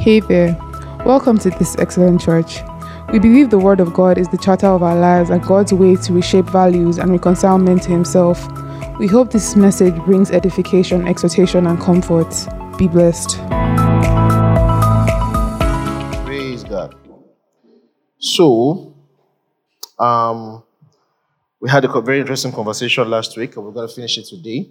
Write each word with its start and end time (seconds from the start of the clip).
Hey 0.00 0.20
there. 0.20 0.56
Welcome 1.04 1.36
to 1.40 1.50
this 1.50 1.76
excellent 1.78 2.22
church. 2.22 2.60
We 3.12 3.18
believe 3.18 3.50
the 3.50 3.58
Word 3.58 3.80
of 3.80 3.92
God 3.92 4.16
is 4.16 4.28
the 4.28 4.38
charter 4.38 4.68
of 4.68 4.82
our 4.82 4.96
lives 4.96 5.28
and 5.28 5.42
God's 5.42 5.74
way 5.74 5.94
to 5.94 6.12
reshape 6.14 6.46
values 6.46 6.96
and 6.96 7.10
reconcile 7.10 7.58
men 7.58 7.80
to 7.80 7.90
Himself. 7.90 8.48
We 8.98 9.06
hope 9.06 9.30
this 9.30 9.56
message 9.56 9.94
brings 10.06 10.30
edification, 10.30 11.06
exhortation, 11.06 11.66
and 11.66 11.78
comfort. 11.78 12.30
Be 12.78 12.88
blessed. 12.88 13.36
Praise 16.24 16.64
God. 16.64 16.94
So, 18.16 18.96
um, 19.98 20.62
we 21.60 21.68
had 21.68 21.84
a 21.84 22.00
very 22.00 22.20
interesting 22.20 22.52
conversation 22.52 23.10
last 23.10 23.36
week, 23.36 23.54
and 23.54 23.66
we're 23.66 23.72
going 23.72 23.86
to 23.86 23.94
finish 23.94 24.16
it 24.16 24.24
today. 24.24 24.70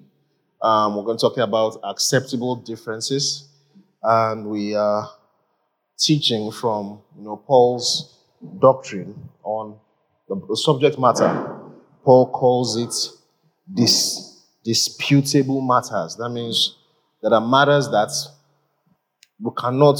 Um, 0.59 0.96
we're 0.96 1.04
going 1.04 1.20
to 1.20 1.21
talk 1.21 1.38
about 1.38 1.77
acceptable 1.84 2.55
differences, 2.55 3.48
and 4.02 4.48
we 4.48 4.73
are 4.73 5.07
teaching 5.99 6.52
from 6.52 7.02
you 7.17 7.23
know 7.23 7.35
Paul's 7.35 8.17
doctrine 8.59 9.30
on 9.44 9.77
the, 10.27 10.55
subject 10.55 10.99
matter. 10.99 11.58
Paul 12.03 12.31
calls 12.31 12.77
it 12.77 12.94
dis, 13.72 14.44
disputable 14.63 15.62
matters. 15.62 16.16
That 16.16 16.30
means 16.30 16.77
there 17.22 17.34
are 17.34 17.41
matters 17.41 17.89
that 17.89 18.12
we 19.39 19.52
cannot, 19.58 19.99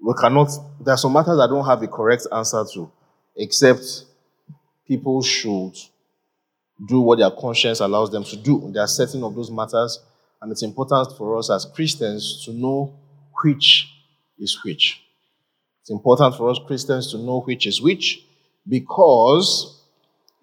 we 0.00 0.14
cannot, 0.20 0.50
there 0.84 0.94
are 0.94 0.98
some 0.98 1.12
matters 1.12 1.38
I 1.38 1.46
don't 1.46 1.64
have 1.64 1.82
a 1.82 1.88
correct 1.88 2.26
answer 2.32 2.64
to, 2.74 2.90
except 3.36 4.04
people 4.86 5.22
should 5.22 5.74
do 6.86 7.00
what 7.00 7.18
their 7.18 7.30
conscience 7.30 7.80
allows 7.80 8.10
them 8.10 8.24
to 8.24 8.36
do. 8.36 8.70
There 8.72 8.82
are 8.82 8.88
certain 8.88 9.22
of 9.24 9.34
those 9.34 9.50
matters, 9.50 10.00
and 10.40 10.52
it's 10.52 10.62
important 10.62 11.16
for 11.16 11.38
us 11.38 11.50
as 11.50 11.66
Christians 11.74 12.44
to 12.44 12.52
know 12.52 12.98
which 13.42 13.88
is 14.38 14.58
which. 14.64 15.02
It's 15.80 15.90
important 15.90 16.36
for 16.36 16.50
us 16.50 16.58
Christians 16.66 17.10
to 17.12 17.18
know 17.18 17.40
which 17.40 17.66
is 17.66 17.80
which 17.80 18.24
because 18.68 19.80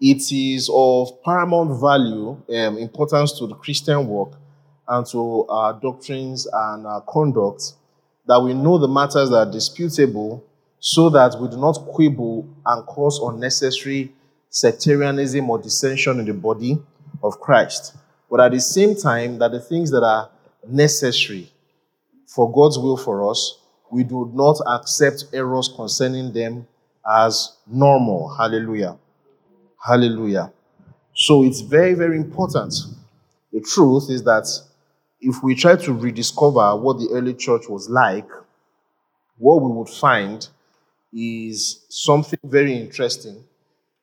it 0.01 0.31
is 0.31 0.69
of 0.73 1.23
paramount 1.23 1.79
value, 1.79 2.29
um, 2.49 2.77
importance 2.77 3.37
to 3.39 3.47
the 3.47 3.55
Christian 3.55 4.07
work 4.07 4.33
and 4.87 5.05
to 5.07 5.45
our 5.47 5.73
doctrines 5.73 6.47
and 6.51 6.85
our 6.85 7.01
conduct 7.01 7.73
that 8.27 8.41
we 8.41 8.53
know 8.53 8.77
the 8.77 8.87
matters 8.87 9.29
that 9.29 9.47
are 9.47 9.51
disputable 9.51 10.43
so 10.79 11.09
that 11.09 11.35
we 11.39 11.47
do 11.47 11.57
not 11.57 11.73
quibble 11.93 12.47
and 12.65 12.85
cause 12.85 13.19
unnecessary 13.19 14.11
sectarianism 14.49 15.49
or 15.49 15.59
dissension 15.59 16.19
in 16.19 16.25
the 16.25 16.33
body 16.33 16.77
of 17.23 17.39
Christ. 17.39 17.95
But 18.29 18.39
at 18.39 18.51
the 18.51 18.59
same 18.59 18.95
time, 18.95 19.37
that 19.39 19.51
the 19.51 19.59
things 19.59 19.91
that 19.91 20.03
are 20.03 20.29
necessary 20.67 21.51
for 22.27 22.51
God's 22.51 22.77
will 22.77 22.97
for 22.97 23.29
us, 23.29 23.59
we 23.91 24.03
do 24.03 24.31
not 24.33 24.57
accept 24.67 25.25
errors 25.33 25.71
concerning 25.75 26.33
them 26.33 26.67
as 27.07 27.57
normal. 27.67 28.33
Hallelujah. 28.35 28.97
Hallelujah. 29.85 30.51
So 31.13 31.43
it's 31.43 31.61
very, 31.61 31.93
very 31.93 32.17
important. 32.17 32.73
The 33.53 33.61
truth 33.61 34.09
is 34.09 34.23
that 34.23 34.47
if 35.21 35.41
we 35.43 35.55
try 35.55 35.75
to 35.75 35.93
rediscover 35.93 36.75
what 36.75 36.97
the 36.97 37.09
early 37.11 37.33
church 37.33 37.63
was 37.69 37.89
like, 37.89 38.27
what 39.37 39.61
we 39.61 39.71
would 39.71 39.89
find 39.89 40.47
is 41.13 41.85
something 41.89 42.39
very 42.43 42.73
interesting. 42.77 43.43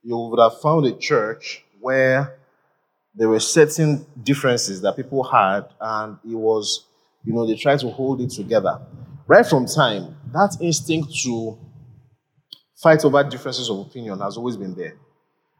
You 0.03 0.17
would 0.17 0.41
have 0.41 0.61
found 0.61 0.87
a 0.87 0.93
church 0.93 1.65
where 1.81 2.39
there 3.15 3.29
were 3.29 3.41
certain 3.41 4.07
differences 4.23 4.81
that 4.81 4.97
people 4.97 5.23
had, 5.23 5.67
and 5.81 6.17
it 6.25 6.35
was, 6.35 6.87
you 7.25 7.35
know, 7.35 7.47
they 7.47 7.57
tried 7.57 7.81
to 7.81 7.91
hold 7.91 8.21
it 8.21 8.31
together. 8.31 8.81
Right 9.27 9.47
from 9.47 9.67
time, 9.67 10.17
that 10.33 10.57
instinct 10.61 11.15
to 11.23 11.59
fight 12.77 13.05
over 13.05 13.23
differences 13.23 13.71
of 13.71 13.79
opinion 13.79 14.19
has 14.21 14.37
always 14.37 14.57
been 14.57 14.75
there. 14.75 14.97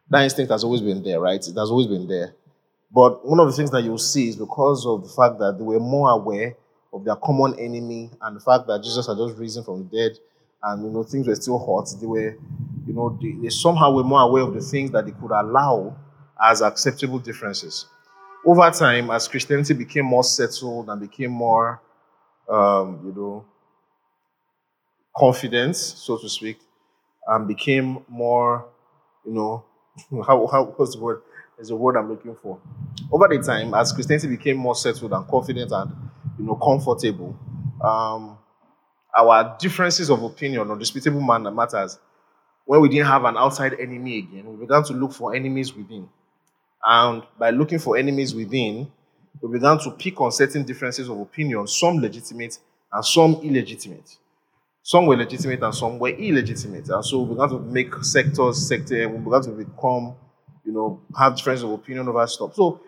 That 0.09 0.23
instinct 0.23 0.51
has 0.51 0.63
always 0.63 0.81
been 0.81 1.01
there, 1.01 1.19
right? 1.19 1.39
It 1.39 1.55
has 1.55 1.71
always 1.71 1.87
been 1.87 2.07
there. 2.07 2.35
But 2.93 3.25
one 3.25 3.39
of 3.39 3.47
the 3.47 3.53
things 3.53 3.71
that 3.71 3.83
you'll 3.83 3.97
see 3.97 4.29
is 4.29 4.35
because 4.35 4.85
of 4.85 5.03
the 5.03 5.09
fact 5.09 5.39
that 5.39 5.57
they 5.57 5.63
were 5.63 5.79
more 5.79 6.09
aware 6.11 6.55
of 6.91 7.03
their 7.05 7.15
common 7.15 7.57
enemy 7.57 8.11
and 8.21 8.35
the 8.35 8.39
fact 8.39 8.67
that 8.67 8.83
Jesus 8.83 9.07
had 9.07 9.17
just 9.17 9.37
risen 9.37 9.63
from 9.63 9.79
the 9.89 9.97
dead 9.97 10.19
and 10.61 10.83
you 10.83 10.91
know 10.91 11.03
things 11.03 11.27
were 11.27 11.35
still 11.35 11.57
hot, 11.57 11.89
they 11.99 12.05
were, 12.05 12.37
you 12.85 12.93
know, 12.93 13.17
they, 13.21 13.31
they 13.41 13.49
somehow 13.49 13.91
were 13.91 14.03
more 14.03 14.21
aware 14.21 14.43
of 14.43 14.53
the 14.53 14.61
things 14.61 14.91
that 14.91 15.05
they 15.05 15.11
could 15.11 15.31
allow 15.31 15.95
as 16.41 16.61
acceptable 16.61 17.19
differences. 17.19 17.85
Over 18.45 18.69
time, 18.71 19.09
as 19.09 19.27
Christianity 19.27 19.73
became 19.73 20.05
more 20.05 20.23
settled 20.23 20.89
and 20.89 20.99
became 21.01 21.31
more, 21.31 21.81
um, 22.49 23.01
you 23.05 23.13
know, 23.13 23.45
confident, 25.17 25.75
so 25.75 26.17
to 26.17 26.29
speak, 26.29 26.59
and 27.27 27.47
became 27.47 28.03
more, 28.07 28.65
you 29.25 29.33
know, 29.33 29.63
how, 30.27 30.47
how 30.47 30.63
what's 30.77 30.95
the 30.95 31.01
word? 31.01 31.21
Is 31.59 31.69
the 31.69 31.75
word 31.75 31.97
I'm 31.97 32.09
looking 32.09 32.35
for. 32.35 32.59
Over 33.11 33.27
the 33.29 33.41
time, 33.43 33.73
as 33.75 33.91
Christianity 33.93 34.27
became 34.27 34.57
more 34.57 34.75
settled 34.75 35.13
and 35.13 35.27
confident 35.27 35.71
and 35.71 35.91
you 36.39 36.45
know 36.45 36.55
comfortable, 36.55 37.37
um, 37.83 38.37
our 39.17 39.55
differences 39.59 40.09
of 40.09 40.23
opinion 40.23 40.69
on 40.71 40.79
disputable 40.79 41.21
matters, 41.21 41.99
when 42.65 42.81
we 42.81 42.89
didn't 42.89 43.07
have 43.07 43.25
an 43.25 43.37
outside 43.37 43.75
enemy 43.79 44.19
again, 44.19 44.45
we 44.47 44.57
began 44.65 44.83
to 44.85 44.93
look 44.93 45.13
for 45.13 45.35
enemies 45.35 45.73
within. 45.75 46.09
And 46.85 47.23
by 47.39 47.51
looking 47.51 47.79
for 47.79 47.97
enemies 47.97 48.35
within, 48.35 48.91
we 49.41 49.51
began 49.51 49.79
to 49.79 49.91
pick 49.91 50.19
on 50.21 50.31
certain 50.31 50.63
differences 50.63 51.09
of 51.09 51.19
opinion, 51.19 51.67
some 51.67 51.97
legitimate 51.99 52.59
and 52.91 53.05
some 53.05 53.35
illegitimate. 53.43 54.17
Some 54.83 55.05
were 55.05 55.15
legitimate 55.15 55.63
and 55.63 55.73
some 55.73 55.97
were 55.97 56.09
illegitimate. 56.09 56.89
And 56.89 57.03
so 57.03 57.21
we 57.21 57.33
began 57.33 57.49
to 57.49 57.59
make 57.59 57.95
sectors, 58.03 58.67
sector, 58.67 59.07
we 59.07 59.17
began 59.17 59.41
to 59.43 59.51
become, 59.51 60.15
you 60.65 60.73
know, 60.73 61.01
have 61.17 61.37
differences 61.37 61.63
of 61.63 61.71
opinion 61.71 62.07
over 62.09 62.27
stuff. 62.27 62.53
So 62.53 62.81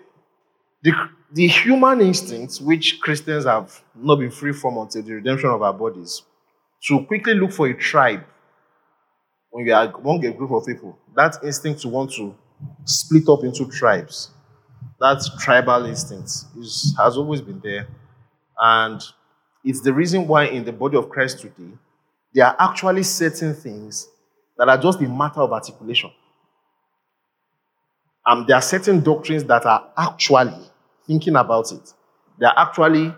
the, 0.83 0.91
the 1.31 1.47
human 1.47 2.01
instincts, 2.01 2.59
which 2.59 2.99
Christians 2.99 3.45
have 3.45 3.81
not 3.95 4.17
been 4.17 4.29
free 4.29 4.51
from 4.51 4.77
until 4.77 5.03
the 5.03 5.13
redemption 5.13 5.49
of 5.49 5.61
our 5.61 5.73
bodies, 5.73 6.21
to 6.87 7.05
quickly 7.05 7.33
look 7.33 7.53
for 7.53 7.67
a 7.67 7.73
tribe 7.73 8.23
when 9.55 9.65
you 9.65 9.73
are 9.73 9.89
among 9.89 10.25
a 10.25 10.31
group 10.33 10.51
of 10.51 10.65
people, 10.65 10.99
that 11.15 11.37
instinct 11.41 11.81
to 11.81 11.87
want 11.87 12.11
to 12.11 12.35
split 12.83 13.29
up 13.29 13.41
into 13.45 13.65
tribes, 13.69 14.31
that 14.99 15.21
tribal 15.39 15.85
instinct 15.85 16.29
is, 16.59 16.93
has 16.99 17.15
always 17.15 17.39
been 17.39 17.61
there. 17.61 17.87
And 18.59 19.01
it's 19.65 19.81
the 19.81 19.91
reason 19.91 20.27
why 20.27 20.45
in 20.45 20.63
the 20.63 20.71
body 20.71 20.95
of 20.95 21.09
Christ 21.09 21.39
today, 21.39 21.73
there 22.33 22.45
are 22.45 22.55
actually 22.59 23.01
certain 23.01 23.53
things 23.55 24.07
that 24.57 24.69
are 24.69 24.77
just 24.77 25.01
a 25.01 25.09
matter 25.09 25.41
of 25.41 25.51
articulation. 25.51 26.11
And 28.25 28.47
there 28.47 28.55
are 28.55 28.61
certain 28.61 29.01
doctrines 29.01 29.43
that 29.45 29.65
are 29.65 29.89
actually 29.97 30.69
thinking 31.07 31.35
about 31.35 31.71
it. 31.71 31.93
They 32.39 32.45
are 32.45 32.53
actually, 32.55 33.13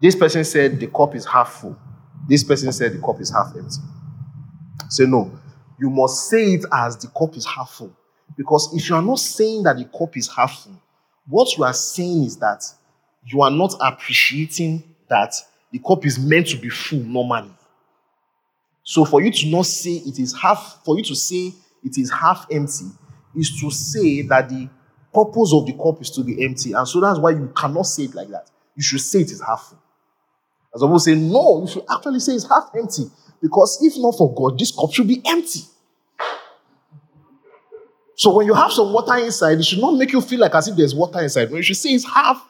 this 0.00 0.14
person 0.14 0.44
said 0.44 0.78
the 0.78 0.86
cup 0.86 1.14
is 1.16 1.26
half 1.26 1.52
full. 1.54 1.76
This 2.28 2.44
person 2.44 2.72
said 2.72 2.92
the 2.92 3.00
cup 3.00 3.20
is 3.20 3.30
half 3.30 3.48
empty. 3.56 3.76
Say, 4.88 5.06
no, 5.06 5.30
you 5.80 5.90
must 5.90 6.28
say 6.28 6.54
it 6.54 6.64
as 6.72 6.96
the 6.96 7.08
cup 7.08 7.36
is 7.36 7.44
half 7.44 7.70
full. 7.70 7.94
Because 8.36 8.72
if 8.74 8.88
you 8.88 8.94
are 8.94 9.02
not 9.02 9.18
saying 9.18 9.64
that 9.64 9.76
the 9.76 9.84
cup 9.86 10.16
is 10.16 10.28
half 10.28 10.62
full, 10.62 10.80
what 11.26 11.56
you 11.56 11.64
are 11.64 11.72
saying 11.72 12.24
is 12.24 12.36
that 12.36 12.64
you 13.24 13.42
are 13.42 13.50
not 13.50 13.74
appreciating 13.80 14.84
that 15.08 15.34
the 15.74 15.80
cup 15.80 16.06
is 16.06 16.20
meant 16.20 16.46
to 16.46 16.56
be 16.56 16.68
full 16.68 17.00
normally. 17.00 17.50
So 18.84 19.04
for 19.04 19.20
you 19.20 19.32
to 19.32 19.46
not 19.48 19.66
say 19.66 19.94
it 19.94 20.20
is 20.20 20.32
half, 20.32 20.78
for 20.84 20.96
you 20.96 21.02
to 21.02 21.16
say 21.16 21.52
it 21.82 21.98
is 21.98 22.12
half 22.12 22.46
empty, 22.48 22.84
is 23.34 23.58
to 23.60 23.72
say 23.72 24.22
that 24.22 24.48
the 24.48 24.68
purpose 25.12 25.52
of 25.52 25.66
the 25.66 25.72
cup 25.72 26.00
is 26.00 26.10
to 26.10 26.22
be 26.22 26.44
empty. 26.44 26.74
And 26.74 26.86
so 26.86 27.00
that's 27.00 27.18
why 27.18 27.30
you 27.30 27.52
cannot 27.56 27.86
say 27.86 28.04
it 28.04 28.14
like 28.14 28.28
that. 28.28 28.52
You 28.76 28.84
should 28.84 29.00
say 29.00 29.22
it 29.22 29.32
is 29.32 29.42
half 29.42 29.62
full. 29.68 29.82
As 30.72 30.80
I 30.80 30.86
will 30.86 31.00
say, 31.00 31.16
no, 31.16 31.62
you 31.62 31.66
should 31.66 31.84
actually 31.90 32.20
say 32.20 32.34
it's 32.34 32.48
half 32.48 32.70
empty. 32.78 33.10
Because 33.42 33.80
if 33.82 33.94
not 33.96 34.16
for 34.16 34.32
God, 34.32 34.56
this 34.56 34.70
cup 34.70 34.92
should 34.92 35.08
be 35.08 35.20
empty. 35.26 35.62
So 38.14 38.32
when 38.32 38.46
you 38.46 38.54
have 38.54 38.70
some 38.70 38.92
water 38.92 39.16
inside, 39.16 39.58
it 39.58 39.64
should 39.64 39.80
not 39.80 39.96
make 39.96 40.12
you 40.12 40.20
feel 40.20 40.38
like 40.38 40.54
as 40.54 40.68
if 40.68 40.76
there's 40.76 40.94
water 40.94 41.20
inside. 41.20 41.50
When 41.50 41.56
you 41.56 41.62
should 41.62 41.76
say 41.76 41.88
it's 41.88 42.04
half. 42.04 42.48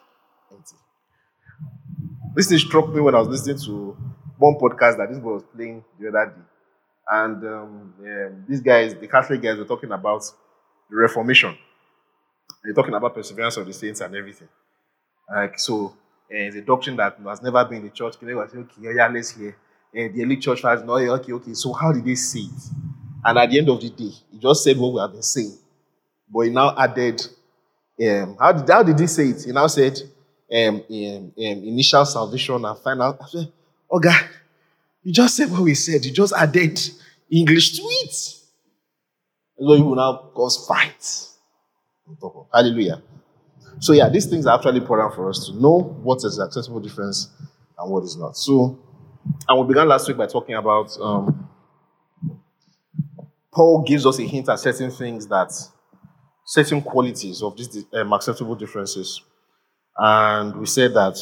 This 2.34 2.48
thing 2.48 2.58
struck 2.58 2.88
me 2.88 3.00
when 3.00 3.14
I 3.14 3.18
was 3.18 3.28
listening 3.28 3.58
to 3.66 3.96
one 4.38 4.54
podcast 4.54 4.98
that 4.98 5.08
this 5.08 5.18
boy 5.18 5.34
was 5.34 5.44
playing 5.54 5.84
the 5.98 6.08
other 6.08 6.34
day. 6.34 6.42
And 7.08 7.44
um, 7.46 7.94
yeah, 8.02 8.28
these 8.48 8.60
guys, 8.60 8.94
the 8.94 9.06
Catholic 9.06 9.42
guys, 9.42 9.58
were 9.58 9.64
talking 9.64 9.92
about 9.92 10.24
the 10.90 10.96
Reformation. 10.96 11.56
They're 12.64 12.74
talking 12.74 12.94
about 12.94 13.14
perseverance 13.14 13.56
of 13.56 13.66
the 13.66 13.72
saints 13.72 14.00
and 14.00 14.14
everything. 14.14 14.48
Like 15.32 15.58
so, 15.58 15.86
uh, 15.86 15.92
it's 16.30 16.56
a 16.56 16.62
doctrine 16.62 16.96
that 16.96 17.18
has 17.26 17.42
never 17.42 17.64
been 17.64 17.78
in 17.78 17.84
the 17.84 17.90
church. 17.90 18.14
They 18.20 18.34
were 18.34 18.48
saying, 18.48 18.68
okay, 18.78 18.94
yeah, 18.96 19.06
let's 19.08 19.30
hear. 19.30 19.56
And 19.94 20.14
the 20.14 20.24
early 20.24 20.38
church 20.38 20.60
fathers, 20.60 20.84
no, 20.84 20.94
okay, 20.94 21.32
okay. 21.32 21.54
So 21.54 21.72
how 21.72 21.92
did 21.92 22.04
they 22.04 22.14
say 22.14 22.40
it? 22.40 22.70
And 23.24 23.38
at 23.38 23.50
the 23.50 23.58
end 23.58 23.68
of 23.68 23.80
the 23.80 23.90
day, 23.90 24.10
he 24.30 24.38
just 24.38 24.64
said 24.64 24.76
what 24.76 24.92
we 24.92 25.00
have 25.00 25.12
been 25.12 25.22
saying. 25.22 25.56
But 26.32 26.40
he 26.40 26.50
now 26.50 26.74
added, 26.76 27.22
um, 28.02 28.36
how, 28.40 28.52
did, 28.52 28.68
how 28.68 28.82
did 28.82 28.98
he 28.98 29.06
say 29.06 29.28
it? 29.28 29.44
He 29.44 29.52
now 29.52 29.66
said, 29.66 29.98
um, 30.52 30.82
um, 30.90 31.32
um 31.36 31.64
initial 31.64 32.04
salvation 32.04 32.64
and 32.64 32.78
final. 32.78 33.18
Oh 33.90 33.98
God, 33.98 34.24
You 35.02 35.12
just 35.12 35.36
said 35.36 35.50
what 35.50 35.62
we 35.62 35.74
said. 35.74 36.04
You 36.04 36.12
just 36.12 36.34
added 36.34 36.80
English 37.30 37.76
to 37.76 37.82
it. 37.82 38.12
So 38.12 39.74
you 39.74 39.84
will 39.84 39.96
now 39.96 40.30
cause 40.34 40.66
fights. 40.66 41.36
Hallelujah. 42.52 43.02
So 43.80 43.92
yeah, 43.92 44.08
these 44.08 44.26
things 44.26 44.46
are 44.46 44.56
actually 44.56 44.78
important 44.78 45.14
for 45.14 45.28
us 45.30 45.46
to 45.46 45.54
know 45.60 45.80
what 46.02 46.18
is 46.24 46.36
the 46.36 46.44
acceptable 46.44 46.80
difference 46.80 47.28
and 47.78 47.90
what 47.90 48.04
is 48.04 48.16
not. 48.16 48.36
So, 48.36 48.78
and 49.48 49.60
we 49.60 49.66
began 49.66 49.88
last 49.88 50.08
week 50.08 50.16
by 50.16 50.26
talking 50.26 50.54
about 50.54 50.96
um, 51.00 51.48
Paul 53.52 53.82
gives 53.82 54.06
us 54.06 54.18
a 54.18 54.22
hint 54.22 54.48
at 54.48 54.58
certain 54.58 54.90
things 54.90 55.26
that 55.28 55.52
certain 56.44 56.82
qualities 56.82 57.42
of 57.42 57.56
these 57.56 57.84
um, 57.94 58.12
acceptable 58.12 58.54
differences, 58.54 59.22
and 59.96 60.56
we 60.56 60.66
said 60.66 60.94
that 60.94 61.18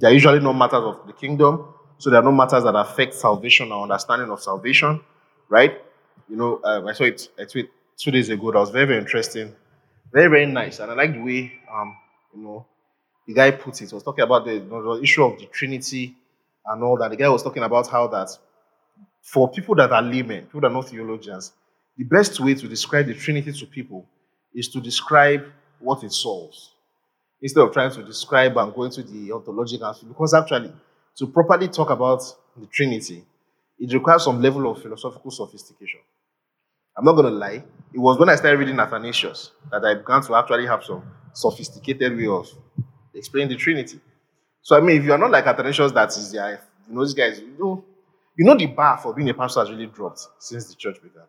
they 0.00 0.08
are 0.08 0.12
usually 0.12 0.40
not 0.40 0.52
matters 0.52 0.84
of 0.84 1.06
the 1.06 1.12
kingdom, 1.12 1.74
so 1.98 2.10
they 2.10 2.16
are 2.16 2.22
not 2.22 2.32
matters 2.32 2.64
that 2.64 2.74
affect 2.76 3.14
salvation 3.14 3.72
or 3.72 3.82
understanding 3.82 4.30
of 4.30 4.40
salvation, 4.40 5.00
right? 5.48 5.80
You 6.28 6.36
know, 6.36 6.60
uh, 6.62 6.84
I 6.86 6.92
saw 6.92 7.04
it 7.04 7.28
I 7.38 7.44
tweet 7.44 7.70
two 7.96 8.10
days 8.10 8.28
ago. 8.28 8.52
That 8.52 8.58
was 8.58 8.70
very 8.70 8.86
very 8.86 8.98
interesting 9.00 9.54
very, 10.12 10.28
very 10.28 10.46
nice. 10.46 10.78
And 10.78 10.90
I 10.90 10.94
like 10.94 11.12
the 11.12 11.20
way, 11.20 11.52
um, 11.72 11.96
you 12.34 12.42
know, 12.42 12.66
the 13.26 13.34
guy 13.34 13.50
put 13.50 13.80
it. 13.82 13.92
Was 13.92 14.02
talking 14.02 14.24
about 14.24 14.44
the, 14.44 14.58
the 14.58 15.00
issue 15.02 15.22
of 15.22 15.38
the 15.38 15.46
Trinity 15.46 16.16
and 16.66 16.82
all 16.82 16.96
that. 16.98 17.10
The 17.10 17.16
guy 17.16 17.28
was 17.28 17.42
talking 17.42 17.62
about 17.62 17.88
how 17.88 18.06
that 18.08 18.30
for 19.22 19.50
people 19.50 19.74
that 19.76 19.92
are 19.92 20.02
laymen, 20.02 20.44
people 20.44 20.62
that 20.62 20.68
are 20.68 20.72
not 20.72 20.88
theologians, 20.88 21.52
the 21.96 22.04
best 22.04 22.40
way 22.40 22.54
to 22.54 22.68
describe 22.68 23.06
the 23.06 23.14
Trinity 23.14 23.52
to 23.52 23.66
people 23.66 24.06
is 24.54 24.68
to 24.68 24.80
describe 24.80 25.44
what 25.78 26.02
it 26.02 26.12
solves 26.12 26.72
instead 27.42 27.60
of 27.62 27.72
trying 27.72 27.90
to 27.90 28.02
describe 28.02 28.56
and 28.56 28.74
go 28.74 28.84
into 28.84 29.02
the 29.02 29.32
ontological 29.32 29.94
because 30.08 30.34
actually 30.34 30.72
to 31.16 31.26
properly 31.26 31.68
talk 31.68 31.90
about 31.90 32.22
the 32.56 32.66
trinity 32.66 33.24
it 33.78 33.92
requires 33.92 34.24
some 34.24 34.40
level 34.42 34.70
of 34.70 34.82
philosophical 34.82 35.30
sophistication 35.30 36.00
I'm 36.96 37.04
not 37.04 37.12
going 37.12 37.26
to 37.32 37.38
lie. 37.38 37.62
It 37.94 37.98
was 37.98 38.18
when 38.18 38.28
I 38.28 38.34
started 38.34 38.58
reading 38.58 38.78
Athanasius 38.80 39.52
that 39.70 39.84
I 39.84 39.94
began 39.94 40.20
to 40.22 40.34
actually 40.34 40.66
have 40.66 40.82
some 40.84 41.02
sophisticated 41.32 42.16
way 42.16 42.26
of 42.26 42.48
explaining 43.14 43.50
the 43.50 43.56
Trinity. 43.56 44.00
So, 44.62 44.76
I 44.76 44.80
mean, 44.80 44.96
if 44.98 45.04
you 45.04 45.12
are 45.12 45.18
not 45.18 45.30
like 45.30 45.46
Athanasius, 45.46 45.92
that 45.92 46.08
is, 46.10 46.34
yeah, 46.34 46.56
you 46.88 46.94
know, 46.94 47.04
these 47.04 47.14
guys, 47.14 47.38
you 47.40 47.56
know, 47.58 47.84
you 48.36 48.44
know, 48.44 48.56
the 48.56 48.66
bar 48.66 48.98
for 48.98 49.14
being 49.14 49.28
a 49.30 49.34
pastor 49.34 49.60
has 49.60 49.70
really 49.70 49.86
dropped 49.86 50.20
since 50.38 50.68
the 50.68 50.74
church 50.74 50.96
began, 51.02 51.24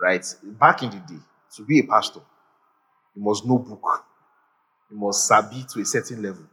right? 0.00 0.24
Back 0.42 0.82
in 0.82 0.90
the 0.90 0.96
day, 0.96 1.20
to 1.56 1.64
be 1.64 1.80
a 1.80 1.84
pastor, 1.84 2.20
you 3.14 3.22
must 3.22 3.46
know 3.46 3.58
book, 3.58 4.04
you 4.90 4.98
must 4.98 5.26
sabi 5.26 5.64
to 5.72 5.80
a 5.80 5.84
certain 5.84 6.22
level. 6.22 6.44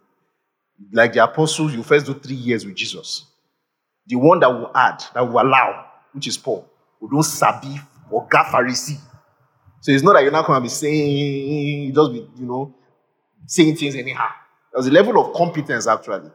Like 0.91 1.13
the 1.13 1.23
apostles, 1.23 1.73
you 1.73 1.83
first 1.83 2.05
do 2.05 2.13
three 2.13 2.35
years 2.35 2.65
with 2.65 2.75
Jesus. 2.75 3.25
The 4.07 4.15
one 4.15 4.39
that 4.39 4.49
will 4.49 4.71
add, 4.75 5.03
that 5.13 5.21
will 5.21 5.41
allow, 5.41 5.85
which 6.11 6.27
is 6.27 6.37
Paul, 6.37 6.67
who 6.99 7.09
don't 7.09 7.23
sabi 7.23 7.79
or 8.09 8.27
God 8.29 8.45
Pharisee. 8.45 8.99
So 9.81 9.91
it's 9.91 10.03
not 10.03 10.13
that 10.13 10.23
you're 10.23 10.31
not 10.31 10.45
going 10.45 10.57
to 10.57 10.61
be 10.63 10.69
saying, 10.69 11.93
just 11.93 12.11
be, 12.11 12.19
you 12.37 12.45
know, 12.45 12.73
saying 13.45 13.75
things 13.75 13.95
anyhow. 13.95 14.29
There's 14.71 14.87
a 14.87 14.91
level 14.91 15.19
of 15.19 15.35
competence, 15.35 15.87
actually. 15.87 16.31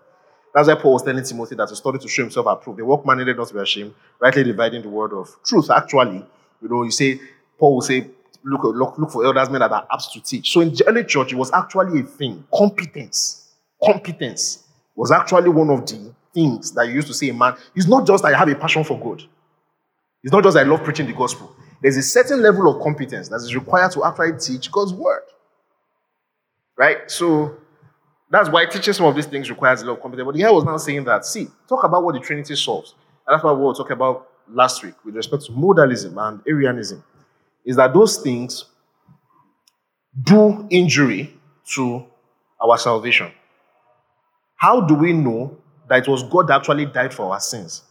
That's 0.54 0.68
why 0.68 0.74
Paul 0.76 0.94
was 0.94 1.02
telling 1.02 1.24
Timothy 1.24 1.54
that 1.56 1.68
to 1.68 1.76
study 1.76 1.98
to 1.98 2.08
show 2.08 2.22
himself 2.22 2.46
approved. 2.46 2.78
The 2.78 2.84
workman 2.84 3.18
needed 3.18 3.36
not 3.36 3.48
to 3.48 3.54
be 3.54 3.60
ashamed, 3.60 3.94
rightly 4.20 4.44
dividing 4.44 4.82
the 4.82 4.88
word 4.88 5.12
of 5.12 5.28
truth. 5.44 5.70
Actually, 5.70 6.24
you 6.62 6.68
know, 6.68 6.82
you 6.84 6.90
say, 6.90 7.20
Paul 7.58 7.74
will 7.76 7.82
say, 7.82 8.08
look, 8.44 8.62
look, 8.64 8.98
look 8.98 9.10
for 9.10 9.24
elders 9.24 9.50
men 9.50 9.60
that 9.60 9.72
are 9.72 9.86
apt 9.90 10.12
to 10.12 10.20
teach. 10.20 10.52
So 10.52 10.60
in 10.60 10.74
the 10.74 10.84
early 10.86 11.04
church, 11.04 11.32
it 11.32 11.36
was 11.36 11.52
actually 11.52 12.00
a 12.00 12.04
thing. 12.04 12.44
Competence. 12.54 13.52
Competence 13.82 14.64
was 14.96 15.10
actually 15.10 15.48
one 15.50 15.70
of 15.70 15.86
the 15.86 16.12
things 16.34 16.72
that 16.72 16.86
you 16.88 16.94
used 16.94 17.08
to 17.08 17.14
say 17.14 17.30
man. 17.30 17.56
It's 17.74 17.86
not 17.86 18.06
just 18.06 18.22
that 18.22 18.30
you 18.30 18.34
have 18.34 18.48
a 18.48 18.54
passion 18.54 18.84
for 18.84 18.98
God. 18.98 19.22
It's 20.22 20.32
not 20.32 20.42
just 20.42 20.56
I 20.56 20.64
love 20.64 20.82
preaching 20.82 21.06
the 21.06 21.12
gospel. 21.12 21.54
There's 21.80 21.96
a 21.96 22.02
certain 22.02 22.42
level 22.42 22.68
of 22.68 22.82
competence 22.82 23.28
that 23.28 23.36
is 23.36 23.54
required 23.54 23.92
to 23.92 24.04
actually 24.04 24.38
teach 24.38 24.70
God's 24.70 24.92
word. 24.92 25.22
Right? 26.76 27.10
So 27.10 27.56
that's 28.30 28.48
why 28.48 28.66
teaching 28.66 28.92
some 28.92 29.06
of 29.06 29.14
these 29.14 29.26
things 29.26 29.48
requires 29.48 29.82
a 29.82 29.86
lot 29.86 29.94
of 29.94 30.02
competence. 30.02 30.26
But 30.26 30.34
the 30.34 30.42
guy 30.42 30.50
was 30.50 30.64
now 30.64 30.76
saying 30.76 31.04
that, 31.04 31.24
see, 31.24 31.48
talk 31.68 31.84
about 31.84 32.02
what 32.02 32.14
the 32.14 32.20
Trinity 32.20 32.56
solves. 32.56 32.94
And 33.26 33.34
that's 33.34 33.44
what 33.44 33.56
we 33.56 33.64
were 33.64 33.74
talking 33.74 33.92
about 33.92 34.28
last 34.48 34.82
week 34.82 34.94
with 35.04 35.14
respect 35.14 35.44
to 35.44 35.52
modalism 35.52 36.16
and 36.26 36.40
Arianism. 36.46 37.04
Is 37.64 37.76
that 37.76 37.92
those 37.92 38.18
things 38.18 38.64
do 40.22 40.66
injury 40.70 41.34
to 41.74 42.04
our 42.60 42.78
salvation. 42.78 43.30
How 44.56 44.80
do 44.80 44.94
we 44.94 45.12
know 45.12 45.56
that 45.88 46.02
it 46.02 46.08
was 46.08 46.22
God 46.22 46.48
that 46.48 46.60
actually 46.60 46.86
died 46.86 47.14
for 47.14 47.32
our 47.32 47.40
sins? 47.40 47.82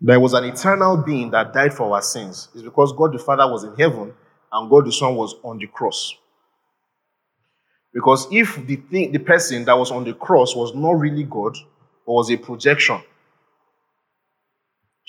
there 0.00 0.20
was 0.20 0.32
an 0.32 0.44
eternal 0.44 0.96
being 0.96 1.30
that 1.30 1.52
died 1.52 1.74
for 1.74 1.92
our 1.94 2.02
sins 2.02 2.48
is 2.54 2.62
because 2.62 2.92
God 2.92 3.12
the 3.12 3.18
Father 3.18 3.50
was 3.50 3.64
in 3.64 3.74
heaven 3.76 4.14
and 4.52 4.70
God 4.70 4.86
the 4.86 4.92
Son 4.92 5.14
was 5.16 5.34
on 5.42 5.58
the 5.58 5.66
cross. 5.66 6.14
Because 7.92 8.28
if 8.30 8.64
the 8.66 8.76
thing, 8.76 9.12
the 9.12 9.18
person 9.18 9.64
that 9.64 9.76
was 9.76 9.90
on 9.90 10.04
the 10.04 10.12
cross 10.14 10.54
was 10.54 10.74
not 10.74 10.92
really 10.92 11.24
God, 11.24 11.56
but 12.06 12.12
was 12.12 12.30
a 12.30 12.36
projection, 12.36 12.98
do 12.98 13.04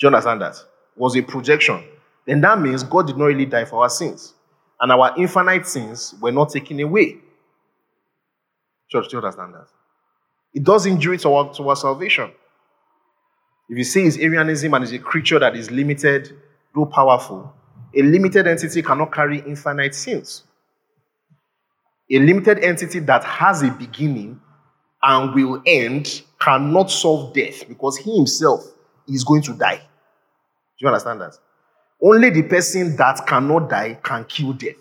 you 0.00 0.08
understand 0.08 0.42
that? 0.42 0.56
Was 0.96 1.16
a 1.16 1.22
projection, 1.22 1.84
then 2.26 2.40
that 2.42 2.60
means 2.60 2.82
God 2.82 3.06
did 3.06 3.16
not 3.16 3.26
really 3.26 3.46
die 3.46 3.64
for 3.64 3.82
our 3.82 3.90
sins. 3.90 4.34
And 4.80 4.92
our 4.92 5.14
infinite 5.16 5.66
sins 5.66 6.14
were 6.20 6.32
not 6.32 6.50
taken 6.50 6.80
away. 6.80 7.18
Church, 8.88 9.08
do 9.08 9.16
you 9.16 9.22
understand 9.22 9.54
that? 9.54 9.66
It 10.54 10.64
does 10.64 10.86
injury 10.86 11.18
to 11.18 11.32
our, 11.32 11.52
to 11.54 11.68
our 11.68 11.76
salvation. 11.76 12.30
If 13.68 13.78
you 13.78 13.84
say 13.84 14.02
it's 14.02 14.18
Arianism 14.18 14.74
and 14.74 14.82
is 14.82 14.92
a 14.92 14.98
creature 14.98 15.38
that 15.38 15.54
is 15.54 15.70
limited, 15.70 16.36
though 16.74 16.86
powerful, 16.86 17.52
a 17.94 18.02
limited 18.02 18.46
entity 18.46 18.82
cannot 18.82 19.12
carry 19.12 19.38
infinite 19.40 19.94
sins. 19.94 20.44
A 22.10 22.18
limited 22.18 22.58
entity 22.64 22.98
that 23.00 23.22
has 23.22 23.62
a 23.62 23.70
beginning 23.70 24.40
and 25.02 25.34
will 25.34 25.62
end 25.66 26.22
cannot 26.40 26.90
solve 26.90 27.32
death 27.32 27.68
because 27.68 27.96
he 27.96 28.16
himself 28.16 28.64
is 29.08 29.22
going 29.22 29.42
to 29.42 29.52
die. 29.52 29.76
Do 29.76 29.82
you 30.78 30.88
understand 30.88 31.20
that? 31.20 31.36
Only 32.02 32.30
the 32.30 32.42
person 32.42 32.96
that 32.96 33.26
cannot 33.26 33.68
die 33.68 33.98
can 34.02 34.24
kill 34.24 34.52
death. 34.52 34.76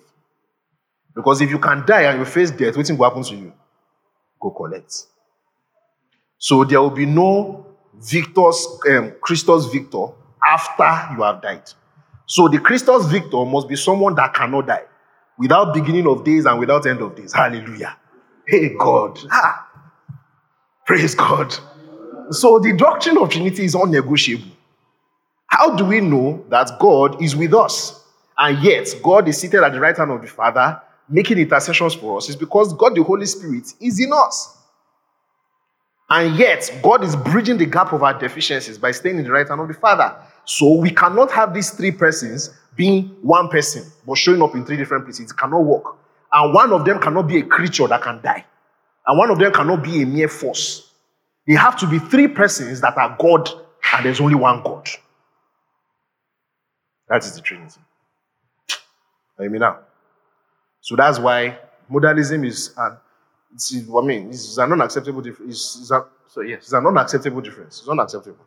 Because 1.15 1.41
if 1.41 1.49
you 1.49 1.59
can 1.59 1.85
die 1.85 2.03
and 2.03 2.19
you 2.19 2.25
face 2.25 2.51
death, 2.51 2.77
what 2.77 2.89
will 2.89 3.03
happen 3.03 3.23
to 3.23 3.35
you? 3.35 3.53
Go 4.39 4.51
collect. 4.51 5.05
So 6.37 6.63
there 6.63 6.81
will 6.81 6.91
be 6.91 7.05
no 7.05 7.65
victor's 7.95 8.65
um, 8.89 9.13
Christus 9.21 9.65
victor 9.65 10.07
after 10.45 11.13
you 11.15 11.23
have 11.23 11.41
died. 11.41 11.63
So 12.25 12.47
the 12.47 12.59
Christus 12.59 13.05
victor 13.07 13.43
must 13.43 13.67
be 13.67 13.75
someone 13.75 14.15
that 14.15 14.33
cannot 14.33 14.67
die 14.67 14.85
without 15.37 15.73
beginning 15.73 16.07
of 16.07 16.23
days 16.23 16.45
and 16.45 16.59
without 16.59 16.85
end 16.85 17.01
of 17.01 17.15
days. 17.15 17.33
Hallelujah. 17.33 17.97
Hey 18.47 18.75
God. 18.77 19.19
Praise 20.85 21.15
God. 21.15 21.53
So 22.31 22.59
the 22.59 22.73
doctrine 22.77 23.17
of 23.17 23.29
Trinity 23.29 23.65
is 23.65 23.75
unnegotiable. 23.75 24.51
How 25.49 25.75
do 25.75 25.83
we 25.83 25.99
know 25.99 26.45
that 26.49 26.77
God 26.79 27.21
is 27.21 27.35
with 27.35 27.53
us? 27.53 28.05
And 28.37 28.63
yet, 28.63 28.87
God 29.03 29.27
is 29.27 29.37
seated 29.37 29.63
at 29.63 29.73
the 29.73 29.79
right 29.79 29.97
hand 29.97 30.11
of 30.11 30.21
the 30.21 30.27
Father, 30.27 30.79
making 31.09 31.39
intercessions 31.39 31.95
for 31.95 32.17
us. 32.17 32.29
It's 32.29 32.37
because 32.37 32.71
God, 32.73 32.95
the 32.95 33.03
Holy 33.03 33.25
Spirit, 33.25 33.73
is 33.81 33.99
in 33.99 34.11
us. 34.13 34.55
And 36.07 36.37
yet, 36.37 36.71
God 36.83 37.03
is 37.03 37.15
bridging 37.15 37.57
the 37.57 37.65
gap 37.65 37.91
of 37.93 38.03
our 38.03 38.17
deficiencies 38.17 38.77
by 38.77 38.91
staying 38.91 39.17
in 39.17 39.23
the 39.25 39.31
right 39.31 39.47
hand 39.47 39.59
of 39.59 39.67
the 39.67 39.73
Father. 39.73 40.15
So 40.45 40.75
we 40.75 40.91
cannot 40.91 41.31
have 41.31 41.53
these 41.53 41.71
three 41.71 41.91
persons 41.91 42.51
being 42.75 43.07
one 43.21 43.49
person, 43.49 43.91
but 44.07 44.17
showing 44.17 44.41
up 44.41 44.55
in 44.55 44.65
three 44.65 44.77
different 44.77 45.05
places. 45.05 45.31
It 45.31 45.37
cannot 45.37 45.61
work. 45.61 45.97
And 46.31 46.53
one 46.53 46.71
of 46.71 46.85
them 46.85 46.99
cannot 46.99 47.27
be 47.27 47.39
a 47.39 47.43
creature 47.43 47.87
that 47.87 48.03
can 48.03 48.21
die. 48.21 48.45
And 49.05 49.17
one 49.17 49.31
of 49.31 49.39
them 49.39 49.51
cannot 49.51 49.83
be 49.83 50.03
a 50.03 50.05
mere 50.05 50.29
force. 50.29 50.91
They 51.47 51.55
have 51.55 51.75
to 51.79 51.87
be 51.87 51.97
three 51.97 52.27
persons 52.27 52.81
that 52.81 52.95
are 52.97 53.17
God, 53.19 53.49
and 53.93 54.05
there's 54.05 54.21
only 54.21 54.35
one 54.35 54.61
God. 54.63 54.87
That 57.09 57.23
is 57.25 57.35
the 57.35 57.41
Trinity. 57.41 57.81
Hear 59.37 59.49
me 59.49 59.59
now. 59.59 59.79
So 60.81 60.95
that's 60.95 61.19
why 61.19 61.57
modalism 61.91 62.45
is 62.45 62.73
an 62.77 62.97
it's, 63.53 63.73
I 63.73 64.01
mean, 64.01 64.29
it's 64.29 64.57
an 64.57 64.71
unacceptable 64.71 65.21
difference. 65.21 65.91
So 66.27 66.41
yes, 66.41 66.59
it's 66.59 66.73
an 66.73 66.85
unacceptable 66.85 67.41
difference. 67.41 67.79
It's 67.79 67.89
unacceptable. 67.89 68.45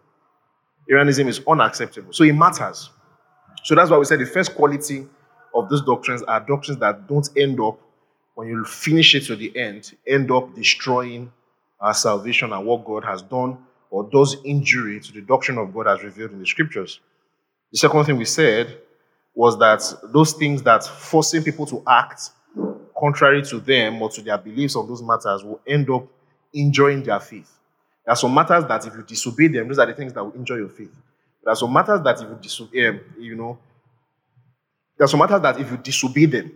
Arianism 0.88 1.28
is 1.28 1.40
unacceptable. 1.46 2.12
So 2.12 2.24
it 2.24 2.32
matters. 2.32 2.90
So 3.64 3.74
that's 3.74 3.90
why 3.90 3.98
we 3.98 4.04
said 4.04 4.20
the 4.20 4.26
first 4.26 4.54
quality 4.54 5.06
of 5.54 5.68
those 5.68 5.82
doctrines 5.82 6.22
are 6.22 6.40
doctrines 6.40 6.78
that 6.80 7.08
don't 7.08 7.28
end 7.36 7.60
up, 7.60 7.80
when 8.34 8.48
you 8.48 8.64
finish 8.64 9.14
it 9.14 9.24
to 9.26 9.36
the 9.36 9.56
end, 9.56 9.92
end 10.06 10.30
up 10.30 10.54
destroying 10.54 11.32
our 11.80 11.94
salvation 11.94 12.52
and 12.52 12.64
what 12.64 12.84
God 12.84 13.04
has 13.04 13.22
done 13.22 13.58
or 13.90 14.08
does 14.10 14.36
injury 14.44 15.00
to 15.00 15.12
the 15.12 15.20
doctrine 15.20 15.58
of 15.58 15.74
God 15.74 15.88
as 15.88 16.02
revealed 16.02 16.30
in 16.30 16.38
the 16.38 16.46
scriptures. 16.46 17.00
The 17.72 17.78
second 17.78 18.04
thing 18.04 18.18
we 18.18 18.26
said 18.26 18.78
was 19.34 19.58
that 19.58 19.82
those 20.12 20.34
things 20.34 20.62
that 20.62 20.84
forcing 20.84 21.42
people 21.42 21.66
to 21.66 21.82
act 21.88 22.30
contrary 22.98 23.42
to 23.42 23.58
them 23.58 24.00
or 24.00 24.10
to 24.10 24.20
their 24.22 24.38
beliefs 24.38 24.76
on 24.76 24.86
those 24.86 25.02
matters 25.02 25.42
will 25.42 25.60
end 25.66 25.88
up 25.90 26.06
injuring 26.52 27.02
their 27.02 27.18
faith. 27.18 27.50
There 28.04 28.12
are 28.12 28.16
some 28.16 28.34
matters 28.34 28.64
that 28.66 28.86
if 28.86 28.94
you 28.94 29.02
disobey 29.02 29.48
them, 29.48 29.68
those 29.68 29.78
are 29.78 29.86
the 29.86 29.94
things 29.94 30.12
that 30.12 30.22
will 30.22 30.34
injure 30.34 30.58
your 30.58 30.68
faith. 30.68 30.94
There 31.42 31.52
are 31.52 31.56
some 31.56 31.72
matters 31.72 32.02
that 32.02 32.20
if 32.20 32.28
you 32.28 32.38
disobey, 32.40 32.88
um, 32.88 33.00
you 33.18 33.34
know, 33.34 33.58
there 34.96 35.04
are 35.04 35.08
some 35.08 35.20
matters 35.20 35.40
that 35.40 35.58
if 35.58 35.70
you 35.70 35.76
disobey 35.78 36.26
them, 36.26 36.52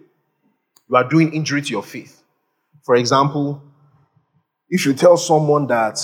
you 0.88 0.96
are 0.96 1.08
doing 1.08 1.32
injury 1.32 1.62
to 1.62 1.70
your 1.70 1.82
faith. 1.82 2.22
For 2.84 2.94
example, 2.94 3.62
if 4.68 4.84
you 4.84 4.92
tell 4.92 5.16
someone 5.16 5.66
that 5.68 5.98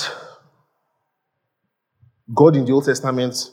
God 2.34 2.56
in 2.56 2.64
the 2.64 2.72
Old 2.72 2.86
Testament 2.86 3.50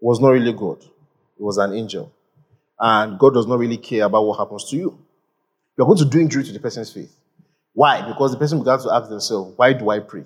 was 0.00 0.20
not 0.20 0.28
really 0.28 0.52
God, 0.52 0.82
it 0.82 1.42
was 1.42 1.58
an 1.58 1.72
angel, 1.72 2.12
and 2.78 3.18
God 3.18 3.34
does 3.34 3.46
not 3.46 3.58
really 3.58 3.78
care 3.78 4.04
about 4.04 4.24
what 4.24 4.38
happens 4.38 4.68
to 4.70 4.76
you, 4.76 4.98
you're 5.76 5.86
going 5.86 5.98
to 5.98 6.04
do 6.04 6.20
injury 6.20 6.44
to 6.44 6.52
the 6.52 6.60
person's 6.60 6.92
faith. 6.92 7.14
Why? 7.72 8.06
Because 8.06 8.32
the 8.32 8.38
person 8.38 8.58
began 8.58 8.78
to 8.78 8.90
ask 8.92 9.08
themselves, 9.10 9.52
why 9.56 9.74
do 9.74 9.90
I 9.90 10.00
pray? 10.00 10.24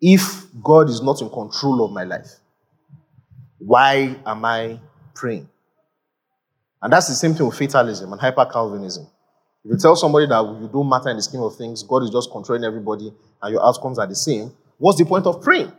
If 0.00 0.46
God 0.62 0.88
is 0.88 1.02
not 1.02 1.20
in 1.20 1.28
control 1.28 1.84
of 1.84 1.92
my 1.92 2.04
life, 2.04 2.40
why 3.58 4.16
am 4.26 4.44
I 4.44 4.80
praying? 5.14 5.48
And 6.80 6.92
that's 6.92 7.06
the 7.08 7.14
same 7.14 7.34
thing 7.34 7.46
with 7.46 7.56
fatalism 7.56 8.10
and 8.10 8.20
hyper 8.20 8.44
Calvinism. 8.46 9.06
If 9.64 9.70
you 9.70 9.78
tell 9.78 9.94
somebody 9.94 10.26
that 10.26 10.42
you 10.60 10.68
don't 10.72 10.88
matter 10.88 11.10
in 11.10 11.16
the 11.16 11.22
scheme 11.22 11.42
of 11.42 11.54
things, 11.54 11.84
God 11.84 12.02
is 12.02 12.10
just 12.10 12.32
controlling 12.32 12.64
everybody 12.64 13.12
and 13.40 13.52
your 13.52 13.64
outcomes 13.64 13.98
are 13.98 14.06
the 14.06 14.16
same, 14.16 14.50
what's 14.78 14.98
the 14.98 15.04
point 15.04 15.26
of 15.26 15.40
praying? 15.40 15.70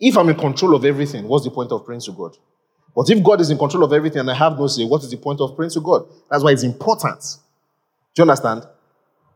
If 0.00 0.16
I'm 0.16 0.28
in 0.28 0.36
control 0.36 0.74
of 0.74 0.84
everything, 0.84 1.26
what's 1.28 1.44
the 1.44 1.50
point 1.50 1.72
of 1.72 1.84
praying 1.84 2.02
to 2.02 2.12
God? 2.12 2.36
But 2.94 3.10
if 3.10 3.22
God 3.22 3.40
is 3.40 3.50
in 3.50 3.58
control 3.58 3.84
of 3.84 3.92
everything 3.92 4.20
and 4.20 4.30
I 4.30 4.34
have 4.34 4.58
no 4.58 4.66
say, 4.66 4.84
what 4.84 5.02
is 5.02 5.10
the 5.10 5.16
point 5.16 5.40
of 5.40 5.56
praying 5.56 5.70
to 5.72 5.80
God? 5.80 6.06
That's 6.30 6.44
why 6.44 6.52
it's 6.52 6.62
important. 6.62 7.20
Do 8.14 8.22
you 8.22 8.30
understand? 8.30 8.66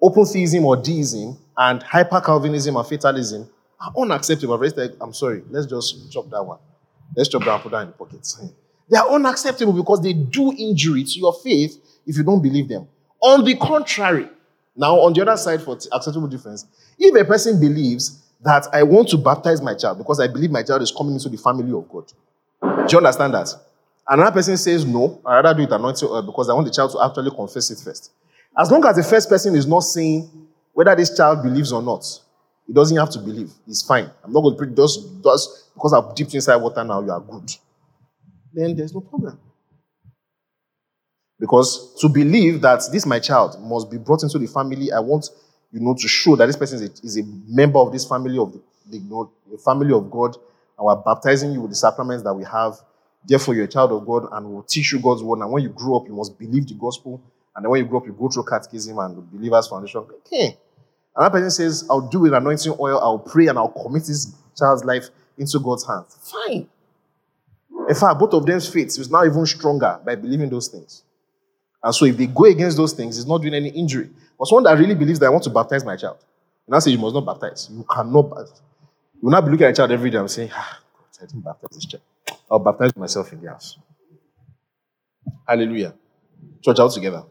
Open 0.00 0.24
theism 0.24 0.64
or 0.64 0.76
deism 0.76 1.36
and 1.56 1.82
hyper 1.82 2.20
Calvinism 2.20 2.76
and 2.76 2.86
fatalism 2.86 3.48
are 3.80 3.92
unacceptable. 3.98 4.54
I'm 5.00 5.12
sorry, 5.12 5.42
let's 5.50 5.66
just 5.66 6.12
chop 6.12 6.30
that 6.30 6.42
one. 6.42 6.58
Let's 7.16 7.28
chop 7.28 7.44
that 7.44 7.54
and 7.54 7.62
put 7.62 7.72
that 7.72 7.82
in 7.82 7.86
the 7.88 7.92
pocket. 7.94 8.26
They 8.88 8.96
are 8.96 9.10
unacceptable 9.10 9.72
because 9.72 10.02
they 10.02 10.12
do 10.12 10.52
injury 10.56 11.04
to 11.04 11.18
your 11.18 11.34
faith 11.34 11.78
if 12.06 12.16
you 12.16 12.22
don't 12.22 12.42
believe 12.42 12.68
them. 12.68 12.86
On 13.20 13.44
the 13.44 13.56
contrary, 13.56 14.28
now 14.76 15.00
on 15.00 15.12
the 15.12 15.22
other 15.22 15.36
side 15.36 15.62
for 15.62 15.76
acceptable 15.92 16.28
difference, 16.28 16.66
if 16.98 17.20
a 17.20 17.24
person 17.24 17.58
believes 17.58 18.22
that 18.40 18.66
I 18.73 18.83
want 18.83 19.09
to 19.09 19.18
baptize 19.18 19.61
my 19.61 19.75
child 19.75 19.99
because 19.99 20.21
I 20.21 20.28
believe 20.28 20.50
my 20.50 20.62
child 20.62 20.83
is 20.83 20.92
coming 20.92 21.14
into 21.14 21.28
the 21.28 21.38
family 21.38 21.73
of 21.76 21.88
God, 21.88 22.12
do 22.88 22.92
you 22.92 22.99
understand 22.99 23.35
that? 23.35 23.49
Another 24.07 24.33
person 24.33 24.57
says 24.57 24.87
no, 24.87 25.21
I 25.25 25.40
rather 25.40 25.54
do 25.54 25.62
it 25.64 25.73
anointing 25.73 26.09
oil 26.09 26.23
because 26.23 26.49
I 26.49 26.54
want 26.54 26.66
the 26.66 26.73
child 26.73 26.92
to 26.92 27.04
actually 27.04 27.30
confess 27.30 27.71
it 27.71 27.78
first. 27.85 28.12
As 28.57 28.71
long 28.71 28.85
as 28.87 28.97
the 28.97 29.02
first 29.02 29.28
person 29.28 29.54
is 29.54 29.66
not 29.66 29.80
saying 29.80 30.30
whether 30.73 30.95
this 30.95 31.16
child 31.16 31.42
believes 31.42 31.73
or 31.73 31.83
not, 31.83 32.04
he 32.66 32.73
doesn't 32.73 32.97
have 32.97 33.11
to 33.11 33.18
believe. 33.18 33.50
It's 33.66 33.83
fine. 33.83 34.11
I'm 34.23 34.33
not 34.33 34.42
going 34.42 34.54
to 34.54 34.59
preach 34.59 34.76
just, 34.76 35.00
just 35.23 35.75
because 35.75 35.92
I've 35.92 36.14
dipped 36.14 36.35
inside 36.35 36.57
water 36.57 36.85
now, 36.85 37.02
you 37.02 37.11
are 37.11 37.21
good. 37.21 37.52
Then 38.52 38.76
there's 38.76 38.95
no 38.95 39.00
problem. 39.00 39.38
Because 41.40 41.95
to 42.00 42.09
believe 42.09 42.61
that 42.62 42.83
this 42.92 43.07
my 43.07 43.18
child 43.21 43.61
must 43.62 43.90
be 43.90 43.97
brought 43.97 44.23
into 44.23 44.38
the 44.38 44.47
family, 44.47 44.90
I 44.92 45.00
want 45.00 45.30
you 45.72 45.80
know 45.80 45.94
to 45.94 46.08
show 46.08 46.37
that 46.37 46.46
this 46.46 46.56
person 46.56 46.82
is 46.82 47.00
a, 47.00 47.06
is 47.06 47.18
a 47.18 47.22
member 47.46 47.78
of 47.78 47.92
this 47.92 48.06
family 48.06 48.38
of 48.38 48.52
the, 48.52 48.60
the, 48.90 49.58
family 49.58 49.92
of 49.92 50.10
God, 50.10 50.37
and 50.76 50.87
we're 50.87 50.96
baptizing 50.96 51.52
you 51.52 51.60
with 51.60 51.70
the 51.70 51.76
sacraments 51.76 52.22
that 52.25 52.34
we 52.34 52.44
have. 52.44 52.75
Therefore, 53.26 53.54
you're 53.54 53.64
a 53.64 53.68
child 53.68 53.92
of 53.92 54.06
God, 54.06 54.28
and 54.32 54.46
we'll 54.46 54.62
teach 54.62 54.92
you 54.92 55.00
God's 55.00 55.22
word. 55.22 55.40
And 55.40 55.50
when 55.52 55.62
you 55.62 55.68
grow 55.70 55.96
up, 55.96 56.06
you 56.06 56.14
must 56.14 56.38
believe 56.38 56.66
the 56.66 56.75
gospel. 56.75 57.20
And 57.54 57.64
then 57.64 57.70
when 57.70 57.82
you 57.82 57.87
grow 57.87 57.98
up, 57.98 58.06
you 58.06 58.12
go 58.12 58.28
through 58.28 58.44
catechism 58.44 58.98
and 58.98 59.16
the 59.16 59.20
believers 59.20 59.66
foundation. 59.66 60.00
Okay. 60.00 60.56
And 61.16 61.25
that 61.25 61.32
person 61.32 61.50
says, 61.50 61.87
I'll 61.90 62.08
do 62.08 62.20
with 62.20 62.32
anointing 62.32 62.76
oil, 62.78 62.98
I'll 63.00 63.18
pray, 63.18 63.48
and 63.48 63.58
I'll 63.58 63.68
commit 63.68 64.04
this 64.04 64.32
child's 64.56 64.84
life 64.84 65.08
into 65.37 65.58
God's 65.58 65.87
hands. 65.87 66.16
Fine. 66.22 66.68
In 67.88 67.94
fact, 67.94 68.18
both 68.18 68.34
of 68.34 68.46
them's 68.46 68.68
faith 68.68 68.98
is 68.98 69.10
now 69.10 69.25
even 69.25 69.44
stronger 69.46 69.98
by 70.04 70.14
believing 70.14 70.48
those 70.48 70.68
things. 70.68 71.02
And 71.82 71.94
so 71.94 72.04
if 72.04 72.16
they 72.16 72.26
go 72.26 72.44
against 72.44 72.76
those 72.76 72.92
things, 72.92 73.18
it's 73.18 73.26
not 73.26 73.40
doing 73.40 73.54
any 73.54 73.70
injury. 73.70 74.10
But 74.38 74.47
someone 74.47 74.64
that 74.64 74.78
really 74.78 74.95
believes 74.95 75.18
that 75.18 75.26
I 75.26 75.30
want 75.30 75.45
to 75.45 75.50
baptize 75.50 75.85
my 75.85 75.97
child, 75.97 76.18
and 76.66 76.76
I 76.76 76.78
say 76.78 76.90
you 76.92 76.99
must 76.99 77.14
not 77.14 77.26
baptize. 77.26 77.68
You 77.71 77.85
cannot 77.90 78.23
baptize. 78.30 78.61
You 79.14 79.21
will 79.23 79.30
not 79.33 79.45
be 79.45 79.50
looking 79.50 79.66
at 79.66 79.71
a 79.71 79.75
child 79.75 79.90
every 79.90 80.11
day 80.11 80.18
and 80.18 80.30
saying, 80.30 80.50
ah, 80.52 80.80
God, 80.97 81.04
I 81.23 81.26
didn't 81.26 81.45
baptize 81.45 81.71
this 81.73 81.87
child. 81.87 82.02
I'll 82.50 82.59
baptize 82.59 82.97
myself 82.97 83.33
in 83.33 83.40
the 83.42 83.50
house. 83.50 83.78
Hallelujah. 85.47 85.95
Church 86.62 86.78
out 86.78 86.92
together. 86.92 87.25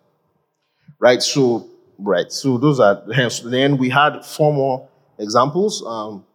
Right, 1.00 1.22
so 1.22 1.70
right, 2.00 2.32
so 2.32 2.58
those 2.58 2.80
are 2.80 3.04
then 3.46 3.78
we 3.78 3.90
had 3.90 4.26
four 4.26 4.52
more 4.52 4.88
examples. 5.20 5.84
Um 5.86 6.26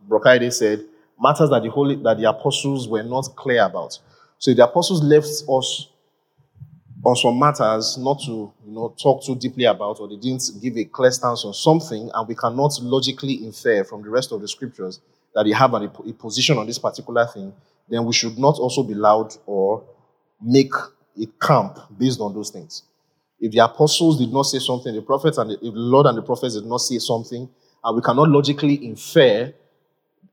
said 0.50 0.84
matters 1.20 1.50
that 1.50 1.62
the 1.62 1.70
holy 1.70 1.96
that 1.96 2.18
the 2.18 2.28
apostles 2.28 2.88
were 2.88 3.02
not 3.02 3.34
clear 3.36 3.64
about. 3.64 3.98
So 4.38 4.54
the 4.54 4.64
apostles 4.64 5.02
left 5.02 5.28
us 5.48 5.88
on 7.04 7.16
some 7.16 7.38
matters 7.38 7.98
not 7.98 8.20
to 8.20 8.52
you 8.64 8.72
know 8.72 8.94
talk 9.00 9.24
too 9.24 9.34
deeply 9.34 9.64
about, 9.64 9.98
or 10.00 10.08
they 10.08 10.16
didn't 10.16 10.50
give 10.60 10.76
a 10.76 10.84
clear 10.84 11.10
stance 11.10 11.44
on 11.44 11.54
something, 11.54 12.10
and 12.12 12.28
we 12.28 12.34
cannot 12.34 12.72
logically 12.82 13.44
infer 13.44 13.84
from 13.84 14.02
the 14.02 14.10
rest 14.10 14.32
of 14.32 14.40
the 14.40 14.48
scriptures 14.48 15.00
that 15.34 15.44
they 15.44 15.52
have 15.52 15.74
a, 15.74 15.84
a 15.84 16.12
position 16.12 16.58
on 16.58 16.66
this 16.66 16.78
particular 16.78 17.26
thing, 17.26 17.52
then 17.88 18.04
we 18.04 18.12
should 18.12 18.38
not 18.38 18.58
also 18.58 18.82
be 18.82 18.94
loud 18.94 19.34
or 19.46 19.82
make 20.40 20.72
a 21.20 21.26
camp 21.40 21.78
based 21.98 22.20
on 22.20 22.34
those 22.34 22.50
things. 22.50 22.82
If 23.40 23.52
the 23.52 23.64
apostles 23.64 24.18
did 24.18 24.32
not 24.32 24.44
say 24.44 24.58
something, 24.58 24.94
the 24.94 25.02
prophets 25.02 25.38
and 25.38 25.50
the, 25.50 25.54
if 25.54 25.60
the 25.74 25.80
Lord 25.80 26.06
and 26.06 26.16
the 26.16 26.22
prophets 26.22 26.54
did 26.54 26.66
not 26.66 26.78
say 26.78 26.98
something, 26.98 27.48
and 27.84 27.96
we 27.96 28.02
cannot 28.02 28.28
logically 28.28 28.84
infer 28.84 29.52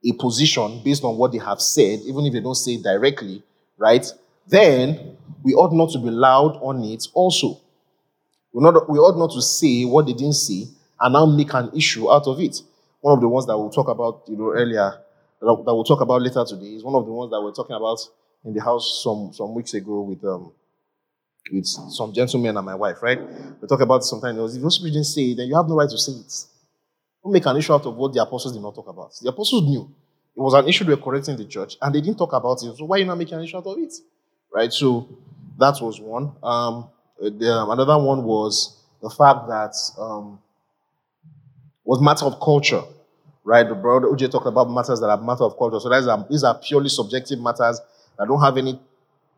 a 0.05 0.11
position 0.13 0.81
based 0.83 1.03
on 1.03 1.17
what 1.17 1.31
they 1.31 1.39
have 1.39 1.59
said, 1.59 1.99
even 2.05 2.25
if 2.25 2.33
they 2.33 2.39
don't 2.39 2.55
say 2.55 2.73
it 2.73 2.83
directly, 2.83 3.41
right? 3.77 4.05
Then 4.49 5.17
we 5.43 5.53
ought 5.53 5.73
not 5.73 5.91
to 5.91 5.99
be 5.99 6.09
loud 6.09 6.57
on 6.61 6.83
it 6.83 7.07
also. 7.13 7.61
We, 8.51 8.63
not, 8.63 8.89
we 8.89 8.97
ought 8.97 9.17
not 9.17 9.31
to 9.33 9.41
say 9.41 9.85
what 9.85 10.07
they 10.07 10.13
didn't 10.13 10.33
say 10.33 10.65
and 10.99 11.13
now 11.13 11.25
make 11.25 11.53
an 11.53 11.71
issue 11.75 12.11
out 12.11 12.27
of 12.27 12.39
it. 12.39 12.61
One 13.01 13.13
of 13.13 13.21
the 13.21 13.29
ones 13.29 13.45
that 13.45 13.57
we'll 13.57 13.69
talk 13.69 13.87
about, 13.87 14.23
you 14.27 14.35
know, 14.37 14.51
earlier, 14.51 14.99
that 15.39 15.63
we'll 15.65 15.83
talk 15.83 16.01
about 16.01 16.21
later 16.21 16.43
today 16.45 16.75
is 16.75 16.83
one 16.83 16.95
of 16.95 17.05
the 17.05 17.11
ones 17.11 17.31
that 17.31 17.41
we're 17.41 17.53
talking 17.53 17.75
about 17.75 17.99
in 18.43 18.53
the 18.53 18.61
house 18.61 19.01
some, 19.03 19.31
some 19.33 19.53
weeks 19.53 19.73
ago 19.73 20.01
with 20.01 20.23
um, 20.25 20.51
with 21.51 21.65
some 21.65 22.13
gentlemen 22.13 22.57
and 22.57 22.65
my 22.65 22.75
wife, 22.75 23.01
right? 23.01 23.19
We 23.61 23.67
talk 23.67 23.81
about 23.81 24.01
it 24.01 24.03
sometimes 24.03 24.55
if 24.55 24.61
those 24.61 24.77
people 24.77 24.91
didn't 24.91 25.05
say 25.05 25.31
it, 25.31 25.37
then 25.37 25.47
you 25.47 25.55
have 25.55 25.67
no 25.67 25.75
right 25.75 25.89
to 25.89 25.97
say 25.97 26.11
it. 26.11 26.45
Don't 27.23 27.33
make 27.33 27.45
an 27.45 27.57
issue 27.57 27.73
out 27.73 27.85
of 27.85 27.95
what 27.95 28.13
the 28.13 28.21
apostles 28.21 28.53
did 28.53 28.61
not 28.61 28.75
talk 28.75 28.87
about. 28.87 29.11
The 29.21 29.29
apostles 29.29 29.63
knew 29.63 29.89
it 30.35 30.39
was 30.39 30.53
an 30.53 30.67
issue 30.67 30.83
they 30.83 30.93
were 30.93 31.01
correcting 31.01 31.37
the 31.37 31.45
church, 31.45 31.77
and 31.81 31.93
they 31.93 32.01
didn't 32.01 32.17
talk 32.17 32.33
about 32.33 32.61
it. 32.63 32.75
So 32.77 32.85
why 32.85 32.97
are 32.97 32.99
you 32.99 33.05
not 33.05 33.17
making 33.17 33.37
an 33.37 33.43
issue 33.43 33.57
out 33.57 33.65
of 33.65 33.77
it? 33.77 33.93
Right? 34.53 34.71
So 34.73 35.07
that 35.57 35.77
was 35.81 35.99
one. 35.99 36.33
Um, 36.43 36.89
the, 37.19 37.51
um, 37.53 37.69
another 37.71 37.97
one 37.97 38.23
was 38.23 38.77
the 39.01 39.09
fact 39.09 39.47
that 39.47 39.73
um, 39.97 40.39
was 41.83 42.01
matter 42.01 42.25
of 42.25 42.39
culture. 42.39 42.83
Right? 43.43 43.67
The 43.67 43.75
brother 43.75 44.07
OJ 44.07 44.31
talked 44.31 44.47
about 44.47 44.69
matters 44.69 44.99
that 44.99 45.09
are 45.09 45.17
matter 45.21 45.43
of 45.43 45.57
culture. 45.57 45.79
So 45.79 45.91
are, 45.91 46.27
these 46.29 46.43
are 46.43 46.55
purely 46.59 46.89
subjective 46.89 47.39
matters 47.39 47.79
that 48.17 48.27
don't 48.27 48.41
have 48.41 48.57
any 48.57 48.79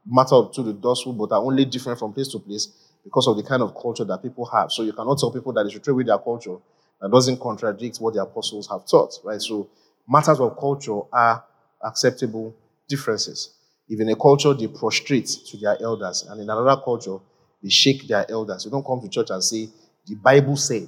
matter 0.06 0.44
to 0.53 0.63
the 0.63 0.74
gospel, 0.74 1.13
but 1.13 1.32
are 1.34 1.41
only 1.44 1.65
different 1.65 2.00
from 2.00 2.13
place 2.13 2.30
to 2.30 2.39
place 2.39 2.70
because 3.03 3.27
of 3.27 3.38
the 3.38 3.44
kind 3.44 3.62
of 3.63 3.75
culture 3.75 4.06
that 4.06 4.22
people 4.22 4.46
have. 4.48 4.72
So 4.72 4.84
you 4.84 4.94
cannot 4.94 5.20
tell 5.20 5.32
people 5.32 5.53
that 5.53 5.63
they 5.63 5.72
should 5.72 5.84
trade 5.84 5.96
with 5.96 6.08
their 6.08 6.20
culture 6.20 6.58
that 7.01 7.12
doesn't 7.12 7.39
contradict 7.39 7.98
what 8.00 8.13
the 8.15 8.22
apostles 8.24 8.68
have 8.70 8.86
taught, 8.88 9.13
right? 9.24 9.41
So 9.41 9.70
matters 10.08 10.39
of 10.39 10.58
culture 10.60 11.01
are 11.13 11.44
acceptable 11.84 12.56
differences. 12.88 13.51
If 13.91 14.00
in 14.00 14.07
a 14.07 14.15
culture 14.15 14.53
they 14.53 14.67
prostrate 14.67 15.27
to 15.27 15.57
their 15.57 15.75
elders, 15.81 16.24
and 16.29 16.39
in 16.39 16.50
another 16.50 16.81
culture 16.81 17.17
they 17.62 17.67
shake 17.67 18.07
their 18.07 18.25
elders, 18.31 18.63
you 18.63 18.71
don't 18.71 18.86
come 18.86 19.01
to 19.01 19.10
church 19.10 19.31
and 19.31 19.43
say, 19.43 19.67
The 20.07 20.15
Bible 20.15 20.55
said, 20.55 20.88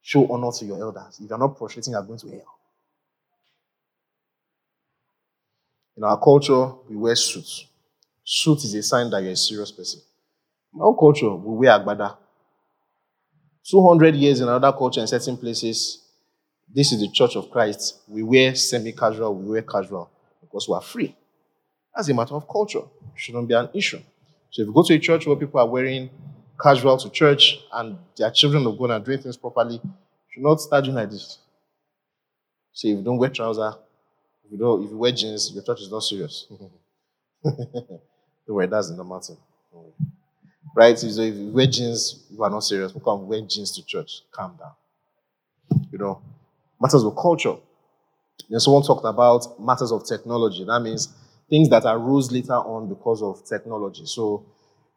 show 0.00 0.32
honor 0.32 0.52
to 0.52 0.64
your 0.64 0.78
elders. 0.80 1.18
If 1.20 1.28
you're 1.28 1.36
not 1.36 1.58
prostrating, 1.58 1.94
you're 1.94 2.04
going 2.04 2.20
to 2.20 2.28
hell. 2.28 2.58
In 5.96 6.04
our 6.04 6.20
culture, 6.20 6.66
we 6.88 6.94
wear 6.94 7.16
suits. 7.16 7.66
Suit 8.22 8.58
is 8.58 8.74
a 8.74 8.82
sign 8.84 9.10
that 9.10 9.20
you're 9.20 9.32
a 9.32 9.36
serious 9.36 9.72
person. 9.72 10.02
In 10.72 10.80
our 10.82 10.94
culture, 10.94 11.34
we 11.34 11.66
wear 11.66 11.76
agbada. 11.76 12.16
200 13.68 14.14
years 14.14 14.40
in 14.40 14.46
another 14.46 14.70
culture 14.70 15.00
in 15.00 15.08
certain 15.08 15.36
places, 15.36 16.00
this 16.72 16.92
is 16.92 17.00
the 17.00 17.10
church 17.10 17.34
of 17.34 17.50
Christ. 17.50 18.02
We 18.06 18.22
wear 18.22 18.54
semi 18.54 18.92
casual, 18.92 19.34
we 19.34 19.50
wear 19.50 19.62
casual 19.62 20.08
because 20.40 20.68
we 20.68 20.76
are 20.76 20.80
free. 20.80 21.16
That's 21.94 22.08
a 22.08 22.14
matter 22.14 22.34
of 22.34 22.48
culture. 22.48 22.82
Shouldn't 23.14 23.48
be 23.48 23.54
an 23.54 23.68
issue. 23.74 24.00
So 24.50 24.62
if 24.62 24.68
you 24.68 24.72
go 24.74 24.82
to 24.82 24.94
a 24.94 24.98
church 24.98 25.26
where 25.26 25.36
people 25.36 25.60
are 25.60 25.66
wearing 25.68 26.10
casual 26.60 26.96
to 26.98 27.10
church 27.10 27.58
and 27.72 27.98
their 28.16 28.30
children 28.30 28.66
are 28.66 28.72
going 28.72 28.90
and 28.90 29.04
doing 29.04 29.20
things 29.20 29.36
properly, 29.36 29.74
you 29.82 29.90
should 30.30 30.42
not 30.42 30.60
start 30.60 30.84
doing 30.84 30.96
like 30.96 31.10
this. 31.10 31.38
So 32.72 32.88
if 32.88 32.96
you 32.98 33.02
don't 33.02 33.18
wear 33.18 33.30
trousers, 33.30 33.74
if 34.44 34.52
you 34.52 34.58
don't, 34.58 34.84
if 34.84 34.90
you 34.90 34.98
wear 34.98 35.12
jeans, 35.12 35.52
your 35.54 35.62
church 35.64 35.82
is 35.82 35.90
not 35.90 36.00
serious. 36.02 36.46
don't 37.44 38.00
worry, 38.48 38.66
that's 38.66 38.90
the 38.90 38.96
thing. 39.20 39.36
Right? 40.74 40.98
So 40.98 41.06
if 41.06 41.34
you 41.34 41.48
wear 41.52 41.66
jeans, 41.66 42.24
you 42.30 42.42
are 42.42 42.50
not 42.50 42.60
serious. 42.60 42.94
We 42.94 43.00
wear 43.04 43.40
jeans 43.42 43.72
to 43.72 43.84
church. 43.84 44.22
Calm 44.32 44.56
down. 44.58 44.72
You 45.90 45.98
know, 45.98 46.22
matters 46.80 47.04
of 47.04 47.14
culture. 47.16 47.56
Then 48.50 48.60
someone 48.60 48.82
talked 48.82 49.04
about 49.06 49.60
matters 49.60 49.92
of 49.92 50.06
technology. 50.06 50.64
That 50.64 50.80
means 50.80 51.08
things 51.52 51.68
that 51.68 51.84
arose 51.84 52.32
later 52.32 52.54
on 52.54 52.88
because 52.88 53.22
of 53.22 53.44
technology. 53.44 54.06
So 54.06 54.42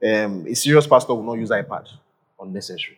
um, 0.01 0.47
a 0.47 0.53
serious 0.55 0.87
pastor 0.87 1.13
will 1.13 1.23
not 1.23 1.33
use 1.33 1.49
iPad. 1.49 1.89
Unnecessary. 2.39 2.97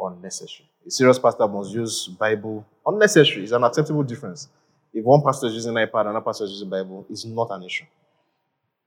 Unnecessary. 0.00 0.66
A 0.86 0.90
serious 0.90 1.18
pastor 1.18 1.46
must 1.46 1.70
use 1.70 2.08
Bible. 2.08 2.64
Unnecessary. 2.86 3.42
It's 3.42 3.52
an 3.52 3.62
acceptable 3.62 4.02
difference. 4.04 4.48
If 4.94 5.04
one 5.04 5.20
pastor 5.22 5.48
is 5.48 5.54
using 5.54 5.74
iPad 5.74 6.00
and 6.00 6.08
another 6.08 6.24
pastor 6.24 6.44
is 6.44 6.52
using 6.52 6.70
Bible, 6.70 7.04
it's 7.10 7.26
not 7.26 7.50
an 7.50 7.62
issue. 7.64 7.84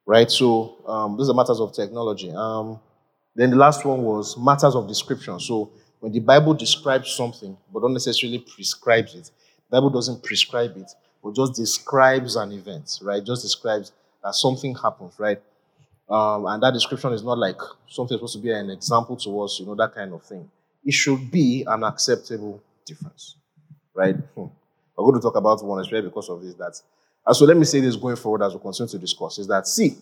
Right? 0.04 0.32
So 0.32 0.78
um, 0.88 1.16
those 1.16 1.30
are 1.30 1.36
matters 1.36 1.60
of 1.60 1.74
technology. 1.74 2.32
Um, 2.32 2.80
then 3.36 3.52
the 3.52 3.56
last 3.56 3.86
one 3.86 4.02
was 4.02 4.36
matters 4.36 4.74
of 4.74 4.88
description. 4.88 5.40
So 5.40 5.70
when 6.00 6.12
the 6.12 6.22
Bible 6.22 6.56
describes 6.56 7.12
something, 7.12 7.56
but 7.72 7.84
not 7.84 7.92
necessarily 7.92 8.40
prescribes 8.40 9.14
it, 9.14 9.30
Bible 9.70 9.92
doesn't 9.92 10.24
prescribe 10.24 10.76
it, 10.76 10.92
but 11.24 11.36
just 11.36 11.54
describes 11.54 12.36
an 12.36 12.52
event, 12.52 13.00
right? 13.02 13.24
Just 13.24 13.44
describes 13.44 13.92
that 14.24 14.36
something 14.36 14.76
happens, 14.76 15.14
right? 15.18 15.42
Um, 16.10 16.46
and 16.46 16.62
that 16.62 16.74
description 16.74 17.14
is 17.14 17.24
not 17.24 17.38
like 17.38 17.60
something 17.88 18.18
supposed 18.18 18.36
to 18.36 18.42
be 18.42 18.52
an 18.52 18.70
example 18.70 19.16
to 19.18 19.42
us, 19.42 19.60
you 19.60 19.66
know, 19.66 19.76
that 19.76 19.96
kind 19.96 20.14
of 20.14 20.24
thing. 20.24 20.50
It 20.84 20.94
should 20.94 21.32
be 21.32 21.64
an 21.68 21.84
acceptable 21.84 22.62
difference, 22.86 23.36
right? 23.94 24.16
Hmm. 24.16 24.48
We're 24.98 25.12
going 25.12 25.16
to 25.16 25.22
talk 25.22 25.36
about 25.36 25.64
one, 25.64 25.80
especially 25.82 26.10
because 26.10 26.30
of 26.30 26.42
this. 26.42 26.54
That, 26.56 26.80
and 27.26 27.36
so 27.36 27.46
let 27.46 27.58
me 27.58 27.66
say 27.66 27.80
this 27.80 27.96
going 27.96 28.18
forward 28.18 28.44
as 28.44 28.54
we 28.54 28.60
continue 28.60 28.90
to 28.90 28.98
discuss: 29.00 29.40
is 29.40 29.48
that 29.48 29.68
see, 29.68 29.98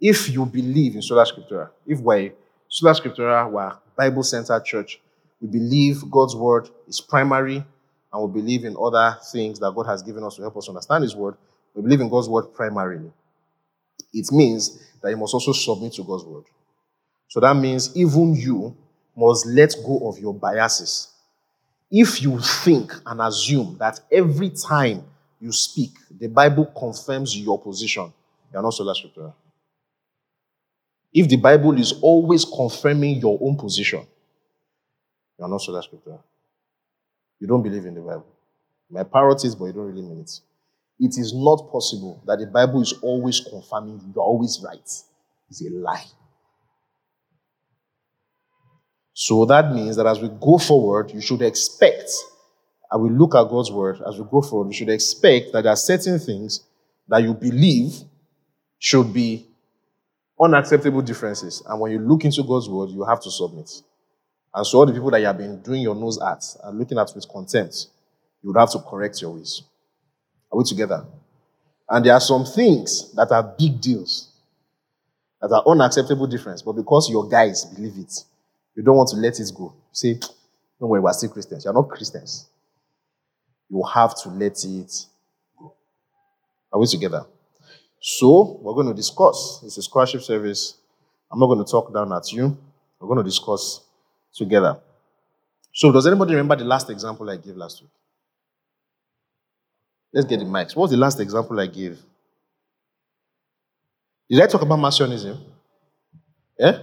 if 0.00 0.30
you 0.30 0.46
believe 0.46 0.94
in 0.94 1.02
sola 1.02 1.26
scriptura, 1.26 1.70
if 1.86 2.00
we're 2.00 2.32
sola 2.68 2.94
scriptura, 2.94 3.50
we're 3.50 3.72
Bible-centered 3.96 4.64
church, 4.64 5.00
we 5.40 5.48
believe 5.48 6.10
God's 6.10 6.34
word 6.36 6.70
is 6.88 7.00
primary, 7.00 7.64
and 8.12 8.22
we 8.22 8.40
believe 8.40 8.64
in 8.64 8.76
other 8.80 9.16
things 9.32 9.58
that 9.60 9.72
God 9.74 9.86
has 9.86 10.02
given 10.02 10.24
us 10.24 10.36
to 10.36 10.42
help 10.42 10.56
us 10.56 10.68
understand 10.68 11.02
His 11.02 11.14
word. 11.14 11.36
We 11.74 11.82
believe 11.82 12.00
in 12.00 12.08
God's 12.08 12.28
word 12.28 12.52
primarily. 12.54 13.12
It 14.12 14.32
means 14.32 14.80
that 15.02 15.10
you 15.10 15.16
must 15.16 15.34
also 15.34 15.52
submit 15.52 15.92
to 15.94 16.02
God's 16.02 16.24
word. 16.24 16.44
So 17.28 17.40
that 17.40 17.54
means 17.54 17.96
even 17.96 18.34
you 18.34 18.76
must 19.16 19.46
let 19.46 19.74
go 19.86 20.08
of 20.08 20.18
your 20.18 20.34
biases. 20.34 21.08
If 21.90 22.22
you 22.22 22.38
think 22.40 22.92
and 23.06 23.20
assume 23.20 23.76
that 23.78 24.00
every 24.10 24.50
time 24.50 25.04
you 25.40 25.52
speak, 25.52 25.92
the 26.10 26.28
Bible 26.28 26.66
confirms 26.66 27.36
your 27.36 27.60
position, 27.60 28.12
you 28.52 28.58
are 28.58 28.62
not 28.62 28.74
sola 28.74 28.94
scriptura. 28.94 29.32
If 31.12 31.28
the 31.28 31.36
Bible 31.36 31.78
is 31.78 31.92
always 32.02 32.44
confirming 32.44 33.20
your 33.20 33.38
own 33.40 33.56
position, 33.56 34.06
you 35.38 35.44
are 35.44 35.48
not 35.48 35.60
sola 35.60 35.82
scriptura. 35.82 36.20
You 37.40 37.46
don't 37.48 37.62
believe 37.62 37.86
in 37.86 37.94
the 37.94 38.00
Bible. 38.00 38.26
My 38.90 39.02
parrot 39.02 39.44
is, 39.44 39.54
but 39.54 39.66
you 39.66 39.72
don't 39.72 39.86
really 39.86 40.02
mean 40.02 40.20
it. 40.20 40.40
It 40.98 41.18
is 41.18 41.32
not 41.34 41.70
possible 41.72 42.22
that 42.26 42.38
the 42.38 42.46
Bible 42.46 42.82
is 42.82 42.92
always 43.02 43.40
confirming 43.40 44.12
you're 44.14 44.22
always 44.22 44.62
right. 44.64 44.78
It's 45.48 45.62
a 45.64 45.70
lie. 45.70 46.04
So 49.14 49.44
that 49.46 49.72
means 49.72 49.96
that 49.96 50.06
as 50.06 50.20
we 50.20 50.28
go 50.28 50.58
forward, 50.58 51.10
you 51.12 51.20
should 51.20 51.42
expect, 51.42 52.10
and 52.90 53.02
we 53.02 53.10
look 53.10 53.34
at 53.34 53.48
God's 53.48 53.70
word, 53.72 54.00
as 54.06 54.18
we 54.18 54.24
go 54.30 54.42
forward, 54.42 54.68
you 54.68 54.74
should 54.74 54.88
expect 54.90 55.52
that 55.52 55.62
there 55.62 55.72
are 55.72 55.76
certain 55.76 56.18
things 56.18 56.64
that 57.08 57.22
you 57.22 57.34
believe 57.34 57.94
should 58.78 59.12
be 59.12 59.46
unacceptable 60.40 61.02
differences. 61.02 61.62
And 61.66 61.80
when 61.80 61.92
you 61.92 61.98
look 61.98 62.24
into 62.24 62.42
God's 62.42 62.68
word, 62.68 62.90
you 62.90 63.04
have 63.04 63.20
to 63.22 63.30
submit. 63.30 63.70
And 64.54 64.66
so 64.66 64.78
all 64.78 64.86
the 64.86 64.92
people 64.92 65.10
that 65.10 65.20
you 65.20 65.26
have 65.26 65.38
been 65.38 65.60
doing 65.62 65.82
your 65.82 65.94
nose 65.94 66.20
at 66.20 66.42
and 66.64 66.78
looking 66.78 66.98
at 66.98 67.12
with 67.14 67.28
contempt, 67.28 67.86
you 68.42 68.48
would 68.52 68.58
have 68.58 68.70
to 68.72 68.80
correct 68.80 69.20
your 69.22 69.32
ways. 69.32 69.62
Are 70.50 70.58
we 70.58 70.64
together? 70.64 71.04
And 71.88 72.04
there 72.04 72.14
are 72.14 72.20
some 72.20 72.44
things 72.44 73.12
that 73.14 73.30
are 73.30 73.42
big 73.42 73.80
deals, 73.80 74.32
that 75.40 75.52
are 75.52 75.62
unacceptable 75.66 76.26
difference, 76.26 76.62
but 76.62 76.72
because 76.72 77.08
your 77.10 77.28
guys 77.28 77.64
believe 77.64 77.96
it, 77.98 78.12
you 78.74 78.82
don't 78.82 78.96
want 78.96 79.08
to 79.10 79.16
let 79.16 79.38
it 79.38 79.50
go. 79.56 79.64
You 79.64 79.92
say, 79.92 80.14
don't 80.14 80.88
worry, 80.88 81.00
we're 81.00 81.12
still 81.12 81.30
Christians. 81.30 81.64
You're 81.64 81.74
not 81.74 81.88
Christians. 81.88 82.46
You 83.68 83.82
have 83.94 84.14
to 84.22 84.28
let 84.30 84.64
it 84.64 85.06
go. 85.58 85.74
Are 86.72 86.80
we 86.80 86.86
together? 86.86 87.24
So, 88.00 88.58
we're 88.62 88.74
going 88.74 88.88
to 88.88 88.94
discuss. 88.94 89.60
It's 89.64 89.76
a 89.76 89.82
scholarship 89.82 90.22
service. 90.22 90.76
I'm 91.30 91.38
not 91.38 91.46
going 91.46 91.64
to 91.64 91.70
talk 91.70 91.92
down 91.92 92.12
at 92.12 92.32
you. 92.32 92.56
We're 92.98 93.08
going 93.08 93.18
to 93.18 93.24
discuss 93.24 93.82
together. 94.34 94.78
So, 95.72 95.92
does 95.92 96.06
anybody 96.06 96.34
remember 96.34 96.56
the 96.56 96.64
last 96.64 96.90
example 96.90 97.28
I 97.30 97.36
gave 97.36 97.56
last 97.56 97.80
week? 97.80 97.90
Let's 100.12 100.26
get 100.26 100.40
the 100.40 100.44
mics. 100.44 100.74
What 100.74 100.82
was 100.82 100.90
the 100.90 100.96
last 100.96 101.20
example 101.20 101.58
I 101.60 101.66
gave? 101.66 101.98
Did 104.28 104.40
I 104.42 104.46
talk 104.46 104.62
about 104.62 104.78
Marcionism? 104.78 105.38
Yeah? 106.58 106.78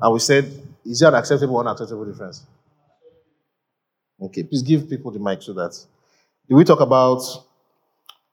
And 0.00 0.12
we 0.12 0.18
said, 0.18 0.44
is 0.84 1.00
there 1.00 1.08
an 1.08 1.14
acceptable 1.16 1.56
or 1.56 1.60
unacceptable 1.60 2.04
difference? 2.04 2.44
Okay, 4.20 4.42
please 4.42 4.62
give 4.62 4.88
people 4.88 5.10
the 5.10 5.18
mic 5.18 5.42
so 5.42 5.52
that. 5.52 5.76
Did 6.48 6.54
we 6.54 6.64
talk 6.64 6.80
about. 6.80 7.22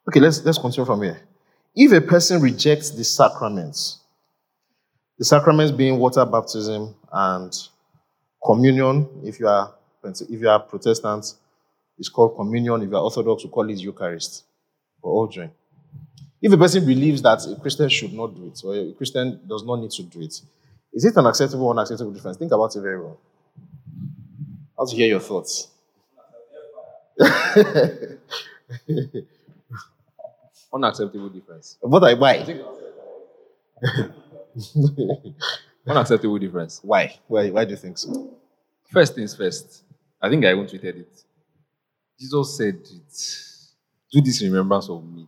Okay, 0.08 0.20
let's, 0.20 0.44
let's 0.44 0.58
continue 0.58 0.86
from 0.86 1.02
here. 1.02 1.20
If 1.74 1.92
a 1.92 2.00
person 2.00 2.40
rejects 2.40 2.90
the 2.90 3.04
sacraments, 3.04 4.00
the 5.18 5.24
sacraments 5.24 5.72
being 5.72 5.98
water 5.98 6.24
baptism 6.24 6.94
and 7.12 7.52
communion, 8.44 9.08
if 9.24 9.40
you 9.40 9.48
are 9.48 9.74
if 10.04 10.40
you 10.40 10.48
are 10.48 10.60
Protestant, 10.60 11.34
it's 11.98 12.08
called 12.08 12.36
communion. 12.36 12.82
If 12.82 12.90
you 12.90 12.96
are 12.96 13.02
Orthodox, 13.02 13.44
we 13.44 13.50
call 13.50 13.68
it 13.70 13.78
Eucharist. 13.78 14.44
For 15.00 15.10
all 15.12 15.26
join. 15.28 15.50
If 16.42 16.52
a 16.52 16.58
person 16.58 16.84
believes 16.86 17.22
that 17.22 17.44
a 17.46 17.56
Christian 17.60 17.88
should 17.88 18.12
not 18.12 18.34
do 18.34 18.46
it, 18.46 18.60
or 18.64 18.74
a 18.76 18.92
Christian 18.92 19.40
does 19.48 19.64
not 19.64 19.76
need 19.80 19.90
to 19.92 20.02
do 20.04 20.20
it, 20.20 20.40
is 20.92 21.04
it 21.04 21.16
an 21.16 21.26
acceptable 21.26 21.66
or 21.66 21.72
unacceptable 21.72 22.12
difference? 22.12 22.36
Think 22.36 22.52
about 22.52 22.76
it 22.76 22.80
very 22.80 23.00
well. 23.00 23.18
I 24.76 24.82
want 24.82 24.90
to 24.90 24.96
hear 24.96 25.08
your 25.08 25.20
thoughts. 25.20 25.68
Unacceptable 30.72 31.28
difference. 31.30 31.76
What 31.80 32.02
I 32.04 32.14
why? 32.14 32.60
Unacceptable 35.86 36.38
difference. 36.38 36.80
Why? 36.82 37.18
Why? 37.26 37.50
Why 37.50 37.64
do 37.64 37.70
you 37.72 37.76
think 37.76 37.98
so? 37.98 38.34
First 38.90 39.14
things 39.14 39.34
first. 39.36 39.84
I 40.20 40.28
think 40.30 40.44
I 40.44 40.52
even 40.52 40.66
tweeted 40.66 41.00
it. 41.00 41.24
Jesus 42.18 42.56
said 42.56 42.76
it. 42.76 43.14
Do 44.12 44.20
this 44.20 44.40
in 44.42 44.50
remembrance 44.52 44.88
of 44.88 45.04
me. 45.04 45.26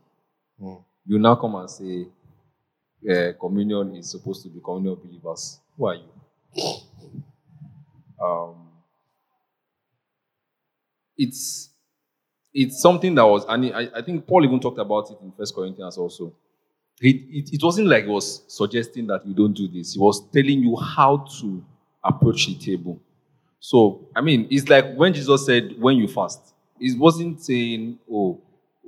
Hmm. 0.61 0.75
You 1.07 1.19
now 1.19 1.35
come 1.37 1.55
and 1.57 1.71
say 1.71 2.07
uh, 3.11 3.33
communion 3.41 3.97
is 3.97 4.11
supposed 4.11 4.43
to 4.45 4.49
be 4.49 4.61
communion 4.61 4.95
of 4.95 5.03
believers. 5.03 5.61
Who 5.77 5.87
are 5.87 5.95
you? 5.97 6.09
Um, 8.23 8.57
it's 11.17 11.71
it's 12.55 12.81
something 12.81 13.15
that 13.15 13.27
was, 13.27 13.45
and 13.49 13.67
I, 13.75 13.91
I 13.97 14.03
think 14.03 14.27
Paul 14.27 14.45
even 14.45 14.61
talked 14.61 14.79
about 14.79 15.11
it 15.11 15.19
in 15.23 15.33
First 15.33 15.55
Corinthians 15.55 15.99
also. 15.99 16.33
It, 17.01 17.17
it, 17.31 17.55
it 17.55 17.63
wasn't 17.63 17.89
like 17.89 18.05
he 18.05 18.11
was 18.11 18.43
suggesting 18.49 19.07
that 19.09 19.27
you 19.27 19.35
don't 19.35 19.53
do 19.53 19.69
this. 19.69 19.95
He 19.95 19.99
was 20.01 20.21
telling 20.31 20.61
you 20.61 20.77
how 20.77 21.27
to 21.41 21.63
approach 22.03 22.47
the 22.47 22.55
table. 22.55 22.99
So, 23.61 24.07
I 24.15 24.21
mean, 24.21 24.47
it's 24.51 24.69
like 24.69 24.95
when 24.95 25.13
Jesus 25.13 25.45
said, 25.45 25.75
when 25.79 25.97
you 25.97 26.09
fast, 26.09 26.55
it 26.81 26.99
wasn't 26.99 27.43
saying, 27.43 27.99
oh, 28.11 28.41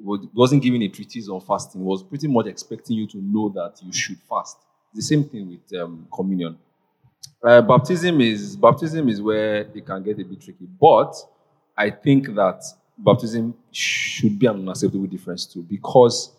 wasn't 0.03 0.63
giving 0.63 0.83
a 0.83 0.89
treatise 0.89 1.29
on 1.29 1.41
fasting. 1.41 1.85
Was 1.85 2.03
pretty 2.03 2.29
much 2.29 2.47
expecting 2.47 2.97
you 2.97 3.07
to 3.09 3.19
know 3.19 3.49
that 3.49 3.81
you 3.83 3.93
should 3.93 4.19
fast. 4.29 4.57
The 4.95 5.03
same 5.03 5.25
thing 5.25 5.49
with 5.49 5.81
um, 5.81 6.07
communion. 6.15 6.57
Uh, 7.43 7.61
baptism 7.63 8.21
is 8.21 8.57
baptism 8.57 9.09
is 9.09 9.21
where 9.21 9.57
it 9.75 9.85
can 9.85 10.03
get 10.03 10.19
a 10.19 10.25
bit 10.25 10.41
tricky, 10.41 10.67
but 10.81 11.15
I 11.77 11.91
think 11.91 12.35
that 12.35 12.63
baptism 12.97 13.55
should 13.71 14.39
be 14.39 14.47
an 14.47 14.57
unacceptable 14.57 15.07
difference 15.07 15.47
too, 15.47 15.63
because 15.63 16.33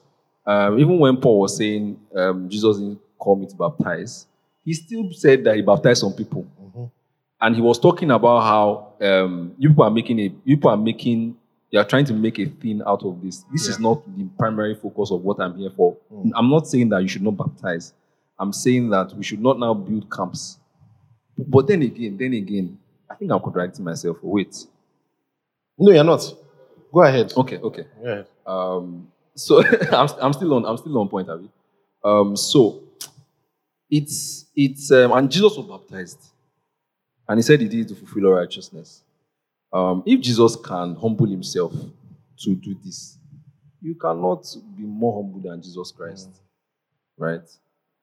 um, 0.49 0.79
even 0.79 0.97
when 0.99 1.17
Paul 1.17 1.41
was 1.41 1.55
saying 1.57 1.99
um, 2.15 2.49
Jesus 2.49 2.77
didn't 2.77 2.99
call 3.17 3.35
me 3.35 3.45
to 3.47 3.55
baptize, 3.55 4.25
he 4.65 4.73
still 4.73 5.11
said 5.11 5.43
that 5.43 5.55
he 5.55 5.61
baptized 5.61 6.01
some 6.01 6.13
people, 6.13 6.45
Mm-hmm. 6.61 6.85
and 7.41 7.55
he 7.55 7.61
was 7.61 7.79
talking 7.79 8.11
about 8.11 8.41
how 8.41 8.93
um, 9.07 9.53
you 9.57 9.69
people 9.69 9.83
are 9.83 9.91
making 9.99 10.19
a 10.19 10.23
you 10.43 10.55
people 10.57 10.71
are 10.71 10.77
making 10.77 11.35
you 11.71 11.79
are 11.79 11.85
trying 11.85 12.05
to 12.05 12.13
make 12.13 12.39
a 12.39 12.45
thing 12.45 12.81
out 12.85 13.03
of 13.03 13.21
this. 13.23 13.45
This 13.51 13.67
is 13.67 13.79
not 13.79 14.01
the 14.17 14.25
primary 14.37 14.75
focus 14.75 15.11
of 15.11 15.21
what 15.21 15.39
I'm 15.39 15.55
here 15.55 15.71
for. 15.75 15.97
Mm. 16.11 16.31
I'm 16.35 16.49
not 16.49 16.67
saying 16.67 16.89
that 16.89 17.01
you 17.03 17.07
should 17.07 17.21
not 17.21 17.37
baptize. 17.37 17.93
I'm 18.39 18.53
saying 18.53 18.89
that 18.89 19.13
we 19.15 19.23
should 19.23 19.41
not 19.41 19.59
now 19.59 19.73
build 19.73 20.09
camps. 20.11 20.57
But 21.37 21.67
then 21.67 21.81
again, 21.83 22.17
then 22.17 22.33
again, 22.33 22.77
I 23.09 23.15
think 23.15 23.31
I'm 23.31 23.39
contradicting 23.39 23.85
myself. 23.85 24.17
Wait. 24.21 24.65
No, 25.77 25.91
you're 25.91 26.03
not. 26.03 26.23
Go 26.93 27.03
ahead. 27.03 27.33
Okay, 27.37 27.57
okay. 27.57 27.85
Go 28.01 28.07
ahead. 28.11 28.27
Um, 28.45 29.07
so 29.39 29.63
I'm, 29.91 30.09
I'm 30.21 30.33
still 30.33 30.53
on 30.53 30.65
I'm 30.65 30.77
still 30.77 30.97
on 30.97 31.07
point, 31.09 31.29
Abby. 31.29 31.49
Um, 32.03 32.35
so 32.35 32.83
it's 33.89 34.45
it's 34.55 34.91
um, 34.91 35.11
and 35.13 35.31
Jesus 35.31 35.57
was 35.57 35.65
baptized, 35.65 36.19
and 37.27 37.37
he 37.37 37.41
said 37.41 37.61
he 37.61 37.67
did 37.67 37.81
it 37.81 37.89
to 37.89 37.95
fulfill 37.95 38.27
all 38.27 38.33
righteousness. 38.33 39.03
Um, 39.71 40.03
if 40.05 40.21
Jesus 40.21 40.55
can 40.55 40.95
humble 40.95 41.27
himself 41.27 41.73
to 42.39 42.55
do 42.55 42.75
this. 42.83 43.17
You 43.81 43.95
cannot 43.95 44.45
be 44.75 44.83
more 44.83 45.21
humble 45.21 45.39
than 45.39 45.61
Jesus 45.61 45.91
Christ. 45.91 46.29
Right? 47.17 47.41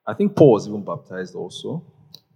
I 0.06 0.14
think 0.14 0.36
Paul 0.36 0.52
was 0.52 0.68
even 0.68 0.84
baptized 0.84 1.34
also. 1.34 1.82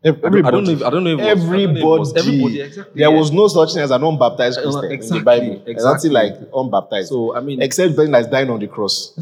Ev- 0.02 0.24
I 0.24 0.50
don't- 0.50 0.64
know 0.64 0.70
if 0.72 0.82
I 0.82 0.90
don't 0.90 1.04
know 1.04 1.10
if 1.10 1.18
it 1.20 1.22
was- 1.22 1.28
I 1.28 1.40
don't 1.44 1.52
know 1.52 1.58
if 1.58 1.76
it 1.76 1.84
was- 1.84 2.14
Everybody. 2.16 2.30
everybody 2.32 2.60
exactly. 2.62 3.00
There 3.02 3.10
yeah. 3.10 3.18
was 3.18 3.32
no 3.32 3.48
such 3.48 3.74
thing 3.74 3.82
as 3.82 3.90
an 3.90 4.02
unbaptized 4.02 4.58
Uh, 4.58 4.62
Christian 4.62 4.84
in 4.86 4.92
exactly, 4.92 5.18
the 5.18 5.24
Bible. 5.24 5.46
There's 5.64 5.76
exactly. 5.76 6.10
like 6.10 6.34
unbaptized. 6.54 7.08
So 7.08 7.36
I 7.36 7.40
mean 7.40 7.60
Except 7.62 7.96
person 7.96 8.12
that's 8.12 8.28
dying 8.28 8.48
on 8.50 8.60
the 8.60 8.66
cross. 8.66 9.12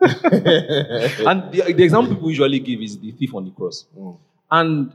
and 0.00 1.52
the, 1.52 1.74
the 1.76 1.82
example 1.84 2.14
people 2.14 2.30
usually 2.30 2.58
give 2.60 2.80
is 2.80 2.98
the 2.98 3.10
thief 3.12 3.34
on 3.34 3.44
the 3.44 3.50
cross. 3.50 3.84
Mm. 3.98 4.16
And 4.50 4.92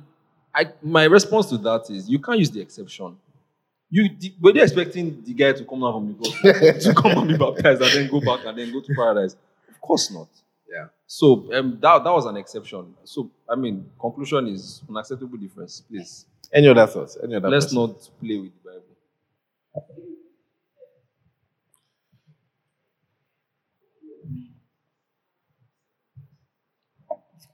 I, 0.54 0.72
my 0.82 1.04
response 1.04 1.50
to 1.50 1.58
that 1.60 1.89
is 1.89 2.10
you 2.10 2.18
can't 2.20 2.39
use 2.39 2.50
the 2.50 2.62
exception. 2.62 3.15
You 3.91 4.10
were 4.41 4.52
they 4.54 4.62
expecting 4.62 5.22
the 5.24 5.34
guy 5.34 5.52
to 5.54 5.63
come 5.63 5.80
down 5.82 5.94
from 5.94 6.08
the 6.08 6.15
cross 6.15 6.84
to 6.86 6.94
come 6.96 7.12
and 7.20 7.28
be 7.28 7.38
baptized 7.38 7.82
and 7.84 7.91
then 7.91 8.08
go 8.10 8.20
back 8.20 8.44
and 8.46 8.58
then 8.58 8.72
go 8.74 8.82
to 8.82 8.94
paradise? 8.96 9.36
Of 9.70 9.80
course 9.80 10.12
not. 10.12 10.28
Yeah. 10.69 10.88
So 11.08 11.51
um, 11.54 11.78
that 11.82 12.04
that 12.04 12.12
was 12.12 12.25
an 12.25 12.38
exception. 12.38 12.95
So 13.04 13.32
I 13.49 13.56
mean, 13.56 13.89
conclusion 13.99 14.47
is 14.47 14.82
unacceptable 14.89 15.38
difference. 15.38 15.82
Please, 15.82 16.25
Any 16.51 16.67
other 16.67 16.88
thoughts? 16.88 17.17
Any 17.23 17.36
other 17.36 17.49
let's 17.49 17.65
person? 17.67 17.78
not 17.80 18.10
play 18.19 18.38
with 18.39 18.51
the 18.63 18.69
Bible. 18.69 18.95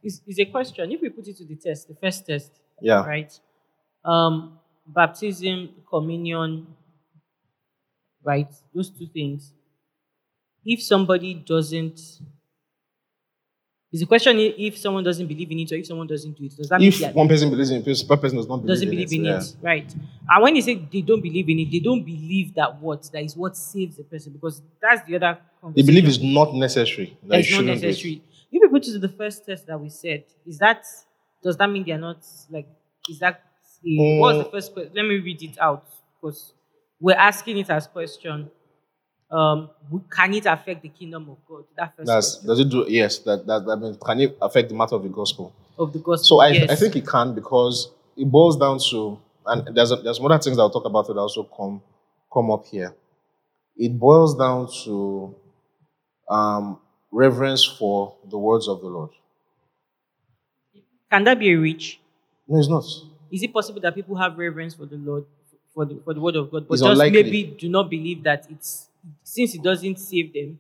It's, 0.04 0.22
it's 0.26 0.40
a 0.40 0.46
question. 0.46 0.92
If 0.92 1.02
we 1.02 1.10
put 1.10 1.28
it 1.28 1.38
to 1.38 1.46
the 1.46 1.56
test, 1.56 1.88
the 1.88 1.96
first 1.96 2.26
test, 2.26 2.52
Yeah. 2.82 3.06
right? 3.06 3.32
Um, 4.04 4.60
baptism, 4.88 5.70
communion, 5.90 6.68
right? 8.24 8.52
Those 8.74 8.90
two 8.90 9.08
things. 9.08 9.54
If 10.66 10.82
somebody 10.82 11.34
doesn't, 11.36 12.00
is 13.92 14.00
the 14.00 14.06
question 14.06 14.38
if 14.40 14.78
someone 14.78 15.04
doesn't 15.04 15.28
believe 15.28 15.52
in 15.52 15.60
it 15.60 15.72
or 15.72 15.76
if 15.76 15.86
someone 15.86 16.08
doesn't 16.08 16.38
do 16.38 16.46
it? 16.46 16.56
Does 16.56 16.70
that 16.70 16.80
mean 16.80 16.90
If 16.94 17.14
one 17.14 17.28
person 17.28 17.50
believes 17.50 17.72
in 17.72 17.82
it, 17.86 18.04
one 18.08 18.20
person 18.20 18.38
does 18.38 18.48
not 18.48 18.58
believe 18.58 18.68
doesn't 18.68 18.88
in 18.88 18.92
believe 18.92 19.12
it. 19.12 19.16
in 19.16 19.26
yeah. 19.26 19.38
it, 19.42 19.56
right? 19.62 19.94
And 20.30 20.44
when 20.44 20.54
they 20.54 20.62
say 20.62 20.76
they 20.76 21.02
don't 21.02 21.22
believe 21.22 21.50
in 21.50 21.60
it, 21.60 21.72
they 21.72 21.80
don't 21.80 22.04
believe 22.04 22.54
that 22.56 22.80
what 22.82 23.04
that 23.12 23.24
is 23.24 23.36
what 23.36 23.58
saves 23.58 23.98
the 23.98 24.04
person 24.04 24.32
because 24.34 24.62
that's 24.82 25.06
the 25.08 25.16
other. 25.18 25.38
They 25.76 25.82
believe 25.84 26.06
it's 26.06 26.22
not 26.22 26.54
necessary. 26.56 27.18
That 27.28 27.40
it 27.40 27.46
it's 27.46 27.52
not 27.52 27.66
necessary. 27.66 28.24
If 28.52 28.62
we 28.62 28.68
put 28.70 28.88
it 28.88 28.92
to 28.94 29.00
the 29.00 29.10
first 29.10 29.46
test 29.46 29.68
that 29.68 29.80
we 29.80 29.90
said, 29.90 30.24
is 30.46 30.58
that 30.60 30.86
does 31.44 31.58
that 31.58 31.70
mean 31.70 31.84
they 31.86 31.92
are 31.92 31.98
not 31.98 32.26
like? 32.50 32.68
Is 33.10 33.20
that 33.20 33.42
a, 33.86 34.20
what's 34.20 34.38
the 34.38 34.46
Mm. 34.46 34.52
first 34.52 34.74
question? 34.74 34.92
Let 34.96 35.04
me 35.04 35.18
read 35.20 35.42
it 35.42 35.58
out 35.60 35.86
because 36.22 36.54
we're 37.00 37.16
asking 37.18 37.58
it 37.58 37.70
as 37.70 37.88
question. 37.88 38.50
Um, 39.32 39.70
can 40.10 40.34
it 40.34 40.46
affect 40.46 40.82
the 40.82 40.90
kingdom 40.90 41.30
of 41.30 41.38
God? 41.48 41.64
That 41.78 41.96
first 41.96 42.08
That's, 42.08 42.36
question 42.36 42.48
does 42.48 42.60
it 42.60 42.70
do? 42.70 42.86
Yes. 42.88 43.20
That, 43.20 43.46
that, 43.48 43.66
that 43.66 43.78
means, 43.78 43.98
can 44.04 44.20
it 44.20 44.38
affect 44.42 44.70
the 44.70 44.76
matter 44.76 44.96
of 44.96 45.04
the 45.04 45.10
gospel? 45.10 45.54
of 45.78 45.94
the 45.94 46.00
gospel. 46.00 46.24
So 46.24 46.40
I, 46.40 46.50
yes. 46.50 46.70
I 46.70 46.76
think 46.76 46.96
it 46.96 47.08
can 47.08 47.34
because 47.34 47.92
it 48.16 48.30
boils 48.30 48.58
down 48.58 48.80
to, 48.92 49.20
and 49.46 49.76
there's 49.76 49.92
a, 49.92 49.98
there's 49.98 50.18
some 50.18 50.26
other 50.26 50.40
things 50.40 50.60
I'll 50.60 50.70
talk 50.70 50.86
about 50.86 51.08
that 51.08 51.18
also 51.18 51.44
come 51.44 51.82
come 52.32 52.52
up 52.52 52.66
here. 52.66 52.94
It 53.78 53.98
boils 53.98 54.38
down 54.38 54.70
to 54.84 55.36
um, 56.30 56.80
reverence 57.12 57.66
for 57.66 58.16
the 58.30 58.38
words 58.38 58.68
of 58.68 58.82
the 58.82 58.88
Lord. 58.88 59.10
can 61.10 61.24
that 61.24 61.40
be 61.40 61.52
a 61.52 61.56
reach? 61.56 62.00
No, 62.48 62.60
it's 62.60 62.68
not. 62.70 62.86
Is 63.32 63.44
it 63.44 63.54
possible 63.54 63.82
that 63.82 63.96
people 63.96 64.16
have 64.18 64.38
reverence 64.38 64.76
for 64.76 64.86
the 64.86 64.98
Lord, 64.98 65.26
for 65.74 65.86
the 65.86 66.00
for 66.04 66.14
the 66.14 66.22
word 66.22 66.36
of 66.36 66.52
God, 66.52 66.68
but 66.68 66.76
It's 66.76 66.82
just 66.82 66.92
unlikely. 66.92 67.24
maybe 67.24 67.44
do 67.44 67.70
not 67.70 67.90
believe 67.90 68.24
that 68.24 68.46
it's 68.50 68.90
since 69.24 69.56
it 69.56 69.64
doesn't 69.64 69.98
save 70.00 70.34
them, 70.34 70.60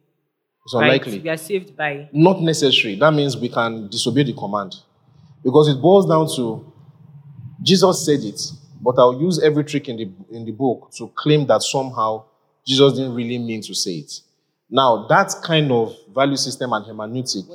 It's 0.65 0.73
right? 0.75 0.83
unlikely. 0.85 1.19
We 1.19 1.29
are 1.29 1.37
saved 1.37 1.75
by 1.75 2.09
Not 2.11 2.41
necessary. 2.41 2.95
That 2.95 3.13
means 3.13 3.37
we 3.37 3.49
can 3.49 3.87
disobey 3.89 4.23
the 4.23 4.33
command. 4.33 4.75
Because 5.43 5.67
it 5.69 5.81
boils 5.81 6.07
down 6.07 6.27
to 6.35 6.65
Jesus 7.63 8.05
said 8.05 8.19
it, 8.21 8.39
but 8.81 8.95
I'll 8.97 9.19
use 9.19 9.41
every 9.41 9.63
trick 9.63 9.87
in 9.89 9.97
the 9.97 10.09
in 10.35 10.45
the 10.45 10.51
book 10.51 10.91
to 10.97 11.07
claim 11.15 11.45
that 11.47 11.61
somehow 11.61 12.23
Jesus 12.65 12.93
didn't 12.93 13.13
really 13.15 13.37
mean 13.37 13.61
to 13.61 13.73
say 13.73 13.95
it. 13.97 14.21
Now, 14.69 15.05
that 15.07 15.33
kind 15.43 15.71
of 15.71 15.93
value 16.15 16.37
system 16.37 16.71
and 16.73 16.85
hermeneutic 16.85 17.45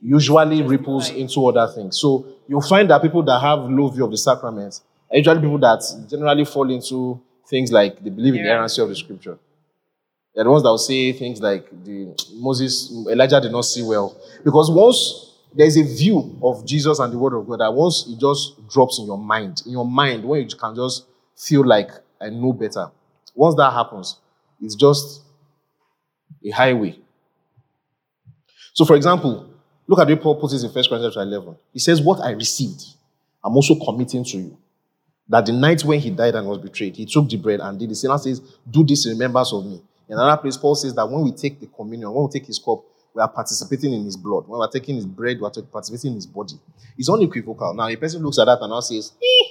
usually 0.00 0.62
ripples 0.62 1.10
into 1.10 1.46
other 1.46 1.70
things. 1.72 1.98
So 2.00 2.24
you'll 2.48 2.62
find 2.62 2.88
that 2.90 3.02
people 3.02 3.22
that 3.24 3.38
have 3.40 3.60
low 3.70 3.88
view 3.88 4.04
of 4.04 4.10
the 4.10 4.16
sacraments 4.16 4.82
are 5.10 5.18
usually 5.18 5.40
people 5.40 5.58
that 5.58 5.82
generally 6.08 6.44
fall 6.44 6.70
into 6.70 7.20
things 7.48 7.70
like 7.70 8.02
they 8.02 8.10
believe 8.10 8.34
in 8.34 8.42
the 8.42 8.48
Yeah. 8.48 8.54
inerrancy 8.54 8.80
of 8.82 8.88
the 8.88 8.94
scripture. 8.96 9.38
They're 10.34 10.44
the 10.44 10.50
ones 10.50 10.62
that 10.62 10.68
will 10.68 10.78
say 10.78 11.12
things 11.12 11.40
like 11.40 11.68
the 11.84 12.14
Moses, 12.34 12.92
Elijah 13.10 13.40
did 13.40 13.52
not 13.52 13.62
see 13.62 13.82
well. 13.82 14.16
Because 14.44 14.70
once 14.70 15.36
there's 15.54 15.76
a 15.76 15.82
view 15.82 16.38
of 16.42 16.66
Jesus 16.66 16.98
and 16.98 17.12
the 17.12 17.18
word 17.18 17.34
of 17.34 17.46
God 17.48 17.60
that 17.60 17.72
once 17.72 18.06
it 18.08 18.18
just 18.18 18.68
drops 18.68 18.98
in 18.98 19.06
your 19.06 19.18
mind, 19.18 19.62
in 19.66 19.72
your 19.72 19.86
mind, 19.86 20.24
when 20.24 20.48
you 20.48 20.56
can 20.56 20.74
just 20.74 21.06
feel 21.36 21.66
like 21.66 21.90
I 22.20 22.30
know 22.30 22.52
better. 22.52 22.90
Once 23.34 23.54
that 23.56 23.72
happens, 23.72 24.16
it's 24.60 24.74
just 24.74 25.22
a 26.44 26.50
highway. 26.50 26.98
So, 28.74 28.84
for 28.84 28.96
example, 28.96 29.48
look 29.86 29.98
at 29.98 30.06
the 30.06 30.14
way 30.14 30.20
Paul 30.20 30.40
puts 30.40 30.54
in 30.62 30.70
1 30.70 30.72
Corinthians 30.72 31.16
11. 31.16 31.56
He 31.72 31.78
says, 31.78 32.00
What 32.00 32.20
I 32.20 32.30
received, 32.30 32.82
I'm 33.42 33.56
also 33.56 33.74
committing 33.74 34.24
to 34.24 34.38
you. 34.38 34.58
That 35.28 35.46
the 35.46 35.52
night 35.52 35.84
when 35.84 36.00
he 36.00 36.10
died 36.10 36.34
and 36.34 36.48
was 36.48 36.58
betrayed, 36.58 36.96
he 36.96 37.04
took 37.04 37.28
the 37.28 37.36
bread 37.36 37.60
and 37.60 37.78
did 37.78 37.90
this. 37.90 38.02
And 38.04 38.10
now 38.10 38.16
says, 38.16 38.40
Do 38.68 38.84
this 38.84 39.06
in 39.06 39.12
remembrance 39.12 39.52
of 39.52 39.66
me. 39.66 39.82
In 40.08 40.14
another 40.18 40.40
place, 40.40 40.56
Paul 40.56 40.74
says 40.74 40.94
that 40.94 41.08
when 41.08 41.22
we 41.22 41.32
take 41.32 41.60
the 41.60 41.66
communion, 41.66 42.10
when 42.12 42.24
we 42.24 42.30
take 42.30 42.46
his 42.46 42.58
cup, 42.58 42.82
we 43.14 43.20
are 43.20 43.28
participating 43.28 43.92
in 43.92 44.04
his 44.04 44.16
blood. 44.16 44.48
When 44.48 44.58
we're 44.58 44.68
taking 44.70 44.96
his 44.96 45.06
bread, 45.06 45.40
we're 45.40 45.50
participating 45.50 46.12
in 46.12 46.14
his 46.16 46.26
body. 46.26 46.54
It's 46.96 47.08
unequivocal. 47.10 47.74
Now, 47.74 47.88
a 47.88 47.96
person 47.96 48.22
looks 48.22 48.38
at 48.38 48.46
that 48.46 48.60
and 48.60 48.70
now 48.70 48.80
says, 48.80 49.12
"Eh." 49.22 49.44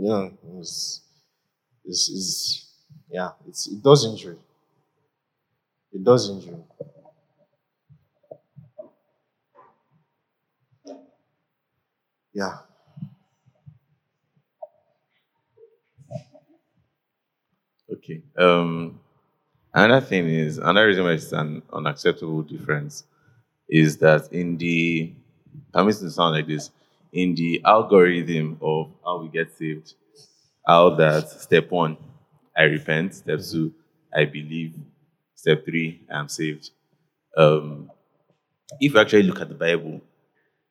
Know, 0.00 0.32
it's, 0.58 1.00
it's, 1.84 2.08
it's 2.08 2.74
yeah, 3.10 3.30
it's, 3.48 3.66
it 3.66 3.82
does 3.82 4.04
injury. 4.06 4.36
It 5.92 6.04
does 6.04 6.30
injury. 6.30 6.62
Yeah. 12.32 12.58
Okay. 17.92 18.22
Um, 18.36 19.00
another 19.74 20.04
thing 20.06 20.28
is 20.28 20.58
another 20.58 20.86
reason 20.88 21.04
why 21.04 21.12
it's 21.12 21.32
an 21.32 21.62
unacceptable 21.72 22.42
difference 22.42 23.04
is 23.68 23.98
that 23.98 24.32
in 24.32 24.58
the 24.58 25.12
permits 25.74 26.00
to 26.00 26.10
sound 26.10 26.36
like 26.36 26.48
this 26.48 26.70
in 27.12 27.34
the 27.36 27.62
algorithm 27.66 28.58
of 28.62 28.90
how 29.04 29.20
we 29.22 29.28
get 29.28 29.56
saved, 29.58 29.94
how 30.66 30.90
that 30.96 31.30
step 31.30 31.70
one, 31.70 31.98
I 32.56 32.64
repent. 32.64 33.14
Step 33.16 33.40
two, 33.42 33.74
I 34.14 34.26
believe. 34.26 34.74
Step 35.36 35.64
three, 35.66 36.02
I'm 36.10 36.28
saved. 36.28 36.70
Um, 37.36 37.90
if 38.80 38.94
you 38.94 39.00
actually 39.00 39.24
look 39.24 39.40
at 39.42 39.50
the 39.50 39.56
Bible, 39.56 40.02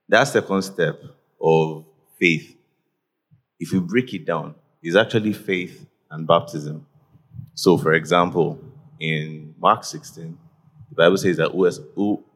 that 0.09 0.25
second 0.25 0.63
step 0.63 1.01
of 1.41 1.85
faith, 2.19 2.57
if 3.59 3.73
you 3.73 3.81
break 3.81 4.13
it 4.15 4.25
down, 4.25 4.55
is 4.83 4.95
actually 4.97 5.33
faith 5.33 5.87
and 6.11 6.27
baptism. 6.27 6.86
So, 7.57 7.75
for 7.75 7.93
example, 7.93 8.59
in 8.99 9.55
Mark 9.57 9.83
16, 9.83 10.37
the 10.89 10.95
Bible 10.95 11.17
says 11.17 11.37
that 11.37 11.49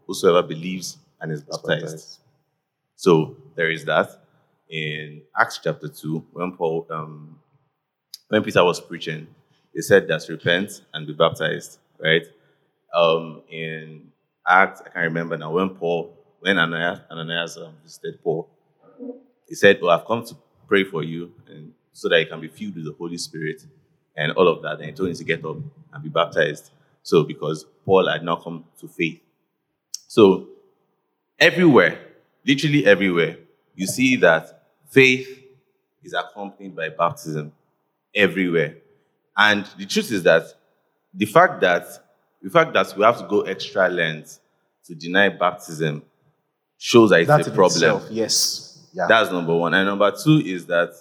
whosoever 0.08 0.42
believes 0.42 0.98
and 1.22 1.32
is 1.32 1.44
baptized. 1.44 2.22
So 2.96 3.38
there 3.56 3.70
is 3.70 3.86
that. 3.86 4.10
In 4.68 5.22
Acts 5.40 5.60
chapter 5.64 5.90
2, 5.90 6.26
when 6.34 6.54
Paul, 6.54 6.88
um, 6.90 7.38
when 8.30 8.42
Peter 8.42 8.64
was 8.64 8.82
preaching, 8.82 9.28
he 9.76 9.84
said 9.84 10.08
that 10.08 10.28
repent 10.28 10.82
and 10.92 11.06
be 11.06 11.14
baptized, 11.14 11.78
right? 12.00 12.24
Um, 12.96 13.44
in 13.48 14.08
Acts, 14.48 14.82
I 14.82 14.90
can't 14.90 15.04
remember 15.06 15.38
now, 15.38 15.52
when 15.52 15.70
Paul, 15.70 16.18
when 16.40 16.58
Ananias, 16.58 17.02
Ananias 17.12 17.58
um, 17.58 17.76
visited 17.84 18.24
Paul, 18.24 18.50
he 19.48 19.54
said, 19.54 19.78
Oh, 19.84 19.90
I've 19.90 20.06
come 20.06 20.26
to 20.26 20.36
pray 20.68 20.84
for 20.84 21.04
you 21.04 21.32
and 21.48 21.74
so 21.94 22.10
that 22.10 22.20
you 22.22 22.26
can 22.26 22.42
be 22.42 22.48
filled 22.48 22.74
with 22.76 22.86
the 22.86 22.96
Holy 22.98 23.18
Spirit 23.18 23.62
and 24.22 24.32
all 24.34 24.48
of 24.48 24.62
that. 24.62 24.78
And 24.78 24.86
he 24.86 24.92
told 24.92 25.10
him 25.10 25.16
to 25.16 25.24
get 25.24 25.44
up 25.46 25.58
and 25.94 26.04
be 26.04 26.10
baptized. 26.10 26.72
So, 27.04 27.24
because 27.24 27.66
Paul 27.86 28.08
had 28.08 28.24
now 28.24 28.36
come 28.36 28.66
to 28.80 28.88
faith. 28.88 29.20
So, 30.08 30.48
everywhere, 31.40 32.00
literally 32.46 32.86
everywhere, 32.86 33.38
you 33.76 33.88
see 33.88 34.16
that 34.18 34.64
faith 34.90 35.28
is 36.04 36.14
accompanied 36.14 36.76
by 36.76 36.90
baptism. 36.90 37.52
Everywhere. 38.14 38.76
And 39.38 39.66
the 39.78 39.86
truth 39.86 40.12
is 40.12 40.24
that 40.24 40.44
the 41.14 41.26
fact 41.26 41.62
that 41.62 41.86
the 42.42 42.50
fact 42.50 42.74
that 42.74 42.94
we 42.98 43.04
have 43.04 43.20
to 43.20 43.28
go 43.28 43.42
extra 43.42 43.88
lengths 43.88 44.40
to 44.86 44.96
deny 44.96 45.30
baptism 45.30 46.04
shows 46.78 47.12
that 47.12 47.22
it's 47.22 47.28
That 47.28 47.48
a 47.48 47.52
problem. 47.52 47.76
itself, 47.76 48.08
yes. 48.10 48.88
Yeah. 48.94 49.06
That's 49.08 49.32
number 49.32 49.56
one. 49.56 49.74
And 49.74 49.88
number 49.88 50.12
two 50.12 50.42
is 50.44 50.66
that 50.66 50.94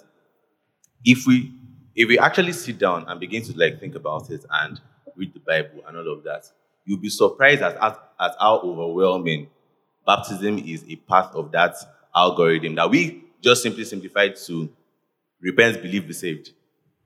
if 1.04 1.26
we, 1.26 1.52
if 2.00 2.08
we 2.08 2.18
actually 2.18 2.52
sit 2.52 2.78
down 2.78 3.04
and 3.06 3.20
begin 3.20 3.42
to 3.42 3.56
like 3.58 3.78
think 3.78 3.94
about 3.94 4.30
it 4.30 4.42
and 4.50 4.80
read 5.16 5.34
the 5.34 5.40
Bible 5.40 5.84
and 5.86 5.98
all 5.98 6.14
of 6.14 6.24
that, 6.24 6.50
you'll 6.86 6.98
be 6.98 7.10
surprised 7.10 7.60
at, 7.60 7.76
at, 7.76 7.98
at 8.18 8.34
how 8.40 8.58
overwhelming 8.60 9.48
baptism 10.06 10.58
is 10.60 10.82
a 10.88 10.96
part 10.96 11.34
of 11.34 11.52
that 11.52 11.74
algorithm 12.16 12.74
that 12.76 12.88
we 12.88 13.22
just 13.42 13.62
simply 13.62 13.84
simplified 13.84 14.34
to 14.34 14.70
repent, 15.42 15.82
believe, 15.82 16.06
be 16.06 16.14
saved. 16.14 16.52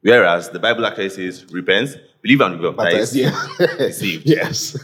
Whereas 0.01 0.51
the 0.51 0.61
Bible 0.61 0.87
actually 0.87 1.09
says 1.09 1.45
repent, 1.51 1.99
believe, 2.23 2.41
and 2.41 2.61
be 2.61 2.71
baptized, 2.71 3.17
yeah. 3.17 3.47
be 3.59 3.91
saved. 3.91 4.23
yes. 4.27 4.79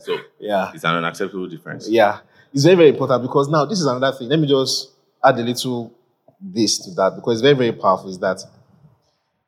So 0.00 0.16
yeah. 0.38 0.72
it's 0.72 0.84
an 0.84 0.96
unacceptable 0.96 1.48
difference. 1.48 1.86
Yeah. 1.86 2.20
It's 2.54 2.64
very, 2.64 2.76
very 2.76 2.88
important 2.88 3.22
because 3.22 3.48
now 3.48 3.66
this 3.66 3.78
is 3.78 3.86
another 3.86 4.16
thing. 4.16 4.30
Let 4.30 4.38
me 4.38 4.48
just 4.48 4.92
add 5.22 5.38
a 5.38 5.42
little 5.42 5.92
this 6.40 6.78
to 6.78 6.94
that 6.94 7.12
because 7.16 7.34
it's 7.34 7.42
very, 7.42 7.54
very 7.54 7.72
powerful. 7.72 8.08
Is 8.08 8.18
that 8.20 8.42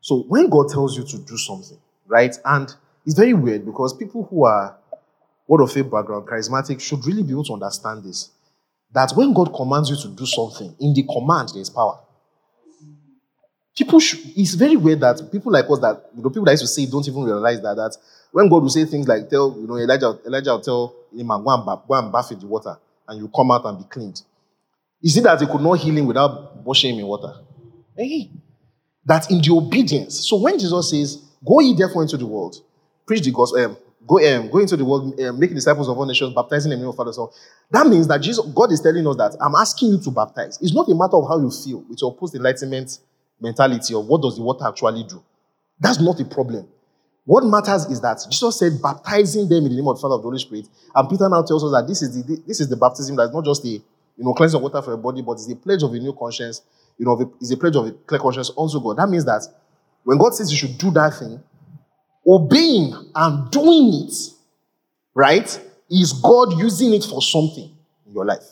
so 0.03 0.25
when 0.25 0.51
God 0.51 0.69
tells 0.69 0.97
you 0.99 1.05
to 1.05 1.19
do 1.19 1.38
something, 1.38 1.79
right? 2.09 2.37
And 2.45 2.69
it's 3.07 3.15
very 3.15 3.33
weird 3.33 3.65
because 3.65 3.95
people 3.95 4.27
who 4.29 4.45
are 4.45 4.77
word 5.47 5.62
of 5.62 5.73
faith 5.73 5.91
background, 5.91 6.27
charismatic, 6.27 6.81
should 6.81 7.07
really 7.07 7.23
be 7.23 7.31
able 7.31 7.45
to 7.45 7.55
understand 7.55 8.03
this. 8.03 8.31
That 8.93 9.12
when 9.15 9.33
God 9.33 9.55
commands 9.55 9.88
you 9.91 9.97
to 9.97 10.09
do 10.09 10.27
something, 10.27 10.75
in 10.81 10.93
the 10.93 11.05
command 11.05 11.51
there 11.55 11.62
is 11.62 11.71
power. 11.71 12.01
People 13.77 14.01
should, 14.01 14.21
it's 14.37 14.55
very 14.55 14.77
weird 14.77 15.01
that 15.01 15.31
people 15.31 15.53
like 15.53 15.65
us 15.71 15.79
that 15.79 16.11
you 16.15 16.23
know 16.23 16.29
people 16.29 16.45
that 16.45 16.53
used 16.53 16.62
to 16.65 16.69
say 16.69 16.85
don't 16.85 17.07
even 17.09 17.23
realize 17.23 17.62
that 17.62 17.77
that 17.77 17.97
when 18.33 18.49
God 18.49 18.62
will 18.62 18.69
say 18.69 18.85
things 18.85 19.07
like 19.07 19.31
tell 19.31 19.57
you 19.59 19.67
know 19.67 19.77
Elijah 19.77 20.19
Elijah 20.27 20.51
will 20.51 20.61
tell 20.61 20.95
him 21.17 21.29
go 21.29 21.49
and, 21.49 21.65
ba- 21.65 21.81
go 21.88 21.95
and 21.95 22.12
bath 22.12 22.33
in 22.33 22.41
the 22.41 22.47
water 22.47 22.77
and 23.09 23.21
you 23.21 23.29
come 23.35 23.51
out 23.53 23.65
and 23.65 23.79
be 23.79 23.85
cleaned. 23.85 24.21
Is 25.03 25.17
it 25.17 25.23
that 25.25 25.41
he 25.41 25.47
could 25.47 25.61
not 25.61 25.75
heal 25.75 25.97
him 25.97 26.07
without 26.07 26.57
washing 26.59 26.95
him 26.95 27.01
in 27.01 27.07
water? 27.07 27.35
Hey, 27.97 28.31
that 29.07 29.31
in 29.31 29.41
the 29.41 29.51
obedience. 29.53 30.29
So 30.29 30.37
when 30.37 30.59
Jesus 30.59 30.91
says, 30.91 31.23
"Go 31.47 31.61
ye 31.61 31.75
therefore 31.75 32.03
into 32.03 32.17
the 32.17 32.27
world, 32.27 32.57
preach 33.07 33.25
the 33.25 33.33
gospel, 33.33 33.65
um, 33.65 33.77
go 34.07 34.19
um, 34.19 34.49
go 34.51 34.59
into 34.59 34.77
the 34.77 34.85
world, 34.85 35.19
um, 35.21 35.38
make 35.38 35.53
disciples 35.55 35.88
of 35.88 35.99
all 35.99 36.07
nations, 36.07 36.35
baptizing 36.35 36.71
them 36.71 36.79
in 36.79 36.81
the 36.81 36.87
name 36.87 36.91
of 36.91 36.97
Father, 36.97 37.12
Son." 37.12 37.29
That 37.71 37.87
means 37.87 38.07
that 38.09 38.19
Jesus, 38.21 38.45
God 38.55 38.71
is 38.73 38.81
telling 38.81 39.07
us 39.07 39.17
that 39.17 39.37
I'm 39.41 39.55
asking 39.55 39.91
you 39.91 39.99
to 40.01 40.11
baptize. 40.11 40.59
It's 40.61 40.75
not 40.75 40.88
a 40.88 40.95
matter 40.95 41.17
of 41.17 41.29
how 41.29 41.38
you 41.38 41.51
feel 41.51 41.85
with 41.88 42.01
your 42.01 42.15
post 42.15 42.35
enlightenment 42.35 42.99
mentality 43.41 43.95
or 43.95 44.03
what 44.03 44.23
does 44.23 44.37
the 44.37 44.43
water 44.43 44.67
actually 44.67 45.05
do. 45.05 45.23
That's 45.81 46.01
not 46.01 46.21
a 46.21 46.25
problem. 46.25 46.69
What 47.25 47.45
matters 47.45 47.87
is 47.87 48.01
that 48.01 48.25
Jesus 48.31 48.59
said, 48.59 48.83
baptizing 48.83 49.49
them 49.49 49.65
in 49.65 49.71
the 49.71 49.77
name 49.77 49.87
of 49.87 49.97
the 49.97 50.03
Father 50.03 50.17
of 50.17 50.23
the 50.23 50.29
Holy 50.29 50.38
Spirit. 50.38 50.67
And 50.95 51.09
Peter 51.09 51.29
now 51.29 51.43
tells 51.43 51.62
us 51.62 51.71
that 51.73 51.87
this 51.87 52.03
is 52.03 52.25
the 52.25 52.43
this 52.47 52.61
is 52.61 52.69
the 52.69 52.77
baptism 52.77 53.17
that's 53.17 53.33
not 53.33 53.45
just 53.45 53.65
a 53.65 53.69
you 53.69 53.83
know 54.19 54.35
cleansing 54.35 54.59
of 54.59 54.62
water 54.62 54.83
for 54.83 54.91
your 54.91 54.99
body, 54.99 55.23
but 55.23 55.33
it's 55.33 55.51
a 55.51 55.57
pledge 55.57 55.83
of 55.83 55.93
a 55.93 55.99
new 55.99 56.12
conscience. 56.12 56.62
You 56.98 57.07
know, 57.07 57.35
it's 57.40 57.50
a 57.50 57.57
pledge 57.57 57.76
of 57.76 57.87
a 57.87 57.92
clear 57.92 58.20
conscience 58.20 58.50
unto 58.57 58.81
God. 58.81 58.98
That 58.98 59.09
means 59.09 59.24
that 59.24 59.42
when 60.05 60.18
God 60.18 60.35
says 60.35 60.50
you 60.50 60.59
should 60.59 60.78
do 60.78 60.90
that 60.92 61.18
thing, 61.18 61.42
obeying 62.26 62.94
and 63.14 63.50
doing 63.50 64.07
it, 64.07 64.14
right, 65.14 65.61
is 65.90 66.12
God 66.12 66.59
using 66.59 66.94
it 66.94 67.05
for 67.05 67.20
something 67.20 67.70
in 68.07 68.12
your 68.12 68.24
life. 68.24 68.44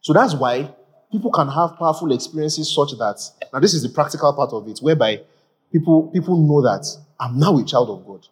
So 0.00 0.12
that's 0.12 0.34
why 0.34 0.72
people 1.10 1.30
can 1.30 1.48
have 1.48 1.76
powerful 1.78 2.12
experiences 2.12 2.74
such 2.74 2.90
that 2.98 3.18
now 3.52 3.60
this 3.60 3.74
is 3.74 3.82
the 3.82 3.88
practical 3.88 4.32
part 4.32 4.52
of 4.52 4.68
it, 4.68 4.78
whereby 4.80 5.20
people 5.72 6.10
people 6.12 6.36
know 6.36 6.62
that 6.62 6.86
I'm 7.18 7.38
now 7.38 7.56
a 7.58 7.64
child 7.64 7.90
of 7.90 8.06
God. 8.06 8.26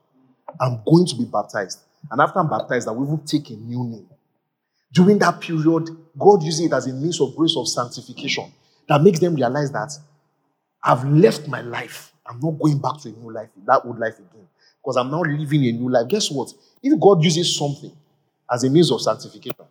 I'm 0.61 0.81
going 0.87 1.07
to 1.07 1.17
be 1.17 1.25
baptized. 1.25 1.81
And 2.11 2.21
after 2.21 2.39
I'm 2.39 2.49
baptized, 2.49 2.87
I 2.87 2.93
will 2.93 3.19
take 3.19 3.51
a 3.51 3.55
new 3.55 3.85
name. 3.85 4.07
During 4.93 5.19
that 5.19 5.41
period, 5.41 5.89
God 6.17 6.43
uses 6.43 6.67
it 6.67 6.73
as 6.73 6.87
a 6.87 6.93
means 6.93 7.21
of 7.21 7.35
grace 7.35 7.57
of 7.57 7.67
sanctification 7.67 8.53
that 8.89 9.03
makes 9.03 9.19
them 9.19 9.35
realize 9.35 9.71
that 9.73 9.93
I've 10.83 11.05
left 11.05 11.49
my 11.49 11.61
life. 11.61 12.13
I'm 12.27 12.41
not 12.41 12.59
going 12.59 12.79
back 12.79 13.01
to 13.03 13.09
a 13.09 13.13
new 13.13 13.33
life, 13.33 13.49
that 13.67 13.83
old 13.85 13.99
life 13.99 14.15
again. 14.15 14.47
Because 14.83 14.97
I'm 14.97 15.11
now 15.11 15.21
living 15.21 15.65
a 15.65 15.73
new 15.73 15.91
life. 15.91 16.09
Guess 16.09 16.31
what? 16.31 16.53
If 16.83 16.99
God 17.01 17.23
uses 17.23 17.57
something 17.57 17.93
as 18.51 18.65
a 18.65 18.71
means 18.71 18.91
of 18.93 19.01
sanctification, 19.01 19.65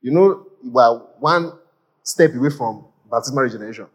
you 0.00 0.12
know, 0.12 0.46
we're 0.62 0.98
one 1.18 1.52
step 2.02 2.34
away 2.34 2.50
from 2.50 2.84
baptismal 3.10 3.44
regeneration. 3.44 3.86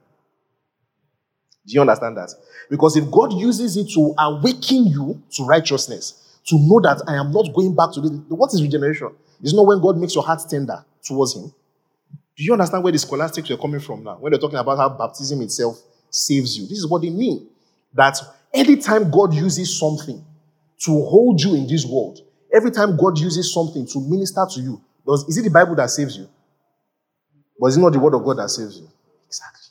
Do 1.66 1.74
you 1.74 1.82
understand 1.82 2.18
that? 2.18 2.32
Because 2.70 2.96
if 2.96 3.10
God 3.10 3.34
uses 3.34 3.76
it 3.78 3.90
to 3.94 4.14
awaken 4.20 4.86
you 4.86 5.22
to 5.32 5.46
righteousness, 5.46 6.40
to 6.46 6.60
know 6.60 6.80
that 6.82 7.02
I 7.08 7.16
am 7.16 7.32
not 7.32 7.54
going 7.54 7.76
back 7.76 7.92
to 7.94 8.02
this, 8.02 8.12
what 8.28 8.54
is 8.54 8.62
regeneration? 8.62 9.10
It's 9.42 9.54
not 9.54 9.66
when 9.66 9.82
God 9.82 9.98
makes 9.98 10.14
your 10.14 10.24
heart 10.24 10.42
tender 10.48 10.86
towards 11.04 11.36
Him. 11.36 11.52
Do 12.38 12.44
you 12.44 12.54
understand 12.54 12.84
where 12.84 12.92
the 12.92 13.00
scholastics 13.00 13.50
are 13.50 13.58
coming 13.58 13.80
from 13.80 14.04
now? 14.04 14.18
When 14.18 14.32
they're 14.32 14.40
talking 14.40 14.58
about 14.58 14.78
how 14.78 14.90
baptism 14.90 15.42
itself 15.42 15.82
saves 16.10 16.58
you. 16.58 16.64
This 16.68 16.80
is 16.80 16.88
what 16.88 17.02
they 17.02 17.10
mean. 17.10 17.48
That 17.94 18.18
anytime 18.54 19.10
God 19.10 19.34
uses 19.34 19.78
something 19.80 20.24
to 20.82 20.92
hold 20.92 21.42
you 21.42 21.56
in 21.56 21.68
this 21.68 21.86
world, 21.86 22.20
every 22.54 22.72
time 22.72 22.98
God 22.98 23.18
uses 23.18 23.54
something 23.54 23.86
to 23.88 24.00
minister 24.02 24.46
to 24.54 24.60
you, 24.62 24.82
does, 25.06 25.26
is 25.30 25.38
it 25.38 25.44
the 25.44 25.50
Bible 25.50 25.76
that 25.76 25.90
saves 25.90 26.18
you? 26.18 26.28
But 27.60 27.68
is 27.68 27.78
it 27.78 27.82
not 27.82 27.94
the 27.94 28.00
word 28.00 28.14
of 28.14 28.24
God 28.24 28.38
that 28.38 28.50
saves 28.50 28.80
you? 28.80 28.90
Exactly. 29.28 29.62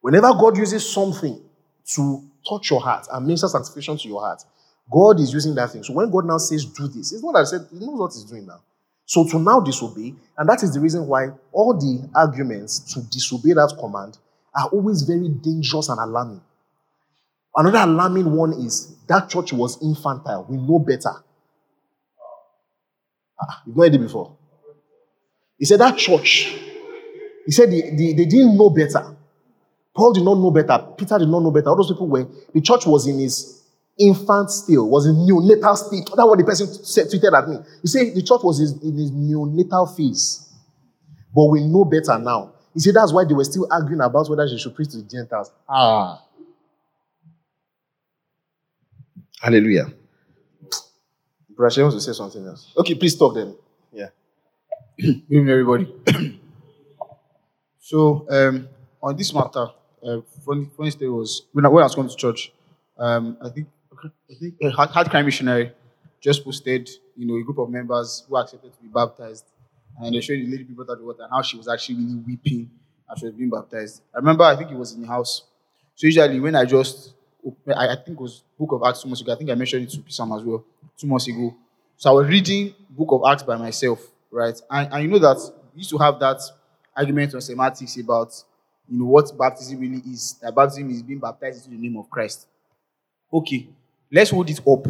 Whenever 0.00 0.32
God 0.32 0.56
uses 0.56 0.88
something 0.88 1.40
to 1.94 2.24
touch 2.48 2.70
your 2.70 2.80
heart 2.80 3.06
and 3.12 3.26
minister 3.26 3.48
sanctification 3.48 3.98
to 3.98 4.08
your 4.08 4.20
heart, 4.20 4.42
God 4.90 5.20
is 5.20 5.32
using 5.32 5.54
that 5.56 5.70
thing. 5.70 5.82
So 5.82 5.92
when 5.92 6.10
God 6.10 6.24
now 6.24 6.38
says, 6.38 6.64
do 6.64 6.88
this, 6.88 7.12
it's 7.12 7.22
not 7.22 7.32
that 7.32 7.40
I 7.40 7.44
said, 7.44 7.66
He 7.70 7.78
knows 7.78 7.98
what 7.98 8.12
He's 8.12 8.24
doing 8.24 8.46
now. 8.46 8.60
So 9.10 9.26
to 9.26 9.40
now 9.40 9.58
disobey, 9.58 10.14
and 10.38 10.48
that 10.48 10.62
is 10.62 10.72
the 10.72 10.78
reason 10.78 11.08
why 11.08 11.30
all 11.50 11.74
the 11.74 12.08
arguments 12.14 12.78
to 12.94 13.00
disobey 13.10 13.54
that 13.54 13.76
command 13.76 14.16
are 14.54 14.68
always 14.68 15.02
very 15.02 15.28
dangerous 15.28 15.88
and 15.88 15.98
alarming. 15.98 16.40
Another 17.56 17.90
alarming 17.90 18.32
one 18.32 18.52
is 18.52 18.94
that 19.08 19.28
church 19.28 19.52
was 19.52 19.82
infantile. 19.82 20.46
We 20.48 20.58
know 20.58 20.78
better. 20.78 21.10
Ah, 23.42 23.62
you've 23.66 23.76
not 23.76 23.82
heard 23.82 23.94
it 23.96 23.98
before. 23.98 24.36
He 25.58 25.64
said 25.64 25.80
that 25.80 25.98
church, 25.98 26.56
he 27.46 27.50
said 27.50 27.68
they, 27.72 27.80
they, 27.80 28.12
they 28.12 28.26
didn't 28.26 28.56
know 28.56 28.70
better. 28.70 29.16
Paul 29.92 30.12
did 30.12 30.22
not 30.22 30.38
know 30.38 30.52
better. 30.52 30.86
Peter 30.96 31.18
did 31.18 31.28
not 31.28 31.40
know 31.40 31.50
better. 31.50 31.70
All 31.70 31.76
those 31.76 31.90
people 31.90 32.06
were, 32.06 32.28
the 32.54 32.60
church 32.60 32.86
was 32.86 33.08
in 33.08 33.18
his 33.18 33.59
infant 34.00 34.50
still, 34.50 34.88
was 34.88 35.06
in 35.06 35.14
neonatal 35.14 35.76
state. 35.76 36.06
That's 36.06 36.26
what 36.26 36.38
the 36.38 36.44
person 36.44 36.66
said, 36.66 37.06
tweeted 37.06 37.36
at 37.36 37.48
me. 37.48 37.56
He 37.82 37.88
said 37.88 38.14
the 38.14 38.22
church 38.22 38.40
was 38.42 38.60
in 38.60 38.96
his 38.96 39.12
neonatal 39.12 39.96
phase. 39.96 40.48
But 41.34 41.44
we 41.46 41.64
know 41.64 41.84
better 41.84 42.18
now. 42.18 42.54
He 42.74 42.80
said 42.80 42.94
that's 42.94 43.12
why 43.12 43.24
they 43.24 43.34
were 43.34 43.44
still 43.44 43.66
arguing 43.70 44.00
about 44.00 44.28
whether 44.28 44.48
they 44.48 44.56
should 44.56 44.74
preach 44.74 44.90
to 44.90 44.98
the 44.98 45.02
Gentiles. 45.08 45.52
Ah. 45.68 46.24
Hallelujah. 49.40 49.92
Brother 51.50 51.82
wants 51.82 51.96
to 51.96 52.00
say 52.00 52.16
something 52.16 52.46
else. 52.46 52.72
Okay, 52.76 52.94
please 52.94 53.16
talk 53.16 53.34
then. 53.34 53.54
Yeah. 53.92 54.08
Good 54.98 55.48
everybody. 55.48 55.92
so, 57.78 58.26
um, 58.30 58.68
on 59.02 59.16
this 59.16 59.32
matter, 59.34 59.66
uh, 60.02 60.20
funny, 60.44 60.70
funny 60.76 61.08
was 61.08 61.46
when 61.52 61.66
I, 61.66 61.68
when 61.68 61.82
I 61.82 61.86
was 61.86 61.94
going 61.94 62.08
to 62.08 62.16
church, 62.16 62.52
um, 62.98 63.36
I 63.42 63.48
think 63.48 63.68
a 64.62 64.70
hard, 64.70 65.10
crime 65.10 65.24
missionary 65.24 65.72
just 66.20 66.44
posted, 66.44 66.88
you 67.16 67.26
know, 67.26 67.36
a 67.36 67.42
group 67.42 67.58
of 67.58 67.70
members 67.70 68.24
who 68.28 68.36
accepted 68.36 68.72
to 68.72 68.78
be 68.82 68.88
baptized, 68.88 69.44
and 70.00 70.14
they 70.14 70.20
showed 70.20 70.34
the 70.38 70.46
lady 70.46 70.64
people 70.64 70.84
the 70.84 70.96
water 71.02 71.22
and 71.22 71.30
how 71.32 71.42
she 71.42 71.56
was 71.56 71.68
actually 71.68 71.96
really 71.96 72.16
weeping 72.26 72.70
as 73.10 73.18
she 73.18 73.26
was 73.26 73.34
being 73.34 73.50
baptized. 73.50 74.02
I 74.14 74.18
remember, 74.18 74.44
I 74.44 74.56
think 74.56 74.70
it 74.70 74.76
was 74.76 74.92
in 74.94 75.02
the 75.02 75.08
house. 75.08 75.42
So 75.94 76.06
usually 76.06 76.40
when 76.40 76.54
I 76.54 76.64
just, 76.64 77.14
I, 77.68 77.88
I 77.88 77.96
think 77.96 78.18
it 78.18 78.20
was 78.20 78.42
Book 78.58 78.72
of 78.72 78.82
Acts 78.86 79.02
two 79.02 79.08
months 79.08 79.20
ago. 79.22 79.32
I 79.32 79.36
think 79.36 79.50
I 79.50 79.54
mentioned 79.54 79.84
it 79.84 79.90
to 79.90 80.02
Sam 80.12 80.32
as 80.32 80.42
well 80.42 80.64
two 80.96 81.06
months 81.06 81.28
ago. 81.28 81.54
So 81.96 82.10
I 82.10 82.12
was 82.12 82.28
reading 82.28 82.74
Book 82.90 83.08
of 83.12 83.22
Acts 83.30 83.42
by 83.42 83.56
myself, 83.56 84.00
right? 84.30 84.58
And, 84.70 84.92
and 84.92 85.02
you 85.02 85.08
know 85.08 85.18
that 85.18 85.38
we 85.74 85.78
used 85.78 85.90
to 85.90 85.98
have 85.98 86.18
that 86.20 86.40
argument 86.96 87.34
on 87.34 87.40
semantics 87.40 87.96
about 87.98 88.32
you 88.88 88.98
know 88.98 89.06
what 89.06 89.36
baptism 89.38 89.78
really 89.80 90.02
is. 90.10 90.34
That 90.42 90.54
baptism 90.54 90.90
is 90.90 91.02
being 91.02 91.18
baptized 91.18 91.66
into 91.66 91.76
the 91.76 91.82
name 91.88 91.96
of 91.98 92.10
Christ. 92.10 92.46
Okay, 93.32 93.68
let's 94.12 94.30
hold 94.30 94.48
it 94.50 94.60
up 94.66 94.86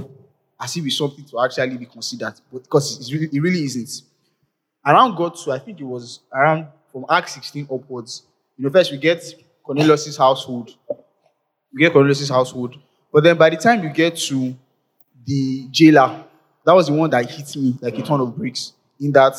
as 0.60 0.76
if 0.76 0.84
it's 0.84 0.98
something 0.98 1.24
to 1.24 1.40
actually 1.40 1.76
be 1.78 1.86
considered, 1.86 2.34
because 2.52 3.12
really, 3.12 3.28
it 3.32 3.40
really 3.40 3.64
isn't. 3.64 4.02
Around 4.84 5.16
God, 5.16 5.38
so 5.38 5.52
I 5.52 5.58
think 5.58 5.80
it 5.80 5.84
was 5.84 6.20
around 6.32 6.66
from 6.90 7.04
Acts 7.08 7.34
16 7.34 7.68
upwards. 7.72 8.22
You 8.56 8.64
know, 8.64 8.70
first 8.70 8.90
we 8.92 8.98
get 8.98 9.22
Cornelius' 9.62 10.16
household. 10.16 10.74
We 11.72 11.80
get 11.80 11.92
Cornelius' 11.92 12.28
household. 12.28 12.76
But 13.12 13.24
then 13.24 13.36
by 13.36 13.50
the 13.50 13.56
time 13.56 13.82
you 13.82 13.90
get 13.90 14.16
to 14.16 14.54
the 15.24 15.68
jailer, 15.70 16.24
that 16.64 16.74
was 16.74 16.86
the 16.86 16.92
one 16.92 17.10
that 17.10 17.30
hit 17.30 17.56
me 17.56 17.74
like 17.80 17.98
a 17.98 18.02
ton 18.02 18.20
of 18.20 18.36
bricks. 18.36 18.72
In 19.00 19.12
that 19.12 19.34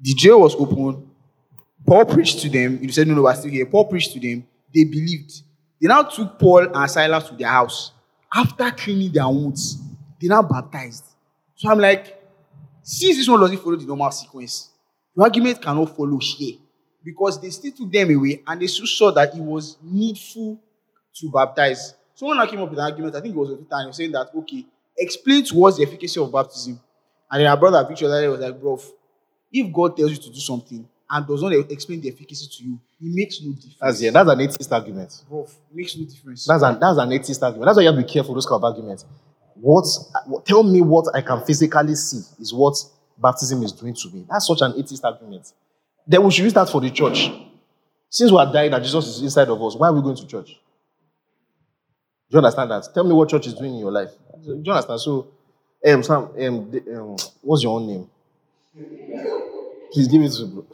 the 0.00 0.14
jail 0.14 0.40
was 0.40 0.54
open, 0.54 1.10
Paul 1.86 2.04
preached 2.04 2.40
to 2.40 2.48
them. 2.48 2.78
He 2.78 2.88
said, 2.90 3.08
No, 3.08 3.14
no, 3.14 3.22
we're 3.22 3.34
still 3.34 3.50
here. 3.50 3.66
Paul 3.66 3.86
preached 3.86 4.12
to 4.12 4.20
them. 4.20 4.46
They 4.74 4.84
believed. 4.84 5.42
They 5.80 5.88
now 5.88 6.02
took 6.02 6.38
Paul 6.38 6.68
and 6.74 6.90
Silas 6.90 7.28
to 7.28 7.34
their 7.34 7.48
house. 7.48 7.92
After 8.34 8.70
cleaning 8.70 9.12
their 9.12 9.28
wounds, 9.28 9.78
they 10.20 10.28
now 10.28 10.42
baptized. 10.42 11.04
So 11.54 11.70
I'm 11.70 11.78
like, 11.78 12.22
since 12.82 13.16
this 13.16 13.28
one 13.28 13.40
doesn't 13.40 13.58
follow 13.58 13.76
the 13.76 13.86
normal 13.86 14.10
sequence, 14.10 14.70
the 15.14 15.22
argument 15.22 15.60
cannot 15.60 15.94
follow 15.94 16.18
here. 16.18 16.56
Because 17.04 17.40
they 17.40 17.50
still 17.50 17.72
took 17.72 17.92
them 17.92 18.14
away 18.14 18.42
and 18.46 18.60
they 18.60 18.66
still 18.68 18.86
saw 18.86 19.10
that 19.10 19.34
it 19.34 19.40
was 19.40 19.76
needful 19.82 20.58
to 21.16 21.30
baptize. 21.30 21.94
Someone 22.14 22.36
now 22.36 22.46
came 22.46 22.60
up 22.60 22.70
with 22.70 22.78
an 22.78 22.84
argument, 22.84 23.16
I 23.16 23.20
think 23.20 23.34
it 23.34 23.38
was 23.38 23.48
Twitter, 23.48 23.66
and 23.72 23.82
he 23.82 23.86
was 23.88 23.96
saying 23.96 24.12
that, 24.12 24.28
okay, 24.34 24.64
explain 24.96 25.44
to 25.44 25.64
us 25.66 25.76
the 25.76 25.82
efficacy 25.82 26.20
of 26.20 26.30
baptism. 26.32 26.80
And 27.30 27.40
then 27.40 27.48
our 27.48 27.56
brother 27.56 27.84
Victor 27.88 28.06
was 28.30 28.40
like, 28.40 28.60
bro, 28.60 28.80
if 29.52 29.72
God 29.72 29.96
tells 29.96 30.12
you 30.12 30.18
to 30.18 30.30
do 30.30 30.38
something 30.38 30.88
and 31.12 31.26
does 31.26 31.42
not 31.42 31.52
explain 31.70 32.00
the 32.00 32.08
efficacy 32.08 32.48
to 32.50 32.64
you, 32.64 32.80
it 33.00 33.14
makes 33.14 33.40
no 33.42 33.52
difference. 33.52 33.76
That's 33.80 34.00
yeah, 34.02 34.10
that's 34.10 34.30
an 34.30 34.40
atheist 34.40 34.72
argument. 34.72 35.22
Bro, 35.28 35.42
it 35.42 35.76
makes 35.76 35.96
no 35.96 36.04
difference. 36.06 36.46
That's 36.46 36.62
an 36.62 36.80
that's 36.80 36.98
an 36.98 37.12
atheist 37.12 37.42
argument. 37.42 37.66
That's 37.66 37.76
why 37.76 37.82
you 37.82 37.88
have 37.88 37.96
to 37.96 38.02
be 38.02 38.10
careful 38.10 38.34
with 38.34 38.42
those 38.42 38.48
kind 38.48 38.60
of 38.60 38.64
arguments. 38.64 39.04
What, 39.54 39.86
what 40.26 40.46
tell 40.46 40.62
me 40.62 40.80
what 40.80 41.14
I 41.14 41.20
can 41.20 41.44
physically 41.44 41.94
see 41.94 42.22
is 42.40 42.52
what 42.54 42.74
baptism 43.18 43.62
is 43.62 43.72
doing 43.72 43.94
to 43.94 44.08
me. 44.08 44.26
That's 44.28 44.46
such 44.46 44.62
an 44.62 44.72
atheist 44.76 45.04
argument. 45.04 45.52
Then 46.06 46.24
we 46.24 46.30
should 46.30 46.44
use 46.44 46.54
that 46.54 46.68
for 46.70 46.80
the 46.80 46.90
church. 46.90 47.30
Since 48.08 48.32
we 48.32 48.38
are 48.38 48.50
dying 48.50 48.72
and 48.72 48.82
Jesus 48.82 49.06
is 49.06 49.22
inside 49.22 49.48
of 49.48 49.62
us, 49.62 49.76
why 49.76 49.88
are 49.88 49.92
we 49.92 50.00
going 50.02 50.16
to 50.16 50.26
church? 50.26 50.48
Do 50.48 50.54
you 52.30 52.38
understand 52.38 52.70
that? 52.70 52.88
Tell 52.94 53.04
me 53.04 53.12
what 53.12 53.28
church 53.28 53.46
is 53.46 53.54
doing 53.54 53.74
in 53.74 53.80
your 53.80 53.92
life. 53.92 54.10
Do 54.42 54.60
you 54.64 54.72
understand? 54.72 55.00
So, 55.00 55.28
um, 55.86 56.02
Sam, 56.02 56.30
um, 56.38 56.80
um, 56.94 57.16
what's 57.42 57.62
your 57.62 57.78
own 57.78 57.86
name? 57.86 58.10
Please 59.92 60.08
give 60.08 60.22
it 60.22 60.32
to 60.32 60.46
bro. 60.46 60.66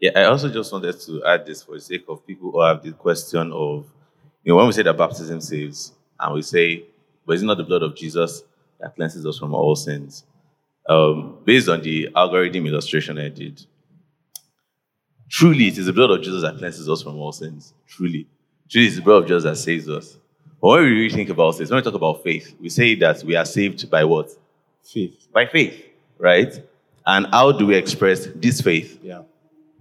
Yeah, 0.00 0.12
I 0.16 0.24
also 0.24 0.48
just 0.48 0.72
wanted 0.72 0.98
to 1.00 1.24
add 1.24 1.44
this 1.44 1.62
for 1.62 1.74
the 1.74 1.80
sake 1.80 2.04
of 2.08 2.26
people 2.26 2.50
who 2.50 2.62
have 2.62 2.82
the 2.82 2.92
question 2.92 3.52
of, 3.52 3.86
you 4.42 4.52
know, 4.52 4.56
when 4.56 4.66
we 4.66 4.72
say 4.72 4.82
that 4.82 4.96
baptism 4.96 5.40
saves, 5.40 5.92
and 6.18 6.34
we 6.34 6.42
say, 6.42 6.84
but 7.26 7.34
is 7.34 7.42
it 7.42 7.46
not 7.46 7.58
the 7.58 7.64
blood 7.64 7.82
of 7.82 7.94
Jesus 7.94 8.42
that 8.78 8.94
cleanses 8.94 9.26
us 9.26 9.38
from 9.38 9.54
all 9.54 9.76
sins? 9.76 10.24
Um, 10.88 11.38
based 11.44 11.68
on 11.68 11.82
the 11.82 12.08
algorithm 12.16 12.66
illustration 12.66 13.18
I 13.18 13.28
did, 13.28 13.64
truly 15.28 15.68
it 15.68 15.78
is 15.78 15.86
the 15.86 15.92
blood 15.92 16.10
of 16.10 16.22
Jesus 16.22 16.42
that 16.42 16.58
cleanses 16.58 16.88
us 16.88 17.02
from 17.02 17.16
all 17.16 17.32
sins. 17.32 17.74
Truly. 17.86 18.26
Truly 18.68 18.86
it's 18.86 18.96
the 18.96 19.02
blood 19.02 19.22
of 19.22 19.28
Jesus 19.28 19.44
that 19.44 19.56
saves 19.56 19.88
us. 19.88 20.16
But 20.60 20.68
when 20.68 20.82
we 20.82 20.90
really 20.90 21.14
think 21.14 21.28
about 21.28 21.58
this, 21.58 21.70
when 21.70 21.76
we 21.76 21.82
talk 21.82 21.94
about 21.94 22.22
faith, 22.22 22.54
we 22.60 22.68
say 22.68 22.94
that 22.96 23.22
we 23.22 23.36
are 23.36 23.44
saved 23.44 23.90
by 23.90 24.04
what? 24.04 24.30
Faith. 24.82 25.26
By 25.32 25.46
faith, 25.46 25.84
right? 26.18 26.52
And 27.06 27.26
how 27.26 27.52
do 27.52 27.66
we 27.66 27.74
express 27.76 28.26
this 28.34 28.60
faith? 28.60 28.98
Yeah. 29.02 29.22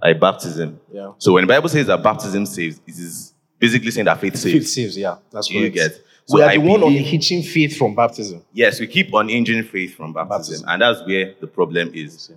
By 0.02 0.14
baptism. 0.14 0.80
Yeah. 0.92 1.12
So 1.18 1.34
when 1.34 1.44
the 1.44 1.54
Bible 1.54 1.70
says 1.70 1.88
that 1.88 2.02
baptism 2.02 2.46
saves, 2.46 2.80
it 2.88 2.98
is 2.98 3.34
basically 3.60 3.92
saying 3.92 4.06
that 4.06 4.20
faith 4.20 4.36
saves. 4.38 4.54
Faith 4.54 4.68
saves, 4.68 4.98
yeah. 4.98 5.18
That's 5.32 5.50
what 5.54 5.60
you 5.62 5.70
get? 5.70 5.92
we 6.32 6.42
are 6.42 6.50
I 6.50 6.58
the 6.58 6.62
one 6.62 6.84
unhitching 6.84 7.44
faith 7.44 7.78
from 7.78 7.96
baptism. 7.96 8.44
Yes, 8.54 8.80
we 8.80 8.88
keep 8.88 9.14
on 9.14 9.30
injuring 9.30 9.64
faith 9.64 9.96
from 9.96 10.14
baptism, 10.14 10.30
Baptism. 10.38 10.70
and 10.70 10.82
that's 10.82 11.06
where 11.08 11.34
the 11.40 11.48
problem 11.48 11.92
is. 11.94 12.32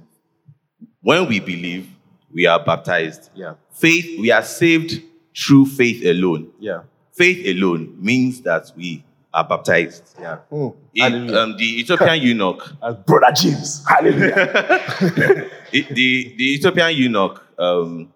When 1.03 1.29
we 1.29 1.41
believe, 1.41 1.89
we 2.33 2.47
are 2.47 2.63
baptized. 2.65 3.31
Yeah. 3.35 3.55
Faith, 3.71 4.19
we 4.19 4.31
are 4.31 4.43
saved 4.43 5.03
through 5.37 5.67
faith 5.67 6.05
alone. 6.05 6.51
Yeah. 6.59 6.83
Faith 7.13 7.45
alone 7.47 7.97
means 8.01 8.41
that 8.43 8.73
we 8.77 9.05
are 9.35 9.49
baptized. 9.49 10.17
Yeah. 10.21 10.39
Mm. 10.51 10.75
In, 10.95 11.03
Hallelujah. 11.03 11.39
um, 11.39 11.57
the 11.57 11.81
Ethiopian 11.81 12.21
eunuch, 12.23 12.73
As 12.83 12.97
Brother 13.07 13.33
James. 13.35 13.85
Hallelujah. 13.87 14.35
it- 15.73 15.89
the, 15.95 16.35
the 16.37 16.55
Ethiopian 16.55 16.95
eunuch, 16.97 17.43
um, 17.59 18.13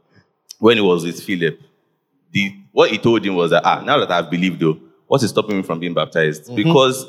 when 0.59 0.77
he 0.77 0.83
was 0.83 1.05
with 1.05 1.23
Philip, 1.23 1.61
the, 2.33 2.55
what 2.73 2.91
he 2.91 2.99
told 2.99 3.25
him 3.25 3.35
was 3.35 3.51
that, 3.51 3.63
ah, 3.65 3.81
now 3.85 3.99
that 3.99 4.11
I've 4.11 4.31
believed, 4.31 4.61
though, 4.61 4.79
what 5.07 5.23
is 5.23 5.31
stopping 5.31 5.57
me 5.59 5.63
from 5.63 5.79
being 5.81 5.95
baptized? 5.95 6.45
Mm-hmm. 6.45 6.57
Because 6.57 7.07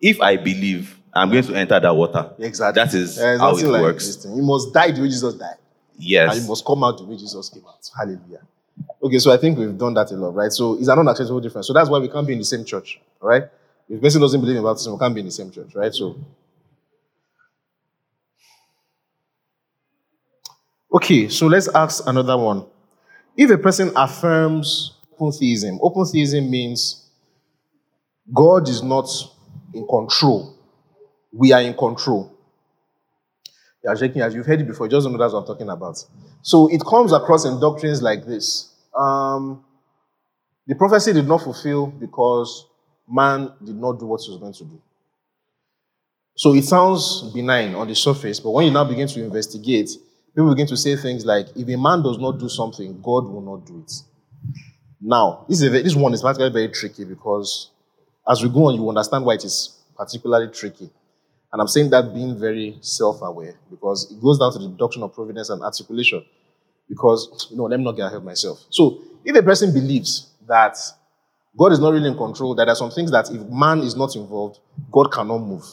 if 0.00 0.20
I 0.20 0.36
believe, 0.36 0.98
I'm 1.12 1.30
going 1.30 1.42
to 1.44 1.54
enter 1.54 1.78
that 1.80 1.94
water. 1.94 2.30
exactly. 2.38 2.82
That 2.82 2.94
is 2.94 3.16
There's 3.16 3.40
how 3.40 3.56
it 3.56 3.64
like 3.66 3.82
works. 3.82 4.06
this. 4.16 4.24
You 4.24 4.42
must 4.42 4.72
die 4.72 4.92
the 4.92 5.02
way 5.02 5.08
Jesus 5.08 5.34
died. 5.34 5.56
Yes. 5.98 6.28
And 6.28 6.34
Yes. 6.36 6.42
you 6.44 6.48
must 6.48 6.64
come 6.64 6.82
out 6.84 6.96
the 6.98 7.04
way 7.04 7.16
Jesus 7.16 7.48
came 7.50 7.64
out. 7.66 7.90
Hallelujah. 7.98 8.40
Okay, 9.02 9.18
so 9.18 9.32
I 9.32 9.36
think 9.36 9.58
we've 9.58 9.76
done 9.76 9.94
that 9.94 10.10
a 10.10 10.14
lot, 10.16 10.34
right? 10.34 10.52
So 10.52 10.74
it's 10.74 10.88
an 10.88 10.98
unacceptable 10.98 11.40
difference. 11.40 11.66
So 11.66 11.72
that's 11.72 11.88
why 11.88 11.98
we 11.98 12.08
can't 12.08 12.26
be 12.26 12.34
in 12.34 12.38
the 12.38 12.44
same 12.44 12.64
church, 12.64 13.00
right? 13.20 13.44
If 13.88 13.98
a 13.98 14.00
person 14.00 14.20
doesn't 14.20 14.40
believe 14.40 14.56
in 14.56 14.62
baptism, 14.62 14.92
we 14.92 14.98
can't 14.98 15.14
be 15.14 15.20
in 15.20 15.26
the 15.26 15.32
same 15.32 15.50
church, 15.50 15.74
right? 15.74 15.92
So, 15.92 16.16
okay, 20.92 21.28
so 21.28 21.46
let's 21.46 21.68
ask 21.68 22.06
another 22.06 22.36
one. 22.36 22.66
If 23.36 23.50
a 23.50 23.58
person 23.58 23.92
affirms 23.96 24.94
open 25.14 25.32
theism, 25.32 25.78
open 25.82 26.04
theism 26.06 26.50
means 26.50 27.10
God 28.32 28.68
is 28.68 28.82
not 28.82 29.08
in 29.74 29.86
control, 29.86 30.54
we 31.32 31.52
are 31.52 31.62
in 31.62 31.74
control. 31.74 32.32
You 33.82 33.90
are 33.90 33.96
shaking 33.96 34.22
as 34.22 34.34
you've 34.34 34.46
heard 34.46 34.60
it 34.60 34.66
before, 34.66 34.86
you 34.86 34.90
just 34.90 35.04
don't 35.04 35.12
know 35.12 35.18
that's 35.18 35.32
what 35.32 35.40
I'm 35.40 35.46
talking 35.46 35.68
about. 35.68 36.04
So 36.42 36.68
it 36.68 36.82
comes 36.84 37.12
across 37.12 37.44
in 37.44 37.60
doctrines 37.60 38.02
like 38.02 38.26
this. 38.26 38.69
Um, 38.96 39.64
the 40.66 40.74
prophecy 40.74 41.12
did 41.12 41.26
not 41.26 41.42
fulfill 41.42 41.86
because 41.86 42.66
man 43.08 43.52
did 43.64 43.76
not 43.76 43.98
do 43.98 44.06
what 44.06 44.20
he 44.22 44.30
was 44.32 44.40
meant 44.40 44.54
to 44.56 44.64
do. 44.64 44.80
So 46.36 46.54
it 46.54 46.64
sounds 46.64 47.22
benign 47.34 47.74
on 47.74 47.88
the 47.88 47.94
surface, 47.94 48.40
but 48.40 48.50
when 48.50 48.66
you 48.66 48.72
now 48.72 48.84
begin 48.84 49.08
to 49.08 49.22
investigate, 49.22 49.90
people 50.34 50.50
begin 50.50 50.66
to 50.68 50.76
say 50.76 50.96
things 50.96 51.26
like, 51.26 51.48
if 51.56 51.68
a 51.68 51.76
man 51.76 52.02
does 52.02 52.18
not 52.18 52.38
do 52.38 52.48
something, 52.48 53.00
God 53.02 53.26
will 53.26 53.42
not 53.42 53.66
do 53.66 53.80
it. 53.80 53.92
Now, 55.00 55.44
this, 55.48 55.60
is 55.60 55.68
a, 55.68 55.82
this 55.82 55.94
one 55.94 56.14
is 56.14 56.22
particularly 56.22 56.52
very 56.52 56.68
tricky 56.68 57.04
because 57.04 57.70
as 58.28 58.42
we 58.42 58.48
go 58.48 58.66
on, 58.66 58.74
you 58.76 58.88
understand 58.88 59.24
why 59.24 59.34
it 59.34 59.44
is 59.44 59.76
particularly 59.96 60.48
tricky. 60.52 60.90
And 61.52 61.60
I'm 61.60 61.68
saying 61.68 61.90
that 61.90 62.14
being 62.14 62.38
very 62.38 62.78
self 62.80 63.22
aware 63.22 63.54
because 63.70 64.10
it 64.10 64.20
goes 64.20 64.38
down 64.38 64.52
to 64.52 64.58
the 64.58 64.68
doctrine 64.68 65.02
of 65.02 65.12
providence 65.12 65.50
and 65.50 65.62
articulation. 65.62 66.24
Because, 66.90 67.46
you 67.50 67.56
know, 67.56 67.64
let 67.64 67.78
me 67.78 67.84
not 67.84 67.92
get 67.92 68.06
ahead 68.06 68.16
of 68.18 68.24
myself. 68.24 68.66
So, 68.68 69.00
if 69.24 69.34
a 69.34 69.42
person 69.42 69.72
believes 69.72 70.28
that 70.46 70.76
God 71.56 71.72
is 71.72 71.78
not 71.78 71.92
really 71.92 72.08
in 72.08 72.16
control, 72.16 72.54
that 72.56 72.64
there 72.64 72.72
are 72.72 72.76
some 72.76 72.90
things 72.90 73.10
that 73.12 73.30
if 73.30 73.40
man 73.48 73.78
is 73.78 73.96
not 73.96 74.14
involved, 74.16 74.58
God 74.90 75.10
cannot 75.12 75.38
move, 75.38 75.64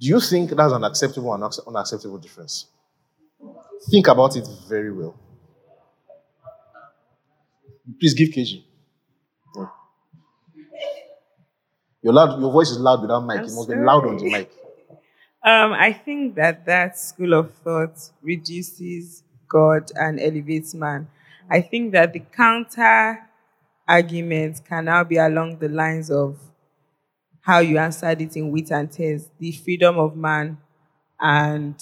do 0.00 0.08
you 0.08 0.20
think 0.20 0.50
that's 0.50 0.72
an 0.72 0.82
acceptable 0.84 1.32
and 1.34 1.44
unacceptable 1.66 2.18
difference? 2.18 2.66
Think 3.90 4.08
about 4.08 4.36
it 4.36 4.48
very 4.68 4.90
well. 4.90 5.14
Please 8.00 8.14
give 8.14 8.30
KG. 8.30 8.64
Yeah. 9.56 9.66
Your, 12.02 12.12
loud, 12.12 12.40
your 12.40 12.50
voice 12.50 12.70
is 12.70 12.78
loud 12.78 13.02
without 13.02 13.20
mic. 13.20 13.38
I'm 13.38 13.44
it 13.44 13.52
must 13.52 13.68
be 13.68 13.76
loud 13.76 14.06
on 14.06 14.16
the 14.16 14.30
mic. 14.30 14.50
Um, 15.44 15.72
I 15.72 15.92
think 15.92 16.36
that 16.36 16.66
that 16.66 16.96
school 16.96 17.34
of 17.34 17.52
thought 17.64 17.98
reduces 18.22 19.24
God 19.52 19.92
and 19.94 20.18
elevates 20.18 20.74
man. 20.74 21.08
I 21.50 21.60
think 21.60 21.92
that 21.92 22.14
the 22.14 22.20
counter 22.20 23.28
argument 23.86 24.62
can 24.64 24.86
now 24.86 25.04
be 25.04 25.18
along 25.18 25.58
the 25.58 25.68
lines 25.68 26.10
of 26.10 26.38
how 27.42 27.58
you 27.58 27.76
answered 27.76 28.22
it 28.22 28.36
in 28.36 28.50
wit 28.50 28.70
and 28.70 28.90
tears, 28.90 29.28
the 29.38 29.52
freedom 29.52 29.98
of 29.98 30.16
man 30.16 30.56
and 31.20 31.74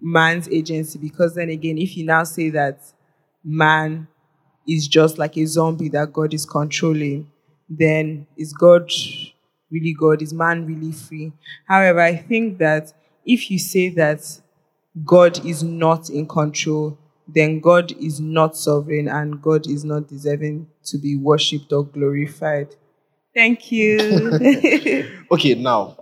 man's 0.00 0.48
agency. 0.48 0.98
Because 0.98 1.34
then 1.34 1.48
again, 1.48 1.78
if 1.78 1.96
you 1.96 2.04
now 2.04 2.22
say 2.24 2.50
that 2.50 2.78
man 3.42 4.06
is 4.68 4.86
just 4.86 5.18
like 5.18 5.36
a 5.36 5.44
zombie 5.46 5.88
that 5.88 6.12
God 6.12 6.32
is 6.32 6.46
controlling, 6.46 7.30
then 7.68 8.26
is 8.36 8.52
God 8.52 8.90
really 9.70 9.94
God? 9.94 10.22
Is 10.22 10.32
man 10.32 10.66
really 10.66 10.92
free? 10.92 11.32
However, 11.66 12.00
I 12.00 12.16
think 12.16 12.58
that 12.58 12.92
if 13.24 13.50
you 13.50 13.58
say 13.58 13.88
that 13.90 14.40
God 15.04 15.44
is 15.44 15.62
not 15.62 16.10
in 16.10 16.26
control, 16.26 16.98
then 17.28 17.60
God 17.60 17.92
is 17.92 18.20
not 18.20 18.56
sovereign 18.56 19.08
and 19.08 19.40
God 19.40 19.66
is 19.66 19.84
not 19.84 20.08
deserving 20.08 20.66
to 20.84 20.98
be 20.98 21.16
worshipped 21.16 21.72
or 21.72 21.84
glorified. 21.84 22.74
Thank 23.34 23.70
you. 23.70 25.08
Okay, 25.32 25.54
now, 25.54 25.96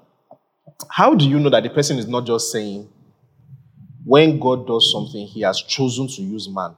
how 0.88 1.14
do 1.14 1.28
you 1.28 1.38
know 1.38 1.50
that 1.50 1.62
the 1.62 1.68
person 1.68 1.98
is 1.98 2.08
not 2.08 2.26
just 2.26 2.50
saying, 2.50 2.88
when 4.04 4.40
God 4.40 4.66
does 4.66 4.90
something, 4.90 5.26
he 5.26 5.42
has 5.42 5.60
chosen 5.60 6.08
to 6.08 6.22
use 6.22 6.48
man? 6.48 6.74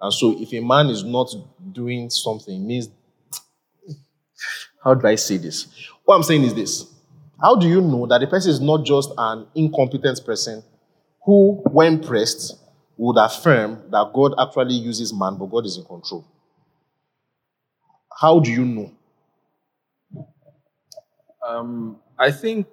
And 0.00 0.12
so, 0.14 0.34
if 0.40 0.50
a 0.54 0.60
man 0.60 0.86
is 0.88 1.04
not 1.04 1.30
doing 1.72 2.08
something, 2.08 2.66
means, 2.66 2.88
how 4.82 4.94
do 4.94 5.06
I 5.06 5.16
say 5.16 5.36
this? 5.36 5.68
What 6.04 6.16
I'm 6.16 6.22
saying 6.22 6.42
is 6.42 6.54
this 6.54 6.86
How 7.38 7.54
do 7.54 7.68
you 7.68 7.82
know 7.82 8.06
that 8.06 8.22
the 8.22 8.26
person 8.26 8.50
is 8.50 8.60
not 8.60 8.86
just 8.86 9.12
an 9.18 9.46
incompetent 9.54 10.24
person 10.24 10.62
who, 11.30 11.62
when 11.70 12.02
pressed, 12.02 12.56
would 12.96 13.16
affirm 13.16 13.80
that 13.90 14.10
God 14.12 14.34
actually 14.36 14.74
uses 14.74 15.12
man, 15.12 15.36
but 15.36 15.46
God 15.46 15.64
is 15.64 15.76
in 15.76 15.84
control? 15.84 16.24
How 18.20 18.40
do 18.40 18.50
you 18.50 18.64
know? 18.64 18.90
Um, 21.46 21.98
I 22.18 22.32
think. 22.32 22.66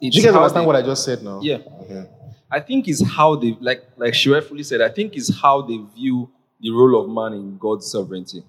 It's 0.00 0.14
Do 0.16 0.20
you 0.22 0.28
guys 0.28 0.36
understand 0.36 0.62
they- 0.62 0.66
what 0.66 0.76
I 0.76 0.82
just 0.82 1.04
said 1.04 1.22
now? 1.22 1.40
Yeah. 1.42 1.58
Okay. 1.82 2.06
I 2.50 2.60
think 2.60 2.86
is 2.88 3.02
how 3.06 3.36
they 3.36 3.56
like 3.60 3.82
like 3.96 4.12
she 4.14 4.28
rightfully 4.30 4.62
said. 4.62 4.80
I 4.82 4.88
think 4.90 5.16
is 5.16 5.28
how 5.40 5.62
they 5.62 5.78
view 5.96 6.30
the 6.60 6.70
role 6.70 7.00
of 7.02 7.08
man 7.08 7.32
in 7.38 7.56
God's 7.58 7.90
sovereignty, 7.90 8.42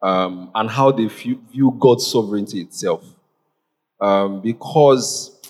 um, 0.00 0.50
and 0.54 0.70
how 0.70 0.92
they 0.92 1.06
view, 1.06 1.40
view 1.50 1.76
God's 1.78 2.06
sovereignty 2.06 2.60
itself. 2.60 3.02
Um, 4.00 4.40
because 4.40 5.40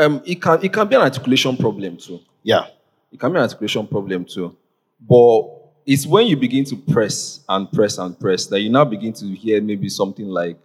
um, 0.00 0.22
it 0.24 0.40
can 0.40 0.58
it 0.62 0.72
can 0.72 0.88
be 0.88 0.96
an 0.96 1.02
articulation 1.02 1.56
problem 1.56 1.96
too. 1.96 2.20
Yeah. 2.42 2.66
It 3.12 3.20
can 3.20 3.32
be 3.32 3.36
an 3.36 3.42
articulation 3.42 3.86
problem 3.86 4.24
too. 4.24 4.56
But 5.00 5.42
it's 5.86 6.06
when 6.06 6.26
you 6.26 6.36
begin 6.36 6.64
to 6.66 6.76
press 6.76 7.40
and 7.48 7.70
press 7.70 7.98
and 7.98 8.18
press 8.18 8.46
that 8.46 8.60
you 8.60 8.70
now 8.70 8.84
begin 8.84 9.12
to 9.14 9.26
hear 9.26 9.60
maybe 9.60 9.88
something 9.88 10.26
like, 10.26 10.58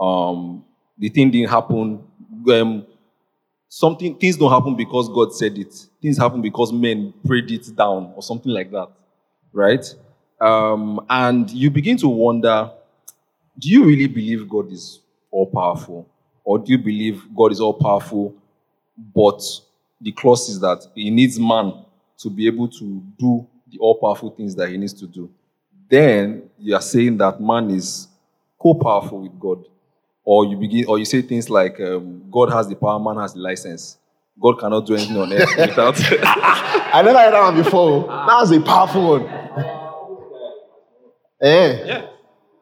um, 0.00 0.64
the 0.98 1.08
thing 1.08 1.30
didn't 1.30 1.50
happen. 1.50 2.02
Um, 2.50 2.86
something 3.68 4.16
things 4.16 4.36
don't 4.36 4.50
happen 4.50 4.76
because 4.76 5.08
God 5.08 5.32
said 5.34 5.56
it. 5.58 5.74
Things 6.00 6.18
happen 6.18 6.42
because 6.42 6.72
men 6.72 7.12
prayed 7.24 7.50
it 7.50 7.74
down 7.76 8.12
or 8.14 8.22
something 8.22 8.52
like 8.52 8.70
that, 8.70 8.88
right? 9.52 9.94
Um, 10.40 11.04
and 11.08 11.50
you 11.50 11.70
begin 11.70 11.96
to 11.98 12.08
wonder: 12.08 12.70
Do 13.58 13.68
you 13.68 13.84
really 13.84 14.06
believe 14.06 14.48
God 14.48 14.72
is 14.72 15.00
all 15.30 15.46
powerful, 15.46 16.08
or 16.44 16.58
do 16.58 16.72
you 16.72 16.78
believe 16.78 17.22
God 17.34 17.52
is 17.52 17.60
all 17.60 17.74
powerful, 17.74 18.34
but 19.14 19.42
the 20.00 20.12
clause 20.12 20.48
is 20.48 20.60
that 20.60 20.86
He 20.94 21.10
needs 21.10 21.38
man 21.38 21.84
to 22.18 22.30
be 22.30 22.46
able 22.46 22.68
to 22.68 23.02
do 23.18 23.46
the 23.70 23.78
all 23.78 23.94
powerful 23.94 24.30
things 24.30 24.54
that 24.56 24.68
He 24.68 24.76
needs 24.76 24.92
to 24.94 25.06
do? 25.06 25.30
Then 25.88 26.48
you 26.58 26.74
are 26.74 26.82
saying 26.82 27.16
that 27.18 27.40
man 27.40 27.70
is 27.70 28.08
co-powerful 28.58 29.22
with 29.22 29.38
God 29.38 29.64
or 30.24 30.44
you 30.44 30.56
begin 30.56 30.84
or 30.86 30.98
you 30.98 31.04
say 31.04 31.22
things 31.22 31.48
like 31.48 31.80
um, 31.80 32.24
god 32.30 32.50
has 32.50 32.68
the 32.68 32.74
power 32.74 32.98
man 32.98 33.16
has 33.22 33.32
the 33.32 33.38
license 33.38 33.96
god 34.42 34.58
cannot 34.58 34.84
do 34.84 34.94
anything 34.94 35.16
on 35.16 35.32
earth 35.32 35.48
without 35.56 35.94
I 36.24 37.02
never 37.02 37.18
heard 37.18 37.32
that 37.34 37.42
one 37.42 37.62
before. 37.62 38.06
That 38.06 38.38
was 38.40 38.50
a 38.52 38.60
powerful 38.60 39.20
one. 39.20 39.26
Eh. 41.40 41.84
yeah 41.86 42.06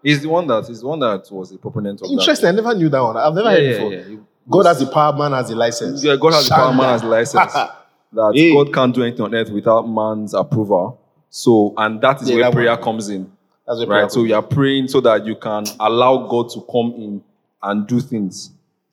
he's 0.02 0.20
the 0.20 0.28
one 0.28 0.46
that 0.46 0.66
he's 0.66 0.80
the 0.80 0.86
one 0.86 1.00
that 1.00 1.26
was 1.30 1.52
a 1.52 1.58
proponent 1.58 2.02
of 2.02 2.10
Interesting. 2.10 2.48
I 2.48 2.52
never 2.52 2.74
knew 2.74 2.88
that 2.88 3.00
one. 3.00 3.16
I've 3.16 3.34
never 3.34 3.50
that 3.50 3.56
heard 3.56 3.64
yeah, 3.64 3.70
it 3.70 3.72
yeah, 3.72 3.98
before. 3.98 4.12
yeah. 4.12 4.18
God 4.48 4.66
has 4.66 4.78
the 4.78 4.86
power, 4.86 5.12
man 5.16 5.32
has 5.32 5.48
the 5.48 5.56
license. 5.56 6.04
yeah, 6.04 6.16
god 6.16 6.32
has 6.34 6.48
the 6.48 6.54
power 6.54 6.72
man 6.72 6.88
has 6.90 7.02
the 7.02 7.08
license 7.08 7.52
that 8.12 8.32
Hey. 8.34 8.52
god 8.52 8.72
can't 8.72 8.94
do 8.94 9.02
anything 9.02 9.22
on 9.24 9.34
earth 9.34 9.50
without 9.50 9.82
man's 9.88 10.34
approval 10.34 11.00
so 11.30 11.74
and 11.76 12.00
that 12.00 12.20
is 12.22 12.28
Yeah, 12.28 12.34
where 12.36 12.44
that 12.44 12.52
prayer 12.52 12.74
one. 12.74 12.82
comes 12.82 13.08
in 13.08 13.30
That's 13.66 13.80
a 13.80 13.86
right? 13.86 14.10
So 14.12 14.24
you 14.24 14.34
are 14.34 14.42
praying 14.42 14.88
so 14.88 15.00
that 15.00 15.24
you 15.26 15.34
can 15.36 15.64
allow 15.80 16.26
God 16.28 16.50
to 16.50 16.60
come 16.70 16.92
in 16.96 17.22
and 17.62 17.86
do 17.86 17.98
things. 18.00 18.50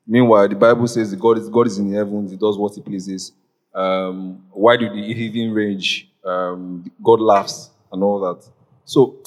Meanwhile, 0.07 0.47
the 0.47 0.55
Bible 0.55 0.87
says 0.87 1.13
God 1.15 1.37
is 1.37 1.49
God 1.49 1.67
is 1.67 1.77
in 1.77 1.91
the 1.91 1.97
heavens; 1.97 2.31
He 2.31 2.37
does 2.37 2.57
what 2.57 2.73
He 2.73 2.81
pleases. 2.81 3.33
Um, 3.75 4.43
why 4.51 4.77
do 4.77 4.89
the 4.89 5.13
heathen 5.13 5.53
rage? 5.53 6.09
Um, 6.25 6.89
God 7.03 7.19
laughs 7.19 7.69
and 7.91 8.01
all 8.01 8.19
that. 8.21 8.43
So, 8.85 9.17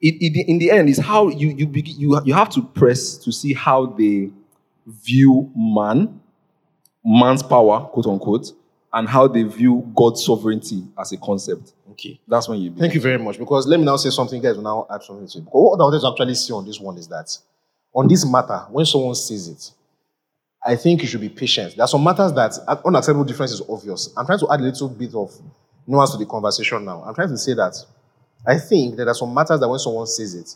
it, 0.00 0.14
it, 0.20 0.48
in 0.48 0.58
the 0.58 0.70
end, 0.70 0.88
is 0.88 0.98
how 0.98 1.28
you 1.28 1.48
you 1.48 1.66
begin, 1.66 1.94
you 1.98 2.20
you 2.24 2.34
have 2.34 2.50
to 2.50 2.62
press 2.62 3.16
to 3.18 3.32
see 3.32 3.54
how 3.54 3.86
they 3.86 4.30
view 4.86 5.50
man, 5.56 6.20
man's 7.04 7.42
power, 7.42 7.80
quote 7.86 8.06
unquote, 8.06 8.52
and 8.92 9.08
how 9.08 9.26
they 9.26 9.42
view 9.42 9.90
God's 9.94 10.24
sovereignty 10.24 10.84
as 10.98 11.12
a 11.12 11.16
concept. 11.18 11.72
Okay. 11.90 12.20
That's 12.26 12.48
when 12.48 12.60
you. 12.60 12.74
Thank 12.74 12.94
you 12.94 13.00
very 13.00 13.18
much. 13.18 13.38
Because 13.38 13.66
let 13.66 13.78
me 13.78 13.86
now 13.86 13.96
say 13.96 14.10
something, 14.10 14.40
guys 14.40 14.56
will 14.56 14.62
now 14.62 14.86
add 14.90 15.02
something 15.02 15.26
to 15.26 15.38
it. 15.38 15.44
Because 15.44 15.52
what 15.52 15.80
I 15.80 15.84
wanted 15.84 16.00
to 16.00 16.08
actually 16.08 16.34
see 16.34 16.52
on 16.52 16.64
this 16.64 16.80
one 16.80 16.96
is 16.98 17.08
that 17.08 17.36
on 17.94 18.08
this 18.08 18.24
matter, 18.24 18.66
when 18.70 18.84
someone 18.84 19.14
sees 19.14 19.48
it, 19.48 19.70
I 20.64 20.76
think 20.76 21.02
you 21.02 21.08
should 21.08 21.20
be 21.20 21.28
patient. 21.28 21.76
There 21.76 21.84
are 21.84 21.88
some 21.88 22.02
matters 22.02 22.32
that 22.32 22.58
unacceptable 22.84 23.24
difference 23.24 23.52
is 23.52 23.62
obvious. 23.68 24.12
I'm 24.16 24.26
trying 24.26 24.40
to 24.40 24.52
add 24.52 24.60
a 24.60 24.64
little 24.64 24.88
bit 24.88 25.14
of 25.14 25.32
nuance 25.86 26.10
to 26.12 26.18
the 26.18 26.26
conversation 26.26 26.84
now. 26.84 27.02
I'm 27.06 27.14
trying 27.14 27.28
to 27.28 27.38
say 27.38 27.54
that 27.54 27.76
I 28.46 28.58
think 28.58 28.96
that 28.96 29.04
there 29.04 29.12
are 29.12 29.14
some 29.14 29.32
matters 29.32 29.60
that 29.60 29.68
when 29.68 29.78
someone 29.78 30.06
says 30.06 30.34
it, 30.34 30.54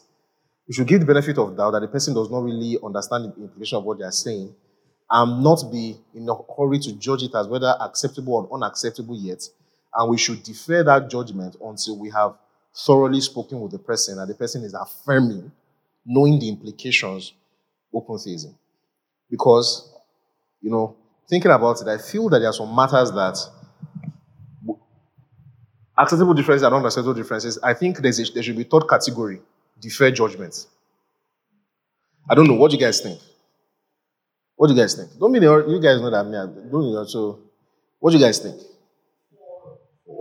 you 0.70 0.74
should 0.74 0.86
give 0.86 1.00
the 1.00 1.06
benefit 1.06 1.36
of 1.36 1.56
doubt 1.56 1.72
that 1.72 1.80
the 1.80 1.88
person 1.88 2.14
does 2.14 2.30
not 2.30 2.44
really 2.44 2.78
understand 2.84 3.24
the 3.24 3.42
implication 3.42 3.78
of 3.78 3.82
what 3.82 3.98
they 3.98 4.04
are 4.04 4.12
saying 4.12 4.54
and 5.10 5.42
not 5.42 5.64
be 5.72 5.96
in 6.14 6.28
a 6.28 6.34
hurry 6.56 6.78
to 6.78 6.92
judge 6.92 7.24
it 7.24 7.34
as 7.34 7.48
whether 7.48 7.74
acceptable 7.80 8.34
or 8.34 8.54
unacceptable 8.54 9.16
yet. 9.16 9.42
And 9.96 10.08
we 10.08 10.16
should 10.16 10.44
defer 10.44 10.84
that 10.84 11.10
judgment 11.10 11.56
until 11.60 11.98
we 11.98 12.08
have 12.10 12.36
thoroughly 12.86 13.20
spoken 13.20 13.60
with 13.60 13.72
the 13.72 13.80
person 13.80 14.20
and 14.20 14.30
the 14.30 14.34
person 14.36 14.62
is 14.62 14.72
affirming, 14.72 15.50
knowing 16.06 16.38
the 16.38 16.48
implications, 16.48 17.32
open 17.92 18.16
theism. 18.18 18.56
Because, 19.28 19.92
you 20.60 20.70
know, 20.70 20.94
thinking 21.28 21.50
about 21.50 21.82
it, 21.82 21.88
I 21.88 21.98
feel 21.98 22.28
that 22.28 22.38
there 22.38 22.48
are 22.48 22.52
some 22.52 22.72
matters 22.72 23.10
that 23.10 23.36
acceptable 25.98 26.34
differences 26.34 26.62
and 26.62 26.72
unacceptable 26.76 27.14
differences. 27.14 27.58
I 27.60 27.74
think 27.74 27.98
a, 27.98 28.02
there 28.02 28.12
should 28.44 28.56
be 28.56 28.62
third 28.62 28.88
category, 28.88 29.42
defer 29.80 30.10
judgment. 30.10 30.66
I 32.28 32.34
don't 32.34 32.46
know. 32.46 32.54
What 32.54 32.70
do 32.70 32.76
you 32.76 32.82
guys 32.82 33.00
think? 33.00 33.18
What 34.56 34.68
do 34.68 34.74
you 34.74 34.80
guys 34.80 34.94
think? 34.94 35.18
Don't 35.18 35.32
mean 35.32 35.42
you 35.42 35.80
guys 35.80 36.00
know 36.00 36.10
that 36.10 36.24
me. 36.24 36.32
Don't 36.70 36.84
you 36.84 36.92
know, 36.94 37.04
so. 37.04 37.40
What 37.98 38.10
do 38.12 38.18
you 38.18 38.24
guys 38.24 38.38
think? 38.38 38.60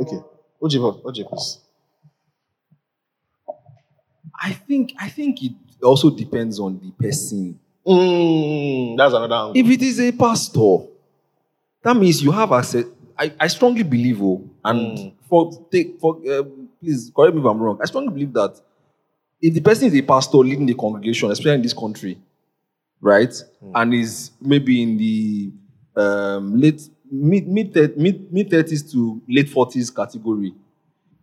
Okay. 0.01 0.19
Ojibo, 0.61 1.01
Oji, 1.03 1.27
please. 1.27 1.59
I 4.41 4.51
think 4.53 4.93
I 4.99 5.09
think 5.09 5.43
it 5.43 5.53
also 5.83 6.09
depends 6.09 6.59
on 6.59 6.79
the 6.79 6.91
person. 6.91 7.59
Mm, 7.85 8.97
that's 8.97 9.13
another 9.13 9.33
angle. 9.35 9.53
If 9.55 9.67
it 9.69 9.81
is 9.81 9.99
a 9.99 10.11
pastor, 10.11 10.77
that 11.83 11.95
means 11.95 12.21
you 12.21 12.31
have 12.31 12.51
access. 12.51 12.85
I, 13.17 13.33
I 13.39 13.47
strongly 13.47 13.83
believe, 13.83 14.21
oh, 14.21 14.43
and 14.63 14.97
Mm. 14.97 15.13
for 15.27 15.51
take 15.71 15.99
for 15.99 16.15
um, 16.31 16.69
please 16.81 17.11
correct 17.15 17.35
me 17.35 17.41
if 17.41 17.45
I'm 17.47 17.59
wrong. 17.59 17.79
I 17.81 17.85
strongly 17.85 18.13
believe 18.13 18.33
that 18.33 18.59
if 19.41 19.53
the 19.53 19.61
person 19.61 19.87
is 19.87 19.95
a 19.95 20.01
pastor 20.01 20.37
leading 20.37 20.65
the 20.65 20.73
congregation, 20.73 21.31
especially 21.31 21.55
in 21.55 21.61
this 21.61 21.73
country, 21.73 22.17
right, 23.01 23.33
and 23.75 23.93
is 23.93 24.31
maybe 24.41 24.81
in 24.81 24.97
the 24.97 25.51
um, 25.95 26.59
late 26.59 26.81
mid 27.11 27.47
mid 27.47 27.97
mid 27.97 28.31
mid 28.31 28.49
thirties 28.49 28.91
to 28.91 29.21
late 29.27 29.49
forties 29.49 29.89
category, 29.89 30.53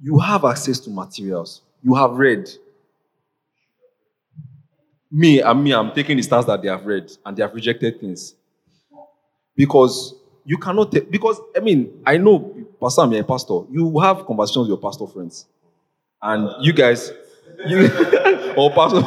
you 0.03 0.19
have 0.19 0.45
access 0.45 0.81
to 0.81 0.91
materials. 0.91 1.63
You 1.83 1.95
have 1.95 2.13
read. 2.13 2.49
Me, 5.11 5.41
and 5.41 5.63
me, 5.63 5.73
I'm 5.73 5.93
taking 5.93 6.17
the 6.17 6.23
stance 6.23 6.47
that 6.47 6.61
they 6.61 6.69
have 6.69 6.85
read 6.85 7.11
and 7.25 7.37
they 7.37 7.43
have 7.43 7.55
rejected 7.55 8.01
things. 8.01 8.35
Because 9.55 10.15
you 10.45 10.59
cannot 10.59 10.93
take, 10.93 11.11
because 11.11 11.41
I 11.57 11.61
mean, 11.61 12.03
I 12.05 12.17
know, 12.19 12.55
Pastor, 12.81 13.03
I'm 13.03 13.13
a 13.13 13.23
pastor. 13.23 13.61
You 13.71 13.99
have 14.01 14.27
conversations 14.27 14.65
with 14.65 14.69
your 14.69 14.79
pastor 14.79 15.07
friends. 15.07 15.47
And 16.21 16.51
you 16.61 16.73
guys, 16.73 17.13
you, 17.67 18.55
or 18.57 18.71
pastor, 18.71 19.03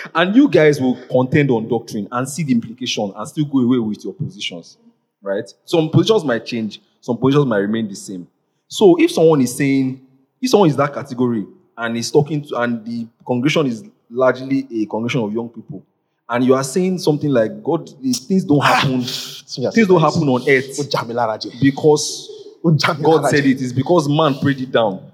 and 0.14 0.34
you 0.34 0.48
guys 0.48 0.80
will 0.80 0.96
contend 1.06 1.50
on 1.50 1.68
doctrine 1.68 2.08
and 2.10 2.28
see 2.28 2.42
the 2.42 2.52
implication 2.52 3.12
and 3.14 3.28
still 3.28 3.44
go 3.44 3.60
away 3.60 3.78
with 3.78 4.04
your 4.04 4.14
positions. 4.14 4.78
Right? 5.20 5.52
Some 5.64 5.90
positions 5.90 6.24
might 6.24 6.46
change, 6.46 6.80
some 7.00 7.16
positions 7.18 7.46
might 7.46 7.58
remain 7.58 7.88
the 7.88 7.96
same. 7.96 8.28
So 8.68 8.96
if 9.00 9.10
someone 9.10 9.40
is 9.40 9.56
saying, 9.56 10.06
if 10.40 10.50
someone 10.50 10.68
is 10.68 10.76
that 10.76 10.94
category 10.94 11.46
and 11.76 11.96
is 11.96 12.10
talking 12.10 12.42
to, 12.46 12.56
and 12.56 12.84
the 12.84 13.06
congregation 13.26 13.66
is 13.66 13.84
largely 14.10 14.66
a 14.70 14.86
congregation 14.86 15.22
of 15.22 15.32
young 15.32 15.48
people, 15.48 15.82
and 16.28 16.44
you 16.44 16.54
are 16.54 16.64
saying 16.64 16.98
something 16.98 17.30
like, 17.30 17.62
God, 17.62 17.90
these 18.02 18.20
things 18.20 18.44
don't 18.44 18.62
happen, 18.62 19.02
things 19.02 19.86
don't 19.86 20.00
happen 20.00 20.28
on 20.28 20.48
earth 20.48 20.76
because 21.60 22.30
God 22.62 23.28
said 23.30 23.46
it, 23.46 23.52
it 23.52 23.60
is 23.62 23.72
because 23.72 24.08
man 24.08 24.38
prayed 24.38 24.60
it 24.60 24.70
down. 24.70 25.10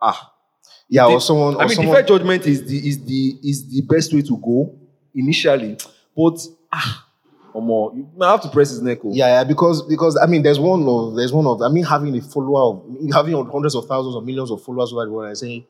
Ah, 0.00 0.32
Yeah, 0.88 1.06
the- 1.06 1.12
or 1.12 1.20
someone. 1.20 1.54
Or 1.56 1.62
I 1.62 1.66
mean, 1.66 1.76
someone, 1.76 1.94
deferred 1.96 2.08
judgment 2.08 2.46
is 2.46 2.64
the 2.66 2.88
is 2.88 3.04
the 3.04 3.38
is 3.42 3.68
the 3.70 3.82
best 3.82 4.12
way 4.12 4.22
to 4.22 4.36
go 4.38 4.74
initially, 5.14 5.76
but 6.16 6.38
ah, 6.72 7.04
Omo, 7.54 7.94
you 7.96 8.08
might 8.16 8.30
have 8.30 8.40
to 8.42 8.48
press 8.48 8.70
his 8.70 8.80
neck. 8.82 8.98
oh. 9.04 9.10
Yeah, 9.12 9.26
yeah, 9.26 9.44
because 9.44 9.82
because 9.82 10.18
I 10.22 10.26
mean, 10.26 10.42
there's 10.42 10.58
one 10.60 10.82
of 10.86 11.14
there's 11.16 11.32
one 11.32 11.46
of 11.46 11.60
I 11.62 11.68
mean, 11.68 11.84
having 11.84 12.16
a 12.16 12.20
follower 12.22 12.62
of 12.74 13.12
having 13.12 13.34
hundreds 13.50 13.74
of 13.74 13.86
thousands 13.86 14.14
or 14.16 14.22
millions 14.22 14.50
of 14.50 14.62
followers 14.62 14.92
over 14.92 15.04
the 15.04 15.12
world 15.12 15.28
and 15.28 15.38
saying, 15.38 15.64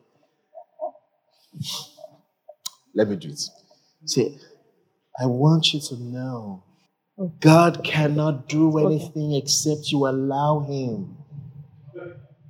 "Let 2.95 3.09
me 3.09 3.16
do 3.16 3.29
it." 3.29 3.41
Say, 4.05 4.39
I 5.21 5.27
want 5.27 5.75
you 5.75 5.81
to 5.81 5.97
know, 6.03 6.62
God 7.41 7.83
cannot 7.85 8.49
do 8.49 8.79
anything 8.79 9.35
except 9.35 9.91
you 9.91 10.07
allow 10.07 10.61
Him. 10.61 11.18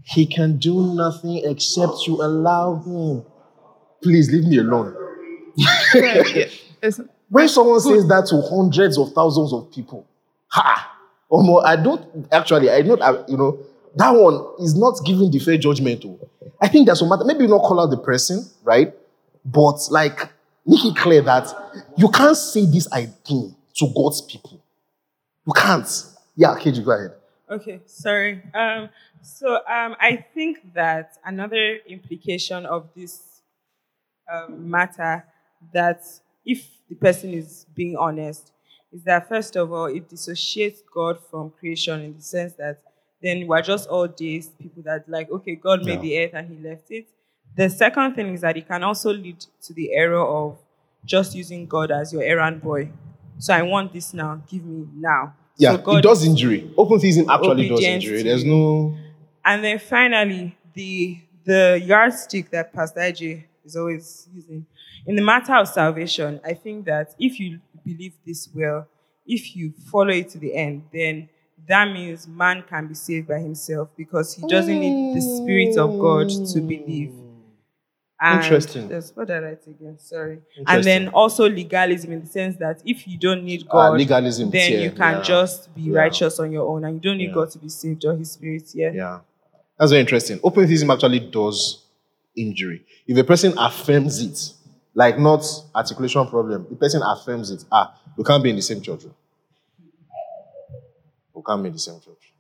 He 0.08 0.26
can 0.26 0.56
do 0.58 0.94
nothing 0.94 1.42
except 1.44 2.06
you 2.06 2.22
allow 2.22 2.76
Him. 2.76 3.24
Please 4.02 4.30
leave 4.30 4.44
me 4.44 4.58
alone. 4.58 4.94
When 7.30 7.46
someone 7.48 7.80
says 7.80 8.06
that 8.08 8.26
to 8.30 8.40
hundreds 8.48 8.96
of 8.96 9.12
thousands 9.12 9.52
of 9.52 9.70
people, 9.70 10.06
ha! 10.48 10.96
Omo, 11.30 11.62
I 11.62 11.76
don't 11.76 12.26
actually, 12.32 12.70
I 12.70 12.80
don't, 12.80 13.02
I- 13.02 13.22
you 13.28 13.36
know, 13.36 13.58
that 13.96 14.10
one 14.10 14.46
is 14.60 14.74
not 14.74 14.94
giving 15.04 15.30
the 15.30 15.38
fair 15.38 15.58
judgment. 15.58 16.04
oh. 16.06 16.18
I 16.60 16.68
think 16.68 16.86
that's 16.86 17.00
some 17.00 17.08
matter, 17.10 17.24
maybe 17.24 17.40
you 17.44 17.48
not 17.48 17.60
call 17.62 17.80
out 17.80 17.90
the 17.90 17.98
person, 17.98 18.46
right? 18.62 18.94
But 19.44 19.78
like, 19.90 20.20
make 20.64 20.84
it 20.86 20.96
clear 20.96 21.20
that 21.22 21.48
you 21.98 22.08
can't 22.08 22.36
say 22.36 22.64
this 22.64 22.90
idea 22.92 23.50
to 23.76 23.92
God's 23.94 24.22
people. 24.22 24.62
You 25.46 25.52
can't. 25.52 25.86
Yeah, 26.36 26.54
KG, 26.58 26.82
go 26.84 26.92
ahead. 26.92 27.12
Okay, 27.50 27.80
sorry. 27.86 28.42
Um, 28.54 28.90
so 29.22 29.56
um, 29.66 29.96
I 30.00 30.24
think 30.34 30.74
that 30.74 31.16
another 31.24 31.78
implication 31.86 32.66
of 32.66 32.88
this 32.94 33.40
um, 34.32 34.70
matter 34.70 35.24
that 35.72 36.02
if 36.44 36.68
the 36.88 36.94
person 36.94 37.32
is 37.32 37.66
being 37.74 37.96
honest 37.96 38.52
is 38.92 39.02
that 39.04 39.28
first 39.28 39.56
of 39.56 39.72
all 39.72 39.86
it 39.86 40.08
dissociates 40.08 40.82
God 40.94 41.18
from 41.30 41.50
creation 41.50 42.00
in 42.02 42.14
the 42.16 42.22
sense 42.22 42.54
that 42.54 42.80
then 43.22 43.46
we're 43.46 43.62
just 43.62 43.88
all 43.88 44.06
days 44.06 44.48
people 44.60 44.82
that 44.84 45.08
like, 45.08 45.30
okay, 45.30 45.56
God 45.56 45.84
made 45.84 45.96
Yeah. 45.96 46.00
the 46.02 46.18
earth 46.24 46.30
and 46.34 46.48
he 46.48 46.68
left 46.68 46.90
it. 46.90 47.08
The 47.56 47.68
second 47.68 48.14
thing 48.14 48.32
is 48.34 48.42
that 48.42 48.56
it 48.56 48.68
can 48.68 48.84
also 48.84 49.12
lead 49.12 49.40
to 49.62 49.72
the 49.72 49.92
error 49.92 50.24
of 50.24 50.58
just 51.04 51.34
using 51.34 51.66
God 51.66 51.90
as 51.90 52.12
your 52.12 52.22
errand 52.22 52.62
boy. 52.62 52.90
So 53.38 53.54
I 53.54 53.62
want 53.62 53.92
this 53.92 54.14
now, 54.14 54.42
give 54.48 54.64
me 54.64 54.86
now. 54.94 55.34
Yeah, 55.58 55.72
so 55.72 55.78
God 55.78 55.98
it 55.98 56.02
does 56.02 56.24
injury. 56.24 56.72
Open 56.78 57.00
theism 57.00 57.28
actually 57.28 57.68
does 57.68 57.82
injury. 57.84 58.22
There's 58.22 58.44
no. 58.44 58.96
And 59.44 59.62
then 59.62 59.78
finally, 59.78 60.56
the 60.72 61.18
the 61.44 61.82
yardstick 61.84 62.50
that 62.50 62.72
Pastor 62.72 63.00
AJ 63.00 63.44
is 63.64 63.76
always 63.76 64.28
using. 64.32 64.64
In 65.06 65.16
the 65.16 65.22
matter 65.22 65.54
of 65.54 65.66
salvation, 65.68 66.40
I 66.44 66.54
think 66.54 66.84
that 66.86 67.14
if 67.18 67.40
you 67.40 67.60
believe 67.84 68.14
this 68.24 68.48
well, 68.54 68.86
if 69.26 69.56
you 69.56 69.72
follow 69.90 70.10
it 70.10 70.28
to 70.30 70.38
the 70.38 70.54
end, 70.54 70.84
then 70.92 71.28
that 71.66 71.86
means 71.92 72.28
man 72.28 72.62
can 72.68 72.86
be 72.86 72.94
saved 72.94 73.28
by 73.28 73.38
himself 73.38 73.88
because 73.96 74.34
he 74.34 74.46
doesn't 74.46 74.78
need 74.78 75.16
the 75.16 75.20
Spirit 75.20 75.76
of 75.76 75.98
God 75.98 76.28
to 76.28 76.60
believe. 76.60 77.12
And 78.20 78.42
Interesting. 78.42 78.88
That's 78.88 79.14
what 79.14 79.30
I 79.30 79.38
write 79.38 79.64
again. 79.66 79.96
Sorry. 79.98 80.40
And 80.66 80.82
then 80.82 81.08
also 81.08 81.48
legalism 81.48 82.10
in 82.12 82.20
the 82.22 82.26
sense 82.26 82.56
that 82.56 82.82
if 82.84 83.06
you 83.06 83.16
don't 83.16 83.44
need 83.44 83.64
Ah, 83.70 83.90
God, 83.90 83.98
legalism 83.98 84.50
then 84.50 84.68
tier, 84.70 84.80
you 84.80 84.90
can 84.90 85.18
yeah. 85.18 85.22
just 85.22 85.72
be 85.74 85.82
Yeah. 85.82 85.98
righteous 86.00 86.40
on 86.40 86.50
your 86.50 86.66
own 86.68 86.84
and 86.84 86.94
you 86.94 87.00
don't 87.00 87.16
need 87.18 87.28
Yeah. 87.28 87.34
God 87.34 87.50
to 87.50 87.58
be 87.58 87.68
saved 87.68 88.04
or 88.04 88.16
His 88.16 88.32
Spirit. 88.32 88.64
Yeah. 88.74 88.90
Yeah. 88.92 89.20
That's 89.78 89.92
very 89.92 90.00
interesting. 90.00 90.40
Open 90.42 90.66
theism 90.66 90.90
actually 90.90 91.20
does 91.20 91.84
injury. 92.34 92.84
If 93.06 93.16
a 93.16 93.22
person 93.22 93.54
affirms 93.56 94.20
it, 94.20 94.52
like 94.94 95.16
not 95.20 95.44
articulation 95.72 96.26
problem, 96.26 96.66
the 96.68 96.74
person 96.76 97.00
affirms 97.04 97.52
it, 97.52 97.64
ah, 97.70 97.94
we 98.16 98.24
can't 98.24 98.42
be 98.42 98.50
in 98.50 98.56
the 98.56 98.62
same 98.62 98.80
church. 98.80 99.02
We 101.34 101.42
can't 101.46 101.62
be 101.62 101.68
in 101.68 101.72
the 101.74 101.78
same 101.78 102.00
church. 102.00 102.32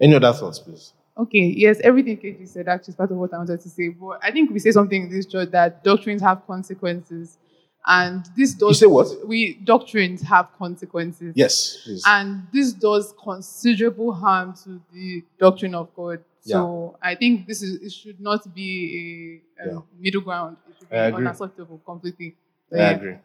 Any 0.00 0.14
other 0.14 0.32
thoughts, 0.32 0.58
please? 0.58 0.92
Okay, 1.16 1.54
yes, 1.56 1.78
everything 1.84 2.16
KG 2.16 2.44
said 2.46 2.66
actually 2.66 2.90
is 2.92 2.96
part 2.96 3.10
of 3.12 3.16
what 3.18 3.32
I 3.32 3.38
wanted 3.38 3.60
to 3.60 3.68
say. 3.68 3.88
But 3.90 4.18
I 4.22 4.32
think 4.32 4.50
we 4.50 4.58
say 4.58 4.72
something 4.72 5.04
in 5.04 5.08
this 5.10 5.26
church 5.26 5.50
that 5.52 5.84
doctrines 5.84 6.20
have 6.22 6.44
consequences. 6.46 7.38
And 7.86 8.24
this 8.36 8.54
does. 8.54 8.70
You 8.80 8.86
say 8.88 8.92
what? 8.92 9.28
We 9.28 9.54
doctrines 9.62 10.22
have 10.22 10.48
consequences. 10.58 11.34
Yes, 11.36 11.82
please. 11.84 12.02
And 12.06 12.46
this 12.52 12.72
does 12.72 13.14
considerable 13.22 14.12
harm 14.12 14.54
to 14.64 14.80
the 14.92 15.22
doctrine 15.38 15.74
of 15.74 15.94
God. 15.94 16.24
Yeah. 16.44 16.54
So 16.56 16.96
I 17.00 17.14
think 17.14 17.46
this 17.46 17.62
is 17.62 17.80
it 17.80 17.92
should 17.92 18.20
not 18.20 18.52
be 18.54 19.40
a, 19.60 19.62
a 19.62 19.72
Yeah. 19.74 19.80
middle 20.00 20.22
ground. 20.22 20.56
It 20.68 20.76
should 20.78 20.90
be 20.90 20.96
I 20.96 21.04
agree. 21.06 21.26
unacceptable 21.26 21.80
completely. 21.84 22.34
So, 22.70 22.76
I 22.76 22.80
yeah. 22.80 22.90
agree. 22.90 23.16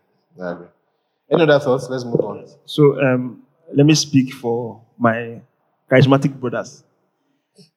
I 0.42 0.52
agree. 0.52 0.68
Any 1.32 1.44
other 1.44 1.60
thoughts? 1.60 1.88
Let's 1.90 2.04
move 2.04 2.20
on. 2.22 2.46
So 2.66 3.02
um, 3.02 3.42
let 3.74 3.86
me 3.86 3.96
speak 3.96 4.34
for 4.34 4.82
my 4.98 5.42
charismatic 5.90 6.40
brothers. 6.40 6.84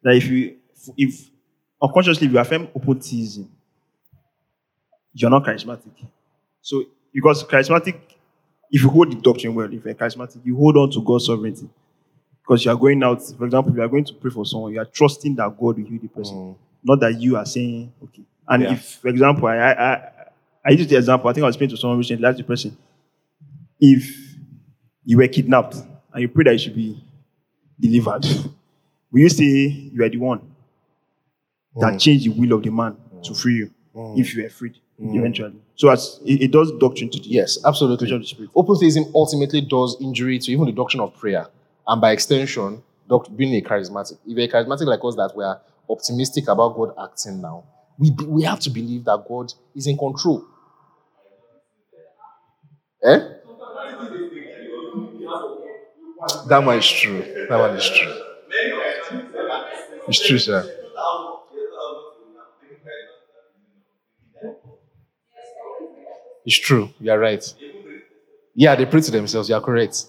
That 0.03 0.17
if 0.17 0.27
you, 0.27 0.57
if 0.97 1.31
unconsciously 1.83 2.29
you 2.29 2.39
affirm 2.39 2.69
open 2.75 3.01
theism, 3.01 3.51
you're 5.15 5.31
not 5.31 5.45
charismatic. 5.45 5.93
So 6.61 6.85
because 7.13 7.45
charismatic, 7.45 7.97
if 8.71 8.83
you 8.83 8.89
hold 8.89 9.13
the 9.13 9.17
doctrine 9.21 9.55
well, 9.55 9.73
if 9.73 9.85
you're 9.85 9.95
charismatic, 9.95 10.41
you 10.45 10.57
hold 10.57 10.77
on 10.77 10.91
to 10.93 11.03
God's 11.03 11.27
sovereignty. 11.27 11.69
Because 12.43 12.65
you 12.65 12.71
are 12.71 12.77
going 12.77 13.03
out, 13.03 13.23
for 13.23 13.45
example, 13.45 13.73
you 13.75 13.83
are 13.83 13.89
going 13.89 14.05
to 14.05 14.15
pray 14.15 14.31
for 14.31 14.45
someone, 14.45 14.73
you 14.73 14.81
are 14.81 14.85
trusting 14.87 15.37
that 15.37 15.49
God 15.51 15.79
will 15.79 15.85
heal 15.85 16.01
the 16.01 16.09
person, 16.09 16.37
mm. 16.37 16.57
not 16.83 16.99
that 17.01 17.21
you 17.21 17.37
are 17.37 17.47
saying, 17.47 17.93
okay. 18.03 18.23
And 18.49 18.63
Yeah. 18.65 18.73
if, 18.73 18.85
for 18.97 19.09
example, 19.09 19.47
I, 19.47 19.57
I, 19.57 19.93
I, 19.93 20.11
I 20.65 20.71
used 20.71 20.89
the 20.89 20.97
example, 20.97 21.31
I 21.31 21.33
think 21.33 21.45
I 21.45 21.47
was 21.47 21.55
speaking 21.55 21.77
to 21.77 21.81
someone 21.81 21.99
recently, 21.99 22.33
the 22.33 22.43
person. 22.43 22.77
If 23.81 24.35
you 25.05 25.17
were 25.19 25.29
kidnapped 25.29 25.77
and 26.13 26.23
you 26.23 26.29
pray 26.29 26.45
that 26.45 26.53
you 26.53 26.59
should 26.59 26.75
be 26.75 27.03
delivered, 27.79 28.25
will 29.13 29.21
you 29.21 29.29
say 29.29 29.45
you 29.45 30.03
are 30.03 30.09
the 30.09 30.17
one 30.17 30.41
that 31.77 31.95
mm. 31.95 32.01
changed 32.01 32.27
the 32.27 32.31
will 32.31 32.57
of 32.57 32.63
the 32.63 32.71
man 32.71 32.97
to 33.23 33.33
mm. 33.33 33.41
free 33.41 33.57
you 33.57 33.71
mm. 33.95 34.19
if 34.19 34.35
you 34.35 34.43
were 34.43 34.49
freed 34.49 34.77
eventually? 34.99 35.61
So 35.77 35.91
as 35.91 36.21
it, 36.25 36.43
it 36.43 36.51
does 36.53 36.73
doctrine 36.79 37.11
to 37.11 37.19
the 37.19 37.29
Yes, 37.29 37.59
absolutely. 37.65 38.09
The. 38.09 38.49
Open 38.55 38.77
theism 38.77 39.05
ultimately 39.15 39.61
does 39.61 39.97
injury 40.01 40.39
to 40.39 40.53
even 40.53 40.67
the 40.67 40.73
doctrine 40.73 41.01
of 41.01 41.15
prayer, 41.17 41.47
and 41.87 42.01
by 42.01 42.13
extension, 42.13 42.83
doc- 43.09 43.29
being 43.37 43.55
a 43.55 43.67
charismatic. 43.67 44.19
If 44.27 44.37
you're 44.37 44.45
a 44.45 44.49
charismatic 44.49 44.87
like 44.87 45.01
us, 45.05 45.15
that 45.17 45.33
we 45.37 45.45
are 45.45 45.61
optimistic 45.89 46.49
about 46.49 46.75
God 46.77 46.95
acting 47.03 47.41
now, 47.41 47.65
we 47.99 48.11
be, 48.11 48.25
we 48.25 48.43
have 48.45 48.61
to 48.61 48.71
believe 48.71 49.05
that 49.05 49.25
God 49.29 49.53
is 49.75 49.87
in 49.87 49.99
control. 49.99 50.45
Eh? 53.05 53.19
That 56.49 56.65
one 56.65 56.79
is 56.79 56.89
true. 56.89 57.47
That 57.49 57.59
one 57.59 57.77
is 57.77 57.91
true. 57.91 58.32
It's 60.09 60.25
true, 60.27 60.39
sir. 60.39 60.65
It's 66.45 66.57
true. 66.59 66.91
You're 67.01 67.19
right. 67.19 67.45
Yeah, 68.55 68.75
they 68.75 68.87
pray 68.87 69.01
to 69.01 69.11
themselves. 69.11 69.49
You're 69.49 69.61
correct. 69.61 70.07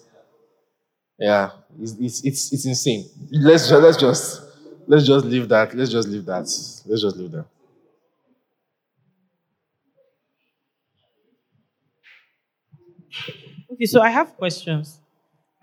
Yeah, 1.19 1.51
it's, 1.79 1.93
it's, 1.99 2.23
it's, 2.25 2.53
it's 2.53 2.65
insane. 2.65 3.05
Let's 3.31 3.69
let's 3.71 3.97
just 3.97 4.41
let's 4.87 5.05
just 5.05 5.25
leave 5.25 5.47
that. 5.49 5.73
Let's 5.75 5.91
just 5.91 6.07
leave 6.07 6.25
that. 6.25 6.41
Let's 6.85 7.01
just 7.01 7.15
leave 7.17 7.31
that. 7.31 7.45
Okay, 13.71 13.85
so 13.85 14.01
I 14.01 14.09
have 14.09 14.35
questions. 14.37 14.99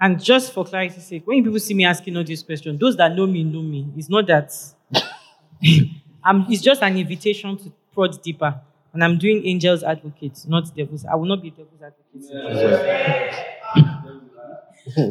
And 0.01 0.23
just 0.23 0.53
for 0.53 0.65
clarity's 0.65 1.05
sake, 1.07 1.27
when 1.27 1.45
people 1.45 1.61
see 1.61 1.75
me 1.75 1.85
asking 1.85 2.17
all 2.17 2.25
these 2.25 2.43
questions, 2.43 2.81
those 2.81 2.97
that 2.97 3.15
know 3.15 3.27
me 3.27 3.45
know 3.45 3.63
me. 3.63 3.87
It's 3.97 4.09
not 4.09 4.27
that 4.29 4.53
I'm, 6.25 6.47
it's 6.49 6.63
just 6.63 6.83
an 6.83 6.97
invitation 6.97 7.57
to 7.59 7.73
prod 7.93 8.21
deeper. 8.23 8.61
And 8.93 9.05
I'm 9.05 9.19
doing 9.19 9.47
angel's 9.47 9.83
advocates, 9.85 10.47
not 10.47 10.75
devil's. 10.75 11.05
I 11.05 11.15
will 11.15 11.27
not 11.27 11.43
be 11.43 11.51
devil's 11.51 11.81
advocate. 11.83 12.25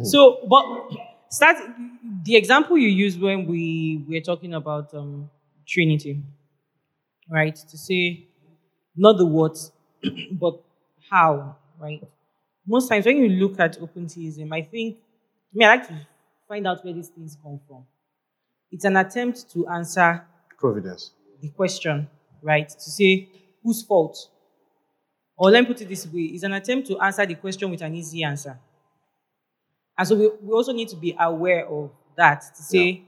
so, 0.04 0.38
but 0.48 0.64
start 1.30 1.56
the 2.24 2.36
example 2.36 2.76
you 2.78 2.88
used 2.88 3.20
when 3.20 3.46
we 3.46 4.04
were 4.08 4.20
talking 4.20 4.54
about 4.54 4.92
um, 4.94 5.30
Trinity, 5.66 6.20
right? 7.28 7.54
To 7.56 7.78
say 7.78 8.26
not 8.96 9.18
the 9.18 9.26
what, 9.26 9.58
but 10.32 10.60
how, 11.10 11.56
right? 11.80 12.02
Most 12.70 12.88
times 12.88 13.04
when 13.04 13.16
you 13.16 13.28
look 13.30 13.58
at 13.58 13.82
open 13.82 14.08
theism, 14.08 14.52
I 14.52 14.62
think, 14.62 14.98
I 14.98 15.52
mean, 15.52 15.68
I 15.68 15.74
like 15.74 15.88
to 15.88 16.06
find 16.46 16.68
out 16.68 16.84
where 16.84 16.94
these 16.94 17.08
things 17.08 17.36
come 17.42 17.58
from. 17.66 17.84
It's 18.70 18.84
an 18.84 18.96
attempt 18.96 19.50
to 19.54 19.66
answer 19.66 20.24
Providence. 20.56 21.10
the 21.42 21.48
question, 21.48 22.08
right? 22.40 22.68
To 22.68 22.90
say 22.90 23.28
whose 23.64 23.82
fault? 23.82 24.16
Or 25.36 25.50
let 25.50 25.62
me 25.62 25.66
put 25.66 25.80
it 25.80 25.88
this 25.88 26.06
way: 26.06 26.20
it's 26.20 26.44
an 26.44 26.52
attempt 26.52 26.86
to 26.86 27.00
answer 27.00 27.26
the 27.26 27.34
question 27.34 27.72
with 27.72 27.82
an 27.82 27.92
easy 27.92 28.22
answer. 28.22 28.56
And 29.98 30.06
so 30.06 30.14
we, 30.14 30.28
we 30.40 30.52
also 30.52 30.72
need 30.72 30.90
to 30.90 30.96
be 30.96 31.16
aware 31.18 31.66
of 31.66 31.90
that 32.16 32.42
to 32.56 32.62
say 32.62 33.02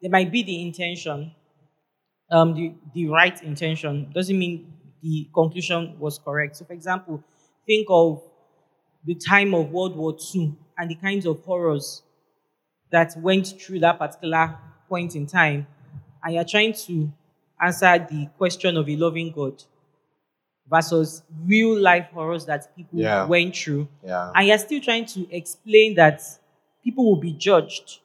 there 0.00 0.12
might 0.12 0.30
be 0.30 0.44
the 0.44 0.62
intention, 0.62 1.32
um, 2.30 2.54
the, 2.54 2.72
the 2.94 3.08
right 3.08 3.42
intention 3.42 4.12
doesn't 4.14 4.38
mean 4.38 4.72
the 5.02 5.28
conclusion 5.34 5.98
was 5.98 6.20
correct. 6.20 6.54
So, 6.54 6.66
for 6.66 6.72
example, 6.72 7.24
think 7.66 7.88
of 7.90 8.22
the 9.08 9.14
time 9.14 9.54
of 9.54 9.70
World 9.70 9.96
War 9.96 10.14
II 10.34 10.52
and 10.76 10.90
the 10.90 10.94
kinds 10.96 11.24
of 11.26 11.42
horrors 11.44 12.02
that 12.92 13.14
went 13.18 13.46
through 13.60 13.80
that 13.80 13.98
particular 13.98 14.56
point 14.88 15.16
in 15.16 15.26
time, 15.26 15.66
and 16.22 16.34
you're 16.34 16.44
trying 16.44 16.74
to 16.74 17.10
answer 17.60 18.06
the 18.10 18.28
question 18.36 18.76
of 18.76 18.88
a 18.88 18.96
loving 18.96 19.32
God 19.32 19.62
versus 20.70 21.22
real 21.46 21.78
life 21.80 22.06
horrors 22.12 22.44
that 22.46 22.74
people 22.76 23.00
Yeah. 23.00 23.24
went 23.26 23.56
through, 23.56 23.88
Yeah. 24.04 24.30
and 24.34 24.46
you're 24.46 24.58
still 24.58 24.80
trying 24.80 25.06
to 25.06 25.26
explain 25.34 25.94
that 25.94 26.20
people 26.84 27.04
will 27.06 27.20
be 27.20 27.32
judged, 27.32 28.00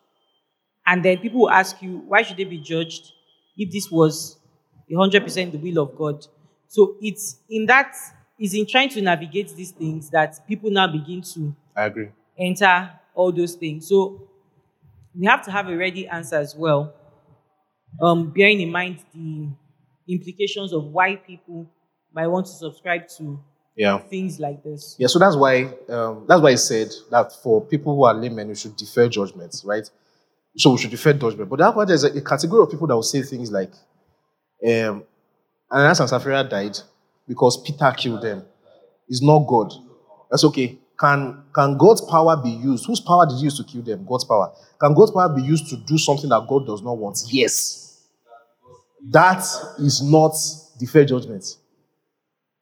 and 0.87 1.03
then 1.03 1.17
people 1.17 1.41
will 1.41 1.49
ask 1.49 1.81
you, 1.81 1.97
why 2.07 2.21
should 2.21 2.37
they 2.37 2.45
be 2.45 2.59
judged 2.59 3.11
if 3.57 3.71
this 3.71 3.91
was 3.91 4.37
100% 4.89 5.51
the 5.51 5.57
will 5.57 5.79
of 5.83 5.95
God? 5.97 6.25
So 6.69 6.95
it's 7.01 7.39
in 7.49 7.65
that, 7.67 7.93
is 8.39 8.53
in 8.53 8.65
trying 8.67 8.89
to 8.89 9.01
navigate 9.01 9.55
these 9.55 9.71
things 9.71 10.09
that 10.09 10.39
people 10.47 10.69
now 10.71 10.87
begin 10.87 11.21
to 11.21 11.55
I 11.75 11.85
agree. 11.85 12.09
enter 12.37 12.91
all 13.13 13.31
those 13.31 13.55
things. 13.55 13.87
So 13.87 14.27
we 15.17 15.25
have 15.27 15.43
to 15.45 15.51
have 15.51 15.67
a 15.69 15.75
ready 15.77 16.07
answer 16.07 16.35
as 16.37 16.55
well, 16.55 16.93
um, 18.01 18.31
bearing 18.31 18.61
in 18.61 18.71
mind 18.71 18.99
the 19.13 19.49
implications 20.07 20.73
of 20.73 20.85
why 20.85 21.15
people 21.15 21.69
might 22.13 22.27
want 22.27 22.45
to 22.47 22.51
subscribe 22.51 23.07
to 23.17 23.39
Yeah. 23.75 23.99
things 23.99 24.39
like 24.39 24.63
this. 24.63 24.95
Yeah, 24.99 25.07
so 25.07 25.19
that's 25.19 25.35
why 25.35 25.63
um, 25.89 26.25
that's 26.27 26.41
why 26.41 26.49
I 26.51 26.55
said 26.55 26.89
that 27.11 27.31
for 27.41 27.61
people 27.65 27.95
who 27.95 28.03
are 28.05 28.13
laymen, 28.13 28.47
we 28.49 28.55
should 28.55 28.75
defer 28.75 29.07
judgments, 29.07 29.63
right? 29.65 29.89
So 30.57 30.71
we 30.71 30.77
should 30.77 30.91
defer 30.91 31.13
judgment. 31.13 31.49
But 31.49 31.59
that 31.59 31.87
there's 31.87 32.03
a, 32.03 32.11
a 32.15 32.21
category 32.21 32.61
of 32.63 32.69
people 32.69 32.85
that 32.87 32.95
will 32.95 33.01
say 33.03 33.23
things 33.23 33.51
like, 33.51 33.71
um, 34.67 35.03
Ananias 35.71 35.99
and 35.99 36.09
Sapphira 36.09 36.43
died 36.43 36.77
because 37.27 37.61
Peter 37.61 37.91
killed 37.97 38.21
them. 38.21 38.43
It's 39.07 39.21
not 39.21 39.39
God. 39.47 39.73
That's 40.29 40.43
okay. 40.45 40.77
can, 40.99 41.43
can 41.53 41.77
God's 41.77 42.01
power 42.01 42.35
be 42.37 42.49
used? 42.49 42.85
Whose 42.85 42.99
power 42.99 43.25
did 43.25 43.35
he 43.37 43.43
use 43.43 43.57
to 43.57 43.63
kill 43.63 43.81
them? 43.81 44.05
God's 44.05 44.23
power. 44.25 44.53
Can 44.79 44.93
God's 44.93 45.11
power 45.11 45.29
be 45.29 45.41
used 45.41 45.69
to 45.69 45.77
do 45.77 45.97
something 45.97 46.29
that 46.29 46.47
God 46.47 46.65
does 46.65 46.81
not 46.81 46.97
want? 46.97 47.21
Yes. 47.27 48.01
That 49.09 49.43
is 49.79 50.01
not 50.01 50.33
the 50.79 50.85
fair 50.85 51.05
judgment. 51.05 51.57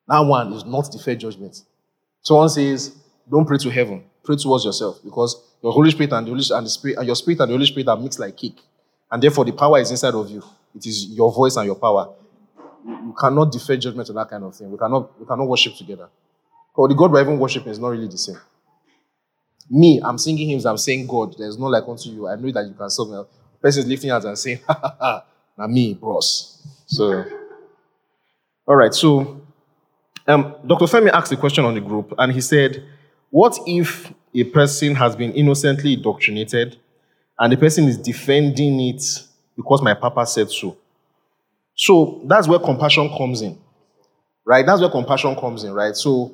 That 0.07 0.19
one 0.19 0.53
is 0.53 0.65
not 0.65 0.91
the 0.91 0.99
fair 0.99 1.15
judgment. 1.15 1.61
Someone 2.21 2.49
says, 2.49 2.95
Don't 3.29 3.45
pray 3.45 3.57
to 3.59 3.69
heaven, 3.69 4.03
pray 4.23 4.35
towards 4.35 4.65
yourself 4.65 4.99
because 5.03 5.41
your 5.61 5.71
Holy 5.71 5.91
Spirit 5.91 6.11
and 6.13 6.25
the 6.25 6.31
Holy 6.31 6.43
and 6.51 6.65
the 6.65 6.69
Spirit 6.69 6.97
and 6.97 7.05
your 7.05 7.15
Spirit 7.15 7.39
and 7.41 7.49
the 7.49 7.53
Holy 7.53 7.65
Spirit 7.65 7.87
are 7.87 7.97
mixed 7.97 8.19
like 8.19 8.35
cake. 8.35 8.59
And 9.11 9.21
therefore 9.21 9.45
the 9.45 9.51
power 9.51 9.79
is 9.79 9.91
inside 9.91 10.15
of 10.15 10.29
you. 10.29 10.43
It 10.75 10.85
is 10.85 11.05
your 11.07 11.31
voice 11.31 11.55
and 11.57 11.65
your 11.65 11.75
power. 11.75 12.13
You 12.85 13.15
cannot 13.19 13.51
defer 13.51 13.77
judgment 13.77 14.07
to 14.07 14.13
that 14.13 14.29
kind 14.29 14.43
of 14.43 14.55
thing. 14.55 14.71
We 14.71 14.77
cannot, 14.77 15.19
we 15.19 15.25
cannot 15.25 15.47
worship 15.47 15.75
together. 15.75 16.09
Or 16.75 16.87
the 16.87 16.95
God 16.95 17.11
we're 17.11 17.21
even 17.21 17.37
worshiping 17.39 17.71
is 17.71 17.79
not 17.79 17.89
really 17.89 18.07
the 18.07 18.17
same. 18.17 18.37
Me, 19.69 20.01
I'm 20.03 20.17
singing 20.17 20.49
hymns, 20.49 20.65
I'm 20.65 20.77
saying 20.77 21.07
God, 21.07 21.35
there's 21.37 21.57
no 21.57 21.67
like 21.67 21.87
unto 21.87 22.09
you. 22.09 22.27
I 22.27 22.35
know 22.35 22.51
that 22.51 22.65
you 22.65 22.73
can 22.73 22.89
solve 22.89 23.09
me. 23.09 23.23
Person 23.61 23.83
is 23.83 23.87
lifting 23.87 24.09
hands 24.09 24.25
and 24.25 24.37
saying, 24.37 24.59
ha 24.67 24.95
ha, 24.99 25.25
now 25.57 25.67
me, 25.67 25.93
bros. 25.93 26.61
So, 26.87 27.23
all 28.67 28.75
right, 28.75 28.93
so 28.93 29.41
um, 30.27 30.55
Dr. 30.65 30.85
Femi 30.85 31.09
asked 31.11 31.31
a 31.31 31.37
question 31.37 31.65
on 31.65 31.73
the 31.73 31.81
group, 31.81 32.13
and 32.17 32.31
he 32.31 32.41
said, 32.41 32.83
What 33.29 33.57
if 33.65 34.11
a 34.33 34.43
person 34.45 34.95
has 34.95 35.15
been 35.15 35.33
innocently 35.33 35.93
indoctrinated 35.93 36.77
and 37.39 37.51
the 37.51 37.57
person 37.57 37.85
is 37.85 37.97
defending 37.97 38.79
it 38.79 39.03
because 39.55 39.81
my 39.81 39.93
papa 39.93 40.25
said 40.25 40.49
so? 40.49 40.77
So 41.81 42.21
that's 42.25 42.47
where 42.47 42.59
compassion 42.59 43.09
comes 43.09 43.41
in, 43.41 43.57
right? 44.45 44.63
That's 44.63 44.81
where 44.81 44.89
compassion 44.91 45.35
comes 45.35 45.63
in, 45.63 45.73
right? 45.73 45.95
So 45.95 46.31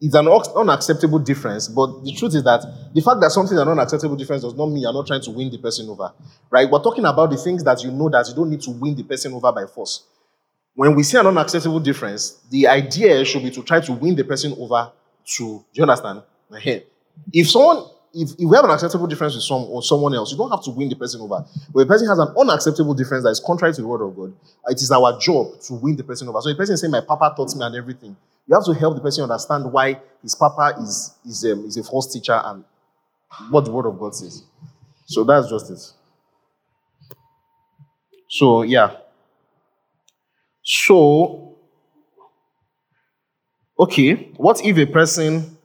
it's 0.00 0.14
an 0.14 0.26
unacceptable 0.26 1.18
difference, 1.18 1.68
but 1.68 2.02
the 2.02 2.14
truth 2.14 2.34
is 2.34 2.42
that 2.44 2.64
the 2.94 3.02
fact 3.02 3.20
that 3.20 3.30
something 3.30 3.54
is 3.54 3.60
an 3.60 3.68
unacceptable 3.68 4.16
difference 4.16 4.42
does 4.42 4.54
not 4.54 4.68
mean 4.68 4.78
you're 4.78 4.94
not 4.94 5.06
trying 5.06 5.20
to 5.20 5.30
win 5.30 5.50
the 5.50 5.58
person 5.58 5.86
over, 5.90 6.14
right? 6.50 6.70
We're 6.70 6.82
talking 6.82 7.04
about 7.04 7.28
the 7.28 7.36
things 7.36 7.62
that 7.64 7.84
you 7.84 7.90
know 7.90 8.08
that 8.08 8.26
you 8.26 8.34
don't 8.34 8.48
need 8.48 8.62
to 8.62 8.70
win 8.70 8.96
the 8.96 9.02
person 9.02 9.34
over 9.34 9.52
by 9.52 9.66
force. 9.66 10.02
When 10.74 10.94
we 10.94 11.02
see 11.02 11.18
an 11.18 11.26
unacceptable 11.26 11.80
difference, 11.80 12.40
the 12.50 12.66
idea 12.66 13.22
should 13.26 13.42
be 13.42 13.50
to 13.50 13.62
try 13.62 13.80
to 13.80 13.92
win 13.92 14.16
the 14.16 14.24
person 14.24 14.54
over 14.58 14.92
to, 15.36 15.44
do 15.44 15.64
you 15.74 15.82
understand? 15.82 16.22
If 17.34 17.50
someone 17.50 17.84
if, 18.16 18.30
if 18.32 18.48
we 18.48 18.56
have 18.56 18.64
an 18.64 18.70
acceptable 18.70 19.06
difference 19.06 19.34
with 19.34 19.44
some 19.44 19.64
or 19.64 19.82
someone 19.82 20.14
else, 20.14 20.32
you 20.32 20.38
don't 20.38 20.50
have 20.50 20.62
to 20.64 20.70
win 20.70 20.88
the 20.88 20.96
person 20.96 21.20
over. 21.20 21.44
But 21.72 21.80
a 21.80 21.86
person 21.86 22.08
has 22.08 22.18
an 22.18 22.28
unacceptable 22.38 22.94
difference 22.94 23.24
that 23.24 23.30
is 23.30 23.40
contrary 23.40 23.74
to 23.74 23.82
the 23.82 23.86
word 23.86 24.02
of 24.02 24.16
God, 24.16 24.32
it 24.68 24.80
is 24.80 24.90
our 24.90 25.18
job 25.20 25.60
to 25.62 25.74
win 25.74 25.96
the 25.96 26.04
person 26.04 26.26
over. 26.28 26.40
So 26.40 26.48
the 26.48 26.54
person 26.54 26.76
saying, 26.76 26.90
My 26.90 27.02
papa 27.02 27.34
taught 27.36 27.54
me 27.54 27.64
and 27.64 27.76
everything. 27.76 28.16
You 28.46 28.54
have 28.54 28.64
to 28.64 28.72
help 28.72 28.94
the 28.94 29.02
person 29.02 29.24
understand 29.24 29.70
why 29.70 30.00
his 30.22 30.34
papa 30.34 30.80
is, 30.80 31.14
is, 31.26 31.44
um, 31.44 31.66
is 31.66 31.76
a 31.76 31.84
false 31.84 32.12
teacher 32.12 32.40
and 32.44 32.64
what 33.50 33.64
the 33.64 33.72
word 33.72 33.86
of 33.86 33.98
God 33.98 34.14
says. 34.14 34.44
So 35.04 35.24
that's 35.24 35.50
just 35.50 35.70
it. 35.70 35.92
So, 38.28 38.62
yeah. 38.62 38.96
So, 40.62 41.56
okay, 43.78 44.32
what 44.36 44.64
if 44.64 44.78
a 44.78 44.86
person 44.86 45.55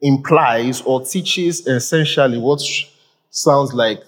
implies 0.00 0.82
or 0.82 1.04
teaches 1.04 1.66
essentially 1.66 2.38
what 2.38 2.60
sounds 3.30 3.72
like 3.72 4.00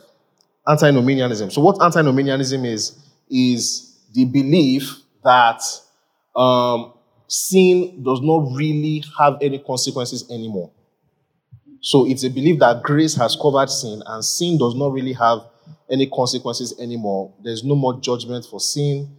antinomianism? 0.67 1.51
So, 1.51 1.61
what 1.61 1.83
antinomianism 1.83 2.65
is, 2.65 2.99
is 3.31 3.99
the 4.15 4.25
belief 4.25 4.97
that 5.25 5.63
um, 6.35 6.93
sin 7.27 8.03
does 8.03 8.21
not 8.23 8.55
really 8.55 9.05
have 9.19 9.37
any 9.41 9.59
consequences 9.59 10.31
anymore. 10.31 10.71
So 11.81 12.07
it's 12.09 12.25
a 12.25 12.31
belief 12.31 12.59
that 12.61 12.83
grace 12.83 13.15
has 13.17 13.37
covered 13.41 13.71
sin 13.71 14.03
and 14.07 14.25
sin 14.25 14.59
does 14.59 14.75
not 14.75 14.93
really 14.93 15.13
have 15.13 15.41
any 15.91 16.07
consequences 16.07 16.75
anymore. 16.81 17.33
There's 17.43 17.63
no 17.63 17.75
more 17.75 18.01
judgment 18.01 18.47
for 18.51 18.59
sin. 18.59 19.17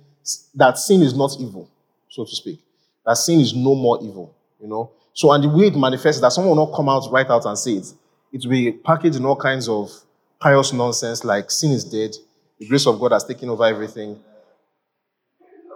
That 0.55 0.77
sin 0.77 1.01
is 1.01 1.15
not 1.15 1.31
evil, 1.39 1.69
so 2.09 2.25
to 2.25 2.35
speak. 2.35 2.59
That 3.05 3.15
sin 3.17 3.39
is 3.39 3.53
no 3.53 3.75
more 3.75 3.99
evil, 4.03 4.35
you 4.59 4.67
know. 4.67 4.91
So, 5.13 5.31
and 5.31 5.43
the 5.43 5.49
way 5.49 5.67
it 5.67 5.75
manifests 5.75 6.21
that 6.21 6.31
someone 6.31 6.55
will 6.55 6.67
not 6.67 6.75
come 6.75 6.89
out 6.89 7.11
right 7.11 7.29
out 7.29 7.45
and 7.45 7.57
say 7.57 7.73
it. 7.73 7.93
It 8.31 8.43
will 8.43 8.51
be 8.51 8.71
packaged 8.71 9.15
in 9.17 9.25
all 9.25 9.35
kinds 9.35 9.67
of 9.67 9.91
pious 10.39 10.71
nonsense 10.71 11.23
like 11.23 11.51
sin 11.51 11.71
is 11.71 11.83
dead, 11.83 12.15
the 12.59 12.67
grace 12.67 12.87
of 12.87 12.99
God 12.99 13.11
has 13.11 13.23
taken 13.23 13.49
over 13.49 13.65
everything. 13.65 14.19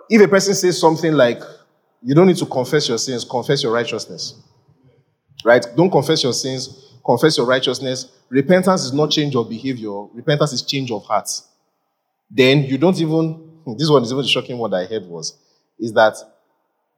If 0.10 0.22
a 0.22 0.28
person 0.28 0.54
says 0.54 0.80
something 0.80 1.14
like, 1.14 1.42
you 2.02 2.14
don't 2.14 2.28
need 2.28 2.38
to 2.38 2.46
confess 2.46 2.88
your 2.90 2.98
sins, 2.98 3.24
confess 3.24 3.64
your 3.64 3.74
righteousness. 3.74 4.36
Right? 5.46 5.66
Don't 5.76 5.90
confess 5.90 6.24
your 6.24 6.34
sins, 6.34 6.94
confess 7.06 7.38
your 7.38 7.46
righteousness. 7.46 8.12
Repentance 8.30 8.84
is 8.84 8.94
not 8.94 9.12
change 9.12 9.36
of 9.36 9.50
behavior, 9.50 10.04
repentance 10.14 10.54
is 10.54 10.62
change 10.62 10.92
of 10.92 11.04
heart. 11.06 11.30
Then 12.30 12.64
you 12.64 12.78
don't 12.78 13.00
even, 13.00 13.34
hmm, 13.66 13.74
this 13.78 13.90
one 13.90 14.04
is 14.04 14.12
even 14.12 14.24
the 14.24 14.28
shocking 14.28 14.58
one 14.58 14.74
I 14.74 14.86
heard 14.86 15.06
was, 15.06 15.38
is 15.80 15.94
that 15.94 16.16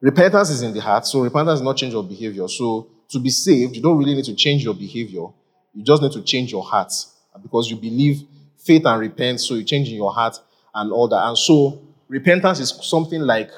repentance 0.00 0.50
is 0.50 0.62
in 0.62 0.72
the 0.72 0.80
heart, 0.80 1.06
so 1.06 1.20
repentance 1.20 1.60
is 1.60 1.64
not 1.64 1.76
change 1.76 1.94
of 1.94 2.08
behavior. 2.08 2.48
So 2.48 2.88
to 3.10 3.18
be 3.18 3.30
saved, 3.30 3.76
you 3.76 3.82
don't 3.82 3.98
really 3.98 4.14
need 4.14 4.24
to 4.26 4.34
change 4.34 4.64
your 4.64 4.74
behavior, 4.74 5.26
you 5.74 5.84
just 5.84 6.02
need 6.02 6.12
to 6.12 6.22
change 6.22 6.52
your 6.52 6.62
heart 6.62 6.92
uh, 7.34 7.38
because 7.38 7.70
you 7.70 7.76
believe 7.76 8.22
faith 8.58 8.84
and 8.84 9.00
repent, 9.00 9.40
so 9.40 9.54
you 9.54 9.64
change 9.64 9.88
in 9.88 9.94
your 9.96 10.12
heart 10.12 10.38
and 10.74 10.92
all 10.92 11.08
that. 11.08 11.22
And 11.26 11.38
so 11.38 11.82
repentance 12.08 12.60
is 12.60 12.70
something 12.82 13.20
like 13.20 13.50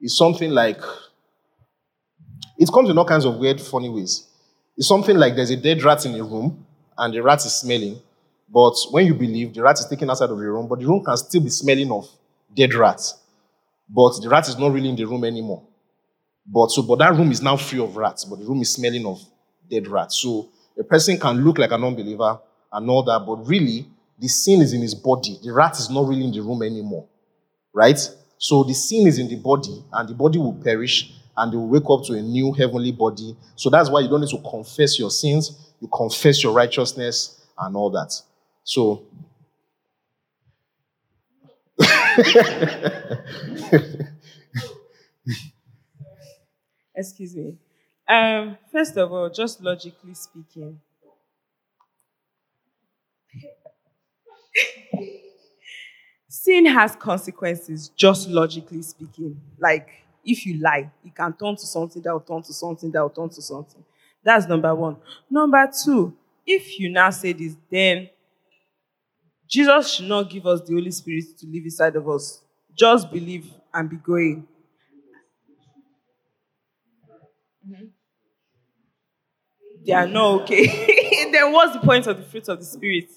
is 0.00 0.16
something 0.16 0.50
like 0.50 0.80
it 2.58 2.68
comes 2.72 2.90
in 2.90 2.98
all 2.98 3.04
kinds 3.04 3.24
of 3.24 3.36
weird, 3.36 3.60
funny 3.60 3.88
ways. 3.88 4.26
It's 4.76 4.88
something 4.88 5.16
like 5.16 5.36
there's 5.36 5.50
a 5.50 5.56
dead 5.56 5.82
rat 5.82 6.06
in 6.06 6.14
a 6.14 6.22
room 6.24 6.66
and 6.96 7.14
the 7.14 7.22
rat 7.22 7.44
is 7.44 7.52
smelling, 7.54 8.00
but 8.48 8.74
when 8.90 9.06
you 9.06 9.14
believe 9.14 9.54
the 9.54 9.62
rat 9.62 9.78
is 9.78 9.86
taken 9.86 10.10
outside 10.10 10.30
of 10.30 10.38
the 10.38 10.44
room, 10.44 10.68
but 10.68 10.78
the 10.78 10.86
room 10.86 11.04
can 11.04 11.16
still 11.16 11.40
be 11.40 11.50
smelling 11.50 11.90
of 11.90 12.08
dead 12.54 12.74
rats. 12.74 13.19
But 13.92 14.20
the 14.22 14.28
rat 14.28 14.48
is 14.48 14.56
not 14.56 14.72
really 14.72 14.88
in 14.88 14.96
the 14.96 15.04
room 15.04 15.24
anymore. 15.24 15.62
But 16.46 16.70
so, 16.70 16.82
but 16.82 16.98
that 17.00 17.14
room 17.14 17.30
is 17.30 17.42
now 17.42 17.56
free 17.56 17.80
of 17.80 17.96
rats, 17.96 18.24
but 18.24 18.38
the 18.38 18.44
room 18.44 18.62
is 18.62 18.72
smelling 18.72 19.06
of 19.06 19.20
dead 19.70 19.86
rats. 19.88 20.16
So 20.16 20.48
a 20.78 20.84
person 20.84 21.18
can 21.18 21.44
look 21.44 21.58
like 21.58 21.72
an 21.72 21.84
unbeliever 21.84 22.38
and 22.72 22.90
all 22.90 23.02
that, 23.04 23.24
but 23.26 23.46
really 23.46 23.86
the 24.18 24.28
sin 24.28 24.60
is 24.60 24.72
in 24.72 24.80
his 24.80 24.94
body. 24.94 25.38
The 25.42 25.52
rat 25.52 25.78
is 25.78 25.90
not 25.90 26.06
really 26.06 26.24
in 26.24 26.32
the 26.32 26.40
room 26.40 26.62
anymore. 26.62 27.06
Right? 27.72 27.98
So 28.38 28.64
the 28.64 28.74
sin 28.74 29.06
is 29.06 29.18
in 29.18 29.28
the 29.28 29.36
body, 29.36 29.84
and 29.92 30.08
the 30.08 30.14
body 30.14 30.38
will 30.38 30.54
perish, 30.54 31.12
and 31.36 31.52
they 31.52 31.56
will 31.56 31.68
wake 31.68 31.88
up 31.88 32.04
to 32.06 32.14
a 32.14 32.22
new 32.22 32.52
heavenly 32.52 32.92
body. 32.92 33.36
So 33.54 33.70
that's 33.70 33.90
why 33.90 34.00
you 34.00 34.08
don't 34.08 34.20
need 34.20 34.30
to 34.30 34.50
confess 34.50 34.98
your 34.98 35.10
sins, 35.10 35.72
you 35.80 35.88
confess 35.88 36.42
your 36.42 36.52
righteousness 36.52 37.46
and 37.58 37.76
all 37.76 37.90
that. 37.90 38.12
So, 38.64 39.04
Excuse 46.94 47.34
me. 47.36 47.56
Um, 48.08 48.56
first 48.72 48.96
of 48.96 49.12
all, 49.12 49.30
just 49.30 49.62
logically 49.62 50.14
speaking, 50.14 50.80
sin 56.28 56.66
has 56.66 56.96
consequences, 56.96 57.90
just 57.96 58.28
logically 58.28 58.82
speaking. 58.82 59.40
Like, 59.58 59.88
if 60.24 60.46
you 60.46 60.60
lie, 60.60 60.90
it 61.04 61.14
can 61.14 61.32
turn 61.32 61.56
to 61.56 61.66
something 61.66 62.02
that 62.02 62.12
will 62.12 62.20
turn 62.20 62.42
to 62.42 62.52
something 62.52 62.90
that 62.92 63.02
will 63.02 63.10
turn 63.10 63.28
to 63.30 63.42
something. 63.42 63.82
That's 64.22 64.46
number 64.46 64.74
one. 64.74 64.96
Number 65.30 65.68
two, 65.84 66.14
if 66.46 66.78
you 66.78 66.90
now 66.90 67.10
say 67.10 67.32
this, 67.32 67.56
then 67.70 68.10
Jesus 69.50 69.94
should 69.94 70.06
not 70.06 70.30
give 70.30 70.46
us 70.46 70.60
the 70.62 70.72
Holy 70.72 70.90
Spirit 70.90 71.36
to 71.38 71.46
live 71.46 71.64
inside 71.64 71.96
of 71.96 72.08
us. 72.08 72.40
Just 72.74 73.10
believe 73.10 73.52
and 73.74 73.90
be 73.90 73.96
going. 73.96 74.46
Mm-hmm. 77.68 77.84
They 79.84 79.92
are 79.92 80.06
not 80.06 80.42
okay. 80.42 81.28
then 81.32 81.52
what's 81.52 81.74
the 81.74 81.80
point 81.80 82.06
of 82.06 82.16
the 82.16 82.22
fruit 82.22 82.48
of 82.48 82.58
the 82.58 82.64
Spirit? 82.64 83.10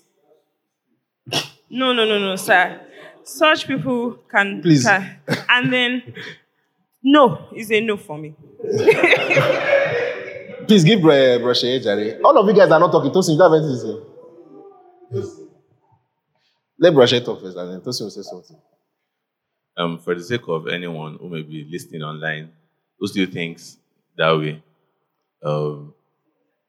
No, 1.70 1.94
no, 1.94 2.06
no, 2.06 2.20
no, 2.20 2.36
sir 2.36 2.82
such 3.24 3.68
people 3.68 4.20
can, 4.30 4.62
Please. 4.62 4.84
can 4.84 5.20
and 5.50 5.72
then 5.72 6.14
no 7.02 7.48
is 7.56 7.72
a 7.72 7.82
no 7.82 7.98
for 7.98 8.18
me. 8.18 8.36
Please 10.68 10.84
give 10.84 11.00
uh, 11.00 11.40
Broshe 11.40 11.82
Jare. 11.84 12.20
All 12.24 12.38
of 12.38 12.48
you 12.48 12.54
guys 12.54 12.72
are 12.72 12.80
not 12.80 12.92
talking. 12.92 13.12
Tosin, 13.12 13.32
you 13.32 13.38
don't 13.38 13.52
have 13.52 13.62
anything 13.62 14.02
to 15.12 15.28
say. 15.28 15.43
Let 16.84 17.24
talk 17.24 17.40
first, 17.42 17.56
and 17.56 17.72
then 17.72 17.80
Tosin 17.80 18.02
will 18.02 18.10
say 18.10 18.24
something. 18.24 18.58
Um, 19.78 20.00
for 20.00 20.14
the 20.16 20.22
sake 20.22 20.42
of 20.50 20.68
anyone 20.68 21.18
who 21.18 21.30
may 21.30 21.42
be 21.42 21.66
listening 21.72 22.04
online 22.04 22.52
who 23.00 23.08
still 23.08 23.26
thinks 23.26 23.78
that 24.18 24.32
way, 24.38 24.62
um, 25.42 25.94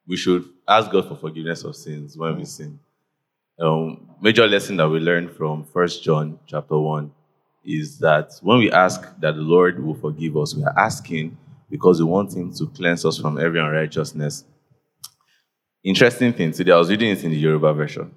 we 0.07 0.17
should 0.17 0.49
ask 0.69 0.89
God 0.93 1.09
for 1.09 1.17
forgiveness 1.17 1.65
of 1.65 1.75
sins 1.75 2.17
when 2.17 2.37
we 2.39 2.45
sin. 2.45 2.79
Um, 3.59 4.09
major 4.21 4.47
lesson 4.47 4.77
that 4.77 4.89
we 4.89 5.01
learned 5.01 5.33
from 5.33 5.65
First 5.65 6.05
John 6.05 6.39
chapter 6.47 6.79
one 6.79 7.11
is 7.65 7.99
that 7.99 8.35
when 8.41 8.59
we 8.59 8.71
ask 8.71 9.03
that 9.19 9.35
the 9.35 9.43
Lord 9.43 9.85
will 9.85 9.97
forgive 9.97 10.37
us, 10.37 10.55
we 10.55 10.62
are 10.62 10.79
asking 10.79 11.37
because 11.69 11.99
we 12.01 12.05
want 12.09 12.37
Him 12.37 12.55
to 12.55 12.69
cleanse 12.69 13.05
us 13.05 13.19
from 13.19 13.37
every 13.41 13.59
unrighteousness. 13.59 14.45
interesting 15.83 16.33
thing 16.33 16.53
today, 16.53 16.71
I 16.71 16.77
was 16.77 16.89
reading 16.89 17.11
it 17.11 17.25
in 17.25 17.33
the 17.33 17.37
Yoruba 17.37 17.75
version. 17.75 18.15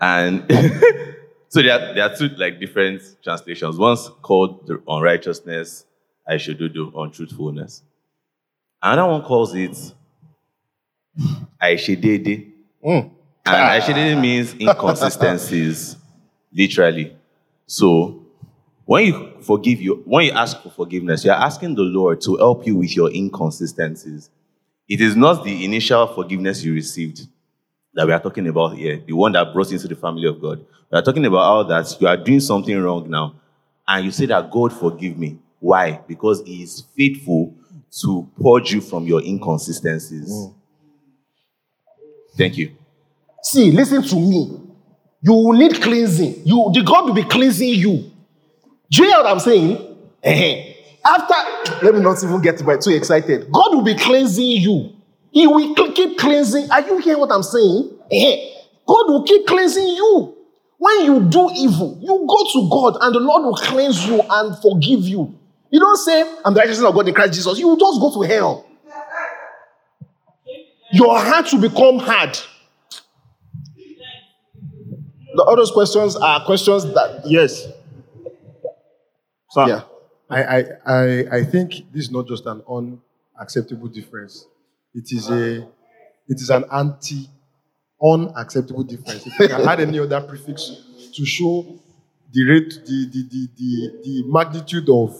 And 0.00 0.44
so 1.48 1.62
there 1.62 1.72
are, 1.72 1.94
there 1.94 2.04
are 2.04 2.16
two 2.16 2.28
like 2.36 2.60
different 2.60 3.02
translations. 3.22 3.76
One's 3.76 4.08
called 4.22 4.66
the 4.66 4.82
unrighteousness, 4.88 5.84
I 6.26 6.36
should 6.38 6.58
do 6.58 6.68
the 6.68 6.90
untruthfulness. 6.98 7.82
Another 8.82 9.12
one 9.12 9.22
calls 9.22 9.54
it 9.54 9.76
Aishedede. 11.62 12.52
Hmm. 12.82 13.08
And 13.44 13.82
Aishedede 13.82 14.20
means 14.20 14.54
inconsistencies, 14.54 15.96
literally. 16.52 17.16
So 17.66 18.22
when 18.84 19.06
you 19.06 19.32
forgive 19.40 19.80
you, 19.80 20.02
when 20.04 20.26
you 20.26 20.32
ask 20.32 20.60
for 20.62 20.70
forgiveness, 20.70 21.24
you're 21.24 21.34
asking 21.34 21.74
the 21.74 21.82
Lord 21.82 22.20
to 22.22 22.36
help 22.36 22.66
you 22.66 22.76
with 22.76 22.94
your 22.94 23.10
inconsistencies. 23.12 24.30
It 24.88 25.00
is 25.00 25.16
not 25.16 25.44
the 25.44 25.64
initial 25.64 26.06
forgiveness 26.08 26.62
you 26.62 26.74
received 26.74 27.26
that 27.96 28.06
we 28.06 28.12
are 28.12 28.20
talking 28.20 28.46
about 28.46 28.76
here, 28.76 29.02
the 29.04 29.14
one 29.14 29.32
that 29.32 29.52
brought 29.52 29.68
you 29.70 29.76
into 29.76 29.88
the 29.88 29.96
family 29.96 30.28
of 30.28 30.40
God. 30.40 30.64
We 30.92 30.98
are 30.98 31.02
talking 31.02 31.24
about 31.24 31.38
all 31.38 31.64
that 31.64 31.96
you 31.98 32.06
are 32.06 32.16
doing 32.16 32.40
something 32.40 32.78
wrong 32.78 33.08
now, 33.10 33.34
and 33.88 34.04
you 34.04 34.10
say 34.12 34.26
that 34.26 34.50
God 34.50 34.72
forgive 34.72 35.18
me. 35.18 35.38
Why? 35.58 36.00
Because 36.06 36.42
He 36.44 36.62
is 36.62 36.84
faithful 36.94 37.54
to 38.02 38.28
purge 38.40 38.72
you 38.72 38.82
from 38.82 39.06
your 39.06 39.22
inconsistencies. 39.22 40.30
Mm. 40.30 40.54
Thank 42.36 42.58
you. 42.58 42.72
See, 43.42 43.70
listen 43.70 44.02
to 44.02 44.16
me. 44.16 44.60
You 45.22 45.32
will 45.32 45.54
need 45.54 45.80
cleansing. 45.80 46.42
You, 46.44 46.70
the 46.74 46.82
God 46.82 47.06
will 47.06 47.14
be 47.14 47.24
cleansing 47.24 47.70
you. 47.70 48.10
Do 48.90 49.02
you 49.02 49.08
hear 49.08 49.16
what 49.16 49.26
I'm 49.26 49.40
saying? 49.40 49.96
After, 51.04 51.84
let 51.84 51.94
me 51.94 52.00
not 52.00 52.22
even 52.22 52.42
get 52.42 52.58
too 52.58 52.90
excited. 52.90 53.50
God 53.50 53.74
will 53.74 53.82
be 53.82 53.94
cleansing 53.94 54.44
you. 54.44 54.95
He 55.36 55.46
will 55.46 55.92
keep 55.92 56.16
cleansing. 56.16 56.70
Are 56.70 56.80
you 56.80 56.96
hearing 56.96 57.20
what 57.20 57.30
I'm 57.30 57.42
saying? 57.42 57.90
Eh-, 58.10 58.54
God 58.86 59.04
will 59.06 59.22
keep 59.22 59.46
cleansing 59.46 59.86
you. 59.86 60.34
When 60.78 61.04
you 61.04 61.28
do 61.28 61.50
evil, 61.54 61.98
you 62.00 62.24
go 62.26 62.52
to 62.54 62.70
God 62.70 62.96
and 63.02 63.14
the 63.14 63.20
Lord 63.20 63.44
will 63.44 63.56
cleanse 63.56 64.06
you 64.06 64.22
and 64.30 64.56
forgive 64.62 65.02
you. 65.02 65.38
You 65.68 65.78
don't 65.78 65.98
say, 65.98 66.22
I'm 66.42 66.54
the 66.54 66.60
righteousness 66.60 66.88
of 66.88 66.94
God 66.94 67.06
in 67.06 67.12
Christ 67.14 67.34
Jesus. 67.34 67.58
You 67.58 67.76
just 67.78 68.00
go 68.00 68.14
to 68.14 68.26
hell. 68.26 68.66
Your 70.92 71.18
heart 71.18 71.52
will 71.52 71.60
become 71.60 71.98
hard. 71.98 72.38
The 75.34 75.42
other 75.42 75.70
questions 75.70 76.16
are 76.16 76.46
questions 76.46 76.84
that 76.94 77.24
Yes. 77.26 77.66
Sir, 79.50 79.68
Yeah. 79.68 79.82
I, 80.30 80.42
I, 80.42 80.64
I, 80.86 81.24
I 81.30 81.44
think 81.44 81.92
this 81.92 82.04
is 82.04 82.10
not 82.10 82.26
just 82.26 82.46
an 82.46 82.62
unacceptable 82.66 83.88
difference. 83.88 84.46
It 84.96 85.12
is 85.12 85.28
a 85.30 85.58
it 86.28 86.40
is 86.44 86.50
an 86.50 86.64
anti 86.72 87.28
unacceptable 88.02 88.82
difference. 88.84 89.26
If 89.26 89.50
can 89.50 89.68
add 89.68 89.80
any 89.80 89.98
other 90.00 90.20
prefix 90.22 90.72
to 91.14 91.24
show 91.26 91.66
the 92.32 92.44
rate, 92.50 92.70
the 92.86 92.98
the 93.12 93.22
the 93.30 93.48
the, 93.56 94.02
the 94.04 94.24
magnitude 94.26 94.88
of 94.88 95.10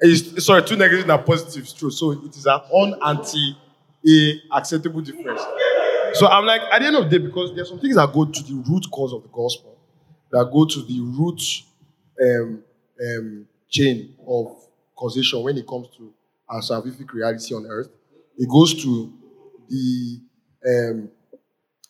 it's, 0.00 0.44
sorry, 0.44 0.62
two 0.64 0.80
and 0.82 1.26
positives, 1.26 1.72
true. 1.72 1.90
So 1.90 2.12
it 2.12 2.36
is 2.36 2.46
an 2.46 2.60
un 2.74 2.94
anti 3.06 3.56
a 4.06 4.40
acceptable 4.56 5.00
difference. 5.00 5.40
So 6.14 6.26
I'm 6.26 6.44
like, 6.44 6.60
at 6.72 6.80
the 6.80 6.86
end 6.86 6.96
of 6.96 7.08
the 7.08 7.18
day, 7.18 7.24
because 7.24 7.54
there's 7.54 7.68
some 7.68 7.78
things 7.80 7.96
that 7.96 8.12
go 8.12 8.24
to 8.26 8.42
the 8.42 8.54
root 8.68 8.86
cause 8.90 9.12
of 9.14 9.22
the 9.22 9.28
gospel, 9.28 9.78
that 10.32 10.50
go 10.52 10.66
to 10.66 10.82
the 10.82 11.00
root 11.00 11.40
um, 12.22 12.62
um, 13.00 13.46
chain 13.70 14.14
of 14.26 14.56
causation 14.96 15.42
when 15.42 15.56
it 15.56 15.66
comes 15.66 15.88
to 15.96 16.12
our 16.48 16.60
salvific 16.60 17.10
reality 17.12 17.54
on 17.54 17.64
earth. 17.66 17.88
It 18.38 18.48
goes 18.48 18.82
to 18.82 19.12
the 19.68 20.20
um, 20.66 21.10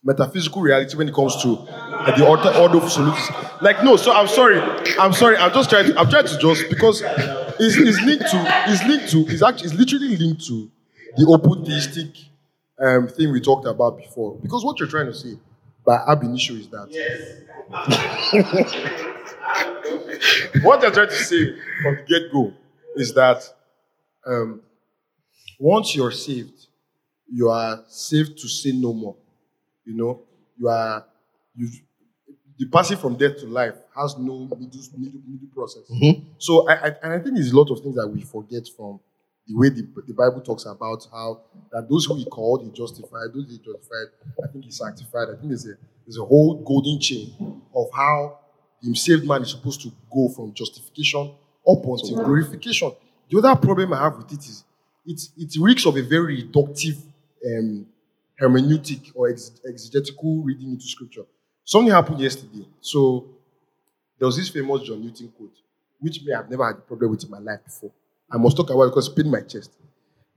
metaphysical 0.04 0.62
reality 0.62 0.96
when 0.96 1.08
it 1.08 1.14
comes 1.14 1.40
to 1.42 1.56
uh, 1.58 2.16
the 2.16 2.26
order, 2.26 2.50
ordo 2.56 2.86
salutis. 2.88 3.30
Like, 3.60 3.82
no, 3.84 3.96
so 3.96 4.12
I'm 4.12 4.28
sorry. 4.28 4.60
I'm 4.98 5.12
sorry. 5.12 5.36
I'm 5.36 5.52
just 5.52 5.70
trying 5.70 5.86
to, 5.86 5.98
I'm 5.98 6.08
trying 6.10 6.26
to 6.26 6.38
just, 6.38 6.68
because 6.68 7.02
it's, 7.02 7.76
it's 7.76 8.00
linked 8.02 8.30
to, 8.30 8.64
it's 8.68 8.84
linked 8.84 9.10
to, 9.10 9.26
it's 9.32 9.42
actually, 9.42 9.66
it's 9.66 9.74
literally 9.74 10.16
linked 10.16 10.44
to 10.46 10.70
the 11.16 11.26
open 11.26 11.64
theistic 11.64 12.08
um, 12.80 13.08
thing 13.08 13.30
we 13.32 13.40
talked 13.40 13.66
about 13.66 13.96
before. 13.98 14.38
Because 14.42 14.64
what 14.64 14.78
you're 14.80 14.88
trying 14.88 15.06
to 15.06 15.14
say 15.14 15.34
by 15.86 15.98
ab 16.08 16.22
initio 16.22 16.56
is 16.56 16.68
that. 16.68 16.88
Yes. 16.90 17.38
what 20.62 20.80
they're 20.80 20.90
trying 20.90 21.08
to 21.08 21.14
say 21.14 21.54
from 21.82 21.96
the 21.96 22.02
get 22.06 22.32
go 22.32 22.52
is 22.96 23.14
that 23.14 23.42
um, 24.26 24.60
once 25.62 25.94
you're 25.94 26.10
saved, 26.10 26.66
you 27.32 27.48
are 27.48 27.84
saved 27.86 28.36
to 28.36 28.48
sin 28.48 28.80
no 28.80 28.92
more. 28.92 29.16
You 29.84 29.96
know, 29.96 30.20
you 30.58 30.68
are 30.68 31.04
you 31.54 31.68
the 32.58 32.66
passing 32.66 32.96
from 32.98 33.16
death 33.16 33.38
to 33.38 33.46
life 33.46 33.74
has 33.96 34.16
no 34.18 34.40
middle, 34.40 34.82
middle, 34.98 35.20
middle 35.26 35.48
process. 35.54 35.84
Mm-hmm. 35.90 36.30
So 36.38 36.68
I, 36.68 36.74
I 36.74 36.86
and 37.02 37.12
I 37.12 37.18
think 37.20 37.36
there's 37.36 37.52
a 37.52 37.56
lot 37.56 37.70
of 37.70 37.80
things 37.80 37.94
that 37.94 38.08
we 38.08 38.22
forget 38.22 38.68
from 38.76 38.98
the 39.46 39.56
way 39.56 39.68
the, 39.68 39.86
the 40.06 40.14
Bible 40.14 40.40
talks 40.40 40.66
about 40.66 41.06
how 41.12 41.42
that 41.70 41.88
those 41.88 42.06
who 42.06 42.16
he 42.16 42.24
called, 42.24 42.64
he 42.64 42.70
justified, 42.70 43.28
those 43.32 43.48
he 43.48 43.58
justified, 43.58 44.08
I 44.42 44.48
think 44.48 44.64
he 44.64 44.70
sanctified. 44.72 45.28
I 45.28 45.36
think 45.36 45.48
there's 45.48 45.66
a 45.66 45.74
there's 46.04 46.18
a 46.18 46.24
whole 46.24 46.60
golden 46.64 46.98
chain 47.00 47.62
of 47.72 47.86
how 47.94 48.40
the 48.82 48.92
saved 48.96 49.26
man 49.26 49.42
is 49.42 49.52
supposed 49.52 49.80
to 49.82 49.92
go 50.12 50.28
from 50.28 50.52
justification 50.54 51.32
up 51.68 51.84
until 51.84 52.16
glorification. 52.16 52.90
The 53.30 53.38
other 53.38 53.54
problem 53.54 53.92
I 53.92 54.02
have 54.02 54.16
with 54.16 54.32
it 54.32 54.40
is 54.40 54.64
it, 55.06 55.20
it 55.36 55.60
reeks 55.60 55.86
of 55.86 55.96
a 55.96 56.02
very 56.02 56.42
reductive 56.42 57.02
um, 57.46 57.86
hermeneutic 58.40 59.12
or 59.14 59.30
ex- 59.30 59.60
exegetical 59.68 60.42
reading 60.42 60.70
into 60.72 60.86
scripture. 60.86 61.24
Something 61.64 61.92
happened 61.92 62.20
yesterday. 62.20 62.66
So 62.80 63.26
there 64.18 64.26
was 64.26 64.36
this 64.36 64.48
famous 64.48 64.82
John 64.82 65.00
Newton 65.00 65.32
quote, 65.36 65.56
which 66.00 66.20
may 66.24 66.34
have 66.34 66.50
never 66.50 66.66
had 66.66 66.76
a 66.76 66.80
problem 66.80 67.10
with 67.10 67.24
in 67.24 67.30
my 67.30 67.38
life 67.38 67.64
before. 67.64 67.92
I 68.30 68.36
must 68.36 68.56
talk 68.56 68.70
about 68.70 68.84
it 68.84 68.90
because 68.90 69.08
it 69.08 69.16
pained 69.16 69.30
my 69.30 69.42
chest. 69.42 69.72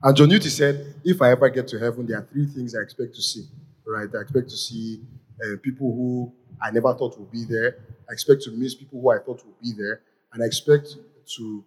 And 0.02 0.16
John 0.16 0.30
Newton 0.30 0.52
said, 0.52 0.96
if 1.04 1.22
I 1.22 1.32
ever 1.32 1.50
get 1.50 1.68
to 1.70 1.80
heaven, 1.80 2.06
there 2.06 2.18
are 2.18 2.28
three 2.32 2.46
things 2.48 2.76
I 2.76 2.82
expect 2.82 3.16
to 3.16 3.22
see. 3.22 3.46
Right? 3.88 4.10
I 4.16 4.22
expect 4.22 4.50
to 4.50 4.58
see 4.58 5.02
uh, 5.42 5.58
people 5.62 5.94
who 5.94 6.34
I 6.62 6.72
never 6.72 6.94
thought 6.94 7.18
would 7.20 7.32
be 7.32 7.46
there. 7.46 7.78
I 8.10 8.14
expect 8.14 8.42
to 8.44 8.52
miss 8.52 8.76
people 8.76 9.02
who 9.02 9.10
I 9.10 9.20
thought 9.20 9.44
would 9.46 9.60
be 9.62 9.74
there. 9.78 10.02
And 10.34 10.44
I 10.44 10.46
expect 10.46 10.96
to 11.38 11.64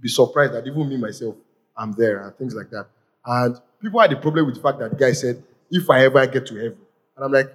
be 0.00 0.08
surprised 0.08 0.52
that 0.54 0.66
even 0.66 0.88
me 0.88 0.96
myself, 0.96 1.36
I'm 1.76 1.92
there 1.92 2.24
and 2.24 2.36
things 2.36 2.54
like 2.54 2.70
that. 2.70 2.86
And 3.24 3.60
people 3.80 4.00
had 4.00 4.12
a 4.12 4.16
problem 4.16 4.46
with 4.46 4.56
the 4.56 4.60
fact 4.60 4.78
that 4.78 4.90
the 4.90 4.96
guy 4.96 5.12
said, 5.12 5.42
if 5.70 5.88
I 5.90 6.04
ever 6.04 6.26
get 6.26 6.46
to 6.46 6.54
heaven. 6.54 6.78
And 7.16 7.24
I'm 7.24 7.32
like, 7.32 7.52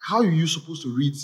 how 0.00 0.18
are 0.18 0.30
you 0.30 0.46
supposed 0.46 0.82
to 0.82 0.96
read 0.96 1.14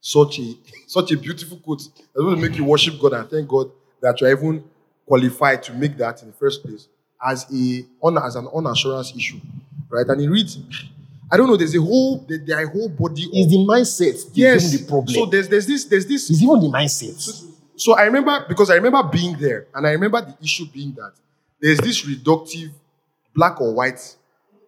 such 0.00 0.38
a 0.38 0.54
such 0.86 1.12
a 1.12 1.16
beautiful 1.16 1.58
quote 1.58 1.78
that's 1.78 2.16
going 2.16 2.36
to 2.36 2.48
make 2.48 2.56
you 2.56 2.64
worship 2.64 3.00
God 3.00 3.12
and 3.14 3.30
thank 3.30 3.48
God 3.48 3.70
that 4.00 4.20
you're 4.20 4.30
even 4.30 4.64
qualified 5.06 5.62
to 5.64 5.72
make 5.72 5.96
that 5.96 6.22
in 6.22 6.28
the 6.28 6.34
first 6.34 6.62
place 6.62 6.88
as 7.26 7.46
a 7.52 7.84
as 8.24 8.36
an 8.36 8.48
unassurance 8.54 9.12
issue, 9.16 9.40
right? 9.90 10.06
And 10.06 10.20
he 10.20 10.28
reads, 10.28 10.58
I 11.30 11.36
don't 11.36 11.48
know. 11.48 11.56
There's 11.56 11.74
a 11.74 11.80
whole 11.80 12.18
there, 12.28 12.38
there 12.38 12.58
are 12.58 12.64
a 12.64 12.68
whole 12.68 12.88
body. 12.88 13.22
is 13.22 13.48
the 13.48 13.56
mindset 13.56 14.30
yes. 14.34 14.70
the 14.70 14.86
problem. 14.86 15.14
So 15.14 15.26
there's 15.26 15.48
there's 15.48 15.66
this 15.66 15.84
there's 15.86 16.06
this 16.06 16.30
Is 16.30 16.42
even 16.42 16.60
the 16.60 16.68
mindset. 16.68 17.44
so 17.76 17.94
I 17.94 18.04
remember 18.04 18.44
because 18.48 18.70
I 18.70 18.74
remember 18.74 19.02
being 19.04 19.36
there, 19.38 19.66
and 19.74 19.86
I 19.86 19.90
remember 19.92 20.20
the 20.20 20.36
issue 20.42 20.66
being 20.72 20.92
that 20.92 21.12
there's 21.60 21.78
this 21.78 22.04
reductive 22.04 22.70
black 23.34 23.60
or 23.60 23.74
white 23.74 24.16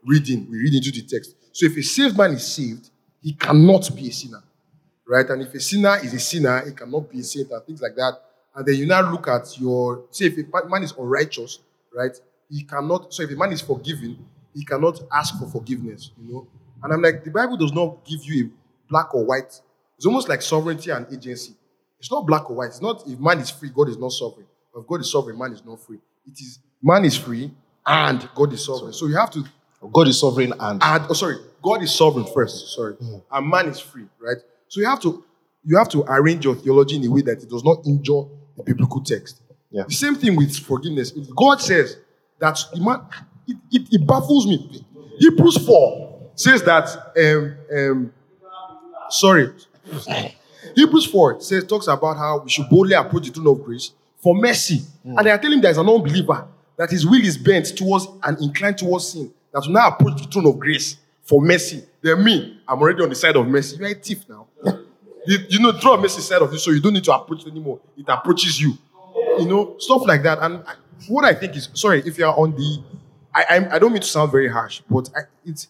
reading 0.04 0.46
we 0.50 0.58
read 0.58 0.74
into 0.74 0.90
the 0.90 1.02
text. 1.02 1.34
So 1.52 1.66
if 1.66 1.76
a 1.76 1.82
saved 1.82 2.16
man 2.16 2.32
is 2.32 2.46
saved, 2.46 2.90
he 3.22 3.32
cannot 3.32 3.94
be 3.94 4.08
a 4.08 4.12
sinner, 4.12 4.42
right? 5.06 5.28
And 5.28 5.42
if 5.42 5.52
a 5.54 5.60
sinner 5.60 5.96
is 6.02 6.14
a 6.14 6.20
sinner, 6.20 6.64
he 6.64 6.72
cannot 6.72 7.10
be 7.10 7.20
a 7.20 7.22
saint 7.22 7.50
and 7.50 7.64
things 7.64 7.82
like 7.82 7.94
that. 7.96 8.14
And 8.54 8.66
then 8.66 8.76
you 8.76 8.86
now 8.86 9.08
look 9.10 9.28
at 9.28 9.58
your 9.60 10.04
say 10.10 10.26
if 10.26 10.38
a 10.38 10.68
man 10.68 10.82
is 10.82 10.92
unrighteous, 10.92 11.60
right? 11.94 12.16
He 12.50 12.64
cannot. 12.64 13.12
So 13.12 13.22
if 13.22 13.30
a 13.30 13.36
man 13.36 13.52
is 13.52 13.60
forgiven, 13.60 14.24
he 14.54 14.64
cannot 14.64 15.00
ask 15.12 15.38
for 15.38 15.46
forgiveness, 15.46 16.10
you 16.20 16.32
know. 16.32 16.46
And 16.82 16.92
I'm 16.92 17.02
like, 17.02 17.24
the 17.24 17.30
Bible 17.30 17.56
does 17.56 17.72
not 17.72 18.04
give 18.04 18.24
you 18.24 18.46
a 18.46 18.50
black 18.88 19.14
or 19.14 19.24
white. 19.24 19.60
It's 19.96 20.06
almost 20.06 20.28
like 20.28 20.42
sovereignty 20.42 20.90
and 20.90 21.06
agency. 21.12 21.54
It's 21.98 22.10
not 22.10 22.26
black 22.26 22.50
or 22.50 22.56
white. 22.56 22.68
It's 22.68 22.80
not 22.80 23.06
if 23.06 23.18
man 23.20 23.38
is 23.38 23.50
free, 23.50 23.68
God 23.68 23.88
is 23.90 23.98
not 23.98 24.12
sovereign. 24.12 24.46
If 24.74 24.86
God 24.86 25.00
is 25.00 25.12
sovereign, 25.12 25.38
man 25.38 25.52
is 25.52 25.64
not 25.64 25.80
free. 25.80 25.98
It 26.26 26.40
is 26.40 26.58
man 26.82 27.04
is 27.04 27.16
free 27.16 27.50
and 27.86 28.28
God 28.34 28.52
is 28.52 28.64
sovereign. 28.64 28.92
So 28.92 29.06
you 29.06 29.16
have 29.16 29.30
to 29.32 29.44
God 29.92 30.08
is 30.08 30.20
sovereign 30.20 30.52
and 30.58 30.82
add. 30.82 31.06
Oh, 31.08 31.14
sorry, 31.14 31.36
God 31.62 31.82
is 31.82 31.92
sovereign 31.94 32.26
first. 32.34 32.74
Sorry, 32.74 32.96
and 33.32 33.48
man 33.48 33.68
is 33.68 33.80
free, 33.80 34.06
right? 34.20 34.36
So 34.68 34.80
you 34.80 34.86
have 34.86 35.00
to 35.00 35.24
you 35.64 35.78
have 35.78 35.88
to 35.90 36.04
arrange 36.08 36.44
your 36.44 36.54
theology 36.54 36.96
in 36.96 37.04
a 37.04 37.10
way 37.10 37.22
that 37.22 37.42
it 37.42 37.48
does 37.48 37.64
not 37.64 37.86
injure 37.86 38.22
the 38.56 38.62
biblical 38.62 39.00
text. 39.02 39.42
Yeah. 39.70 39.84
The 39.86 39.94
same 39.94 40.16
thing 40.16 40.36
with 40.36 40.54
forgiveness. 40.56 41.12
If 41.12 41.34
God 41.34 41.60
says 41.60 41.96
that 42.38 42.58
the 42.72 42.80
man, 42.80 43.00
it, 43.46 43.56
it, 43.70 43.88
it 43.92 44.06
baffles 44.06 44.46
me. 44.46 44.84
Hebrews 45.18 45.64
four 45.66 46.30
says 46.34 46.62
that. 46.64 47.12
Um, 47.16 47.56
um, 47.76 48.12
sorry, 49.10 49.50
Hebrews 50.74 51.06
4 51.06 51.40
says 51.40 51.64
talks 51.64 51.86
about 51.88 52.16
how 52.16 52.38
we 52.38 52.50
should 52.50 52.68
boldly 52.68 52.94
approach 52.94 53.26
the 53.26 53.32
throne 53.32 53.48
of 53.48 53.64
grace 53.64 53.92
for 54.18 54.34
mercy. 54.34 54.82
And 55.04 55.18
they 55.26 55.30
are 55.30 55.38
telling 55.38 55.58
him 55.58 55.62
there's 55.62 55.78
an 55.78 55.88
unbeliever 55.88 56.46
that 56.80 56.90
his 56.90 57.04
will 57.06 57.22
is 57.22 57.36
bent 57.36 57.76
towards 57.76 58.06
and 58.22 58.38
inclined 58.40 58.78
towards 58.78 59.08
sin. 59.08 59.30
that 59.52 59.60
will 59.66 59.74
now 59.74 59.88
approach 59.88 60.22
the 60.22 60.26
throne 60.28 60.46
of 60.46 60.58
grace 60.58 60.96
for 61.22 61.42
mercy. 61.42 61.84
Then 62.00 62.24
me, 62.24 62.58
I'm 62.66 62.80
already 62.80 63.02
on 63.02 63.10
the 63.10 63.14
side 63.14 63.36
of 63.36 63.46
mercy. 63.46 63.76
You're 63.76 63.90
a 63.90 63.94
thief 63.94 64.24
now. 64.26 64.46
you, 65.26 65.38
you 65.50 65.58
know, 65.60 65.72
throne 65.72 65.96
of 65.96 66.00
mercy 66.00 66.20
is 66.20 66.26
side 66.28 66.40
of 66.40 66.50
you, 66.50 66.58
so 66.58 66.70
you 66.70 66.80
don't 66.80 66.94
need 66.94 67.04
to 67.04 67.14
approach 67.14 67.42
it 67.44 67.50
anymore. 67.50 67.80
It 67.98 68.06
approaches 68.08 68.58
you. 68.58 68.78
You 69.38 69.46
know, 69.46 69.76
stuff 69.78 70.06
like 70.06 70.22
that. 70.22 70.38
And 70.40 70.62
I, 70.66 70.74
what 71.08 71.26
I 71.26 71.34
think 71.34 71.54
is, 71.54 71.68
sorry, 71.74 72.02
if 72.06 72.16
you're 72.16 72.32
on 72.34 72.52
the, 72.52 72.82
I, 73.34 73.44
I, 73.50 73.74
I 73.74 73.78
don't 73.78 73.92
mean 73.92 74.00
to 74.00 74.08
sound 74.08 74.32
very 74.32 74.48
harsh, 74.48 74.80
but 74.90 75.10
I, 75.14 75.20
it's 75.44 75.68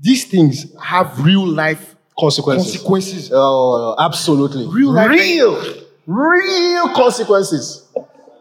these 0.00 0.24
things 0.26 0.72
have 0.80 1.18
real 1.24 1.44
life 1.46 1.96
Consequences. 2.16 2.74
consequences. 2.76 3.30
Oh, 3.34 3.96
absolutely. 3.98 4.68
Real 4.68 4.92
life- 4.92 5.10
real, 5.10 5.74
real 6.06 6.88
consequences. 6.94 7.83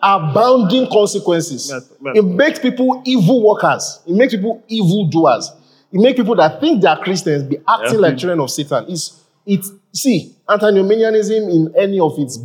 Abounding 0.05 0.87
consequences. 0.91 1.69
Yes, 1.71 1.89
yes. 2.03 2.17
It 2.17 2.25
makes 2.25 2.59
people 2.59 3.01
evil 3.05 3.41
workers. 3.47 4.01
It 4.05 4.13
makes 4.13 4.33
people 4.33 4.61
evil 4.67 5.07
doers. 5.07 5.49
It 5.93 5.99
makes 6.01 6.17
people 6.17 6.35
that 6.35 6.59
think 6.59 6.81
they 6.81 6.87
are 6.89 7.01
Christians 7.01 7.43
be 7.43 7.57
acting 7.67 7.99
like 7.99 8.17
children 8.17 8.39
of 8.41 8.51
Satan. 8.51 8.85
It's 8.89 9.23
it's 9.45 9.71
see, 9.93 10.35
antinomianism 10.49 11.49
in 11.49 11.73
any 11.77 11.99
of 11.99 12.13
its 12.17 12.37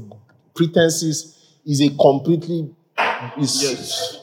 pretenses 0.54 1.34
is 1.66 1.80
a 1.80 1.88
completely 1.90 2.70
is 3.38 3.62
Yes. 3.62 4.20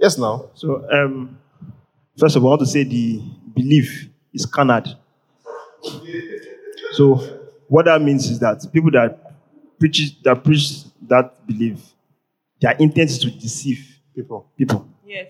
yes 0.00 0.18
now. 0.18 0.46
So, 0.54 0.84
um, 0.90 1.38
first 2.16 2.36
of 2.36 2.44
all, 2.44 2.50
I 2.50 2.52
want 2.52 2.60
to 2.60 2.66
say 2.66 2.84
the 2.84 3.22
belief 3.54 4.08
is 4.32 4.46
carnage. 4.46 4.94
So, 6.92 7.16
what 7.68 7.86
that 7.86 8.00
means 8.02 8.28
is 8.30 8.38
that 8.40 8.66
people 8.72 8.90
that 8.92 9.18
preach 9.78 10.20
that 10.22 10.42
preach 10.42 10.84
that 11.08 11.46
belief, 11.46 11.78
their 12.60 12.72
intent 12.78 13.10
is 13.10 13.18
to 13.20 13.30
deceive 13.30 13.94
People. 14.14 14.50
people, 14.56 14.88
Yes. 15.06 15.28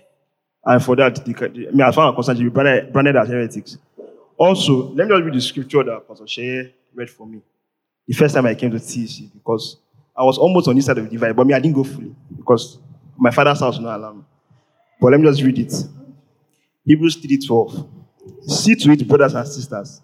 and 0.65 0.83
for 0.83 0.95
that, 0.95 1.23
they, 1.23 1.33
can- 1.33 1.51
I 1.51 1.69
mean, 1.71 1.81
as 1.81 1.93
far 1.93 2.09
as 2.09 2.15
concerned, 2.15 2.39
they 2.39 2.43
be 2.43 2.49
branded, 2.49 2.91
branded 2.91 3.15
as 3.17 3.27
heretics. 3.29 3.77
Also, 4.35 4.89
let 4.93 5.07
me 5.07 5.13
just 5.15 5.23
read 5.25 5.33
the 5.35 5.41
scripture 5.41 5.83
that 5.83 6.07
Pastor 6.07 6.23
Sheye 6.25 6.71
read 6.95 7.07
for 7.09 7.27
me. 7.27 7.41
The 8.07 8.15
first 8.15 8.33
time 8.33 8.47
I 8.47 8.55
came 8.55 8.71
to 8.71 8.77
TC, 8.77 9.31
because 9.31 9.77
I 10.17 10.23
was 10.23 10.39
almost 10.39 10.67
on 10.67 10.75
this 10.75 10.87
side 10.87 10.97
of 10.97 11.03
the 11.03 11.09
divide, 11.11 11.35
but 11.35 11.45
me, 11.45 11.53
I 11.53 11.59
didn't 11.59 11.75
go 11.75 11.83
fully 11.83 12.15
because 12.35 12.79
my 13.15 13.29
father's 13.29 13.59
house 13.59 13.75
was 13.75 13.79
not 13.79 13.97
allowed 13.99 14.15
me. 14.17 14.23
But 14.99 15.11
let 15.11 15.19
me 15.19 15.27
just 15.27 15.43
read 15.43 15.59
it. 15.59 15.73
Hebrews 16.85 17.17
3:12. 17.17 17.87
See 18.47 18.73
to 18.75 18.91
it, 18.91 19.07
brothers 19.07 19.35
and 19.35 19.47
sisters, 19.47 20.01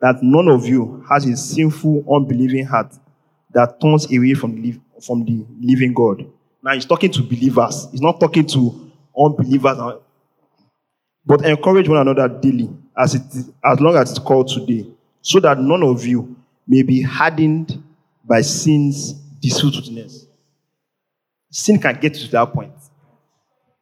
that 0.00 0.16
none 0.22 0.48
of 0.48 0.66
you 0.66 1.04
has 1.08 1.24
a 1.26 1.36
sinful, 1.36 2.04
unbelieving 2.12 2.64
heart 2.64 2.92
that 3.52 3.80
turns 3.80 4.06
away 4.12 4.34
from 4.34 4.60
the, 4.60 4.74
from 5.06 5.24
the 5.24 5.46
living 5.60 5.94
God. 5.94 6.26
Now 6.64 6.72
he's 6.72 6.86
talking 6.86 7.12
to 7.12 7.22
believers. 7.22 7.88
He's 7.92 8.00
not 8.00 8.18
talking 8.18 8.46
to 8.46 8.90
unbelievers. 9.16 10.00
But 11.26 11.44
encourage 11.44 11.88
one 11.88 11.98
another 11.98 12.26
daily, 12.26 12.70
as 12.98 13.14
it 13.14 13.22
as 13.64 13.80
long 13.80 13.96
as 13.96 14.10
it's 14.10 14.18
called 14.18 14.48
today, 14.48 14.86
so 15.20 15.40
that 15.40 15.58
none 15.58 15.82
of 15.82 16.06
you 16.06 16.34
may 16.66 16.82
be 16.82 17.02
hardened 17.02 17.82
by 18.24 18.40
sin's 18.40 19.12
deceitfulness. 19.12 20.26
Sin 21.50 21.78
can 21.78 21.98
get 22.00 22.14
to 22.14 22.28
that 22.30 22.52
point. 22.52 22.72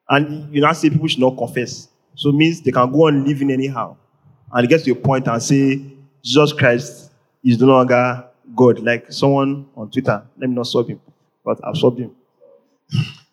And 0.08 0.52
you 0.52 0.60
now 0.60 0.72
say 0.72 0.90
people 0.90 1.06
should 1.06 1.20
not 1.20 1.36
confess. 1.36 1.88
So 2.16 2.30
it 2.30 2.34
means 2.34 2.60
they 2.60 2.72
can 2.72 2.90
go 2.90 3.06
on 3.06 3.24
living 3.24 3.50
anyhow. 3.50 3.96
And 4.52 4.64
it 4.64 4.68
gets 4.68 4.82
to 4.84 4.90
a 4.90 4.96
point 4.96 5.28
and 5.28 5.42
say, 5.42 5.80
Jesus 6.22 6.52
Christ 6.52 7.10
is 7.44 7.58
no 7.60 7.66
longer 7.66 8.24
God. 8.54 8.80
Like 8.80 9.10
someone 9.10 9.66
on 9.76 9.90
Twitter, 9.90 10.22
let 10.36 10.50
me 10.50 10.56
not 10.56 10.66
sub 10.66 10.88
him, 10.88 11.00
but 11.44 11.58
I've 11.64 11.76
him. 11.96 12.14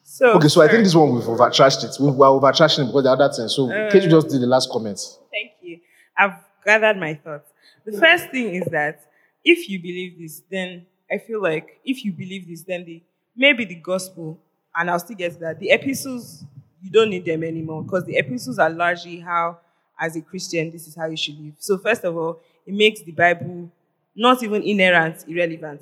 So, 0.04 0.34
Okay, 0.34 0.48
so 0.50 0.62
I 0.62 0.68
think 0.68 0.84
this 0.84 0.96
one 0.96 1.14
we've 1.16 1.28
over 1.28 1.50
trashed 1.50 1.84
it. 1.84 1.96
We 2.02 2.12
were 2.12 2.26
over 2.28 2.52
trashing 2.52 2.84
it 2.84 2.88
because 2.88 3.04
the 3.04 3.12
other 3.12 3.32
thing. 3.34 3.48
So 3.48 3.72
Uh, 3.72 3.90
can 3.90 4.02
you 4.04 4.10
just 4.10 4.28
do 4.30 4.38
the 4.40 4.48
last 4.48 4.70
comment? 4.70 5.00
Thank 5.32 5.52
you. 5.62 5.80
I've 6.18 6.34
gathered 6.66 6.98
my 6.98 7.14
thoughts. 7.14 7.50
The 7.86 7.98
first 7.98 8.30
thing 8.30 8.54
is 8.56 8.66
that 8.66 9.00
if 9.46 9.70
you 9.70 9.80
believe 9.80 10.20
this, 10.20 10.42
then 10.52 10.86
I 11.12 11.18
feel 11.20 11.42
like 11.42 11.80
if 11.86 12.04
you 12.04 12.12
believe 12.12 12.48
this, 12.48 12.64
then 12.64 12.84
the 12.86 13.02
maybe 13.36 13.64
the 13.66 13.76
gospel, 13.76 14.38
and 14.76 14.90
I'll 14.90 15.00
still 15.00 15.16
get 15.16 15.34
to 15.34 15.40
that. 15.40 15.60
The 15.60 15.72
epistles, 15.72 16.44
you 16.82 16.92
don't 16.92 17.10
need 17.10 17.26
them 17.26 17.44
anymore 17.44 17.84
because 17.84 18.04
the 18.06 18.18
epistles 18.18 18.60
are 18.60 18.70
largely 18.70 19.20
how, 19.20 19.60
as 20.00 20.16
a 20.18 20.22
Christian, 20.22 20.70
this 20.72 20.88
is 20.88 20.96
how 20.96 21.06
you 21.06 21.16
should 21.18 21.40
live. 21.40 21.54
So 21.60 21.78
first 21.78 22.04
of 22.04 22.16
all, 22.18 22.40
it 22.66 22.74
makes 22.74 23.02
the 23.02 23.12
Bible 23.14 23.72
not 24.20 24.44
even 24.44 24.62
inerrant, 24.64 25.24
irrelevant. 25.28 25.82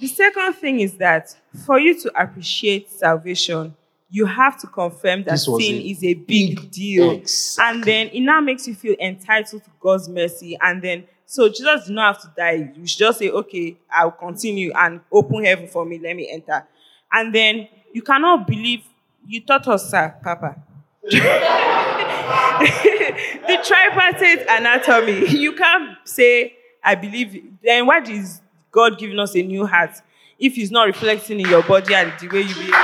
The 0.00 0.06
second 0.06 0.54
thing 0.54 0.80
is 0.80 0.94
that 0.94 1.36
for 1.66 1.78
you 1.78 2.00
to 2.00 2.20
appreciate 2.20 2.90
salvation, 2.90 3.76
you 4.10 4.24
have 4.26 4.58
to 4.60 4.66
confirm 4.66 5.24
that 5.24 5.38
sin 5.38 5.76
a 5.76 5.90
is 5.90 6.02
a 6.02 6.14
big 6.14 6.70
deal. 6.70 7.10
Exactly. 7.10 7.64
And 7.74 7.84
then 7.84 8.06
it 8.08 8.20
now 8.20 8.40
makes 8.40 8.66
you 8.66 8.74
feel 8.74 8.96
entitled 8.98 9.64
to 9.64 9.70
God's 9.80 10.08
mercy. 10.08 10.56
And 10.62 10.80
then, 10.80 11.04
so 11.26 11.48
Jesus 11.48 11.86
did 11.86 11.94
not 11.94 12.14
have 12.14 12.22
to 12.22 12.30
die. 12.36 12.72
You 12.74 12.86
should 12.86 13.00
just 13.00 13.18
say, 13.18 13.28
okay, 13.28 13.76
I'll 13.90 14.12
continue 14.12 14.72
and 14.74 15.00
open 15.12 15.44
heaven 15.44 15.68
for 15.68 15.84
me. 15.84 15.98
Let 15.98 16.16
me 16.16 16.30
enter. 16.30 16.66
And 17.12 17.34
then 17.34 17.68
you 17.92 18.00
cannot 18.02 18.46
believe, 18.46 18.84
you 19.26 19.40
taught 19.42 19.68
us, 19.68 19.90
sir, 19.90 20.14
Papa. 20.22 20.56
the 21.02 21.18
tripartite 23.62 24.46
anatomy. 24.48 25.28
You 25.28 25.52
can't 25.52 25.98
say, 26.04 26.54
I 26.84 26.94
believe. 26.94 27.52
Then 27.62 27.86
why 27.86 28.00
is 28.02 28.40
God 28.70 28.98
giving 28.98 29.18
us 29.18 29.34
a 29.34 29.42
new 29.42 29.66
heart 29.66 29.90
if 30.38 30.54
He's 30.54 30.70
not 30.70 30.84
reflecting 30.84 31.40
in 31.40 31.48
your 31.48 31.62
body 31.62 31.94
and 31.94 32.12
the 32.20 32.28
way 32.28 32.42
you 32.42 32.54
behave? 32.54 32.74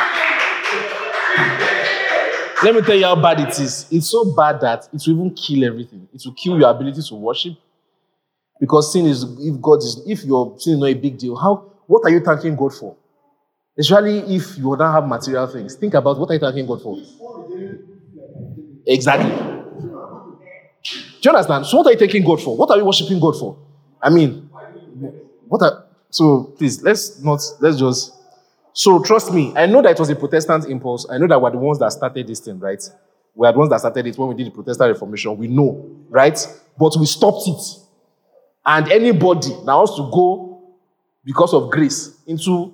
Let 2.62 2.74
me 2.74 2.82
tell 2.82 2.94
you 2.96 3.05
how 3.05 3.16
bad 3.16 3.40
it 3.40 3.59
is. 3.59 3.86
It's 3.90 4.09
so 4.09 4.34
bad 4.36 4.61
that 4.61 4.88
it 4.92 5.03
will 5.07 5.14
even 5.14 5.34
kill 5.34 5.64
everything. 5.64 6.07
It 6.12 6.22
will 6.24 6.34
kill 6.34 6.59
your 6.59 6.70
ability 6.70 7.01
to 7.09 7.14
worship. 7.14 7.55
Because 8.61 8.92
sin 8.92 9.07
is, 9.07 9.24
if 9.40 9.61
God 9.62 9.78
is, 9.78 10.03
if 10.07 10.24
your 10.24 10.59
sin 10.59 10.74
is 10.74 10.80
not 10.80 10.86
a 10.86 10.94
big 10.94 11.16
deal, 11.16 11.36
how, 11.36 11.72
what 11.86 12.03
are 12.05 12.11
you 12.11 12.20
thanking 12.20 12.55
God 12.57 12.74
for? 12.74 12.96
Especially 13.78 14.18
if 14.36 14.59
you 14.59 14.76
don't 14.76 14.92
have 14.92 15.09
material 15.09 15.46
things. 15.46 15.74
Think 15.76 15.94
about 15.94 16.18
what 16.18 16.28
are 16.30 16.34
you 16.34 16.40
thanking 16.40 16.66
God 16.66 16.82
for? 16.82 16.98
Exactly. 18.86 19.30
Do 20.82 21.28
you 21.28 21.30
understand? 21.30 21.64
So 21.64 21.78
what 21.78 21.86
are 21.86 21.92
you 21.92 21.98
thanking 21.98 22.24
God 22.24 22.42
for? 22.42 22.55
What 22.57 22.70
are 22.70 22.76
you 22.76 22.84
worshiping 22.84 23.20
God 23.20 23.38
for? 23.38 23.57
I 24.03 24.11
mean, 24.11 24.48
what 25.48 25.62
are, 25.62 25.84
so 26.11 26.44
please, 26.57 26.82
let's 26.82 27.20
not, 27.20 27.40
let's 27.61 27.78
just, 27.78 28.14
so 28.72 29.03
trust 29.03 29.32
me, 29.32 29.53
I 29.57 29.66
know 29.66 29.82
that 29.82 29.92
it 29.92 29.98
was 29.98 30.11
a 30.11 30.16
Protestant 30.16 30.66
impulse. 30.66 31.07
I 31.11 31.18
know 31.18 31.26
that 31.26 31.40
we're 31.40 31.51
the 31.51 31.59
ones 31.59 31.78
that 31.80 31.92
started 31.92 32.26
this 32.26 32.40
thing, 32.40 32.59
right? 32.59 32.82
We 33.34 33.46
are 33.46 33.53
the 33.53 33.59
ones 33.59 33.70
that 33.70 33.80
started 33.80 34.07
it 34.07 34.18
when 34.18 34.28
we 34.28 34.34
did 34.34 34.46
the 34.46 34.51
Protestant 34.51 34.92
Reformation. 34.92 35.36
We 35.36 35.48
know, 35.48 35.88
right? 36.09 36.38
But 36.78 36.96
we 36.98 37.07
stopped 37.07 37.42
it. 37.46 37.62
And 38.64 38.90
anybody 38.90 39.48
that 39.48 39.74
wants 39.74 39.96
to 39.96 40.11
go 40.12 40.62
because 41.24 41.53
of 41.55 41.70
grace 41.70 42.16
into 42.26 42.72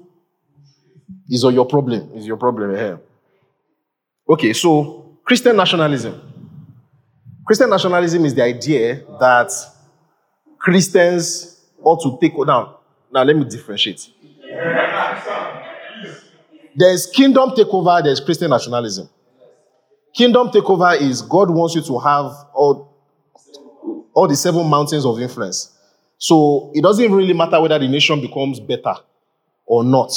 is 1.29 1.43
your 1.43 1.67
problem. 1.67 2.11
Is 2.15 2.27
your 2.27 2.37
problem 2.37 2.75
here. 2.75 3.01
Okay, 4.29 4.53
so 4.53 5.19
Christian 5.25 5.57
nationalism. 5.57 6.21
Christian 7.47 7.71
nationalism 7.71 8.25
is 8.25 8.35
the 8.35 8.43
idea 8.43 9.03
that 9.21 9.51
Christians 10.67 11.61
ought 11.81 12.03
to 12.03 12.19
take 12.21 12.37
down. 12.45 12.75
Now, 13.13 13.23
let 13.23 13.37
me 13.37 13.45
differentiate. 13.45 14.11
There's 16.75 17.07
kingdom 17.07 17.51
takeover, 17.51 18.03
there's 18.03 18.19
Christian 18.19 18.51
nationalism. 18.51 19.09
Kingdom 20.13 20.49
takeover 20.49 21.01
is 21.01 21.23
God 21.23 21.51
wants 21.51 21.77
you 21.77 21.83
to 21.83 21.99
have 22.01 22.33
all, 22.53 22.93
all 24.13 24.27
the 24.27 24.35
seven 24.35 24.69
mountains 24.69 25.07
of 25.07 25.21
influence. 25.21 25.71
So 26.19 26.73
it 26.75 26.83
doesn't 26.83 27.13
really 27.13 27.33
matter 27.33 27.61
whether 27.61 27.79
the 27.79 27.87
nation 27.87 28.21
becomes 28.21 28.59
better 28.59 28.97
or 29.67 29.85
not, 29.85 30.11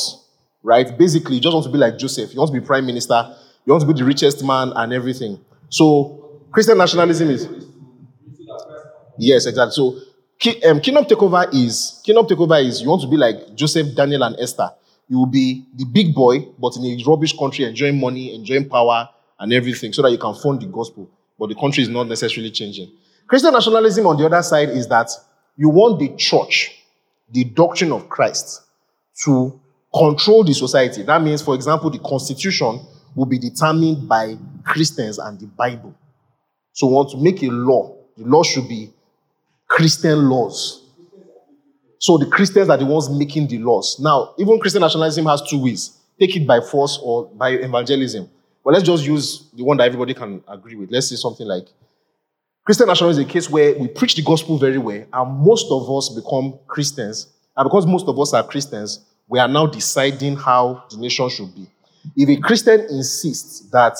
right? 0.63 0.97
Basically, 0.97 1.35
you 1.35 1.41
just 1.41 1.53
want 1.53 1.67
to 1.67 1.71
be 1.71 1.77
like 1.77 1.99
Joseph. 1.99 2.33
You 2.33 2.39
want 2.39 2.51
to 2.51 2.59
be 2.59 2.65
prime 2.65 2.87
minister. 2.87 3.35
You 3.67 3.73
want 3.73 3.81
to 3.81 3.93
be 3.93 3.93
the 3.93 4.05
richest 4.05 4.43
man 4.43 4.73
and 4.75 4.93
everything. 4.93 5.45
So 5.69 6.41
Christian 6.51 6.79
nationalism 6.79 7.29
is 7.29 7.47
yes, 9.19 9.45
exactly. 9.45 9.73
So 9.73 10.08
um, 10.65 10.79
kingdom 10.79 11.03
takeover 11.05 11.53
is 11.53 12.01
kingdom 12.03 12.25
takeover 12.25 12.63
is 12.63 12.81
you 12.81 12.89
want 12.89 13.01
to 13.01 13.07
be 13.07 13.17
like 13.17 13.55
Joseph, 13.55 13.93
Daniel, 13.93 14.23
and 14.23 14.35
Esther. 14.39 14.69
You 15.07 15.19
will 15.19 15.25
be 15.25 15.65
the 15.75 15.85
big 15.85 16.13
boy, 16.13 16.39
but 16.57 16.77
in 16.77 16.85
a 16.85 17.03
rubbish 17.03 17.37
country, 17.37 17.65
enjoying 17.65 17.99
money, 17.99 18.33
enjoying 18.35 18.69
power, 18.69 19.09
and 19.39 19.51
everything, 19.51 19.91
so 19.91 20.01
that 20.03 20.11
you 20.11 20.17
can 20.17 20.35
fund 20.35 20.61
the 20.61 20.67
gospel. 20.67 21.09
But 21.37 21.49
the 21.49 21.55
country 21.55 21.83
is 21.83 21.89
not 21.89 22.07
necessarily 22.07 22.51
changing. 22.51 22.91
Christian 23.27 23.51
nationalism, 23.53 24.05
on 24.07 24.17
the 24.17 24.25
other 24.25 24.41
side, 24.41 24.69
is 24.69 24.87
that 24.87 25.09
you 25.57 25.69
want 25.69 25.99
the 25.99 26.15
church, 26.15 26.83
the 27.31 27.43
doctrine 27.43 27.91
of 27.91 28.07
Christ, 28.07 28.61
to 29.25 29.59
control 29.93 30.43
the 30.43 30.53
society. 30.53 31.03
That 31.03 31.21
means, 31.21 31.41
for 31.41 31.55
example, 31.55 31.89
the 31.89 31.99
constitution 31.99 32.79
will 33.15 33.25
be 33.25 33.39
determined 33.39 34.07
by 34.07 34.37
Christians 34.63 35.17
and 35.17 35.39
the 35.39 35.47
Bible. 35.47 35.93
So, 36.71 36.87
we 36.87 36.93
want 36.93 37.09
to 37.09 37.17
make 37.17 37.41
a 37.43 37.47
law. 37.47 37.95
The 38.15 38.25
law 38.25 38.43
should 38.43 38.67
be 38.69 38.93
Christian 39.69 40.29
laws. 40.29 40.85
So, 41.99 42.17
the 42.17 42.25
Christians 42.25 42.69
are 42.69 42.77
the 42.77 42.85
ones 42.85 43.09
making 43.09 43.47
the 43.47 43.59
laws. 43.59 43.97
Now, 43.99 44.33
even 44.37 44.59
Christian 44.59 44.81
nationalism 44.81 45.25
has 45.25 45.41
two 45.41 45.63
ways 45.63 45.95
take 46.19 46.35
it 46.35 46.45
by 46.45 46.59
force 46.59 46.99
or 47.01 47.27
by 47.27 47.51
evangelism. 47.51 48.29
But 48.63 48.73
let's 48.73 48.85
just 48.85 49.05
use 49.05 49.49
the 49.53 49.63
one 49.63 49.77
that 49.77 49.85
everybody 49.85 50.13
can 50.13 50.43
agree 50.47 50.75
with. 50.75 50.91
Let's 50.91 51.07
say 51.07 51.15
something 51.15 51.47
like 51.47 51.67
Christian 52.65 52.87
nationalism 52.87 53.21
is 53.23 53.27
a 53.29 53.31
case 53.31 53.49
where 53.49 53.73
we 53.79 53.87
preach 53.87 54.15
the 54.15 54.21
gospel 54.21 54.57
very 54.57 54.77
well, 54.77 55.03
and 55.11 55.39
most 55.39 55.67
of 55.71 55.89
us 55.89 56.09
become 56.09 56.59
Christians. 56.67 57.27
And 57.55 57.65
because 57.65 57.87
most 57.87 58.07
of 58.07 58.19
us 58.19 58.33
are 58.33 58.43
Christians, 58.43 59.05
we 59.27 59.39
are 59.39 59.47
now 59.47 59.65
deciding 59.65 60.35
how 60.35 60.83
the 60.91 60.97
nation 60.97 61.29
should 61.29 61.55
be. 61.55 61.67
If 62.15 62.29
a 62.29 62.41
Christian 62.41 62.81
insists 62.89 63.61
that 63.71 63.97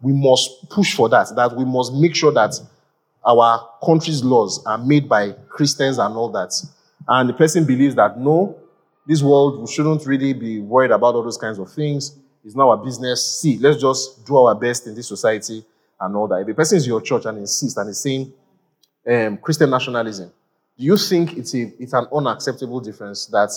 we 0.00 0.12
must 0.12 0.68
push 0.70 0.94
for 0.94 1.08
that, 1.10 1.32
that 1.36 1.56
we 1.56 1.64
must 1.64 1.92
make 1.92 2.14
sure 2.14 2.32
that 2.32 2.54
our 3.28 3.68
country's 3.84 4.24
laws 4.24 4.64
are 4.64 4.78
made 4.78 5.08
by 5.08 5.32
Christians 5.48 5.98
and 5.98 6.16
all 6.16 6.30
that, 6.30 6.52
and 7.06 7.28
the 7.28 7.34
person 7.34 7.64
believes 7.64 7.94
that 7.96 8.18
no, 8.18 8.56
this 9.06 9.22
world, 9.22 9.60
we 9.60 9.66
shouldn't 9.66 10.04
really 10.06 10.32
be 10.32 10.60
worried 10.60 10.90
about 10.90 11.14
all 11.14 11.22
those 11.22 11.38
kinds 11.38 11.58
of 11.58 11.70
things. 11.72 12.16
It's 12.44 12.54
not 12.54 12.68
our 12.68 12.76
business. 12.76 13.40
See, 13.40 13.58
let's 13.58 13.80
just 13.80 14.26
do 14.26 14.36
our 14.36 14.54
best 14.54 14.86
in 14.86 14.94
this 14.94 15.08
society 15.08 15.64
and 16.00 16.16
all 16.16 16.28
that. 16.28 16.42
If 16.42 16.48
a 16.48 16.54
person 16.54 16.76
is 16.76 16.86
your 16.86 17.00
church 17.00 17.24
and 17.24 17.38
insists 17.38 17.76
and 17.76 17.88
is 17.90 18.00
saying 18.00 18.32
um, 19.10 19.38
Christian 19.38 19.70
nationalism, 19.70 20.30
do 20.78 20.84
you 20.84 20.96
think 20.96 21.36
it's, 21.36 21.54
a, 21.54 21.72
it's 21.78 21.92
an 21.92 22.06
unacceptable 22.12 22.80
difference 22.80 23.26
that 23.26 23.50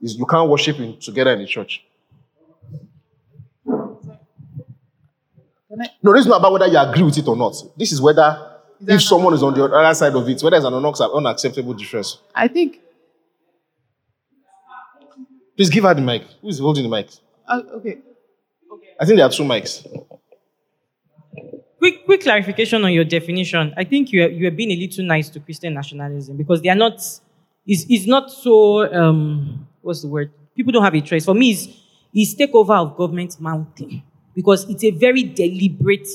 is, 0.00 0.16
you 0.16 0.26
can't 0.26 0.48
worship 0.48 0.78
in, 0.78 0.98
together 0.98 1.32
in 1.32 1.40
the 1.40 1.46
church? 1.46 1.84
No, 6.02 6.12
this 6.12 6.22
is 6.22 6.26
not 6.26 6.38
about 6.38 6.52
whether 6.52 6.66
you 6.66 6.78
agree 6.78 7.02
with 7.02 7.16
it 7.16 7.26
or 7.26 7.36
not. 7.36 7.54
This 7.76 7.92
is 7.92 8.02
whether 8.02 8.49
if 8.86 9.02
someone 9.02 9.34
is 9.34 9.42
on 9.42 9.54
the 9.54 9.64
other 9.64 9.94
side 9.94 10.14
of 10.14 10.28
it, 10.28 10.42
whether 10.42 10.56
it's 10.56 10.66
an 10.66 11.10
unacceptable 11.14 11.74
difference. 11.74 12.18
I 12.34 12.48
think. 12.48 12.80
Please 15.56 15.70
give 15.70 15.84
her 15.84 15.94
the 15.94 16.00
mic. 16.00 16.22
Who 16.40 16.48
is 16.48 16.58
holding 16.58 16.84
the 16.84 16.88
mic? 16.88 17.10
Uh, 17.46 17.60
okay. 17.74 17.98
I 18.98 19.04
think 19.04 19.16
there 19.16 19.26
are 19.26 19.30
two 19.30 19.42
mics. 19.44 19.86
Quick, 21.78 22.04
quick 22.04 22.22
clarification 22.22 22.84
on 22.84 22.92
your 22.92 23.04
definition. 23.04 23.72
I 23.76 23.84
think 23.84 24.12
you 24.12 24.24
are, 24.24 24.28
you 24.28 24.46
are 24.48 24.50
being 24.50 24.70
a 24.70 24.76
little 24.76 25.04
nice 25.04 25.30
to 25.30 25.40
Christian 25.40 25.74
nationalism 25.74 26.36
because 26.36 26.60
they 26.60 26.68
are 26.68 26.74
not. 26.74 26.94
It's, 27.66 27.86
it's 27.88 28.06
not 28.06 28.30
so. 28.30 28.92
Um, 28.92 29.66
what's 29.80 30.02
the 30.02 30.08
word? 30.08 30.30
People 30.54 30.72
don't 30.72 30.84
have 30.84 30.94
a 30.94 31.00
choice. 31.00 31.24
For 31.24 31.34
me, 31.34 31.52
it's, 31.52 31.68
it's 32.12 32.34
takeover 32.34 32.76
of 32.76 32.96
government 32.96 33.40
mountain 33.40 34.02
because 34.34 34.68
it's 34.68 34.84
a 34.84 34.90
very 34.90 35.22
deliberate 35.22 36.08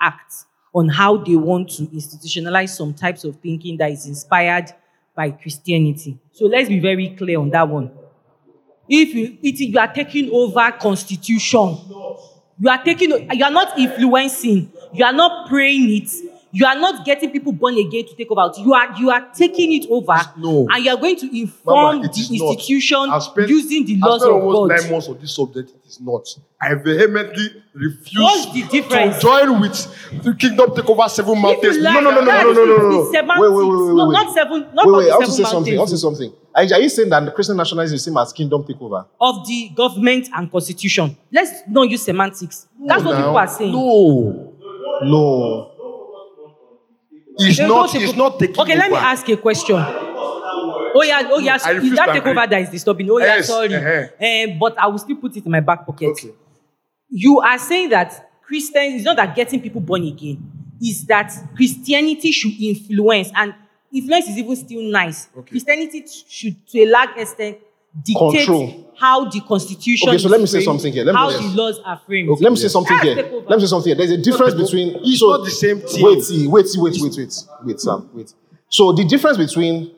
act 0.00 0.32
on 0.74 0.88
how 0.88 1.16
they 1.18 1.36
want 1.36 1.70
to 1.70 1.82
institutionalize 1.86 2.70
some 2.70 2.94
types 2.94 3.24
of 3.24 3.36
thinking 3.36 3.76
that 3.76 3.90
is 3.90 4.06
inspired 4.06 4.72
by 5.14 5.30
Christianity. 5.30 6.18
So 6.32 6.46
let's 6.46 6.68
be 6.68 6.80
very 6.80 7.10
clear 7.10 7.38
on 7.38 7.50
that 7.50 7.68
one. 7.68 7.90
If 8.88 9.14
you, 9.14 9.38
it, 9.42 9.60
you 9.60 9.78
are 9.78 9.92
taking 9.92 10.30
over 10.32 10.72
constitution, 10.72 11.76
you 12.58 12.68
are 12.68 12.82
taking, 12.82 13.10
you 13.10 13.44
are 13.44 13.50
not 13.50 13.78
influencing, 13.78 14.72
you 14.92 15.04
are 15.04 15.12
not 15.12 15.48
praying 15.48 15.90
it, 15.90 16.10
you 16.54 16.66
are 16.66 16.76
not 16.78 17.04
getting 17.06 17.30
people 17.30 17.50
born 17.52 17.74
again 17.78 18.04
to 18.06 18.14
take 18.14 18.30
over. 18.30 18.52
You 18.58 18.74
are 18.74 18.98
you 19.00 19.10
are 19.10 19.26
taking 19.34 19.72
it 19.72 19.86
over, 19.90 20.18
No. 20.36 20.66
and 20.70 20.84
you 20.84 20.90
are 20.90 20.96
going 20.98 21.16
to 21.16 21.40
inform 21.40 21.96
Mama, 21.96 22.02
the 22.08 22.08
institution 22.08 23.20
spent- 23.20 23.48
using 23.48 23.86
the 23.86 23.96
laws 23.96 24.20
spent 24.20 24.36
of 24.36 24.42
almost 24.42 24.70
God. 24.70 24.82
nine 24.82 24.92
months 24.92 25.08
on 25.08 25.18
this 25.20 25.34
subject. 25.34 25.70
It 25.70 25.88
is 25.88 26.00
not. 26.00 26.28
I 26.60 26.74
vehemently 26.74 27.48
refuse 27.74 28.22
What's 28.22 28.52
the 28.52 28.62
difference? 28.64 29.16
to 29.16 29.20
join 29.22 29.60
with 29.60 30.22
the 30.22 30.34
kingdom 30.34 30.74
take 30.76 30.88
over 30.88 31.08
seven 31.08 31.40
mountains. 31.40 31.78
No, 31.78 31.82
like 31.84 31.94
no, 32.04 32.10
no, 32.10 32.20
no, 32.20 32.20
no, 32.20 32.42
no, 32.42 32.52
no, 32.52 32.64
no, 32.76 33.10
the 33.12 33.22
no. 33.22 33.40
Wait, 33.40 33.50
wait, 33.50 33.66
wait, 33.66 33.86
wait, 33.86 33.94
No, 33.96 34.06
wait. 34.08 34.12
not 34.12 34.34
seven. 34.34 34.66
Not 34.74 34.86
wait, 34.86 34.96
wait, 34.96 35.04
the 35.06 35.10
I 35.10 35.16
want 35.16 35.26
to 35.26 35.32
say 35.32 35.36
seven 35.42 35.50
something. 35.52 35.74
I 35.74 35.78
want 35.78 35.90
to 35.90 35.96
say 35.98 36.06
mountains 36.06 36.18
something. 36.18 36.32
Are, 36.54 36.80
you 36.82 36.88
saying 36.90 37.08
that 37.08 37.24
the 37.24 37.30
Christian 37.32 37.56
nationalism 37.56 37.94
is 37.96 38.04
same 38.04 38.16
as 38.18 38.32
kingdom 38.32 38.62
takeover? 38.62 39.06
of 39.20 39.46
the 39.46 39.70
government 39.74 40.28
and 40.34 40.52
constitution. 40.52 41.16
Let's 41.32 41.62
not 41.66 41.88
use 41.88 42.02
semantics. 42.02 42.68
That's 42.86 43.02
what 43.02 43.12
now. 43.12 43.18
people 43.18 43.38
are 43.38 43.48
saying. 43.48 43.72
No, 43.72 44.52
No. 45.02 45.71
They 47.38 47.66
not. 47.66 47.94
It's 47.94 48.14
not 48.16 48.38
taking 48.38 48.58
Okay, 48.60 48.76
let 48.76 48.90
me 48.90 48.96
over. 48.96 49.06
ask 49.06 49.28
a 49.28 49.36
question. 49.36 49.76
Oh 50.94 51.02
yeah, 51.04 51.28
oh 51.30 51.38
yeah. 51.38 51.54
Refuse 51.54 51.92
Is 51.92 51.96
that 51.98 52.08
takeover 52.10 52.48
that 52.48 52.60
is 52.60 52.68
disturbing? 52.70 53.10
Oh 53.10 53.18
yeah, 53.18 53.36
Yes, 53.36 53.46
sorry. 53.46 53.74
uh-huh. 53.74 54.08
Eh, 54.20 54.56
but 54.58 54.78
I 54.78 54.86
will 54.88 54.98
still 54.98 55.16
put 55.16 55.34
it 55.36 55.44
in 55.44 55.50
my 55.50 55.60
back 55.60 55.86
pocket. 55.86 56.08
Okay. 56.10 56.30
You 57.08 57.40
are 57.40 57.58
saying 57.58 57.90
that 57.90 58.30
Christians 58.42 58.94
is 58.96 59.04
not 59.04 59.16
that 59.16 59.34
getting 59.34 59.60
people 59.60 59.80
born 59.80 60.02
again, 60.04 60.42
is 60.80 61.04
that 61.06 61.32
Christianity 61.56 62.32
should 62.32 62.52
influence, 62.60 63.30
and 63.34 63.54
influence 63.92 64.28
is 64.28 64.36
even 64.38 64.56
still 64.56 64.82
nice. 64.82 65.28
Christianity 65.48 66.04
should, 66.28 66.66
to 66.68 66.80
a 66.80 66.86
large 66.90 67.16
extent, 67.16 67.58
dictate 67.96 68.46
Control. 68.46 68.92
how 68.98 69.28
the 69.28 69.40
constitution. 69.40 70.08
Okay, 70.08 70.18
so 70.18 70.28
let 70.28 70.40
me 70.40 70.46
say 70.46 70.58
framed, 70.58 70.64
something 70.64 70.92
here. 70.92 71.04
Let 71.04 71.12
me- 71.12 71.18
how 71.18 71.30
yes. 71.30 71.40
the 71.40 71.48
laws 71.56 71.80
are 71.84 72.00
framed. 72.06 72.30
Okay, 72.30 72.44
let 72.44 72.50
me 72.50 72.56
say 72.56 72.68
something 72.68 72.98
here. 72.98 73.14
Let 73.48 73.58
me 73.58 73.60
say 73.60 73.66
something 73.66 73.88
here. 73.90 73.96
There's 73.96 74.10
a 74.10 74.22
difference 74.22 74.54
takeover. 74.54 74.64
between. 74.64 74.96
It's 75.02 75.20
so- 75.20 75.30
not 75.30 75.44
the 75.44 75.50
same 75.50 75.80
thing. 75.80 76.04
Wait, 76.04 76.22
see, 76.22 76.46
wait, 76.46 76.66
see, 76.66 76.80
wait, 76.80 76.94
wait, 76.94 77.02
wait, 77.02 77.16
wait, 77.18 77.44
wait, 77.64 77.80
Sam, 77.80 78.08
wait. 78.14 78.32
So 78.68 78.92
the 78.92 79.04
difference 79.04 79.36
between 79.36 79.92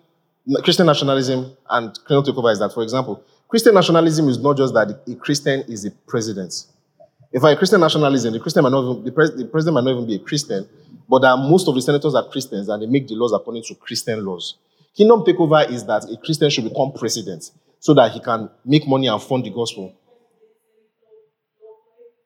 Christian 0.62 0.86
nationalism 0.86 1.56
and 1.70 1.98
criminal 2.04 2.24
takeover 2.24 2.52
is 2.52 2.58
that, 2.58 2.72
for 2.72 2.82
example, 2.82 3.22
Christian 3.48 3.74
nationalism 3.74 4.28
is 4.28 4.38
not 4.38 4.56
just 4.56 4.74
that 4.74 5.00
a 5.06 5.14
Christian 5.14 5.60
is 5.68 5.84
a 5.84 5.90
president. 5.90 6.66
If 7.32 7.42
I 7.42 7.52
a 7.52 7.56
Christian 7.56 7.80
nationalism, 7.80 8.32
the 8.32 8.40
Christian 8.40 8.62
might 8.62 8.70
not 8.70 8.82
even, 8.90 9.04
the, 9.04 9.12
pres, 9.12 9.34
the 9.36 9.44
president 9.44 9.74
might 9.74 9.84
not 9.84 9.92
even 9.92 10.06
be 10.06 10.16
a 10.16 10.18
Christian, 10.18 10.68
but 11.08 11.20
that 11.20 11.36
most 11.36 11.68
of 11.68 11.74
the 11.74 11.82
senators 11.82 12.14
are 12.14 12.28
Christians 12.28 12.68
and 12.68 12.82
they 12.82 12.86
make 12.86 13.08
the 13.08 13.14
laws 13.14 13.32
according 13.32 13.62
to 13.64 13.74
Christian 13.74 14.24
laws. 14.24 14.56
Kingdom 14.96 15.22
takeover 15.22 15.68
is 15.70 15.84
that 15.86 16.04
a 16.10 16.16
Christian 16.16 16.50
should 16.50 16.64
become 16.64 16.92
president 16.92 17.50
so 17.84 17.92
that 17.92 18.12
he 18.12 18.18
can 18.18 18.48
make 18.64 18.88
money 18.88 19.08
and 19.08 19.22
fund 19.22 19.44
the 19.44 19.50
gospel. 19.50 19.94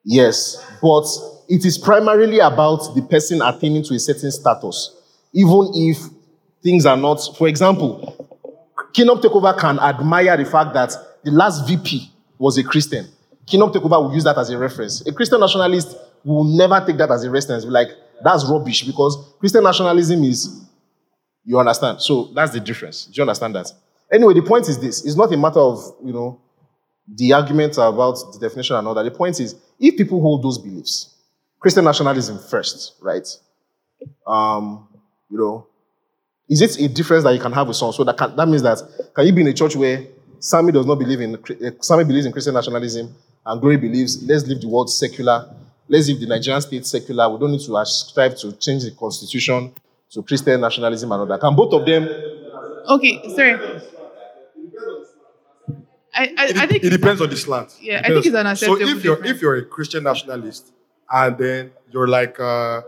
Yes, 0.05 0.65
but 0.81 1.05
it 1.49 1.65
is 1.65 1.77
primarily 1.77 2.39
about 2.39 2.95
the 2.95 3.03
person 3.03 3.43
attaining 3.43 3.83
to 3.83 3.95
a 3.95 3.99
certain 3.99 4.31
status, 4.31 4.95
even 5.33 5.73
if 5.75 5.99
things 6.63 6.87
are 6.87 6.97
not. 6.97 7.17
For 7.37 7.49
example, 7.49 8.39
Kingdom 8.93 9.19
Takeover 9.19 9.59
can 9.59 9.81
admire 9.81 10.37
the 10.37 10.45
fact 10.45 10.75
that 10.75 10.93
the 11.25 11.33
last 11.33 11.67
VP 11.67 12.09
was 12.39 12.57
a 12.57 12.63
Christian. 12.63 13.09
Kingdom 13.45 13.73
Takeover 13.73 14.01
will 14.01 14.15
use 14.15 14.23
that 14.23 14.39
as 14.39 14.51
a 14.51 14.57
reference. 14.57 15.05
A 15.09 15.13
Christian 15.13 15.41
nationalist 15.41 15.97
will 16.23 16.45
never 16.45 16.81
take 16.87 16.99
that 16.99 17.11
as 17.11 17.25
a 17.25 17.31
reference. 17.33 17.65
Be 17.65 17.71
Like, 17.73 17.89
that's 18.23 18.49
rubbish 18.49 18.85
because 18.85 19.35
Christian 19.41 19.65
nationalism 19.65 20.23
is, 20.23 20.63
you 21.45 21.59
understand? 21.59 22.01
So 22.01 22.31
that's 22.33 22.53
the 22.53 22.61
difference. 22.61 23.07
Do 23.07 23.15
you 23.15 23.23
understand 23.23 23.57
that? 23.57 23.73
Anyway, 24.13 24.35
the 24.35 24.43
point 24.43 24.69
is 24.69 24.79
this 24.79 25.05
it's 25.05 25.17
not 25.17 25.33
a 25.33 25.37
matter 25.37 25.61
of, 25.61 25.79
you 26.05 26.13
know, 26.13 26.41
the 27.07 27.33
arguments 27.33 27.79
about 27.79 28.19
the 28.33 28.39
definition 28.41 28.77
and 28.77 28.87
all 28.87 28.95
that. 28.95 29.03
The 29.03 29.11
point 29.11 29.41
is, 29.41 29.55
if 29.79 29.97
people 29.97 30.21
hold 30.21 30.43
those 30.43 30.59
beliefs, 30.59 31.15
Christian 31.59 31.85
nationalism 31.85 32.39
first, 32.39 32.95
right? 33.01 33.27
Um, 34.27 34.89
you 35.31 35.39
know, 35.39 35.67
is 36.49 36.63
it 36.63 36.79
a 36.79 36.89
difference 36.89 37.25
that 37.25 37.35
you 37.35 37.41
can 37.41 37.53
have 37.53 37.69
with 37.69 37.77
someone? 37.77 37.93
So 37.95 38.05
that 38.05 38.17
can, 38.17 38.37
that 38.37 38.47
means 38.47 38.63
that 38.63 38.81
can 39.15 39.27
you 39.27 39.33
be 39.33 39.43
in 39.43 39.49
a 39.49 39.53
church 39.53 39.77
where 39.77 40.07
Sammy 40.41 40.73
does 40.73 40.87
not 40.87 40.99
believe 40.99 41.21
in 41.21 41.35
uh, 41.35 41.71
Sammy 41.81 42.05
believes 42.05 42.27
in 42.27 42.33
Christian 42.33 42.55
nationalism 42.55 43.15
and 43.45 43.61
Glory 43.61 43.77
believes 43.77 44.23
let's 44.23 44.47
leave 44.47 44.61
the 44.61 44.69
world 44.69 44.91
secular, 44.91 45.55
let's 45.89 46.09
leave 46.09 46.21
the 46.21 46.27
Nigerian 46.27 46.61
state 46.61 46.87
secular. 46.87 47.29
We 47.29 47.39
don't 47.39 47.53
need 47.53 47.61
to 47.61 47.85
strive 47.87 48.37
to 48.39 48.53
change 48.53 48.85
the 48.85 48.93
constitution 48.93 49.73
to 50.13 50.23
Christian 50.23 50.61
nationalism 50.61 51.13
and 51.13 51.21
all 51.21 51.27
that. 51.27 51.41
Can 51.41 51.55
both 51.55 51.73
of 51.75 51.85
them? 51.85 52.05
Okay, 52.89 53.35
sorry. 53.35 53.83
I, 56.21 56.35
I, 56.37 56.45
I 56.63 56.67
think 56.67 56.85
it 56.85 56.91
depends 56.91 57.21
on 57.21 57.31
the 57.31 57.37
slant. 57.37 57.71
Yeah, 57.81 57.99
It 57.99 58.05
I 58.05 58.09
think 58.09 58.27
it's 58.27 58.35
an 58.35 58.47
acceptable 58.47 58.77
So 58.87 58.97
if 58.97 59.05
you're 59.05 59.17
difference. 59.17 59.37
if 59.37 59.43
you're 59.43 59.57
a 59.57 59.65
Christian 59.65 60.03
nationalist 60.05 60.73
and 61.11 61.39
then 61.39 61.71
you're 61.93 62.09
like 62.09 62.39
uh, 62.41 62.83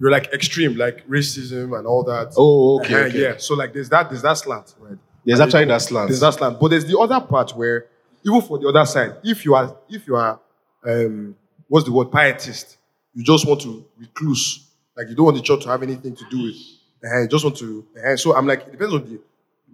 you're 0.00 0.10
like 0.10 0.26
extreme, 0.32 0.76
like 0.76 1.06
racism 1.08 1.76
and 1.76 1.86
all 1.86 2.04
that. 2.04 2.32
Oh, 2.36 2.78
okay, 2.80 2.94
Uh, 2.94 2.98
okay. 3.08 3.22
Yeah. 3.22 3.34
So 3.38 3.54
like 3.54 3.72
there's 3.72 3.88
that 3.90 4.08
there's 4.10 4.22
that 4.22 4.34
slant, 4.38 4.74
right? 4.78 4.98
There's 5.24 5.40
And 5.40 5.46
actually 5.48 5.60
then- 5.62 5.68
that 5.68 5.82
slant. 5.82 6.08
There's 6.08 6.20
that 6.20 6.34
slant. 6.34 6.60
But 6.60 6.68
there's 6.68 6.86
the 6.86 6.98
other 6.98 7.20
part 7.20 7.50
where 7.56 7.86
even 8.26 8.40
for 8.42 8.58
the 8.58 8.68
other 8.68 8.84
side, 8.86 9.16
if 9.24 9.44
you 9.44 9.54
are 9.54 9.76
if 9.88 10.06
you 10.06 10.16
are 10.16 10.38
um 10.86 11.34
what's 11.68 11.84
the 11.86 11.92
word 11.92 12.10
pietist, 12.10 12.76
you 13.14 13.22
just 13.24 13.46
want 13.46 13.60
to 13.62 13.84
recluse, 13.98 14.68
like 14.96 15.08
you 15.08 15.14
don't 15.14 15.24
want 15.26 15.36
the 15.36 15.42
church 15.42 15.62
to 15.64 15.68
have 15.68 15.82
anything 15.82 16.14
to 16.16 16.24
do 16.30 16.42
with. 16.44 16.56
Uh, 17.04 17.22
you 17.22 17.28
just 17.28 17.44
want 17.44 17.56
to. 17.56 17.84
Uh, 18.06 18.16
so 18.16 18.34
I'm 18.36 18.46
like, 18.46 18.60
it 18.66 18.72
depends 18.72 18.94
on 18.94 19.04
the 19.04 19.20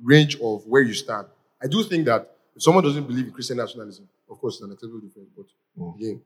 range 0.03 0.37
of 0.41 0.67
where 0.67 0.83
you 0.83 0.93
stand. 0.95 1.27
I 1.63 1.67
do 1.67 1.83
think 1.85 2.05
that 2.07 2.34
if 2.57 2.63
someone 2.63 2.85
doesn't 2.85 3.07
believe 3.07 3.27
in 3.27 3.33
Christian 3.33 3.57
nationalism, 3.57 4.09
of 4.31 4.39
course, 4.39 4.57
it's 4.57 4.65
an 4.65 4.73
acceptable 4.73 5.01
difference. 5.01 5.29
But 5.37 5.47
mm. 5.79 5.97
again, 5.97 6.21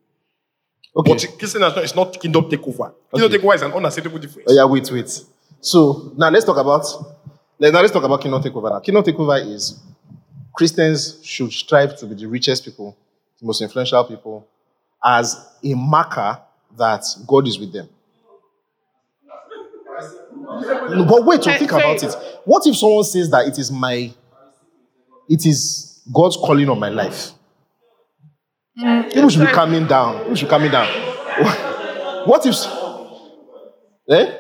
Okay. 0.97 1.13
but 1.13 1.39
Christian 1.39 1.61
nationalism 1.61 1.85
is 1.85 1.95
not 1.95 2.21
kingdom 2.21 2.45
takeover. 2.45 2.93
Kingdom 3.15 3.41
takeover 3.41 3.55
is 3.55 3.63
an 3.63 3.73
unacceptable 3.73 4.19
difference. 4.19 4.49
Oh, 4.51 4.55
yeah, 4.55 4.65
wait, 4.65 4.91
wait. 4.91 5.25
So 5.61 6.13
now 6.17 6.31
let's 6.31 6.45
talk 6.45 6.57
about 6.57 6.85
let- 7.59 7.73
now 7.73 7.81
let's 7.81 7.93
talk 7.93 8.05
about 8.05 8.21
kingdom 8.21 8.43
takeover. 8.43 8.71
Now, 8.71 8.81
kingdom 8.81 9.05
takeover 9.05 9.45
is 9.47 9.81
Christians 10.55 11.21
should 11.25 11.53
strive 11.53 11.97
to 11.99 12.07
be 12.07 12.15
the 12.15 12.27
richest 12.27 12.65
people, 12.65 12.97
the 13.41 13.47
most 13.47 13.61
influential 13.61 14.05
people, 14.05 14.47
as 15.05 15.37
a 15.63 15.75
marker 15.75 16.41
that 16.77 17.05
God 17.27 17.47
is 17.47 17.59
with 17.59 17.73
them. 17.73 17.89
No, 20.91 21.05
but 21.05 21.25
wait, 21.25 21.43
to 21.43 21.59
think 21.59 21.71
about 21.71 22.03
it. 22.03 22.15
What 22.45 22.67
if 22.67 22.77
someone 22.77 23.05
says 23.05 23.31
that 23.31 23.47
it 23.47 23.59
is 23.59 23.71
my, 23.71 24.13
it 25.29 25.47
is 25.47 25.88
God's 26.13 26.37
calling 26.37 26.69
on 26.69 26.79
my 26.79 26.89
life? 26.89 27.33
People 28.77 29.29
should 29.29 29.41
be 29.41 29.45
sorry. 29.45 29.55
calming 29.55 29.87
down. 29.87 30.19
People 30.19 30.35
should 30.37 30.47
be 30.47 30.51
calming 30.51 30.71
down. 30.71 30.89
What 32.27 32.47
if? 32.47 32.55
Eh? 34.11 34.33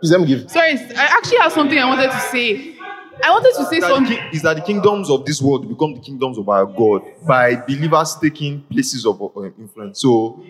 Please 0.00 0.10
let 0.10 0.20
me 0.20 0.26
give. 0.26 0.50
Sorry, 0.50 0.72
I 0.72 1.04
actually 1.18 1.38
have 1.38 1.52
something 1.52 1.78
I 1.78 1.84
wanted 1.86 2.10
to 2.10 2.20
say. 2.20 2.74
I 3.22 3.30
wanted 3.30 3.54
to 3.56 3.64
say 3.66 3.80
that, 3.80 3.90
something. 3.90 4.16
king- 4.16 4.30
is 4.32 4.42
that 4.42 4.56
the 4.56 4.62
kingdoms 4.62 5.08
of 5.08 5.24
this 5.24 5.40
world 5.40 5.68
become 5.68 5.94
the 5.94 6.00
kingdoms 6.00 6.36
of 6.36 6.48
our 6.48 6.66
God 6.66 7.02
by 7.26 7.56
believers 7.56 8.16
taking 8.20 8.62
places 8.62 9.06
of 9.06 9.20
uh, 9.22 9.42
influence. 9.58 10.00
So, 10.00 10.44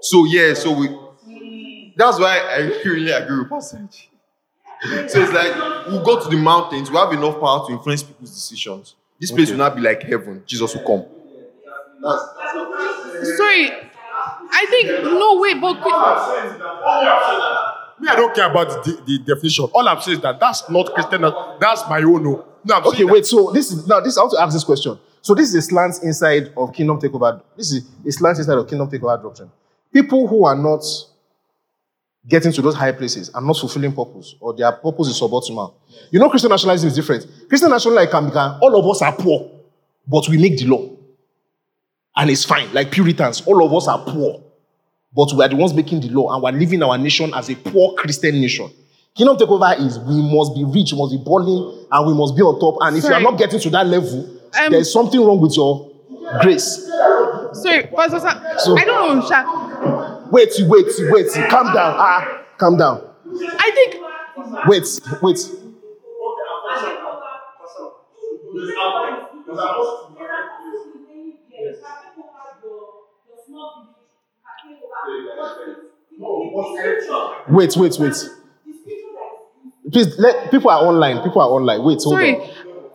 so 0.00 0.24
yeah, 0.24 0.54
so 0.54 0.72
we. 0.72 1.94
That's 1.96 2.18
why 2.18 2.38
I 2.38 2.58
really 2.84 3.10
agree 3.10 3.40
with 3.40 3.50
Pastor. 3.50 3.88
G. 4.82 5.08
So 5.08 5.22
it's 5.22 5.32
like 5.32 5.54
we'll 5.86 6.04
go 6.04 6.22
to 6.22 6.28
the 6.28 6.36
mountains. 6.36 6.90
We 6.90 6.96
have 6.96 7.12
enough 7.12 7.40
power 7.40 7.66
to 7.66 7.72
influence 7.72 8.02
people's 8.02 8.30
decisions. 8.34 8.94
This 9.20 9.32
place 9.32 9.50
will 9.50 9.58
not 9.58 9.74
be 9.74 9.82
like 9.82 10.02
heaven. 10.02 10.42
Jesus 10.46 10.74
will 10.74 10.82
come. 10.84 11.04
Sorry, 13.36 13.70
I 14.52 14.66
think 14.70 15.04
no 15.04 15.38
way, 15.40 15.54
but 15.54 15.74
Me, 18.00 18.08
I 18.08 18.14
don't 18.14 18.32
care 18.32 18.48
about 18.48 18.84
the, 18.84 18.92
the 19.04 19.18
definition. 19.18 19.64
All 19.74 19.88
I'm 19.88 20.00
saying 20.00 20.18
is 20.18 20.22
that 20.22 20.38
that's 20.38 20.70
not 20.70 20.94
Christian. 20.94 21.22
That's 21.60 21.82
my 21.88 21.98
own. 21.98 22.22
No, 22.22 22.44
no 22.64 22.74
I'm 22.76 22.86
Okay, 22.86 22.98
saying 22.98 23.10
wait. 23.10 23.26
So 23.26 23.50
this 23.50 23.72
is 23.72 23.88
now 23.88 23.98
this. 24.00 24.16
I 24.16 24.20
want 24.22 24.32
to 24.34 24.40
ask 24.40 24.52
this 24.52 24.62
question. 24.62 24.96
So 25.20 25.34
this 25.34 25.48
is 25.48 25.54
a 25.56 25.62
slant 25.62 25.98
inside 26.04 26.52
of 26.56 26.72
kingdom 26.72 27.00
takeover. 27.00 27.42
This 27.56 27.72
is 27.72 27.84
a 28.06 28.12
slant 28.12 28.38
inside 28.38 28.56
of 28.56 28.68
kingdom 28.68 28.88
takeover 28.88 29.20
doctrine. 29.20 29.50
People 29.92 30.28
who 30.28 30.44
are 30.44 30.54
not 30.54 30.84
getting 32.26 32.52
to 32.52 32.62
those 32.62 32.74
high 32.74 32.92
places 32.92 33.30
are 33.30 33.40
not 33.40 33.56
fulfilling 33.56 33.92
purpose, 33.92 34.34
or 34.40 34.54
their 34.54 34.72
purpose 34.72 35.08
is 35.08 35.20
suboptimal. 35.20 35.72
You 36.10 36.18
know, 36.20 36.28
Christian 36.28 36.50
nationalism 36.50 36.88
is 36.88 36.94
different. 36.94 37.26
Christian 37.48 37.70
nationalism 37.70 38.10
can 38.10 38.24
become 38.26 38.58
all 38.62 38.78
of 38.78 38.86
us 38.90 39.02
are 39.02 39.12
poor, 39.14 39.50
but 40.06 40.28
we 40.28 40.36
make 40.38 40.58
the 40.58 40.66
law, 40.66 40.88
and 42.16 42.30
it's 42.30 42.44
fine. 42.44 42.72
Like 42.74 42.90
Puritans, 42.90 43.42
all 43.46 43.64
of 43.64 43.72
us 43.72 43.88
are 43.88 43.98
poor, 43.98 44.42
but 45.14 45.32
we 45.34 45.44
are 45.44 45.48
the 45.48 45.56
ones 45.56 45.72
making 45.74 46.00
the 46.00 46.08
law, 46.10 46.32
and 46.34 46.42
we're 46.42 46.52
living 46.58 46.82
our 46.82 46.98
nation 46.98 47.32
as 47.34 47.48
a 47.50 47.54
poor 47.54 47.94
Christian 47.94 48.40
nation. 48.40 48.70
Kingdom 49.14 49.36
takeover 49.36 49.78
is 49.80 49.98
we 50.00 50.20
must 50.22 50.54
be 50.54 50.64
rich, 50.64 50.92
we 50.92 50.98
must 50.98 51.12
be 51.12 51.18
balling, 51.24 51.86
and 51.90 52.06
we 52.06 52.14
must 52.14 52.36
be 52.36 52.42
on 52.42 52.60
top. 52.60 52.76
And 52.82 52.96
if 52.96 53.02
you 53.04 53.08
Sorry. 53.10 53.16
are 53.16 53.30
not 53.30 53.38
getting 53.38 53.58
to 53.60 53.70
that 53.70 53.86
level, 53.86 54.34
Um, 54.60 54.70
there's 54.72 54.92
something 54.92 55.20
wrong 55.24 55.40
with 55.40 55.56
your 55.56 55.90
grace. 56.40 56.86
sorry, 57.52 57.86
Pastor 57.94 58.20
So- 58.58 58.76
I 58.78 58.84
don't 58.84 59.18
know, 59.18 59.26
Sha. 59.26 59.67
Wait, 60.30 60.52
wait, 60.60 60.86
wait, 61.10 61.32
calm 61.48 61.66
down. 61.72 61.94
Ah, 61.96 62.44
calm 62.58 62.76
down. 62.76 63.02
I 63.58 63.70
think 63.74 64.02
Wait, 64.66 64.84
wait. 65.22 65.38
Wait, 77.48 77.76
wait, 77.76 77.98
wait. 77.98 78.30
Please, 79.90 80.18
let 80.18 80.50
people 80.50 80.70
are 80.70 80.84
online. 80.84 81.22
People 81.22 81.40
are 81.40 81.48
online. 81.48 81.82
Wait, 81.82 82.02
hold 82.02 82.14
sorry. 82.14 82.36
on. 82.36 82.48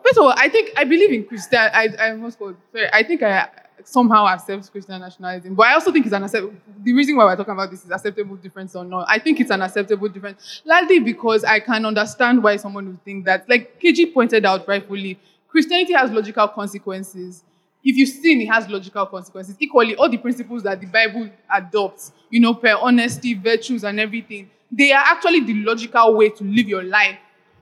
First 0.04 0.18
of 0.18 0.24
all, 0.26 0.34
I 0.38 0.50
think 0.50 0.72
I 0.78 0.84
believe 0.84 1.12
in 1.12 1.26
Christian. 1.26 1.60
I 1.60 1.90
I 2.00 2.14
must 2.14 2.38
go. 2.38 2.56
Sorry, 2.72 2.88
I 2.94 3.04
think 3.04 3.24
I 3.24 3.50
somehow 3.84 4.28
accept 4.28 4.72
Christian 4.72 5.00
nationalism, 5.02 5.56
but 5.56 5.68
I 5.68 5.74
also 5.74 5.92
think 5.92 6.06
it's 6.06 6.14
an 6.14 6.24
accept. 6.24 6.48
The 6.84 6.94
reason 6.94 7.16
why 7.16 7.26
we're 7.26 7.36
talking 7.36 7.54
about 7.54 7.72
this 7.72 7.86
is 7.86 7.92
acceptable 7.92 8.36
difference 8.36 8.76
or 8.76 8.84
not. 8.84 9.06
I 9.08 9.18
think 9.20 9.40
it's 9.40 9.52
an 9.52 9.62
acceptable 9.62 10.10
difference, 10.10 10.62
largely 10.66 11.00
because 11.00 11.44
I 11.44 11.60
can 11.60 11.86
understand 11.86 12.44
why 12.44 12.58
someone 12.58 12.88
would 12.88 13.04
think 13.04 13.26
that. 13.26 13.48
Like 13.48 13.82
KG 13.82 14.14
pointed 14.14 14.46
out 14.46 14.68
rightfully, 14.68 15.18
Christianity 15.48 15.94
has 15.94 16.12
logical 16.12 16.48
consequences. 16.50 17.44
If 17.84 17.96
you 17.96 18.06
sin, 18.06 18.42
it 18.42 18.48
has 18.48 18.68
logical 18.68 19.06
consequences. 19.06 19.56
Equally, 19.60 19.96
all 19.96 20.10
the 20.10 20.18
principles 20.18 20.64
that 20.64 20.80
the 20.82 20.88
Bible 20.88 21.30
adopts, 21.54 22.12
you 22.30 22.40
know, 22.40 22.54
per 22.54 22.76
honesty, 22.76 23.34
virtues, 23.34 23.84
and 23.84 24.00
everything, 24.00 24.50
they 24.72 24.92
are 24.92 25.04
actually 25.06 25.42
the 25.42 25.54
logical 25.64 26.16
way 26.16 26.30
to 26.30 26.44
live 26.44 26.68
your 26.68 26.84
life 26.84 27.18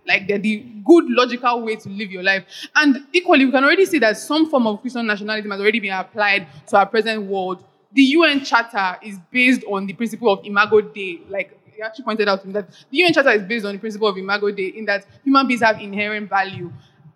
like 0.08 0.28
they're 0.28 0.40
the 0.40 0.66
good 0.84 1.06
logical 1.10 1.62
way 1.62 1.76
to 1.76 1.90
live 1.90 2.12
your 2.12 2.24
life 2.24 2.44
and 2.76 3.06
equally 3.14 3.46
we 3.46 3.52
can 3.52 3.64
already 3.64 3.86
see 3.86 4.00
that 4.00 4.18
some 4.18 4.50
form 4.50 4.66
of 4.66 4.82
christian 4.82 5.06
nationalism 5.06 5.52
has 5.52 5.60
already 5.60 5.80
been 5.80 5.94
applied 5.94 6.48
to 6.68 6.76
our 6.76 6.86
present 6.88 7.22
world 7.22 7.64
the 7.94 8.04
un 8.04 8.44
charter 8.44 8.98
is 9.04 9.18
based 9.32 9.64
on 9.68 9.86
the 9.86 9.94
principle 9.94 10.32
of 10.32 10.46
imago 10.46 10.82
dei 10.82 11.22
like 11.30 11.58
you 11.78 11.84
actually 11.84 12.06
pointed 12.06 12.28
out 12.28 12.42
to 12.42 12.48
me 12.48 12.54
that 12.54 12.68
the 12.90 13.04
un 13.04 13.14
charter 13.14 13.32
is 13.32 13.44
based 13.44 13.66
on 13.66 13.74
the 13.74 13.80
principle 13.80 14.08
of 14.08 14.18
imago 14.18 14.52
dei 14.52 14.68
in 14.68 14.86
that 14.86 15.06
human 15.24 15.48
beings 15.48 15.62
have 15.62 15.80
inherent 15.80 16.30
value 16.30 16.72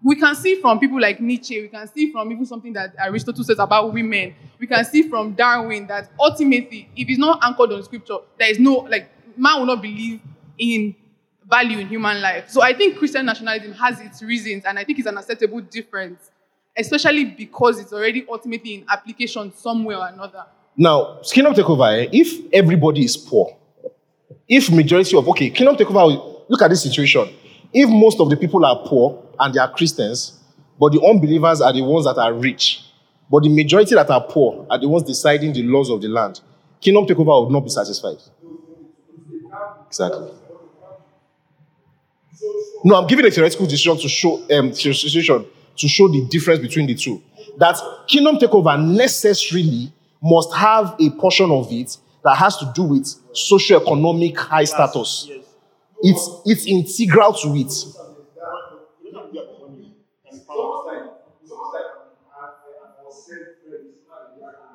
we 0.06 0.16
can 0.16 0.36
see 0.36 0.62
from 0.62 0.78
people 0.80 1.02
like 1.02 1.20
Nietzsche, 1.20 1.62
we 1.62 1.68
can 1.68 1.88
see 1.88 2.12
from 2.12 2.32
even 2.32 2.46
something 2.46 2.72
that 2.74 2.94
Aristotle 3.00 3.44
says 3.44 3.58
about 3.58 3.92
women, 3.92 4.36
we 4.60 4.68
can 4.68 4.86
see 4.86 5.10
from 5.10 5.34
Darwin 5.34 5.88
that 5.88 6.12
ultimately, 6.20 6.88
if 6.96 7.10
it's 7.10 7.18
not 7.18 7.40
anchored 7.42 7.72
on 7.72 7.84
scripture, 7.84 8.18
there 8.38 8.52
is 8.52 8.60
no, 8.60 8.74
like, 8.88 9.10
man 9.36 9.60
will 9.60 9.66
not 9.66 9.82
believe 9.82 10.22
in 10.60 10.96
value 11.50 11.80
in 11.80 11.88
human 11.88 12.22
life. 12.22 12.50
So 12.50 12.62
I 12.62 12.74
think 12.74 13.00
Christian 13.00 13.26
nationalism 13.26 13.74
has 13.74 14.00
its 14.00 14.22
reasons, 14.22 14.66
and 14.66 14.78
I 14.78 14.84
think 14.84 15.00
it's 15.00 15.08
an 15.08 15.18
acceptable 15.18 15.62
difference, 15.62 16.30
especially 16.78 17.26
because 17.26 17.80
it's 17.80 17.92
already 17.92 18.28
ultimately 18.30 18.76
in 18.76 18.86
application 18.88 19.54
somewhere 19.56 19.98
or 19.98 20.08
another. 20.08 20.46
Now, 20.78 21.20
kingdom 21.24 21.54
takeover, 21.54 22.04
eh, 22.04 22.10
if 22.12 22.54
everybody 22.54 23.06
is 23.06 23.16
poor, 23.16 23.56
if 24.48 24.70
majority 24.70 25.16
of, 25.18 25.28
okay, 25.30 25.50
kingdom 25.50 25.76
takeover, 25.76 26.50
look 26.50 26.62
at 26.62 26.70
this 26.70 26.84
situation. 26.84 27.30
If 27.74 27.90
most 27.90 28.20
of 28.20 28.30
the 28.30 28.38
people 28.38 28.64
are 28.66 28.84
poor 28.86 29.24
and 29.40 29.54
they 29.54 29.60
are 29.60 29.72
Christians, 29.72 30.40
but 30.80 30.92
the 30.92 31.02
unbelievers 31.02 31.62
are 31.62 31.72
the 31.74 31.82
ones 31.82 32.06
that 32.06 32.18
are 32.18 32.34
rich, 32.34 32.84
but 33.32 33.44
the 33.44 33.50
majority 33.50 33.96
that 33.96 34.10
are 34.10 34.22
poor 34.22 34.66
are 34.70 34.78
the 34.78 34.88
ones 34.88 35.04
deciding 35.04 35.54
the 35.54 35.64
laws 35.64 35.90
of 35.90 36.02
the 36.02 36.08
land, 36.08 36.42
kingdom 36.82 37.06
takeover 37.06 37.44
would 37.44 37.52
not 37.52 37.62
be 37.62 37.70
satisfied. 37.70 38.18
Exactly. 39.88 40.32
No, 42.84 42.96
I'm 42.96 43.08
giving 43.08 43.26
a 43.26 43.32
theoretical 43.32 43.66
decision 43.66 43.98
to 43.98 44.10
show 44.10 44.44
um 44.52 44.74
situation 44.74 45.46
to 45.78 45.88
show 45.88 46.08
the 46.08 46.26
difference 46.30 46.60
between 46.60 46.86
the 46.86 46.96
two. 46.96 47.22
That 47.58 47.78
kingdom 48.08 48.38
takeover 48.38 48.80
necessarily 48.80 49.92
must 50.26 50.54
have 50.56 50.96
a 51.00 51.10
portion 51.12 51.52
of 51.52 51.72
it 51.72 51.98
that 52.24 52.36
has 52.38 52.58
to 52.58 52.72
do 52.74 52.84
with 52.84 53.06
socio-economic 53.34 54.38
high 54.38 54.64
status. 54.66 55.30
It's 56.02 56.30
it's 56.46 56.66
integral 56.66 57.34
to 57.34 57.50
it. 57.56 57.74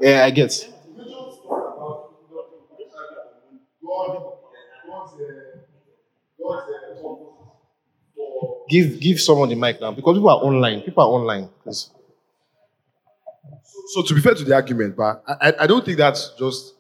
Yeah, 0.00 0.24
I 0.24 0.30
get. 0.30 0.68
Give 8.70 8.98
give 9.00 9.20
someone 9.20 9.48
the 9.50 9.54
mic 9.54 9.80
now 9.80 9.92
because 9.92 10.16
people 10.16 10.30
are 10.30 10.42
online. 10.42 10.80
People 10.82 11.02
are 11.02 11.10
online. 11.10 11.48
Please. 11.62 11.90
So 13.92 14.02
to 14.02 14.14
be 14.14 14.20
fair 14.20 14.34
to 14.34 14.44
the 14.44 14.54
argument, 14.54 14.96
but 14.96 15.22
I, 15.26 15.52
I- 15.60 15.66
don't 15.66 15.84
think 15.84 15.98
that's 15.98 16.30
just 16.38 16.74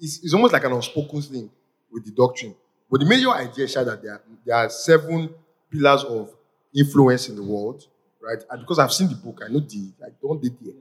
it's, 0.00 0.22
it's 0.24 0.34
almost 0.34 0.52
like 0.52 0.64
an 0.64 0.72
unspoken 0.72 1.22
thing 1.22 1.50
with 1.92 2.04
the 2.04 2.10
doctrine. 2.10 2.54
But 2.90 3.00
the 3.00 3.06
major 3.06 3.30
idea 3.30 3.64
is 3.64 3.74
that 3.74 3.84
there 4.02 4.12
are, 4.12 4.22
there 4.44 4.56
are 4.56 4.68
seven 4.68 5.30
pillars 5.70 6.04
of 6.04 6.32
influence 6.74 7.28
in 7.28 7.36
the 7.36 7.42
world, 7.42 7.86
right? 8.20 8.42
And 8.50 8.60
because 8.60 8.78
I've 8.78 8.92
seen 8.92 9.08
the 9.08 9.14
book, 9.14 9.40
I 9.44 9.48
know 9.52 9.60
the 9.60 9.92
I 10.04 10.08
don't 10.20 10.40
did 10.42 10.56
there. 10.60 10.74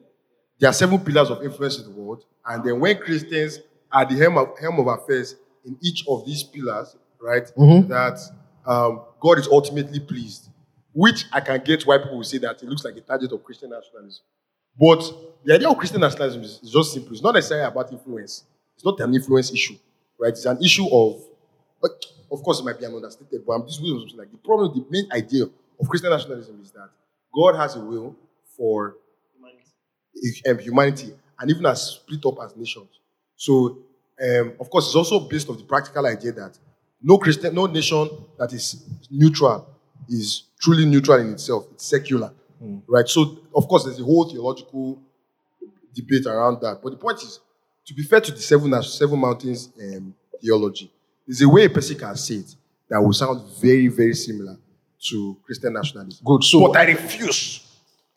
There 0.60 0.70
are 0.70 0.74
seven 0.74 0.99
pillars 0.99 1.30
of 1.30 1.44
influence 1.44 1.78
in 1.80 1.84
the 1.86 1.91
world, 1.91 2.24
and 2.45 2.64
then 2.64 2.80
when 2.80 2.98
Christians 2.98 3.60
are 3.91 4.06
the 4.06 4.16
helm 4.16 4.38
of, 4.38 4.57
helm 4.60 4.80
of 4.80 4.88
affairs 4.88 5.36
in 5.66 5.78
each 5.82 6.06
of 6.07 6.26
these 6.26 6.44
pillars, 6.44 6.95
right? 7.22 7.49
That 7.90 8.20
um, 8.66 9.02
God 9.20 9.40
is 9.40 9.48
ultimately 9.48 9.99
pleased. 9.99 10.49
Which 10.94 11.26
I 11.34 11.41
can 11.41 11.62
get 11.64 11.84
why 11.84 11.98
people 11.98 12.18
will 12.18 12.24
say 12.24 12.38
that 12.40 12.64
it 12.64 12.70
looks 12.70 12.86
like 12.86 12.95
a 12.95 13.02
target 13.02 13.32
of 13.34 13.44
Christian 13.44 13.70
nationalism. 13.72 14.24
But 14.80 15.04
the 15.44 15.54
idea 15.56 15.70
of 15.70 15.78
Christian 15.78 16.02
nationalism 16.02 16.42
is, 16.42 16.60
just 16.60 16.94
simple. 16.94 17.14
It's 17.14 17.22
not 17.22 17.34
necessarily 17.34 17.68
about 17.68 17.92
influence. 17.92 18.44
It's 18.76 18.86
not 18.86 19.00
an 19.00 19.14
influence 19.14 19.52
issue, 19.54 19.76
right? 20.20 20.30
It's 20.30 20.46
an 20.46 20.62
issue 20.64 20.88
of, 20.92 21.22
of 22.32 22.44
course, 22.44 22.60
it 22.60 22.64
might 22.64 22.80
be 22.80 22.86
an 22.86 22.94
understated, 22.94 23.46
but 23.46 23.54
I'm 23.54 23.66
just 23.66 23.80
to 23.80 24.18
like 24.18 24.32
the 24.32 24.38
problem, 24.38 24.74
the 24.74 24.86
main 24.90 25.08
idea 25.12 25.44
of 25.80 25.88
Christian 25.88 26.10
nationalism 26.10 26.60
is 26.62 26.72
that 26.72 26.90
God 27.34 27.56
has 27.56 27.76
a 27.76 27.80
will 27.80 28.16
for 28.58 28.96
um, 30.50 30.60
humanity 30.60 31.14
and 31.40 31.50
even 31.50 31.66
as 31.66 31.82
split 31.92 32.26
up 32.26 32.36
as 32.44 32.56
nations. 32.56 33.00
So, 33.36 33.78
um, 34.22 34.54
of 34.60 34.70
course, 34.70 34.88
it's 34.88 34.96
also 34.96 35.20
based 35.20 35.50
on 35.50 35.58
the 35.58 35.64
practical 35.64 36.06
idea 36.06 36.32
that 36.34 36.58
no 37.02 37.18
Christian, 37.18 37.54
no 37.54 37.66
nation 37.66 38.10
that 38.40 38.54
is 38.54 38.84
neutral 39.12 39.70
is 40.10 40.44
truly 40.60 40.86
neutral 40.86 41.20
in 41.20 41.34
itself. 41.34 41.68
It's 41.72 41.86
secular, 41.86 42.32
right? 42.88 43.08
So, 43.08 43.40
of 43.56 43.68
course, 43.68 43.84
there's 43.86 44.00
a 44.00 44.04
whole 44.04 44.30
theological 44.30 45.00
debate 45.94 46.26
around 46.26 46.62
that. 46.62 46.80
But 46.84 46.92
the 46.92 46.98
point 46.98 47.18
is, 47.24 47.40
to 47.86 47.94
be 47.94 48.04
fair 48.04 48.22
to 48.22 48.32
the 48.32 48.40
seven 48.40 48.82
seven 48.84 49.20
mountains 49.20 49.70
um, 49.82 50.14
theology, 50.42 50.92
there's 51.28 51.42
a 51.42 51.50
way 51.50 51.66
a 51.66 51.70
person 51.70 51.98
can 51.98 52.16
say 52.16 52.36
it 52.36 52.56
that 52.90 53.02
will 53.02 53.14
sound 53.14 53.42
very, 53.60 53.88
very 53.88 54.14
similar 54.14 54.58
to 55.10 55.38
Christian 55.46 55.74
nationalism. 55.74 56.24
Good. 56.26 56.44
So 56.44 56.68
But 56.68 56.78
I 56.78 56.86
refuse 56.92 57.60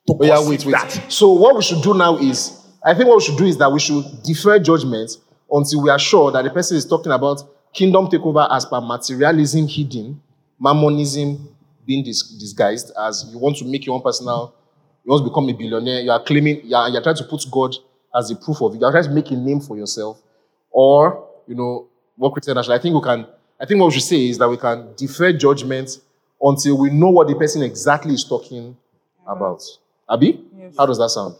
to 0.07 0.13
Oh, 0.13 0.23
yeah, 0.25 0.39
wait, 0.47 0.65
wait. 0.65 0.71
that. 0.71 1.05
So 1.11 1.33
what 1.33 1.55
we 1.55 1.61
should 1.61 1.83
do 1.83 1.93
now 1.93 2.17
is, 2.17 2.57
I 2.83 2.93
think 2.95 3.07
what 3.07 3.17
we 3.17 3.23
should 3.23 3.37
do 3.37 3.45
is 3.45 3.57
that 3.57 3.71
we 3.71 3.79
should 3.79 4.03
defer 4.23 4.57
judgment 4.59 5.11
until 5.51 5.83
we 5.83 5.89
are 5.89 5.99
sure 5.99 6.31
that 6.31 6.43
the 6.43 6.49
person 6.49 6.77
is 6.77 6.85
talking 6.85 7.11
about 7.11 7.43
kingdom 7.73 8.07
takeover 8.07 8.47
as 8.49 8.65
per 8.65 8.81
materialism 8.81 9.67
hidden, 9.67 10.19
mammonism 10.59 11.37
being 11.89 12.03
dis- 12.03 12.37
disguised 12.37 12.91
as 12.95 13.25
you 13.31 13.39
want 13.39 13.57
to 13.57 13.65
make 13.65 13.83
your 13.83 13.95
own 13.95 14.01
personal, 14.03 14.53
you 15.03 15.09
want 15.11 15.23
to 15.25 15.29
become 15.29 15.49
a 15.49 15.53
billionaire, 15.53 16.01
you 16.01 16.11
are 16.11 16.23
claiming, 16.23 16.61
you 16.63 16.75
are, 16.75 16.87
you're 16.87 17.01
trying 17.01 17.15
to 17.15 17.23
put 17.23 17.43
God 17.49 17.75
as 18.15 18.29
a 18.29 18.35
proof 18.35 18.61
of 18.61 18.75
it, 18.75 18.81
you're 18.81 18.91
trying 18.91 19.05
to 19.05 19.09
make 19.09 19.31
a 19.31 19.35
name 19.35 19.59
for 19.59 19.75
yourself, 19.75 20.21
or, 20.69 21.27
you 21.47 21.55
know, 21.55 21.87
what 22.15 22.31
Christian 22.33 22.55
I 22.55 22.77
think 22.77 22.93
we 22.93 23.01
can, 23.01 23.25
I 23.59 23.65
think 23.65 23.79
what 23.79 23.87
we 23.87 23.93
should 23.93 24.03
say 24.03 24.29
is 24.29 24.37
that 24.37 24.47
we 24.47 24.57
can 24.57 24.93
defer 24.95 25.33
judgment 25.33 25.97
until 26.39 26.77
we 26.77 26.91
know 26.91 27.09
what 27.09 27.27
the 27.27 27.35
person 27.35 27.63
exactly 27.63 28.13
is 28.13 28.23
talking 28.23 28.75
mm-hmm. 28.75 29.31
about. 29.31 29.63
Abi? 30.07 30.45
Yes. 30.55 30.75
How 30.77 30.85
does 30.85 30.99
that 30.99 31.09
sound? 31.09 31.37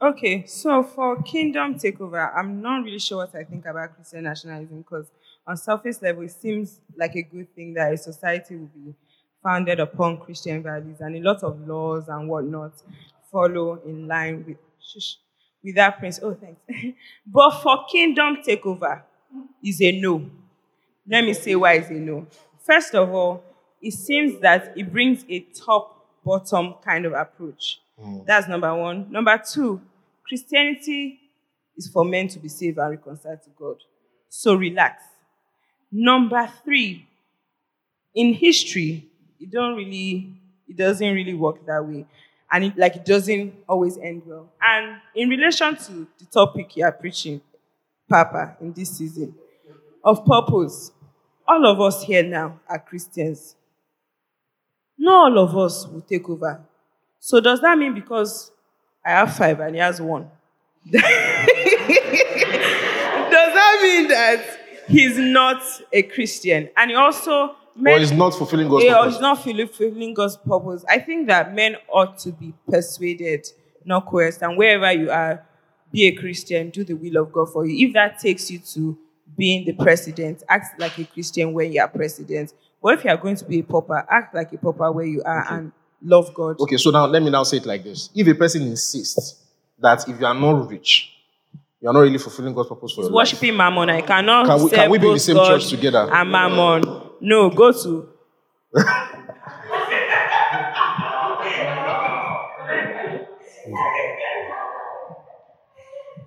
Okay, 0.00 0.44
so 0.46 0.82
for 0.82 1.22
kingdom 1.22 1.74
takeover, 1.74 2.32
I'm 2.34 2.62
not 2.62 2.82
really 2.82 2.98
sure 2.98 3.18
what 3.18 3.34
I 3.34 3.44
think 3.44 3.66
about 3.66 3.94
Christian 3.94 4.24
nationalism 4.24 4.78
because 4.78 5.06
on 5.46 5.58
surface 5.58 6.00
level, 6.00 6.22
it 6.22 6.30
seems 6.30 6.80
like 6.96 7.14
a 7.14 7.22
good 7.22 7.54
thing 7.54 7.74
that 7.74 7.92
a 7.92 7.98
society 7.98 8.56
will 8.56 8.70
be 8.74 8.94
founded 9.42 9.80
upon 9.80 10.18
Christian 10.18 10.62
values 10.62 11.00
and 11.00 11.16
a 11.16 11.20
lot 11.20 11.42
of 11.42 11.66
laws 11.66 12.08
and 12.08 12.28
whatnot 12.28 12.72
follow 13.30 13.80
in 13.84 14.06
line 14.06 14.44
with 14.46 14.58
shush, 14.80 15.16
with 15.64 15.74
that 15.76 15.98
principle. 15.98 16.30
Oh, 16.30 16.34
thanks. 16.34 16.96
but 17.26 17.62
for 17.62 17.84
kingdom 17.90 18.38
takeover, 18.46 19.02
is 19.62 19.80
a 19.80 20.00
no. 20.00 20.30
Let 21.08 21.24
me 21.24 21.32
say 21.34 21.54
why 21.54 21.74
it's 21.74 21.90
a 21.90 21.94
no. 21.94 22.26
First 22.64 22.94
of 22.94 23.10
all, 23.12 23.42
it 23.80 23.92
seems 23.92 24.40
that 24.40 24.72
it 24.76 24.92
brings 24.92 25.24
a 25.28 25.40
top 25.40 26.06
bottom 26.24 26.74
kind 26.84 27.04
of 27.06 27.12
approach. 27.12 27.80
Hmm. 28.00 28.18
That's 28.26 28.48
number 28.48 28.72
one. 28.74 29.10
Number 29.10 29.36
two, 29.38 29.80
Christianity 30.26 31.18
is 31.76 31.88
for 31.88 32.04
men 32.04 32.28
to 32.28 32.38
be 32.38 32.48
saved 32.48 32.78
and 32.78 32.90
reconciled 32.90 33.42
to 33.42 33.50
God. 33.58 33.76
So 34.28 34.54
relax. 34.54 35.02
Number 35.90 36.50
three, 36.64 37.06
in 38.14 38.34
history, 38.34 39.08
it 39.42 39.50
don't 39.50 39.76
really, 39.76 40.32
it 40.68 40.76
doesn't 40.76 41.14
really 41.14 41.34
work 41.34 41.66
that 41.66 41.84
way. 41.84 42.06
And 42.50 42.64
it, 42.64 42.78
like 42.78 42.96
it 42.96 43.04
doesn't 43.04 43.54
always 43.68 43.98
end 43.98 44.22
well. 44.24 44.50
And 44.60 44.96
in 45.14 45.28
relation 45.28 45.76
to 45.76 46.06
the 46.18 46.24
topic 46.30 46.76
you 46.76 46.84
are 46.84 46.92
preaching, 46.92 47.40
Papa, 48.08 48.56
in 48.60 48.72
this 48.72 48.96
season, 48.98 49.34
of 50.04 50.24
purpose, 50.24 50.92
all 51.48 51.66
of 51.66 51.80
us 51.80 52.02
here 52.02 52.22
now 52.22 52.60
are 52.68 52.78
Christians. 52.78 53.56
Not 54.98 55.32
all 55.32 55.38
of 55.38 55.56
us 55.56 55.88
will 55.88 56.02
take 56.02 56.28
over. 56.28 56.60
So 57.18 57.40
does 57.40 57.60
that 57.62 57.78
mean 57.78 57.94
because 57.94 58.52
I 59.04 59.10
have 59.10 59.34
five 59.34 59.58
and 59.60 59.74
he 59.74 59.80
has 59.80 60.00
one? 60.00 60.30
does 60.90 61.00
that 61.00 61.48
mean 63.82 64.08
that 64.08 64.44
he's 64.88 65.16
not 65.16 65.62
a 65.92 66.02
Christian? 66.02 66.68
And 66.76 66.90
he 66.90 66.96
also 67.76 67.90
Or 67.90 67.98
is 67.98 68.12
not 68.12 68.34
fulfilling 68.34 68.68
God's 68.68 68.84
yeah, 68.84 68.98
or 68.98 69.04
purpose? 69.04 69.20
not 69.20 69.42
fulfilling 69.42 70.14
God's 70.14 70.36
purpose. 70.36 70.84
I 70.88 70.98
think 70.98 71.28
that 71.28 71.54
men 71.54 71.76
ought 71.88 72.18
to 72.18 72.32
be 72.32 72.52
persuaded, 72.68 73.46
not 73.84 74.06
coerced. 74.06 74.42
And 74.42 74.56
wherever 74.56 74.92
you 74.92 75.10
are, 75.10 75.44
be 75.90 76.04
a 76.06 76.12
Christian, 76.12 76.70
do 76.70 76.84
the 76.84 76.94
will 76.94 77.22
of 77.22 77.32
God 77.32 77.52
for 77.52 77.66
you. 77.66 77.86
If 77.86 77.94
that 77.94 78.18
takes 78.18 78.50
you 78.50 78.58
to 78.60 78.98
being 79.36 79.64
the 79.64 79.72
president, 79.72 80.42
act 80.48 80.78
like 80.80 80.98
a 80.98 81.04
Christian 81.04 81.52
when 81.52 81.72
you 81.72 81.80
are 81.80 81.88
president. 81.88 82.52
But 82.82 82.98
if 82.98 83.04
you 83.04 83.10
are 83.10 83.16
going 83.16 83.36
to 83.36 83.44
be 83.44 83.60
a 83.60 83.62
pauper, 83.62 84.04
act 84.08 84.34
like 84.34 84.52
a 84.52 84.58
pauper 84.58 84.90
where 84.90 85.06
you 85.06 85.22
are 85.24 85.46
and 85.52 85.72
love 86.02 86.34
God. 86.34 86.60
Okay, 86.60 86.76
so 86.76 86.90
now 86.90 87.06
let 87.06 87.22
me 87.22 87.30
now 87.30 87.42
say 87.42 87.58
it 87.58 87.66
like 87.66 87.84
this. 87.84 88.10
If 88.14 88.26
a 88.26 88.34
person 88.34 88.62
insists 88.62 89.36
that 89.78 90.08
if 90.08 90.18
you 90.18 90.26
are 90.26 90.34
not 90.34 90.68
rich, 90.68 91.11
you 91.82 91.88
are 91.88 91.92
not 91.92 92.00
really 92.00 92.18
fulfilling 92.18 92.54
God's 92.54 92.68
purpose 92.68 92.92
for 92.92 93.00
your 93.02 93.10
life, 93.10 93.14
Worshiping 93.16 93.56
Mammon, 93.56 93.90
I 93.90 94.00
cannot. 94.02 94.46
Can 94.46 94.62
we- 94.62 94.70
can 94.70 94.78
serve 94.78 94.90
we 94.90 94.98
be 94.98 95.06
in 95.06 95.08
the 95.10 95.14
both 95.14 95.20
same 95.22 95.34
God 95.36 95.48
church 95.60 95.68
together? 95.70 96.08
And 96.12 96.30
Mammon. 96.30 96.82
No, 97.20 97.50
go 97.50 97.72
to. 97.72 98.08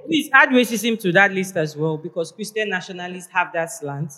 Please 0.06 0.30
add 0.34 0.50
racism 0.50 1.00
to 1.02 1.12
that 1.14 1.32
list 1.32 1.56
as 1.58 1.76
well 1.76 1.98
because 1.98 2.32
Christian 2.32 2.70
nationalists 2.70 3.28
have 3.32 3.52
that 3.54 3.72
slant. 3.72 4.12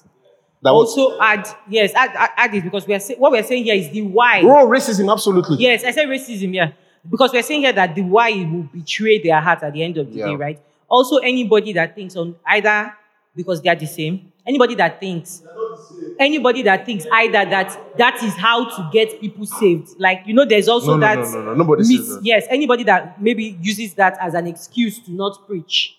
that 0.62 0.74
was 0.74 0.98
also 0.98 1.18
add 1.22 1.48
yes, 1.70 1.94
add, 1.96 2.12
add, 2.16 2.30
add 2.36 2.56
it 2.56 2.64
because 2.64 2.86
we 2.86 2.94
are 2.94 3.00
say, 3.00 3.16
what 3.16 3.32
we 3.32 3.38
are 3.40 3.44
saying 3.44 3.64
here 3.64 3.76
is 3.76 3.90
the 3.92 4.02
why. 4.02 4.42
oh, 4.44 4.68
racism, 4.68 5.12
absolutely. 5.12 5.58
Yes, 5.60 5.84
I 5.86 5.92
said 5.92 6.08
racism, 6.08 6.54
yeah. 6.54 6.72
Because 7.10 7.32
we're 7.32 7.44
saying 7.44 7.62
here 7.62 7.72
that 7.74 7.96
the 7.96 8.02
why 8.02 8.32
will 8.32 8.64
betray 8.74 9.22
their 9.22 9.40
heart 9.40 9.64
at 9.64 9.72
the 9.72 9.82
end 9.84 9.98
of 9.98 10.12
the 10.12 10.20
Yeah. 10.20 10.26
day, 10.28 10.36
right? 10.36 10.60
Also, 10.90 11.18
anybody 11.18 11.74
that 11.74 11.96
thinks 11.96 12.16
on 12.16 12.36
either 12.46 12.94
because 13.36 13.62
they 13.62 13.70
are 13.70 13.76
the 13.76 13.86
same, 13.86 14.32
anybody 14.48 14.76
that 14.76 15.00
thinks, 15.00 15.44
anybody 16.20 16.64
that 16.64 16.86
thinks 16.86 17.06
either 17.12 17.50
that 17.50 17.98
that 17.98 18.22
is 18.24 18.34
how 18.36 18.66
to 18.76 18.90
get 18.92 19.20
people 19.20 19.46
saved. 19.46 19.90
Like, 20.00 20.22
you 20.26 20.34
know, 20.34 20.46
there's 20.46 20.68
also 20.68 20.92
No, 20.92 20.98
no, 20.98 21.02
that. 21.02 21.16
no, 21.18 21.32
no, 21.32 21.42
no. 21.46 21.54
Nobody 21.54 21.84
says 21.84 22.08
that. 22.16 22.20
Yes, 22.24 22.46
anybody 22.50 22.84
that 22.86 23.22
maybe 23.22 23.58
uses 23.62 23.94
that 23.96 24.18
as 24.20 24.34
an 24.34 24.48
excuse 24.48 25.00
to 25.00 25.12
not 25.12 25.48
preach 25.48 25.98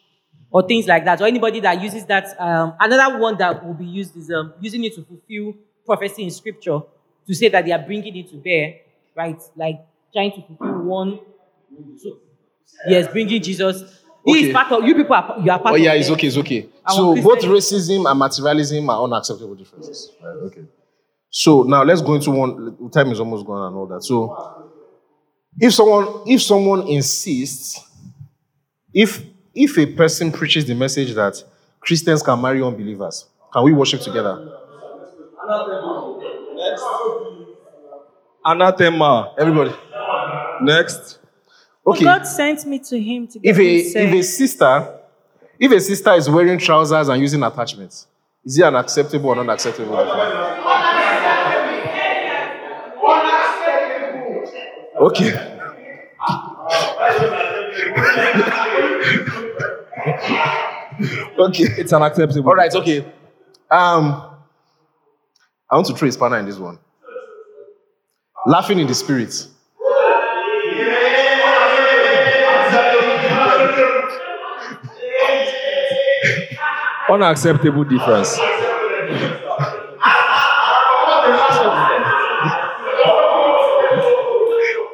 or 0.50 0.66
things 0.66 0.86
like 0.86 1.04
that, 1.04 1.20
or 1.20 1.26
anybody 1.26 1.60
that 1.60 1.80
uses 1.82 2.06
that. 2.06 2.38
Um, 2.40 2.74
another 2.80 3.18
one 3.18 3.36
that 3.38 3.64
will 3.64 3.74
be 3.74 3.84
used 3.84 4.16
is 4.16 4.30
um, 4.30 4.54
using 4.60 4.82
it 4.84 4.94
to 4.94 5.02
fulfill 5.04 5.54
prophecy 5.84 6.24
in 6.24 6.30
scripture 6.30 6.80
to 7.26 7.34
say 7.34 7.48
that 7.48 7.64
they 7.64 7.72
are 7.72 7.78
bringing 7.84 8.16
it 8.16 8.30
to 8.30 8.36
bear, 8.36 8.76
right? 9.14 9.40
Like 9.56 9.80
trying 10.12 10.32
to 10.32 10.42
fulfill 10.46 10.82
one. 10.82 11.20
So, 11.98 12.18
yes, 12.88 13.08
bringing 13.08 13.42
Jesus. 13.42 13.82
He 14.28 14.32
Okay. 14.38 14.48
is 14.48 14.52
part 14.54 14.72
of 14.72 14.84
you. 14.86 14.94
People 14.94 15.14
are 15.14 15.36
you 15.44 15.50
are 15.50 15.58
part 15.58 15.72
Oh, 15.72 15.76
of. 15.76 15.80
yeah, 15.80 15.94
it's 15.94 16.10
okay, 16.10 16.26
it's 16.26 16.36
okay. 16.36 16.68
So 16.88 17.14
both 17.22 17.40
racism 17.42 18.08
and 18.10 18.18
materialism 18.18 18.88
are 18.90 19.02
unacceptable 19.04 19.54
differences. 19.54 20.10
Right, 20.22 20.36
okay. 20.46 20.62
So 21.30 21.62
now 21.62 21.82
let's 21.84 22.00
go 22.02 22.14
into 22.14 22.30
one. 22.30 22.90
Time 22.90 23.10
is 23.12 23.20
almost 23.20 23.44
gone 23.46 23.66
and 23.68 23.76
all 23.76 23.86
that. 23.86 24.02
So 24.02 24.36
if 25.58 25.72
someone 25.74 26.06
if 26.26 26.42
someone 26.42 26.86
insists, 26.88 27.80
if 28.92 29.22
if 29.54 29.76
a 29.78 29.86
person 29.86 30.30
preaches 30.32 30.64
the 30.66 30.74
message 30.74 31.14
that 31.14 31.42
Christians 31.80 32.22
can 32.22 32.40
marry 32.40 32.62
unbelievers, 32.62 33.26
can 33.52 33.62
we 33.64 33.72
worship 33.72 34.00
together? 34.00 34.34
Anathema. 35.42 36.14
Anathema. 38.44 39.34
Everybody. 39.38 39.72
Next. 40.62 41.18
Okay. 41.88 42.04
God 42.04 42.24
sent 42.24 42.66
me 42.66 42.78
to 42.80 43.00
him 43.00 43.26
to 43.28 43.38
get 43.38 43.50
if 43.50 43.58
a 43.58 43.98
him 43.98 44.08
if 44.08 44.20
a 44.20 44.22
sister 44.22 44.94
if 45.58 45.72
a 45.72 45.80
sister 45.80 46.12
is 46.12 46.28
wearing 46.28 46.58
trousers 46.58 47.08
and 47.08 47.18
using 47.20 47.42
attachments, 47.42 48.06
is 48.44 48.58
it 48.58 48.64
an 48.64 48.74
acceptable 48.74 49.30
or 49.30 49.36
non 49.36 49.48
acceptable? 49.48 49.96
Okay. 55.00 55.30
okay. 61.38 61.64
It's 61.78 61.92
unacceptable. 61.92 62.50
All 62.50 62.56
right. 62.56 62.74
Okay. 62.74 63.04
Um, 63.70 64.34
I 65.70 65.76
want 65.76 65.86
to 65.86 65.94
throw 65.94 66.08
a 66.08 66.12
spanner 66.12 66.38
in 66.38 66.46
this 66.46 66.58
one. 66.58 66.78
Laughing 68.46 68.78
in 68.78 68.86
the 68.86 68.94
spirit. 68.94 69.46
Unacceptable 77.10 77.84
difference. 77.84 78.36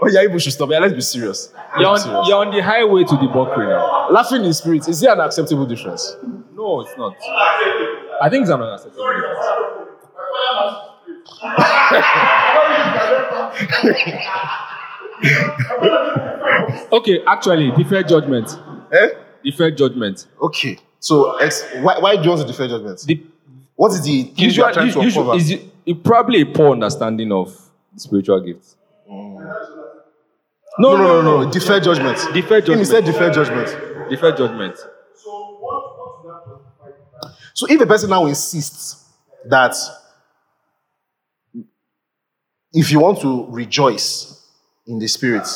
Oh 0.03 0.09
yeah, 0.11 0.21
people 0.23 0.39
should 0.39 0.53
stop. 0.53 0.71
Yeah, 0.71 0.81
let's 0.81 0.93
be 0.93 1.01
serious. 1.01 1.51
Let's 1.55 1.81
You're 1.81 1.89
on, 1.89 1.99
serious. 1.99 2.29
you're 2.29 2.37
on 2.47 2.51
the 2.55 2.63
highway 2.63 3.05
to 3.05 3.17
buckle 3.17 3.65
now. 3.65 4.11
Laughing 4.11 4.45
in 4.45 4.53
spirit. 4.53 4.87
Is 4.89 5.03
it 5.03 5.09
an 5.09 5.21
acceptable 5.21 5.65
difference? 5.67 6.17
No, 6.55 6.83
it's 6.83 6.97
not. 6.99 7.17
I 8.21 8.29
think 8.29 8.43
it's 8.43 8.51
an 8.51 8.61
unacceptable 8.61 9.07
difference. 9.07 9.47
okay, 16.93 17.23
actually, 17.27 17.71
deferred 17.73 18.09
judgment. 18.09 18.59
Eh? 18.93 19.09
Deferred 19.43 19.77
judgment. 19.77 20.27
Okay. 20.41 20.79
So, 21.05 21.37
ex- 21.37 21.63
why, 21.83 21.99
why 21.99 22.17
do 22.17 22.23
you 22.23 22.31
want 22.31 22.41
to 22.41 22.47
defend 22.47 22.71
judgment? 22.71 22.99
The, 23.07 23.23
what 23.77 23.93
is 23.93 24.03
the 24.05 24.23
thing 24.23 24.49
you 24.51 24.65
are 24.65 24.73
trying 24.73 24.91
to 24.91 25.03
usually, 25.03 25.21
uncover? 25.27 25.37
is 25.37 25.51
it, 25.51 25.63
it 25.85 26.03
probably 26.03 26.41
a 26.41 26.47
poor 26.47 26.71
understanding 26.73 27.31
of 27.31 27.55
spiritual 27.95 28.41
gifts. 28.41 28.75
no, 29.07 29.37
no, 30.79 30.97
no, 30.97 31.21
no, 31.21 31.43
no. 31.43 31.51
Defer 31.51 31.79
judgment. 31.81 32.17
Defer 32.33 32.57
Him, 32.57 32.63
He 32.63 32.67
judgment. 32.85 32.87
said 32.87 33.05
defer 33.05 33.31
judgment. 33.31 34.09
Deferred 34.09 34.37
judgment. 34.39 34.79
So, 37.53 37.67
if 37.69 37.79
a 37.83 37.87
person 37.87 38.09
now 38.09 38.25
insists 38.25 39.05
that 39.45 39.77
if 42.73 42.91
you 42.91 43.01
want 43.01 43.21
to 43.21 43.47
rejoice 43.51 44.43
in 44.87 44.99
the 44.99 45.07
spirit, 45.07 45.47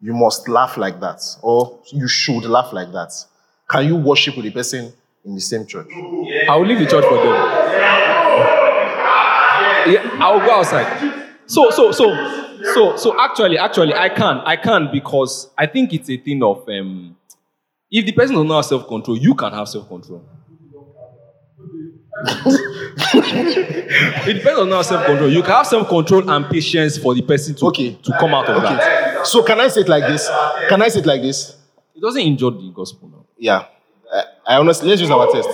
you 0.00 0.12
must 0.14 0.48
laugh 0.48 0.76
like 0.76 0.98
that, 0.98 1.22
or 1.42 1.78
you 1.92 2.08
should 2.08 2.44
laugh 2.46 2.72
like 2.72 2.90
that, 2.90 3.12
can 3.70 3.86
you 3.86 3.96
worship 3.96 4.36
with 4.36 4.44
the 4.44 4.50
person 4.50 4.92
in 5.24 5.34
the 5.34 5.40
same 5.40 5.66
church? 5.66 5.88
I 6.48 6.56
will 6.56 6.66
leave 6.66 6.78
the 6.78 6.86
church 6.86 7.04
for 7.04 7.16
them. 7.16 7.34
Yeah, 9.86 10.16
I'll 10.20 10.40
go 10.40 10.50
outside. 10.60 11.30
So, 11.46 11.70
so, 11.70 11.92
so, 11.92 12.06
so, 12.74 12.96
so 12.96 13.20
actually, 13.20 13.58
actually, 13.58 13.94
I 13.94 14.08
can, 14.08 14.38
I 14.38 14.56
can 14.56 14.88
because 14.90 15.50
I 15.58 15.66
think 15.66 15.92
it's 15.92 16.08
a 16.08 16.16
thing 16.16 16.42
of 16.42 16.66
um, 16.68 17.16
if 17.90 18.06
the 18.06 18.12
person 18.12 18.36
does 18.36 18.44
not 18.44 18.56
have 18.56 18.64
self 18.64 18.88
control, 18.88 19.16
you 19.18 19.34
can 19.34 19.52
have 19.52 19.68
self 19.68 19.86
control. 19.88 20.24
it 23.06 24.34
depends 24.34 24.58
on 24.60 24.72
our 24.72 24.84
self 24.84 25.04
control. 25.04 25.28
You 25.30 25.42
can 25.42 25.50
have 25.52 25.66
self 25.66 25.88
control 25.88 26.28
and 26.30 26.46
patience 26.48 26.96
for 26.98 27.14
the 27.14 27.22
person 27.22 27.54
to 27.56 27.66
Okay. 27.66 27.98
to 28.02 28.12
come 28.18 28.34
out 28.34 28.48
of 28.48 28.56
Okay. 28.62 28.74
that. 28.74 29.26
So 29.26 29.42
can 29.42 29.60
I 29.60 29.68
say 29.68 29.82
it 29.82 29.88
like 29.88 30.04
this? 30.06 30.28
Can 30.68 30.80
I 30.82 30.88
say 30.88 31.00
it 31.00 31.06
like 31.06 31.22
this? 31.22 31.56
It 31.94 32.00
doesn't 32.00 32.20
injure 32.22 32.50
the 32.50 32.72
gospel 32.74 33.08
now. 33.08 33.23
Yeah. 33.38 33.66
I, 34.12 34.24
I 34.46 34.56
honestly, 34.56 34.88
let's 34.88 35.00
use 35.00 35.10
our 35.10 35.30
test. 35.30 35.48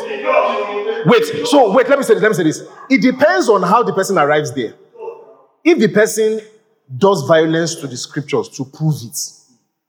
Wait, 1.07 1.47
so 1.47 1.73
wait, 1.73 1.89
let 1.89 1.99
me 1.99 2.05
say 2.05 2.15
this, 2.15 2.23
let 2.23 2.29
me 2.29 2.35
say 2.35 2.43
this. 2.43 2.63
It 2.91 3.01
depends 3.01 3.49
on 3.49 3.63
how 3.63 3.83
the 3.83 3.93
person 3.93 4.19
arrives 4.19 4.53
there. 4.53 4.75
If 5.65 5.79
the 5.79 5.89
person 5.89 6.41
does 6.97 7.23
violence 7.27 7.75
to 7.77 7.87
the 7.87 7.97
scriptures 7.97 8.49
to 8.51 8.65
prove 8.65 8.97
it, 9.03 9.19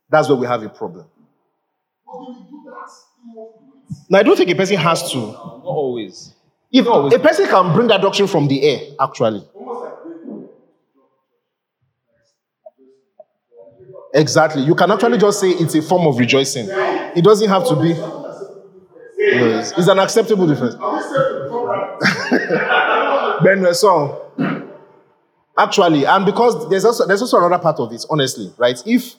that's 0.08 0.28
where 0.28 0.36
we 0.36 0.46
have 0.46 0.62
a 0.62 0.68
problem. 0.68 1.06
Now, 4.08 4.18
I 4.18 4.22
don't 4.22 4.36
think 4.36 4.50
a 4.50 4.54
person 4.54 4.76
has 4.76 5.10
to. 5.12 5.18
Not 5.18 5.62
always. 5.64 6.34
If 6.70 6.86
a 6.86 7.18
person 7.18 7.46
can 7.48 7.74
bring 7.74 7.88
that 7.88 8.00
doctrine 8.00 8.28
from 8.28 8.48
the 8.48 8.62
air, 8.62 8.80
actually. 9.00 9.44
Exactly. 14.14 14.62
You 14.62 14.74
can 14.74 14.90
actually 14.90 15.18
just 15.18 15.40
say 15.40 15.50
it's 15.50 15.74
a 15.74 15.82
form 15.82 16.06
of 16.06 16.18
rejoicing. 16.18 16.66
It 16.70 17.24
doesn't 17.24 17.48
have 17.48 17.66
to 17.68 17.76
be. 17.76 17.88
Yes. 19.18 19.72
It's 19.76 19.88
an 19.88 19.98
acceptable 19.98 20.46
difference. 20.46 20.74
Ben 23.42 23.74
song. 23.74 24.18
Actually, 25.56 26.04
and 26.04 26.26
because 26.26 26.68
there's 26.70 26.84
also 26.84 27.06
there's 27.06 27.22
also 27.22 27.38
another 27.38 27.62
part 27.62 27.78
of 27.78 27.92
it, 27.92 28.04
honestly, 28.10 28.52
right? 28.58 28.80
If 28.86 29.14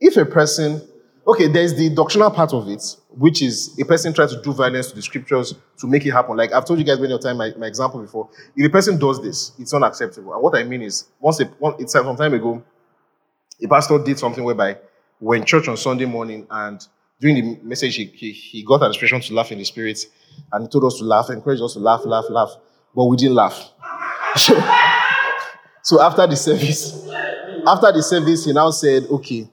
if 0.00 0.16
a 0.16 0.24
person 0.24 0.80
okay, 1.26 1.48
there's 1.48 1.74
the 1.74 1.90
doctrinal 1.90 2.30
part 2.30 2.52
of 2.52 2.68
it, 2.68 2.82
which 3.10 3.42
is 3.42 3.76
a 3.80 3.84
person 3.84 4.14
trying 4.14 4.28
to 4.28 4.40
do 4.40 4.52
violence 4.52 4.90
to 4.90 4.96
the 4.96 5.02
scriptures 5.02 5.54
to 5.78 5.86
make 5.86 6.06
it 6.06 6.12
happen. 6.12 6.36
Like 6.36 6.52
I've 6.52 6.64
told 6.64 6.78
you 6.78 6.84
guys 6.84 7.00
many 7.00 7.12
of 7.12 7.20
time 7.20 7.36
my, 7.36 7.52
my 7.58 7.66
example 7.66 8.00
before. 8.00 8.28
If 8.54 8.66
a 8.66 8.70
person 8.70 8.98
does 8.98 9.22
this, 9.22 9.52
it's 9.58 9.74
unacceptable. 9.74 10.32
And 10.34 10.42
what 10.42 10.56
I 10.56 10.62
mean 10.62 10.82
is, 10.82 11.06
once 11.20 11.40
a, 11.40 11.46
one, 11.46 11.74
it's 11.78 11.92
some 11.92 12.16
time 12.16 12.34
ago, 12.34 12.62
a 13.62 13.68
pastor 13.68 13.98
did 13.98 14.18
something 14.18 14.44
whereby 14.44 14.78
we 15.20 15.26
were 15.26 15.36
in 15.36 15.44
church 15.44 15.68
on 15.68 15.76
Sunday 15.76 16.04
morning 16.04 16.46
and 16.50 16.86
during 17.20 17.36
the 17.36 17.62
message 17.62 17.96
he, 17.96 18.04
he, 18.04 18.32
he 18.32 18.62
got 18.62 18.82
an 18.82 18.90
expression 18.90 19.20
to 19.20 19.34
laugh 19.34 19.50
in 19.50 19.58
the 19.58 19.64
spirit 19.64 19.98
and 20.52 20.64
he 20.64 20.68
told 20.68 20.84
us 20.84 20.98
to 20.98 21.04
laugh, 21.04 21.30
encouraged 21.30 21.62
us 21.62 21.72
to 21.74 21.78
laugh, 21.78 22.04
laugh, 22.04 22.26
laugh, 22.28 22.50
but 22.94 23.04
we 23.06 23.16
didn't 23.16 23.34
laugh. 23.34 23.70
So, 25.86 26.02
after 26.02 26.26
the 26.26 26.34
service, 26.34 27.08
after 27.64 27.92
the 27.92 28.02
service, 28.02 28.44
he 28.44 28.52
now 28.52 28.72
said, 28.72 29.04
okay, 29.04 29.48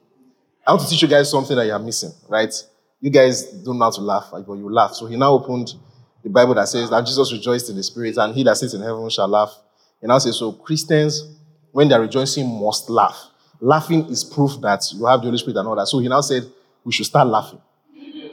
I 0.65 0.71
want 0.71 0.81
to 0.81 0.89
teach 0.89 1.03
you 1.03 1.07
guys 1.07 1.29
something 1.29 1.55
that 1.55 1.67
you 1.67 1.71
are 1.71 1.77
missing, 1.77 2.11
right? 2.27 2.51
You 2.99 3.11
guys 3.11 3.43
don't 3.43 3.77
know 3.77 3.85
how 3.85 3.91
to 3.91 4.01
laugh, 4.01 4.29
but 4.31 4.55
you 4.55 4.67
laugh. 4.73 4.93
So 4.95 5.05
he 5.05 5.15
now 5.15 5.33
opened 5.33 5.75
the 6.23 6.31
Bible 6.31 6.55
that 6.55 6.67
says 6.67 6.89
that 6.89 7.05
Jesus 7.05 7.31
rejoiced 7.31 7.69
in 7.69 7.75
the 7.75 7.83
spirit, 7.83 8.17
and 8.17 8.33
he 8.33 8.43
that 8.45 8.57
sits 8.57 8.73
in 8.73 8.81
heaven 8.81 9.07
shall 9.11 9.27
laugh. 9.27 9.53
And 10.01 10.09
now 10.09 10.17
says, 10.17 10.39
so 10.39 10.53
Christians, 10.53 11.37
when 11.71 11.87
they're 11.87 12.01
rejoicing, 12.01 12.47
must 12.47 12.89
laugh. 12.89 13.27
Laughing 13.65 14.05
is 14.07 14.25
proof 14.25 14.59
that 14.59 14.83
you 14.93 15.05
have 15.05 15.21
the 15.21 15.27
Holy 15.27 15.37
Spirit 15.37 15.55
and 15.57 15.69
all 15.69 15.75
that. 15.77 15.87
So 15.87 15.99
he 15.99 16.09
now 16.09 16.19
said, 16.19 16.43
we 16.83 16.91
should 16.91 17.05
start 17.05 17.29
laughing. 17.29 17.61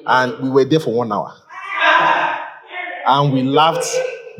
And 0.04 0.40
we 0.42 0.50
were 0.50 0.64
there 0.64 0.80
for 0.80 0.92
one 0.92 1.12
hour. 1.12 1.32
And 3.06 3.32
we 3.32 3.44
laughed 3.44 3.86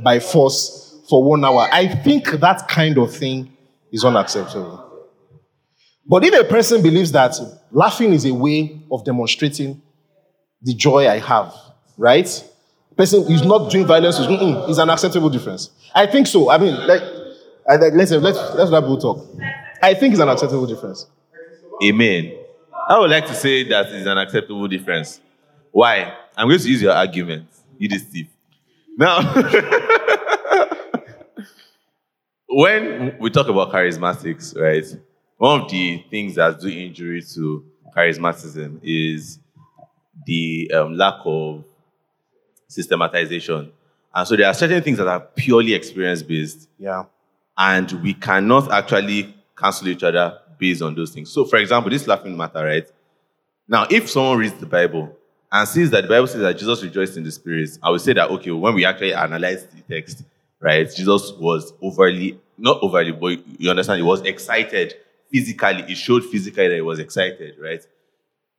by 0.03 0.19
force 0.19 0.99
for 1.09 1.23
one 1.23 1.45
hour. 1.45 1.69
I 1.71 1.87
think 1.87 2.29
that 2.41 2.67
kind 2.67 2.99
of 2.99 3.15
thing 3.15 3.57
is 3.93 4.05
unacceptable. 4.05 4.85
But 6.09 6.25
if 6.25 6.35
a 6.35 6.43
person 6.43 6.83
believes 6.83 7.13
that 7.13 7.37
laughing 7.71 8.13
is 8.13 8.25
a 8.25 8.35
way 8.35 8.83
of 8.91 9.05
demonstrating 9.05 9.81
the 10.61 10.75
joy 10.75 11.09
I 11.09 11.19
have, 11.19 11.55
right? 11.97 12.29
Person 12.97 13.31
is 13.31 13.43
not 13.45 13.71
doing 13.71 13.87
violence, 13.87 14.19
is 14.19 14.27
mm-mm, 14.27 14.77
an 14.77 14.91
acceptable 14.91 15.31
difference. 15.31 15.71
I 15.95 16.07
think 16.07 16.27
so. 16.27 16.51
I 16.51 16.59
mean, 16.59 16.75
like 16.87 17.01
let's 17.69 18.11
let's 18.11 18.11
let's 18.11 18.71
let 18.73 18.81
people 18.81 18.99
talk. 18.99 19.25
I 19.83 19.95
think 19.95 20.13
it's 20.13 20.21
an 20.21 20.29
acceptable 20.29 20.67
difference. 20.67 21.07
Amen. 21.83 22.37
I 22.89 22.99
would 22.99 23.11
like 23.11 23.27
to 23.27 23.35
say 23.35 23.63
that 23.69 23.87
it's 23.87 24.07
an 24.07 24.19
acceptable 24.19 24.69
difference. 24.69 25.21
Why? 25.71 26.15
I'm 26.37 26.49
going 26.49 26.61
to 26.61 26.69
use 26.69 26.83
your 26.83 26.93
argument. 26.93 27.47
You 27.79 27.89
thief. 27.99 28.27
Now, 28.99 29.23
when 32.47 33.17
we 33.19 33.31
talk 33.31 33.49
about 33.49 33.73
charismatics, 33.73 34.59
right? 34.61 34.85
One 35.39 35.63
of 35.63 35.71
the 35.71 36.05
things 36.11 36.35
that 36.35 36.61
do 36.61 36.69
injury 36.69 37.23
to 37.35 37.65
charismatism 37.97 38.81
is 38.83 39.39
the 40.27 40.71
um, 40.75 40.95
lack 40.95 41.21
of 41.25 41.65
systematization. 42.69 43.73
And 44.15 44.29
so 44.29 44.37
there 44.37 44.49
are 44.49 44.55
certain 44.55 44.83
things 44.83 44.99
that 44.99 45.09
are 45.09 45.21
purely 45.21 45.73
experience 45.75 46.23
based, 46.23 46.69
Yeah. 46.79 47.05
and 47.57 47.91
we 48.03 48.13
cannot 48.15 48.71
actually 48.71 49.35
cancel 49.61 49.89
each 49.89 50.03
other 50.03 50.39
based 50.59 50.83
on 50.83 50.95
those 50.95 51.11
things. 51.13 51.31
So, 51.31 51.45
for 51.45 51.57
example, 51.57 51.91
this 51.91 52.07
laughing 52.07 52.37
matter, 52.37 52.65
right? 52.65 52.87
Now, 53.69 53.87
if 53.91 54.11
someone 54.11 54.39
reads 54.39 54.55
the 54.55 54.67
Bible 54.67 55.17
and 55.53 55.69
sees 55.69 55.91
that 55.91 56.03
the 56.03 56.09
Bible 56.09 56.27
says 56.27 56.41
that 56.41 56.59
Jesus 56.59 56.83
rejoiced 56.83 57.17
in 57.17 57.25
the 57.25 57.31
spirits, 57.33 57.79
I 57.83 57.91
would 57.91 58.01
say 58.01 58.13
that 58.15 58.31
okay, 58.31 58.51
when 58.51 58.75
we 58.75 58.85
actually 58.85 59.15
analyze 59.15 59.67
the 59.67 59.83
text, 59.83 60.25
right, 60.61 60.93
Jesus 60.95 61.33
was 61.39 61.73
overly, 61.83 62.39
not 62.59 62.79
overly, 62.83 63.13
but 63.13 63.39
you 63.61 63.71
understand, 63.71 63.99
he 63.99 64.03
was 64.07 64.23
excited 64.23 64.95
physically. 65.33 65.85
It 65.89 65.97
showed 65.97 66.25
physically 66.25 66.69
that 66.69 66.75
he 66.75 66.81
was 66.81 66.99
excited, 66.99 67.57
right? 67.61 67.85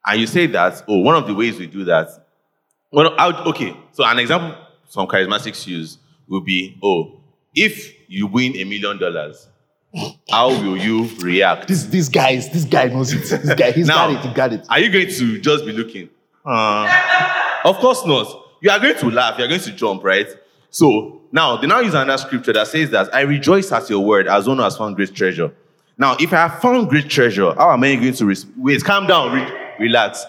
And 0.06 0.20
you 0.20 0.28
say 0.28 0.48
that, 0.48 0.84
oh, 0.88 1.00
one 1.00 1.16
of 1.16 1.28
the 1.28 1.36
ways 1.36 1.60
we 1.60 1.68
do 1.68 1.84
that, 1.86 2.10
well, 2.92 3.14
I 3.18 3.28
would- 3.28 3.48
okay, 3.48 3.76
so 3.92 4.04
an 4.06 4.20
example 4.20 4.56
some 4.90 5.08
charismatics 5.08 5.66
use 5.68 5.98
would 6.28 6.44
be, 6.44 6.78
oh, 6.84 7.22
if 7.56 7.94
you 8.10 8.28
win 8.28 8.56
a 8.58 8.64
million 8.66 8.98
dollars, 8.98 9.48
how 10.30 10.50
will 10.50 10.78
you 10.78 11.10
react? 11.20 11.68
This 11.68 11.84
this 11.84 12.08
guy 12.10 12.32
is 12.32 12.50
this 12.50 12.66
guy 12.66 12.86
knows 12.86 13.12
it. 13.14 13.22
This 13.42 13.54
guy, 13.56 13.72
he's 13.72 13.88
Now, 13.88 14.08
got 14.12 14.26
it, 14.26 14.28
he 14.30 14.34
got 14.34 14.54
it. 14.54 14.66
Are 14.70 14.80
you 14.80 14.92
going 14.92 15.10
to 15.10 15.40
just 15.40 15.66
be 15.66 15.72
looking? 15.74 16.10
Uh, 16.46 16.90
of 17.66 17.78
course 17.78 18.06
not. 18.06 18.28
You 18.62 18.70
are 18.72 18.80
going 18.80 18.98
to 18.98 19.10
laugh. 19.10 19.38
You 19.38 19.46
are 19.46 19.48
going 19.48 19.62
to 19.62 19.72
jump, 19.72 20.04
right? 20.04 20.28
So 20.70 21.22
now 21.32 21.58
they 21.58 21.68
now 21.68 21.80
use 21.80 21.94
another 21.94 22.18
scripture 22.18 22.54
that 22.54 22.68
says 22.68 22.90
that 22.92 23.14
I 23.14 23.22
rejoice 23.22 23.72
at 23.72 23.90
your 23.90 24.00
word 24.00 24.28
as 24.28 24.48
one 24.48 24.58
who 24.58 24.64
has 24.64 24.78
found 24.78 24.96
great 24.96 25.14
treasure. 25.14 25.52
Now, 25.98 26.16
if 26.20 26.32
I 26.34 26.48
have 26.48 26.62
found 26.62 26.90
great 26.90 27.10
treasure, 27.10 27.54
how 27.54 27.72
am 27.72 27.84
I 27.84 27.96
going 27.96 28.14
to 28.14 28.26
res- 28.26 28.46
wait? 28.58 28.84
Calm 28.84 29.08
down, 29.08 29.34
re- 29.34 29.52
relax. 29.80 30.26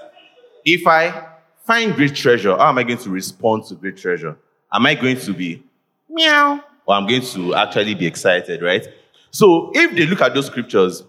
If 0.64 0.86
I 0.86 1.28
find 1.64 1.94
great 1.94 2.14
treasure, 2.14 2.56
how 2.56 2.68
am 2.70 2.78
I 2.78 2.82
going 2.82 2.98
to 2.98 3.10
respond 3.10 3.64
to 3.66 3.74
great 3.74 3.96
treasure? 3.96 4.36
Am 4.72 4.84
I 4.86 4.94
going 4.94 5.18
to 5.20 5.32
be 5.32 5.62
meow 6.08 6.62
or 6.86 6.94
I'm 6.94 7.06
going 7.06 7.22
to 7.22 7.54
actually 7.54 7.94
be 7.94 8.06
excited, 8.06 8.60
right? 8.62 8.86
So 9.32 9.70
if 9.74 9.96
they 9.96 10.06
look 10.06 10.20
at 10.20 10.34
those 10.34 10.46
scriptures 10.46 11.02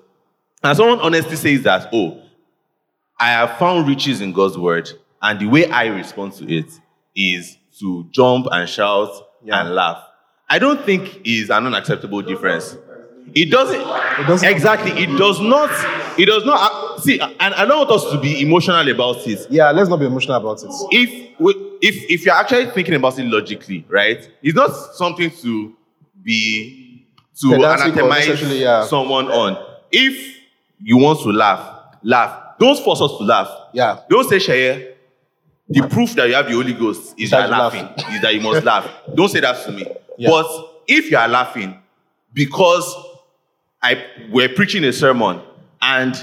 and 0.63 0.75
someone 0.77 0.99
honestly 0.99 1.35
says 1.35 1.61
that, 1.63 1.89
oh, 1.93 2.21
I 3.19 3.27
have 3.31 3.57
found 3.57 3.87
riches 3.87 4.21
in 4.21 4.33
God's 4.33 4.57
word, 4.57 4.89
and 5.21 5.39
the 5.39 5.45
way 5.47 5.67
I 5.69 5.85
respond 5.87 6.33
to 6.33 6.51
it 6.51 6.65
is 7.15 7.57
to 7.79 8.07
jump 8.11 8.47
and 8.51 8.67
shout 8.67 9.11
and 9.47 9.75
laugh. 9.75 10.03
I 10.49 10.59
don't 10.59 10.83
think 10.85 11.21
is 11.25 11.49
an 11.49 11.65
unacceptable 11.67 12.21
difference. 12.21 12.77
It 13.35 13.49
doesn't, 13.51 13.79
exactly. 14.49 14.91
It 14.91 15.17
does 15.17 15.39
not. 15.39 15.69
It 16.19 16.25
does 16.25 16.45
not. 16.45 16.59
uh, 16.71 16.99
see, 17.01 17.19
and 17.19 17.53
I 17.55 17.65
don't 17.65 17.77
want 17.87 17.89
us 17.91 18.11
to 18.11 18.19
be 18.19 18.41
emotional 18.41 18.87
about 18.89 19.25
it. 19.27 19.47
Yeah, 19.49 19.71
let's 19.71 19.89
not 19.89 19.99
be 19.99 20.05
emotional 20.05 20.37
about 20.37 20.61
it. 20.63 20.69
If 20.91 21.39
we- 21.39 21.71
if 21.81 21.95
if 22.09 22.25
you're 22.25 22.35
actually 22.35 22.67
thinking 22.71 22.93
about 22.95 23.17
it 23.19 23.25
logically, 23.25 23.85
right? 23.89 24.29
It's 24.41 24.55
not 24.55 24.71
something 24.95 25.31
to 25.41 25.73
be 26.21 26.82
to 27.41 27.49
Pedantic 27.49 27.97
or 28.03 28.10
necessarily, 28.10 28.60
anathemize 28.60 28.61
yeah. 28.61 28.85
someone 28.85 29.27
on. 29.31 29.57
If 29.91 30.38
you 30.80 30.97
want 30.97 31.19
to 31.22 31.30
laugh, 31.31 31.97
laugh. 32.03 32.57
Don't 32.60 32.80
force 32.80 33.01
us 33.01 33.18
to 33.18 33.23
laugh. 33.23 33.49
Yeah. 33.73 33.99
Don't 34.10 34.27
say 34.30 34.38
Sheye. 34.38 34.93
The 35.69 35.88
proof 35.88 36.14
that 36.15 36.27
you 36.27 36.35
have 36.35 36.45
the 36.47 36.53
Holy 36.53 36.73
Ghost 36.73 37.15
is 37.18 37.31
That 37.31 37.49
laughing. 37.49 37.88
is 38.14 38.22
that 38.22 38.34
you 38.34 38.41
must 38.41 38.64
laugh. 38.72 38.89
Don't 39.15 39.30
say 39.30 39.39
that 39.39 39.64
to 39.65 39.72
me. 39.72 39.85
Yeah. 40.18 40.30
But 40.30 40.45
if 40.88 41.10
you 41.10 41.18
are 41.18 41.27
laughing 41.27 41.80
because 42.34 42.93
I 43.81 44.05
we're 44.31 44.49
preaching 44.49 44.84
a 44.84 44.93
sermon 44.93 45.41
and 45.81 46.14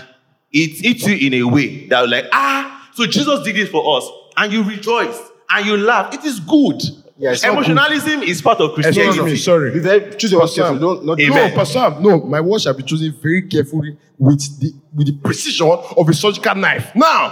it 0.52 0.78
hits 0.84 1.06
you 1.06 1.16
in 1.26 1.34
a 1.34 1.42
way 1.52 1.86
that 1.88 2.08
like 2.08 2.26
ah, 2.32 2.90
so 2.94 3.06
Jesus 3.06 3.42
did 3.44 3.56
this 3.56 3.68
for 3.68 3.96
us, 3.98 4.08
and 4.36 4.52
you 4.52 4.62
rejoice 4.62 5.18
and 5.50 5.66
you 5.66 5.76
laugh. 5.76 6.14
It 6.14 6.24
is 6.24 6.40
good. 6.40 6.82
Yeah, 7.20 7.32
it's 7.32 7.42
not 7.42 7.50
good. 7.50 7.70
Emotionalism 7.70 8.22
is 8.22 8.40
part 8.40 8.60
of 8.60 8.70
Excuse 8.78 8.96
Christianity. 8.96 9.32
me, 9.32 9.36
sorry. 9.36 9.70
Be 9.72 9.78
very, 9.80 10.16
choose 10.16 10.32
your 10.32 10.40
words 10.40 10.52
Pastor, 10.52 10.62
carefully. 10.62 10.80
Don't, 10.80 11.04
not 11.04 11.18
No, 11.18 11.24
Amen. 11.24 11.54
Pastor 11.54 11.72
Sam, 11.78 12.02
no, 12.02 12.20
my 12.22 12.40
words 12.40 12.62
shall 12.62 12.72
be 12.72 12.82
chosen 12.82 13.12
very 13.12 13.42
carefully 13.42 13.98
with 14.18 14.58
the 14.58 14.72
with 14.94 15.06
the 15.06 15.12
precision 15.12 15.68
of 15.70 16.08
a 16.08 16.14
surgical 16.14 16.54
knife. 16.54 16.90
Now, 16.94 17.28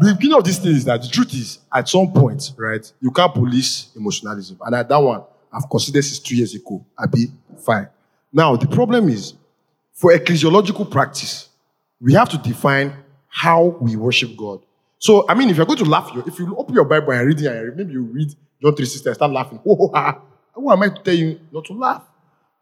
the 0.00 0.14
beginning 0.14 0.38
of 0.38 0.44
this 0.44 0.58
thing 0.58 0.72
is 0.72 0.86
that 0.86 1.02
the 1.02 1.08
truth 1.08 1.34
is, 1.34 1.58
at 1.74 1.90
some 1.90 2.10
point, 2.10 2.52
right, 2.56 2.90
you 3.02 3.10
can't 3.10 3.34
police 3.34 3.90
emotionalism, 3.94 4.56
and 4.64 4.74
at 4.74 4.88
that 4.88 4.96
one, 4.96 5.22
I've 5.52 5.68
considered 5.68 6.04
since 6.04 6.18
two 6.18 6.34
years 6.34 6.54
ago. 6.54 6.82
I'll 6.98 7.06
be 7.06 7.26
fine. 7.58 7.88
Now, 8.32 8.56
the 8.56 8.66
problem 8.66 9.10
is 9.10 9.34
for 9.92 10.14
ecclesiological 10.14 10.90
practice, 10.90 11.50
we 12.00 12.14
have 12.14 12.30
to 12.30 12.38
define 12.38 12.94
how 13.28 13.76
we 13.78 13.94
worship 13.94 14.34
God. 14.38 14.60
So, 14.98 15.26
I 15.28 15.34
mean, 15.34 15.50
if 15.50 15.56
you're 15.58 15.66
going 15.66 15.78
to 15.78 15.84
laugh, 15.84 16.10
if 16.26 16.38
you 16.38 16.56
open 16.56 16.74
your 16.74 16.84
Bible 16.86 17.12
and 17.12 17.26
read 17.26 17.40
it, 17.40 17.76
maybe 17.76 17.92
you 17.92 18.02
read 18.04 18.34
John 18.62 18.74
3 18.76 18.86
and 19.06 19.14
start 19.14 19.30
laughing, 19.32 19.58
who 19.64 19.90
am 19.94 20.82
I 20.82 20.88
to 20.88 21.02
tell 21.02 21.14
you 21.14 21.40
not 21.50 21.64
to 21.66 21.72
laugh? 21.74 22.02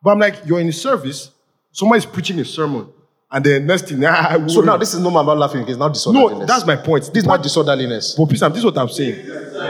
But 0.03 0.13
I'm 0.13 0.19
like, 0.19 0.37
you're 0.47 0.61
in 0.61 0.69
a 0.69 0.73
service, 0.73 1.31
someone 1.73 1.99
is 1.99 2.07
preaching 2.07 2.39
a 2.41 2.45
sermon, 2.45 2.89
and 3.31 3.45
then 3.45 3.67
next 3.67 3.89
thing, 3.89 4.03
ah, 4.07 4.39
So 4.47 4.63
now 4.63 4.77
this 4.79 4.95
is 4.95 5.01
no 5.01 5.11
more 5.11 5.23
about 5.23 5.37
laughing, 5.39 5.69
it's 5.69 5.77
now 5.79 5.89
disorderliness. 5.89 6.39
no, 6.41 6.47
that's 6.47 6.65
my 6.67 6.77
point. 6.77 7.05
This 7.13 7.23
is 7.23 7.27
not 7.27 7.43
disorderliness. 7.43 8.15
But 8.17 8.27
please, 8.27 8.41
this 8.41 8.57
is 8.57 8.65
what 8.65 8.79
I'm 8.79 8.89
saying. 8.89 9.27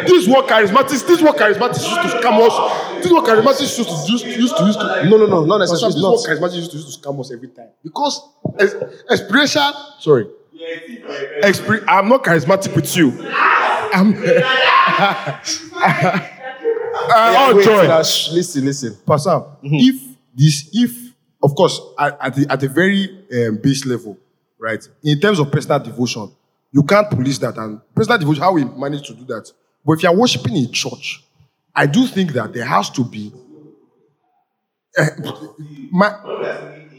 This 0.06 0.12
is 0.12 0.28
what 0.28 0.46
charismatics, 0.46 1.04
this 1.06 1.10
is 1.18 1.22
what 1.22 1.36
charismatics 1.36 1.82
used 1.82 2.02
to 2.02 2.18
scam 2.18 2.38
us. 2.46 2.96
This 2.98 3.06
is 3.06 3.12
what 3.12 3.24
charismatics 3.26 3.78
used 3.78 3.88
to 3.90 4.12
used, 4.12 4.26
used 4.40 4.56
to 4.56 4.64
used 4.64 4.80
to. 4.80 5.04
No, 5.10 5.16
no, 5.16 5.26
no, 5.26 5.44
not 5.44 5.58
necessarily. 5.58 5.94
This 5.94 5.96
is 5.96 6.02
what 6.02 6.20
charismatics 6.30 6.56
used 6.56 6.70
to 6.70 6.76
used 6.76 7.02
to 7.02 7.08
scam 7.08 7.18
us 7.20 7.32
every 7.32 7.48
time. 7.48 7.68
Because 7.82 8.22
ex- 8.58 8.74
experiential, 9.10 9.72
sorry. 9.98 10.26
Exper- 11.42 11.84
I'm 11.88 12.08
not 12.08 12.22
charismatic 12.22 12.74
with 12.76 12.96
you. 12.96 13.12
I'm. 13.92 14.14
uh, 17.14 17.52
Wait, 17.54 17.64
joy. 17.64 18.02
shh, 18.02 18.32
listen, 18.32 18.64
listen. 18.64 18.96
Pastor, 19.06 19.42
if 19.62 20.02
this, 20.34 20.68
if 20.72 21.14
of 21.42 21.54
course, 21.54 21.80
at, 21.98 22.18
at, 22.20 22.34
the, 22.34 22.46
at 22.52 22.62
a 22.62 22.68
very 22.68 23.24
um, 23.32 23.56
base 23.62 23.84
level, 23.86 24.16
right, 24.58 24.86
in 25.02 25.18
terms 25.20 25.38
of 25.38 25.50
personal 25.50 25.78
devotion, 25.78 26.30
you 26.72 26.82
can't 26.82 27.08
police 27.10 27.38
that. 27.38 27.56
And 27.56 27.80
personal 27.94 28.18
devotion, 28.18 28.42
how 28.42 28.52
we 28.52 28.64
manage 28.64 29.06
to 29.08 29.14
do 29.14 29.24
that. 29.26 29.50
But 29.84 29.92
if 29.94 30.02
you 30.02 30.08
are 30.10 30.16
worshiping 30.16 30.56
in 30.56 30.70
church, 30.72 31.24
I 31.74 31.86
do 31.86 32.06
think 32.06 32.32
that 32.32 32.52
there 32.52 32.64
has 32.64 32.90
to 32.90 33.04
be. 33.04 33.32
eh, 34.96 35.08
my, 35.92 36.08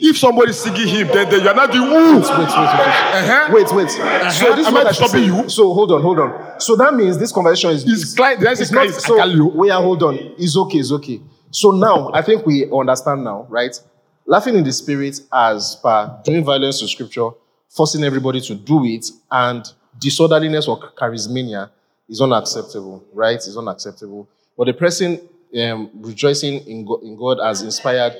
if 0.03 0.18
somebody's 0.18 0.57
singing 0.57 0.88
him, 0.88 1.07
then, 1.07 1.30
then 1.30 1.44
you're 1.44 1.53
not 1.53 1.72
doing 1.72 1.90
woo. 1.90 2.15
Wait, 2.15 2.23
wait, 2.23 2.38
wait, 2.38 2.48
wait. 2.49 2.57
Uh-huh. 2.57 3.49
Wait, 3.53 3.72
wait. 3.73 3.90
So 3.91 4.02
Uh-huh. 4.03 4.56
this 4.56 4.68
is 4.68 4.73
Am 4.73 4.78
I 4.88 4.91
stopping 4.91 5.23
you? 5.23 5.48
So 5.49 5.73
hold 5.73 5.91
on, 5.91 6.02
hold 6.02 6.19
on. 6.19 6.60
So 6.60 6.76
that 6.76 6.94
means 6.94 7.18
this 7.19 7.32
conversation 7.32 7.69
is 7.72 7.84
It's 7.88 8.15
client, 8.15 8.41
say 8.41 8.52
it's 8.52 8.72
not 8.72 8.88
client? 8.88 8.95
so 9.02 9.18
Akalio? 9.19 9.53
wait 9.53 9.72
hold 9.72 10.03
on 10.03 10.15
it's 10.38 10.57
okay 10.57 10.80
it's 10.80 10.91
okay 10.91 11.22
so 11.52 11.72
now 11.72 12.10
i 12.14 12.22
think 12.22 12.45
we 12.45 12.69
understand 12.72 13.23
now 13.23 13.45
right 13.49 13.78
laughing 14.26 14.56
in 14.56 14.64
the 14.64 14.72
spirit 14.72 15.19
as 15.34 15.76
per 15.84 16.19
doing 16.23 16.44
violence 16.45 16.80
to 16.80 16.88
scripture 16.88 17.30
forcing 17.69 18.03
everybody 18.03 18.40
to 18.40 18.56
do 18.56 18.84
it 18.86 19.06
and 19.32 19.65
disorderliness 19.99 20.68
or 20.68 20.80
charismania 20.94 21.69
is 22.07 22.22
unacceptable 22.22 23.03
right 23.14 23.38
is 23.40 23.57
unacceptable 23.57 24.28
but 24.57 24.65
the 24.68 24.73
person 24.73 25.19
um, 25.61 25.90
rejoicing 25.95 26.65
in 26.68 26.86
god, 26.86 27.02
in 27.03 27.18
god 27.18 27.40
as 27.41 27.61
inspired 27.64 28.14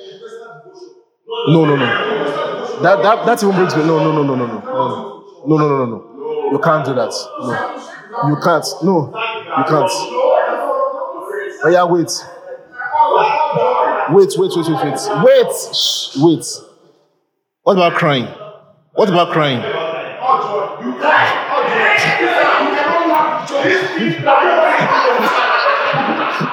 no 1.48 1.64
no 1.64 1.76
no 1.76 1.86
that, 2.82 3.02
that 3.02 3.24
that 3.26 3.42
even 3.42 3.54
brings 3.54 3.74
me 3.76 3.82
no 3.84 3.98
no 3.98 4.12
no 4.12 4.22
no 4.22 4.34
no 4.34 4.46
no 4.46 4.60
no 5.46 5.46
no 5.46 5.56
no 5.56 5.68
no 5.68 5.84
no 5.86 5.98
you 6.52 6.58
can't 6.58 6.84
do 6.84 6.94
that 6.94 7.12
no 7.40 7.52
you 8.28 8.36
can't 8.42 8.66
no 8.82 9.12
you 9.58 9.64
can't 9.64 9.90
Oh 11.64 11.68
yeah, 11.68 11.84
wait. 11.84 12.10
Wait, 14.10 14.34
wait, 14.36 14.50
wait, 14.56 14.66
wait, 14.66 14.82
wait. 14.82 15.00
Wait, 15.22 15.52
Shh, 15.72 16.16
wait. 16.16 16.44
What 17.62 17.74
about 17.74 17.94
crying? 17.94 18.26
What 18.94 19.08
about 19.08 19.30
crying? 19.30 19.62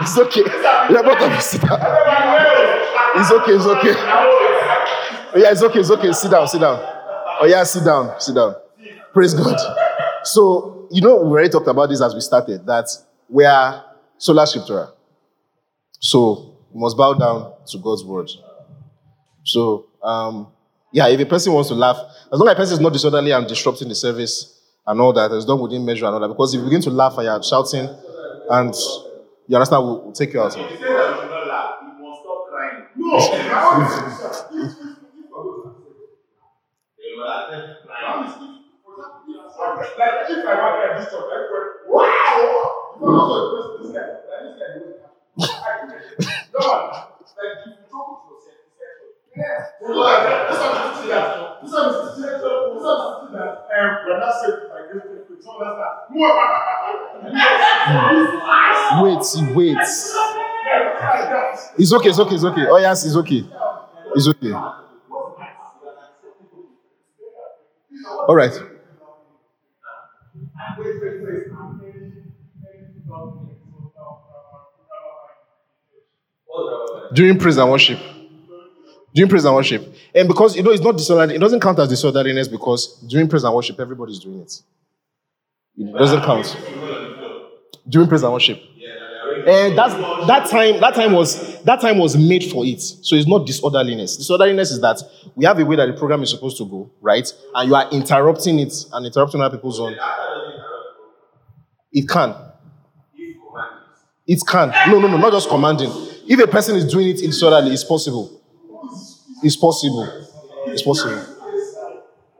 It's 0.02 0.18
okay. 0.18 0.44
Sit 1.40 1.62
down. 1.62 1.80
It's 3.16 3.32
okay, 3.32 3.54
it's 3.54 3.66
okay. 3.66 3.94
Oh, 5.32 5.38
yeah, 5.38 5.52
it's 5.52 5.62
okay, 5.62 5.80
it's 5.80 5.92
okay. 5.92 6.12
Sit 6.12 6.32
down, 6.32 6.48
sit 6.48 6.60
down. 6.60 6.80
Oh 7.42 7.46
yeah, 7.46 7.64
sit 7.64 7.86
down, 7.86 8.20
sit 8.20 8.36
down. 8.36 8.56
Praise 9.14 9.34
God. 9.34 9.58
So, 10.24 10.88
you 10.92 11.02
know, 11.02 11.18
we 11.18 11.30
already 11.30 11.50
talked 11.50 11.68
about 11.68 11.90
this 11.90 12.02
as 12.02 12.14
we 12.14 12.22
started, 12.22 12.66
that 12.66 12.90
we 13.30 13.46
are 13.46 13.86
sola 14.18 14.44
scriptura. 14.44 14.92
So 16.00 16.58
we 16.74 16.82
must 16.82 16.98
bow 16.98 17.14
down 17.14 17.54
to 17.68 17.78
God's 17.78 18.04
word. 18.04 18.30
So 19.44 19.88
um, 20.04 20.48
yeah, 20.92 21.08
if 21.08 21.20
a 21.20 21.26
person 21.26 21.54
wants 21.54 21.70
to 21.70 21.76
laugh, 21.76 21.98
as 22.32 22.40
long 22.40 22.48
as 22.50 22.54
a 22.54 22.58
person 22.58 22.74
is 22.74 22.80
not 22.80 22.94
disorderly 22.94 23.32
and 23.32 23.48
disrupting 23.48 23.90
the 23.90 23.96
service 23.96 24.60
and 24.88 25.00
all 25.00 25.14
that, 25.14 25.32
it's 25.32 25.46
done 25.46 25.60
within 25.62 25.86
measure 25.86 26.06
and 26.06 26.16
all 26.16 26.20
that. 26.20 26.28
Because 26.28 26.54
if 26.54 26.60
you 26.60 26.66
begin 26.66 26.82
to 26.82 26.90
laugh 26.90 27.18
and 27.18 27.26
you're 27.26 27.44
shouting, 27.44 27.88
and 28.50 28.74
you 29.48 29.56
understand, 29.56 29.86
we'll, 29.86 30.02
we'll 30.02 30.12
take 30.12 30.34
you 30.34 30.42
out. 30.42 30.58
Like 39.98 40.30
if 40.30 40.46
I 40.46 40.54
want 40.60 40.74
to 40.78 41.00
this 41.00 41.10
church, 41.12 41.30
everybody, 41.34 41.88
wow! 41.88 42.94
If 42.96 43.02
know 43.02 43.16
also 43.20 43.38
this 43.56 43.66
this 43.82 43.96
guy, 43.96 44.06
then 44.28 44.42
this 44.46 44.60
guy 44.60 44.70
will 44.76 45.00
catch. 45.00 45.16
No 46.54 46.60
one. 46.60 46.86
Like 47.40 47.64
you 47.66 47.72
talk 47.90 48.08
to 48.20 48.36
yourself, 48.36 48.60
it's 48.68 48.84
actually. 48.84 49.16
Yeah. 49.40 49.72
This 49.80 49.88
one 49.88 50.76
is 50.76 50.92
teaching 51.00 51.16
that. 51.16 51.64
This 51.64 51.72
one 51.72 51.88
is 51.88 51.96
teaching 52.16 52.28
that. 52.28 52.40
This 52.40 52.84
one 52.84 53.00
is 53.00 53.16
teaching 53.24 53.40
that. 53.40 53.54
And 53.70 53.92
when 54.06 54.20
I 54.20 54.30
say 54.36 54.52
like 54.68 54.88
this, 54.92 55.04
it's 55.32 55.46
not 55.46 55.60
that. 55.60 56.12
Who 56.12 56.20
am 56.20 56.36
I? 56.36 56.50
Wait, 59.04 59.24
wait. 59.56 59.78
It's 61.78 61.94
okay, 61.94 62.10
it's 62.10 62.20
okay, 62.20 62.36
it's 62.36 62.44
okay. 62.44 62.66
Oh 62.68 62.78
yes, 62.78 63.06
it's 63.06 63.16
okay. 63.16 63.46
It's 64.16 64.28
okay. 64.28 64.54
All 68.28 68.36
right. 68.36 68.54
During 77.14 77.40
praise 77.40 77.58
and 77.58 77.70
worship. 77.72 78.00
During 79.14 79.30
praise 79.30 79.46
and 79.46 79.56
worship. 79.56 79.96
And 80.14 80.28
because 80.28 80.56
you 80.56 80.64
know 80.64 80.72
it's 80.72 80.84
not 80.84 80.98
disorderly, 80.98 81.36
it 81.36 81.40
doesn't 81.40 81.60
count 81.60 81.80
as 81.80 81.90
disorderliness 81.90 82.48
because 82.48 83.02
during 83.08 83.28
praise 83.28 83.44
and 83.44 83.56
worship, 83.56 83.80
everybody's 83.80 84.20
doing 84.20 84.42
it. 84.42 84.62
It 85.78 85.98
doesn't 85.98 86.22
count. 86.24 86.56
During 87.88 88.08
praise 88.08 88.24
and 88.24 88.34
worship. 88.34 88.62
And 89.48 89.78
that's 89.78 89.94
that 90.28 90.50
time, 90.50 90.80
that 90.82 90.96
time 90.96 91.14
was 91.14 91.62
that 91.64 91.82
time 91.82 91.98
was 91.98 92.18
made 92.18 92.44
for 92.52 92.66
it. 92.66 92.82
So 92.82 93.16
it's 93.16 93.28
not 93.28 93.48
disorderliness. 93.48 94.18
Disorderliness 94.18 94.72
is 94.72 94.82
that 94.82 95.02
we 95.36 95.46
have 95.46 95.58
a 95.60 95.66
way 95.66 95.76
that 95.78 95.86
the 95.88 95.94
program 95.94 96.22
is 96.22 96.30
supposed 96.30 96.58
to 96.58 96.66
go, 96.66 96.92
right? 97.02 97.32
And 97.56 97.70
you 97.70 97.76
are 97.76 97.90
interrupting 97.92 98.60
it 98.60 98.74
and 98.92 99.06
interrupting 99.06 99.42
other 99.42 99.58
people's 99.58 99.80
own. 99.80 99.96
It 101.92 102.08
can. 102.08 102.36
It 104.28 104.40
can. 104.48 104.70
No, 104.92 105.00
no, 105.00 105.08
no, 105.08 105.18
not 105.18 105.32
just 105.34 105.50
commanding. 105.50 105.90
If 106.28 106.40
a 106.40 106.48
person 106.48 106.76
is 106.76 106.86
doing 106.92 107.08
it 107.10 107.18
disorderly, 107.18 107.72
it's 107.74 107.84
possible. 107.84 108.40
It's 109.44 109.56
possible. 109.56 110.28
It's 110.68 110.84
possible. 110.84 111.26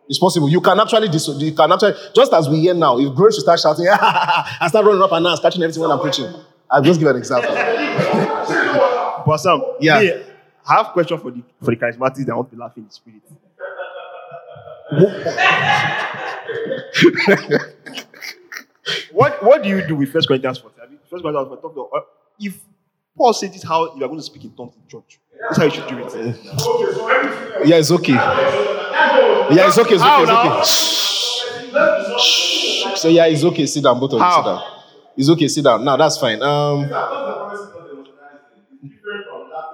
It's 0.08 0.20
possible. 0.20 0.50
You 0.50 0.62
can 0.62 0.80
actually, 0.80 1.08
dis- 1.10 1.28
you 1.38 1.54
can 1.54 1.72
actually, 1.72 1.94
just 2.16 2.34
as 2.34 2.48
we 2.50 2.60
hear 2.62 2.74
now, 2.74 3.00
if 3.00 3.14
Grace 3.16 3.36
should 3.36 3.42
start 3.44 3.60
shouting, 3.60 3.88
and 4.62 4.70
start 4.70 4.86
running 4.86 5.02
up 5.02 5.12
and 5.12 5.24
down, 5.26 5.38
catching 5.38 5.62
everything 5.64 5.82
when 5.82 5.92
I'm 5.92 6.00
preaching. 6.00 6.32
I'll 6.70 6.82
just 6.82 7.00
give 7.00 7.10
an 7.10 7.18
example. 7.18 7.56
But 9.26 9.38
Sam, 9.38 9.62
Yeah. 9.80 10.00
me, 10.00 10.12
I 10.68 10.74
have 10.78 10.88
a 10.88 10.92
question 10.92 11.18
for 11.20 11.30
the 11.32 11.44
for 11.64 11.72
the 11.72 11.76
charismatics 11.78 12.26
that 12.26 12.36
want 12.36 12.50
to 12.52 12.58
laugh 12.58 12.76
in 12.78 12.86
the 12.86 12.92
spirit. 12.92 13.22
what 19.12 19.44
what 19.44 19.64
do 19.64 19.70
you 19.70 19.86
do 19.88 19.96
with 19.96 20.12
First 20.12 20.28
Corinthians 20.28 20.58
14? 20.60 20.80
I 20.82 20.88
mean, 20.90 21.00
First 21.10 21.24
Corinthians 21.24 21.48
14 21.48 21.62
talk 21.62 21.74
about, 21.74 21.90
uh, 21.94 22.06
if 22.40 22.60
Paul 23.18 23.34
said 23.34 23.54
this 23.54 23.64
how 23.64 23.96
you 23.96 24.04
are 24.04 24.08
going 24.08 24.20
to 24.20 24.24
speak 24.24 24.46
in 24.46 24.52
tongues 24.52 24.76
in 24.76 24.88
church. 24.88 25.20
That's 25.42 25.58
how 25.58 25.66
you 25.66 25.72
should 25.72 25.88
do 25.88 25.98
it. 26.00 26.08
Yeah, 27.68 27.76
it's 27.78 27.92
okay. 27.92 28.14
Yeah, 28.14 29.68
it's 29.68 29.78
okay. 29.78 29.96
It's 29.96 30.04
okay. 30.04 30.24
It's 30.24 30.32
okay. 30.32 32.20
Shh. 32.22 33.00
So 33.00 33.08
yeah, 33.08 33.26
it's 33.26 33.44
okay. 33.44 33.66
Sit 33.66 33.84
down, 33.84 34.00
both 34.00 34.14
of 34.14 34.20
you. 34.20 34.32
Sit 34.32 34.46
down. 34.46 34.62
It's 35.18 35.30
okay. 35.30 35.48
Sit 35.48 35.64
down. 35.64 35.84
Now 35.84 35.98
that's 35.98 36.18
fine. 36.18 36.42
Um, 36.42 36.90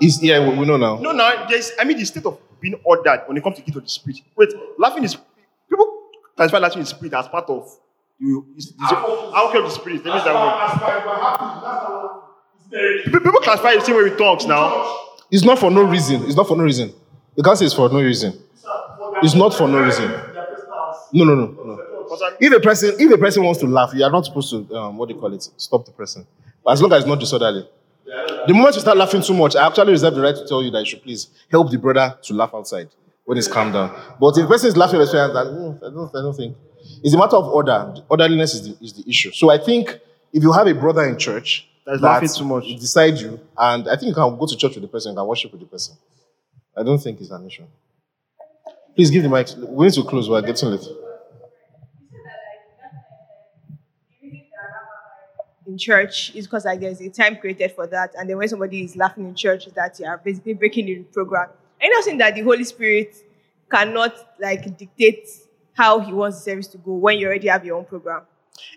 is 0.02 0.22
yeah, 0.24 0.40
we, 0.48 0.56
we 0.58 0.66
know 0.66 0.78
now. 0.78 0.98
No, 0.98 1.12
no, 1.12 1.46
there's 1.50 1.72
I 1.80 1.84
mean 1.84 1.98
the 1.98 2.06
state 2.06 2.26
of 2.26 2.40
being 2.60 2.76
ordered 2.84 3.24
when 3.28 3.38
it 3.38 3.44
comes 3.44 3.58
to 3.58 3.62
gift 3.62 3.78
of 3.78 3.84
the 3.84 3.90
spirit. 3.90 4.22
Wait, 4.36 4.50
laughing 4.78 5.04
is 5.04 5.16
people 5.70 5.88
classify 6.36 6.60
laughing 6.60 6.80
in 6.80 6.86
spirit 6.86 7.14
as 7.14 7.28
part 7.28 7.50
of 7.50 7.70
you 8.20 8.46
is, 8.58 8.68
is 8.68 8.76
how 8.80 9.50
care 9.52 9.62
of 9.62 9.68
the 9.68 9.72
spirit. 9.72 10.04
That 10.04 10.14
means 10.14 10.24
that 10.26 10.34
word. 12.72 13.02
People 13.06 13.20
people 13.20 13.40
classify 13.42 13.76
the 13.76 13.82
same 13.82 13.96
way 13.96 14.04
with 14.04 14.18
tongues 14.18 14.46
now. 14.46 14.98
It's 15.32 15.44
not 15.44 15.60
for 15.60 15.72
no 15.72 15.84
reason. 15.84 16.24
It's 16.24 16.36
not 16.36 16.48
for 16.48 16.56
no 16.58 16.64
reason. 16.64 16.94
You 17.36 17.44
can't 17.44 17.58
say 17.58 17.66
it's 17.66 17.74
for 17.74 17.90
no 17.90 18.00
reason. 18.02 18.34
It's 19.24 19.36
not 19.36 19.54
for 19.54 19.68
no 19.68 19.80
reason. 19.80 20.10
No, 21.14 21.24
no, 21.24 21.36
no, 21.36 21.46
no. 21.46 21.80
If 22.40 22.54
a 22.54 22.60
person, 22.60 22.96
if 23.00 23.12
a 23.12 23.18
person 23.18 23.44
wants 23.44 23.60
to 23.62 23.68
laugh, 23.68 23.92
you 23.94 24.04
are 24.04 24.12
not 24.12 24.26
supposed 24.26 24.50
to, 24.52 24.76
um, 24.76 24.98
what 24.98 25.10
do 25.10 25.16
you 25.16 25.20
call 25.20 25.34
it? 25.34 25.44
Stop 25.58 25.86
the 25.86 25.92
person. 25.92 26.26
But 26.64 26.72
as 26.72 26.82
long 26.82 26.92
as 26.94 27.00
it's 27.00 27.08
not 27.08 27.20
disorderly. 27.20 27.68
The 28.48 28.54
moment 28.54 28.76
you 28.76 28.82
start 28.82 28.98
laughing 28.98 29.22
too 29.22 29.34
much, 29.34 29.56
I 29.56 29.66
actually 29.66 29.92
reserve 29.92 30.14
the 30.16 30.22
right 30.22 30.36
to 30.36 30.48
tell 30.48 30.62
you 30.64 30.72
that 30.72 30.80
you 30.80 30.86
should 30.86 31.04
please 31.04 31.28
help 31.50 31.72
the 31.72 31.78
brother 31.78 32.18
to 32.24 32.34
laugh 32.34 32.52
outside 32.54 32.90
when 33.26 33.38
it's 33.38 33.48
calmed 33.48 33.74
down. 33.74 33.90
But 34.20 34.38
if 34.38 34.44
the 34.44 34.48
person 34.48 34.68
is 34.70 34.78
laughing, 34.78 35.02
at 35.02 35.08
the 35.08 35.18
"Mm, 35.18 35.78
I 35.78 35.90
don't, 35.90 36.16
I 36.16 36.22
don't 36.22 36.36
think. 36.36 36.56
It's 37.06 37.14
a 37.14 37.20
matter 37.20 37.36
of 37.36 37.46
order. 37.50 37.94
Orderliness 38.10 38.56
is 38.56 38.64
the, 38.68 38.84
is 38.84 38.94
the 38.94 39.08
issue. 39.08 39.32
So 39.32 39.52
I 39.52 39.60
think 39.60 40.00
if 40.34 40.42
you 40.42 40.52
have 40.52 40.66
a 40.66 40.74
brother 40.74 41.04
in 41.04 41.20
church 41.20 41.70
That's 41.86 42.02
laughing 42.02 42.30
too 42.30 42.46
much. 42.46 42.64
beside 42.66 43.20
you, 43.20 43.40
and 43.56 43.88
I 43.88 43.96
think 43.96 44.08
you 44.08 44.16
can 44.16 44.36
go 44.36 44.48
to 44.48 44.58
church 44.58 44.74
with 44.74 44.82
the 44.82 44.88
person, 44.88 45.12
you 45.12 45.18
can 45.18 45.28
worship 45.28 45.52
with 45.52 45.62
the 45.62 45.68
person. 45.68 45.96
I 46.76 46.82
don't 46.82 46.98
think 46.98 47.22
it's 47.22 47.30
an 47.30 47.46
issue. 47.46 47.66
Please 48.96 49.12
give 49.12 49.22
the 49.22 49.30
mic. 49.30 49.50
We 49.56 49.86
need 49.86 49.94
to 49.94 50.04
close. 50.04 50.28
We're 50.28 50.42
getting 50.42 50.70
late. 50.70 50.88
in 55.68 55.78
church 55.78 56.34
is 56.36 56.48
because 56.48 56.66
like 56.66 56.80
there's 56.80 57.02
a 57.02 57.10
time 57.10 57.36
created 57.36 57.72
for 57.74 57.86
that, 57.86 58.16
and 58.18 58.28
then 58.28 58.38
when 58.38 58.48
somebody 58.48 58.84
is 58.84 58.96
laughing 58.96 59.28
in 59.28 59.36
church, 59.36 59.68
is 59.68 59.74
that 59.74 60.00
you 60.00 60.08
are 60.08 60.18
basically 60.18 60.56
breaking 60.56 60.88
the 60.88 61.04
program. 61.14 61.50
And 61.80 61.90
you 61.90 61.94
know 61.94 62.02
saying 62.02 62.18
that 62.18 62.34
the 62.34 62.42
Holy 62.42 62.64
Spirit 62.64 63.16
cannot 63.72 64.16
like 64.40 64.76
dictate 64.76 65.28
how 65.76 66.00
He 66.00 66.12
wants 66.12 66.38
the 66.38 66.44
service 66.44 66.68
to 66.68 66.78
go 66.78 66.94
when 66.94 67.20
you 67.20 67.28
already 67.28 67.48
have 67.48 67.64
your 67.66 67.78
own 67.78 67.86
program. 67.86 68.24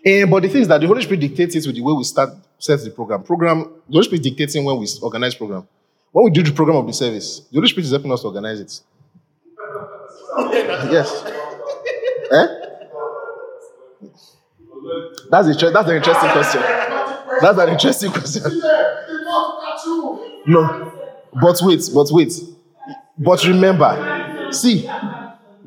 Eh, 0.05 0.25
but 0.25 0.43
the 0.43 0.49
thing 0.49 0.61
is 0.61 0.67
that 0.67 0.79
the 0.79 0.87
Holy 0.87 1.01
Spirit 1.01 1.21
dictates 1.21 1.55
it 1.55 1.65
with 1.65 1.75
the 1.75 1.81
way 1.81 1.93
we 1.93 2.03
start 2.03 2.29
set 2.57 2.79
the 2.83 2.91
program. 2.91 3.23
Program 3.23 3.59
the 3.87 3.93
Holy 3.93 4.03
Spirit 4.03 4.23
dictating 4.23 4.63
when 4.65 4.77
we 4.77 4.87
organize 5.01 5.33
program. 5.33 5.67
When 6.11 6.25
we 6.25 6.31
do 6.31 6.43
the 6.43 6.51
program 6.51 6.77
of 6.77 6.87
the 6.87 6.93
service, 6.93 7.41
the 7.51 7.57
Holy 7.57 7.67
Spirit 7.67 7.85
is 7.85 7.91
helping 7.91 8.11
us 8.11 8.21
to 8.21 8.27
organize 8.27 8.59
it. 8.59 8.81
yes. 10.91 11.23
eh? 12.31 12.47
That's 15.29 15.47
a, 15.47 15.69
that's 15.71 15.89
an 15.89 15.95
interesting 15.97 16.29
question. 16.31 16.61
That's 17.41 17.57
an 17.59 17.69
interesting 17.69 18.11
question. 18.11 18.61
No. 20.47 20.91
But 21.39 21.59
wait, 21.61 21.89
but 21.93 22.07
wait. 22.11 22.33
But 23.17 23.45
remember, 23.45 24.47
see, 24.51 24.87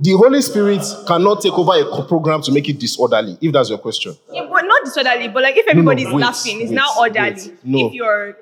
the 0.02 0.12
Holy 0.12 0.42
Spirit 0.42 0.82
cannot 1.06 1.40
take 1.40 1.52
over 1.52 1.72
a 1.78 2.02
program 2.04 2.42
to 2.42 2.52
make 2.52 2.68
it 2.68 2.78
disorderly, 2.78 3.38
if 3.40 3.52
that's 3.52 3.68
your 3.70 3.78
question. 3.78 4.16
Yeah, 4.32 4.46
but 4.50 4.62
not 4.62 4.84
disorderly. 4.84 5.28
But 5.28 5.42
like 5.44 5.56
if 5.56 5.66
No, 5.66 5.72
no, 5.74 5.90
everybody's 5.90 6.06
wait, 6.12 6.20
laughing, 6.22 6.60
it's 6.60 6.70
wait, 6.70 6.74
now 6.76 6.88
orderly. 6.98 7.30
wait. 7.30 7.58
No. 7.64 7.86
If 7.86 7.92
you're 7.94 8.36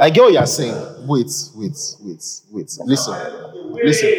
I 0.00 0.10
get 0.10 0.20
what 0.22 0.32
you're 0.32 0.46
saying. 0.46 0.74
Wait, 1.06 1.26
wait, 1.56 1.76
wait, 2.00 2.24
wait. 2.52 2.70
Listen, 2.86 2.86
listen, 2.86 4.12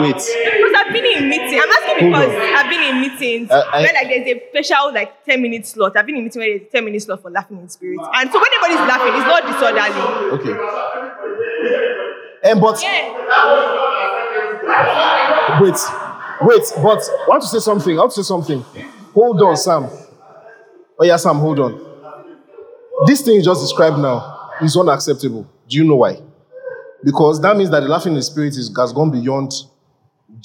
wait. 0.00 0.14
because 0.14 0.74
I've 0.76 0.92
been 0.92 1.06
in 1.06 1.28
meetings. 1.30 1.62
I'm 1.64 1.70
asking 1.70 2.08
because 2.10 2.34
I've 2.58 2.68
been 2.68 2.82
in 2.82 3.00
meetings 3.00 3.50
Uh, 3.50 3.62
I- 3.72 3.82
where 3.82 3.92
like 3.94 4.08
there's 4.08 4.26
a 4.36 4.42
special 4.50 4.92
like 4.92 5.24
10 5.24 5.40
minute 5.40 5.66
slot. 5.66 5.96
I've 5.96 6.04
been 6.04 6.16
in 6.16 6.24
meetings 6.24 6.36
where 6.36 6.58
there's 6.58 6.68
a 6.68 6.72
10 6.72 6.84
minute 6.84 7.02
slot 7.02 7.22
for 7.22 7.30
laughing 7.30 7.58
in 7.58 7.68
spirit. 7.70 8.00
And 8.14 8.30
so 8.30 8.38
when 8.38 8.52
everybody's 8.58 8.86
laughing, 8.86 9.14
it's 9.16 9.26
not 9.26 9.42
disorderly. 9.48 10.02
Okay. 10.36 10.54
And 12.50 12.60
but 12.60 12.82
yeah. 12.82 13.14
wait, 15.60 15.74
wait, 16.42 16.62
but 16.76 17.00
I 17.02 17.26
want 17.28 17.42
to 17.42 17.48
say 17.48 17.58
something. 17.58 17.96
I 17.96 18.00
want 18.00 18.12
to 18.12 18.22
say 18.22 18.26
something. 18.26 18.60
Hold 19.14 19.42
on, 19.42 19.56
Sam. 19.56 19.88
Oh 20.98 21.04
yeah, 21.04 21.16
Sam, 21.16 21.36
hold 21.36 21.58
on. 21.60 21.86
This 23.06 23.22
thing 23.22 23.34
you 23.34 23.42
just 23.42 23.60
described 23.60 23.98
now 23.98 24.50
is 24.60 24.76
unacceptable. 24.76 25.48
Do 25.68 25.76
you 25.76 25.84
know 25.84 25.96
why? 25.96 26.20
Because 27.04 27.40
that 27.42 27.56
means 27.56 27.70
that 27.70 27.80
the 27.80 27.88
laughing 27.88 28.12
in 28.12 28.16
the 28.16 28.22
spirit 28.22 28.56
is, 28.56 28.72
has 28.76 28.92
gone 28.92 29.10
beyond 29.10 29.52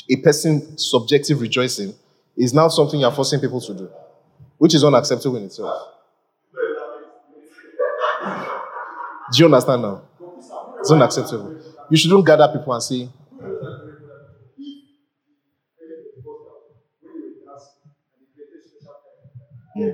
a 0.10 0.16
person's 0.18 0.90
subjective 0.92 1.42
rejoicing. 1.42 1.94
Is 2.36 2.54
now 2.54 2.68
something 2.68 3.00
you're 3.00 3.12
forcing 3.12 3.40
people 3.40 3.62
to 3.62 3.74
do, 3.76 3.90
which 4.58 4.74
is 4.74 4.84
unacceptable 4.84 5.38
in 5.38 5.44
itself. 5.46 5.90
Do 9.32 9.40
you 9.40 9.46
understand 9.46 9.84
now? 9.84 10.02
It's 10.80 10.92
unacceptable. 10.92 11.56
You 11.90 11.98
shouldn't 11.98 12.26
gather 12.26 12.48
people 12.48 12.74
and 12.74 12.82
say, 12.82 13.08
Hmm. 19.76 19.90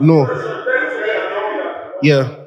No. 0.00 0.26
Yeah. 2.02 2.46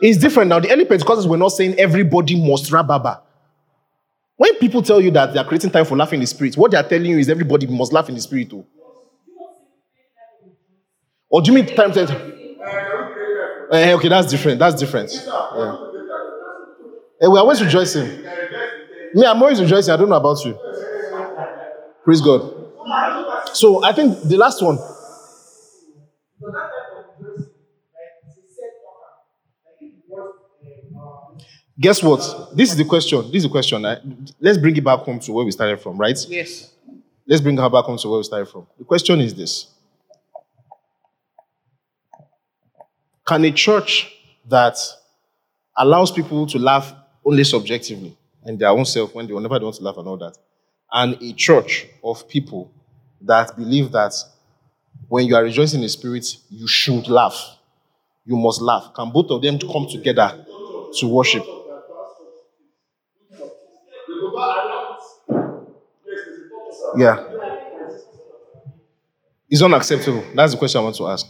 It's 0.00 0.18
different 0.18 0.48
now. 0.48 0.60
The 0.60 0.70
early 0.70 0.84
Pentecostals 0.84 1.26
were 1.26 1.36
not 1.36 1.48
saying 1.48 1.74
everybody 1.78 2.36
must 2.36 2.70
rababa. 2.70 3.20
When 4.36 4.54
people 4.56 4.82
tell 4.82 5.00
you 5.00 5.10
that 5.12 5.32
they 5.32 5.38
are 5.38 5.44
creating 5.44 5.70
time 5.70 5.86
for 5.86 5.96
laughing 5.96 6.18
in 6.18 6.20
the 6.20 6.26
spirit, 6.26 6.56
what 6.56 6.70
they 6.70 6.76
are 6.76 6.86
telling 6.86 7.10
you 7.10 7.18
is 7.18 7.28
everybody 7.30 7.66
must 7.66 7.92
laugh 7.92 8.08
in 8.08 8.14
the 8.14 8.20
spirit 8.20 8.50
too. 8.50 8.64
Or 11.28 11.40
do 11.40 11.50
you 11.50 11.54
mean 11.54 11.74
time 11.74 11.92
that? 11.92 12.10
Eh, 13.72 13.92
okay, 13.94 14.08
that's 14.08 14.30
different. 14.30 14.58
That's 14.58 14.76
different. 14.78 15.10
Yeah. 15.26 15.76
Eh, 17.22 17.26
we're 17.26 17.40
always 17.40 17.62
rejoicing. 17.62 18.24
Me, 19.14 19.24
I'm 19.26 19.40
always 19.42 19.60
rejoicing. 19.60 19.92
I 19.92 19.96
don't 19.96 20.08
know 20.08 20.16
about 20.16 20.44
you. 20.44 20.58
Praise 22.04 22.20
God. 22.20 22.52
So 23.54 23.84
I 23.84 23.92
think 23.92 24.20
the 24.22 24.36
last 24.36 24.62
one. 24.62 24.78
Guess 31.78 32.02
what? 32.02 32.50
This 32.56 32.70
is 32.70 32.76
the 32.76 32.84
question. 32.84 33.22
This 33.26 33.36
is 33.38 33.42
the 33.44 33.48
question. 33.50 33.84
eh? 33.84 33.96
Let's 34.40 34.58
bring 34.58 34.76
it 34.76 34.84
back 34.84 35.00
home 35.00 35.18
to 35.20 35.32
where 35.32 35.44
we 35.44 35.50
started 35.50 35.80
from, 35.80 35.98
right? 35.98 36.18
Yes. 36.28 36.72
Let's 37.26 37.42
bring 37.42 37.56
her 37.58 37.68
back 37.68 37.84
home 37.84 37.98
to 37.98 38.08
where 38.08 38.18
we 38.18 38.24
started 38.24 38.46
from. 38.46 38.66
The 38.78 38.84
question 38.84 39.20
is 39.20 39.34
this 39.34 39.66
Can 43.26 43.44
a 43.44 43.50
church 43.50 44.10
that 44.48 44.78
allows 45.76 46.10
people 46.12 46.46
to 46.46 46.58
laugh 46.58 46.94
only 47.24 47.44
subjectively 47.44 48.16
and 48.46 48.58
their 48.58 48.70
own 48.70 48.84
self 48.84 49.14
when 49.14 49.26
they 49.26 49.32
whenever 49.34 49.58
they 49.58 49.64
want 49.64 49.76
to 49.76 49.82
laugh 49.82 49.96
and 49.98 50.08
all 50.08 50.16
that, 50.16 50.38
and 50.92 51.20
a 51.22 51.32
church 51.34 51.86
of 52.02 52.28
people 52.28 52.72
that 53.20 53.56
believe 53.56 53.92
that 53.92 54.14
when 55.08 55.26
you 55.26 55.34
are 55.36 55.42
rejoicing 55.42 55.80
in 55.80 55.82
the 55.84 55.88
spirit, 55.88 56.26
you 56.48 56.66
should 56.66 57.08
laugh, 57.08 57.56
you 58.24 58.36
must 58.36 58.62
laugh. 58.62 58.92
Can 58.94 59.10
both 59.10 59.30
of 59.30 59.42
them 59.42 59.58
come 59.58 59.86
together 59.90 60.44
to 60.98 61.08
worship? 61.08 61.44
Yeah. 66.96 67.24
It's 69.48 69.62
unacceptable. 69.62 70.24
That's 70.34 70.52
the 70.52 70.58
question 70.58 70.80
I 70.80 70.84
want 70.84 70.96
to 70.96 71.06
ask. 71.08 71.26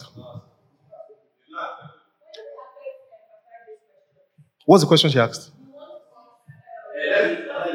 What's 4.65 4.83
the 4.83 4.89
question 4.89 5.11
she 5.11 5.19
asked? 5.19 5.51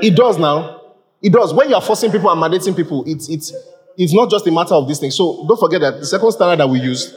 It 0.02 0.16
does 0.16 0.38
now. 0.38 0.82
It 1.22 1.32
does. 1.32 1.54
When 1.54 1.70
you 1.70 1.76
are 1.76 1.82
forcing 1.82 2.12
people 2.12 2.32
and 2.32 2.42
mandating 2.42 2.76
people, 2.76 3.04
it's 3.06 3.30
it's 3.30 3.54
it's 3.98 4.14
not 4.14 4.30
just 4.30 4.48
a 4.48 4.52
matter 4.52 4.74
of 4.74 4.88
this 4.88 5.00
thing. 5.00 5.12
So 5.12 5.46
don't 5.48 5.60
forget 5.60 5.82
that 5.82 6.00
the 6.00 6.06
second 6.06 6.32
standard 6.32 6.60
that 6.60 6.70
we 6.70 6.80
used. 6.80 7.16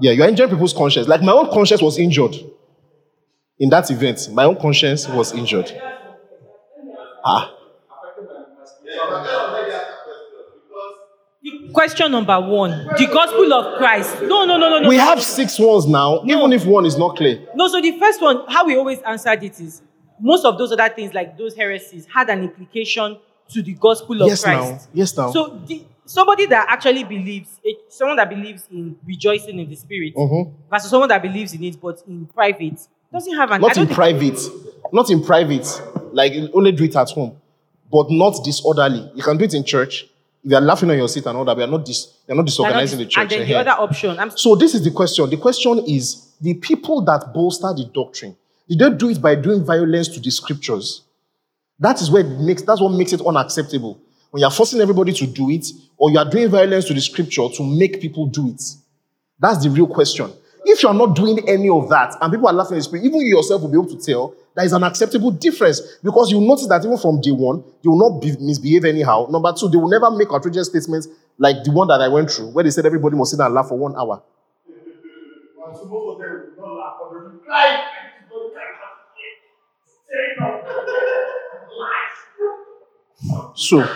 Yeah, 0.00 0.12
you're 0.12 0.28
injuring 0.28 0.50
people's 0.50 0.72
conscience. 0.72 1.08
Like 1.08 1.22
my 1.22 1.32
own 1.32 1.50
conscience 1.50 1.82
was 1.82 1.98
injured 1.98 2.36
in 3.58 3.68
that 3.70 3.90
event. 3.90 4.28
My 4.32 4.44
own 4.44 4.56
conscience 4.56 5.08
was 5.08 5.32
injured. 5.32 5.70
Ah. 7.24 7.54
Question 11.72 12.12
number 12.12 12.40
one: 12.40 12.70
the 12.70 13.06
gospel 13.12 13.52
of 13.52 13.78
Christ. 13.78 14.22
No, 14.22 14.44
no, 14.44 14.56
no, 14.56 14.70
no, 14.70 14.78
no. 14.80 14.88
We 14.88 14.96
have 14.96 15.22
six 15.22 15.58
ones 15.58 15.86
now, 15.86 16.22
even 16.24 16.52
if 16.52 16.64
one 16.64 16.86
is 16.86 16.96
not 16.96 17.16
clear. 17.16 17.46
No, 17.54 17.68
so 17.68 17.80
the 17.80 17.98
first 17.98 18.22
one, 18.22 18.44
how 18.48 18.64
we 18.66 18.76
always 18.76 19.00
answered 19.02 19.42
it 19.42 19.60
is 19.60 19.82
most 20.20 20.44
of 20.44 20.58
those 20.58 20.72
other 20.72 20.88
things, 20.88 21.14
like 21.14 21.36
those 21.38 21.54
heresies, 21.56 22.06
had 22.12 22.28
an 22.30 22.42
implication 22.42 23.18
to 23.52 23.62
the 23.62 23.72
gospel 23.74 24.22
of 24.22 24.28
Yes, 24.28 24.44
now. 24.44 24.78
Yes, 24.92 25.16
now. 25.16 25.30
So 25.30 25.60
the, 25.66 25.84
somebody 26.04 26.46
that 26.46 26.66
actually 26.68 27.04
believes, 27.04 27.60
eh, 27.66 27.72
someone 27.88 28.16
that 28.16 28.28
believes 28.28 28.64
in 28.70 28.96
rejoicing 29.06 29.58
in 29.58 29.68
the 29.68 29.76
spirit, 29.76 30.14
Mhm. 30.14 30.52
versus 30.70 30.90
someone 30.90 31.08
that 31.08 31.22
believes 31.22 31.54
in 31.54 31.62
it 31.64 31.80
but 31.80 32.02
in 32.06 32.26
private, 32.26 32.78
doesn't 33.12 33.34
have 33.36 33.50
an. 33.50 33.60
Not 33.60 33.76
in 33.76 33.86
private. 33.86 34.38
Not 34.92 35.10
in 35.10 35.22
private. 35.22 35.66
Like 36.12 36.32
only 36.52 36.72
do 36.72 36.84
it 36.84 36.96
at 36.96 37.10
home. 37.10 37.36
But 37.90 38.10
not 38.10 38.44
disorderly. 38.44 39.10
You 39.14 39.22
can 39.22 39.36
do 39.38 39.44
it 39.44 39.54
in 39.54 39.64
church. 39.64 40.04
If 40.44 40.50
you're 40.52 40.60
laughing 40.60 40.90
on 40.90 40.96
your 40.98 41.08
seat 41.08 41.24
and 41.26 41.36
all 41.36 41.44
that, 41.46 41.54
but 41.54 41.62
you're 41.62 41.78
not 41.78 41.84
dis- 41.86 42.14
you're 42.26 42.36
not 42.36 42.36
they're 42.36 42.36
not 42.36 42.46
disorganizing 42.46 42.98
the 42.98 43.06
church. 43.06 43.22
And 43.22 43.30
then 43.30 43.48
the 43.48 43.54
eh, 43.54 43.56
eh. 43.56 43.60
other 43.60 43.82
option, 43.82 44.18
I'm 44.18 44.30
So 44.30 44.54
this 44.56 44.74
is 44.74 44.84
the 44.84 44.90
question. 44.90 45.28
The 45.30 45.36
question 45.38 45.78
is 45.86 46.28
the 46.40 46.54
people 46.54 47.00
that 47.02 47.32
bolster 47.34 47.72
the 47.74 47.90
doctrine, 47.92 48.36
they 48.76 48.90
do 48.90 49.08
it 49.08 49.20
by 49.20 49.34
doing 49.34 49.64
violence 49.64 50.08
to 50.08 50.20
the 50.20 50.30
scriptures? 50.30 51.02
That 51.78 52.00
is 52.00 52.10
where 52.10 52.22
it 52.24 52.40
makes 52.40 52.62
that's 52.62 52.80
what 52.80 52.90
makes 52.90 53.12
it 53.12 53.20
unacceptable. 53.24 54.00
When 54.30 54.40
you're 54.40 54.50
forcing 54.50 54.80
everybody 54.80 55.12
to 55.14 55.26
do 55.26 55.48
it, 55.50 55.66
or 55.96 56.10
you 56.10 56.18
are 56.18 56.28
doing 56.28 56.50
violence 56.50 56.84
to 56.86 56.94
the 56.94 57.00
scripture 57.00 57.48
to 57.48 57.62
make 57.62 58.00
people 58.00 58.26
do 58.26 58.48
it. 58.48 58.62
That's 59.38 59.62
the 59.62 59.70
real 59.70 59.86
question. 59.86 60.30
If 60.64 60.82
you're 60.82 60.92
not 60.92 61.16
doing 61.16 61.48
any 61.48 61.70
of 61.70 61.88
that 61.88 62.16
and 62.20 62.30
people 62.32 62.48
are 62.48 62.52
laughing 62.52 62.74
in 62.74 62.78
the 62.78 62.84
spirit, 62.84 63.04
even 63.04 63.20
you 63.20 63.36
yourself 63.36 63.62
will 63.62 63.68
be 63.68 63.78
able 63.78 63.88
to 63.88 64.04
tell 64.04 64.34
there 64.54 64.64
is 64.66 64.72
an 64.72 64.82
acceptable 64.82 65.30
difference 65.30 65.80
because 66.02 66.30
you 66.30 66.40
notice 66.40 66.66
that 66.66 66.84
even 66.84 66.98
from 66.98 67.20
day 67.20 67.30
one, 67.30 67.62
they 67.82 67.88
will 67.88 68.10
not 68.10 68.20
be, 68.20 68.36
misbehave 68.40 68.84
anyhow. 68.84 69.26
Number 69.30 69.52
two, 69.52 69.68
they 69.68 69.76
will 69.78 69.88
never 69.88 70.10
make 70.10 70.30
outrageous 70.30 70.68
statements 70.68 71.08
Like 71.38 71.62
the 71.62 71.70
one 71.70 71.86
that 71.88 72.00
I 72.00 72.08
went 72.08 72.30
through, 72.30 72.48
where 72.48 72.64
they 72.64 72.70
said 72.70 72.84
everybody 72.84 73.14
must 73.16 73.30
sit 73.30 73.38
and 73.38 73.54
laugh 73.54 73.68
for 73.68 73.78
one 73.78 73.94
hour. 73.96 74.22
So, 83.54 83.86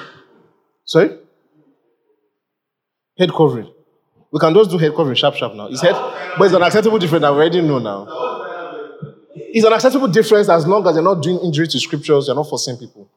sorry? 0.84 1.18
Head 3.18 3.30
covering. 3.32 3.72
We 4.32 4.40
can 4.40 4.55
just 4.55 4.70
do 4.70 4.78
head 4.78 4.94
covering 4.94 5.14
sharp, 5.14 5.36
sharp 5.36 5.55
now. 5.55 5.66
It's 5.66 5.80
head, 5.80 5.94
but 6.39 6.44
it's 6.44 6.55
an 6.55 6.62
acceptable 6.62 6.98
difference. 6.98 7.24
I 7.24 7.28
already 7.28 7.60
know 7.60 7.78
now. 7.78 8.06
It's 9.34 9.64
an 9.64 9.72
acceptable 9.72 10.09
difference 10.09 10.48
as 10.48 10.66
long 10.66 10.86
as 10.86 10.94
you're 10.94 11.05
not 11.05 11.22
doing 11.22 11.39
injury 11.40 11.68
to 11.68 11.78
scriptures, 11.78 12.26
you're 12.26 12.36
not 12.36 12.48
forcing 12.48 12.76
people. 12.76 13.09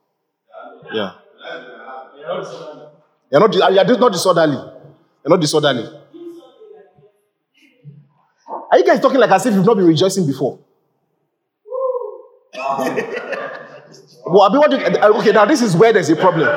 Yeah. 0.94 1.14
You're 3.32 3.40
not, 3.40 3.54
you're 3.74 3.98
not 3.98 4.12
disorderly. 4.12 4.56
You're 4.56 5.30
not 5.30 5.42
disorderly. 5.42 5.88
Are 8.72 8.78
you 8.78 8.86
guys 8.86 9.00
talking 9.00 9.20
like 9.20 9.32
as 9.32 9.46
if 9.46 9.54
you've 9.54 9.66
not 9.66 9.78
been 9.78 9.88
rejoicing 9.88 10.28
before? 10.28 10.60
Well, 12.58 14.44
I 14.44 14.50
mean, 14.50 14.60
what 14.60 14.72
do 14.72 14.78
you, 14.78 14.86
okay, 14.86 15.32
now 15.32 15.46
this 15.46 15.62
is 15.62 15.76
where 15.76 15.94
there's 15.94 16.10
a 16.10 16.16
problem. 16.16 16.48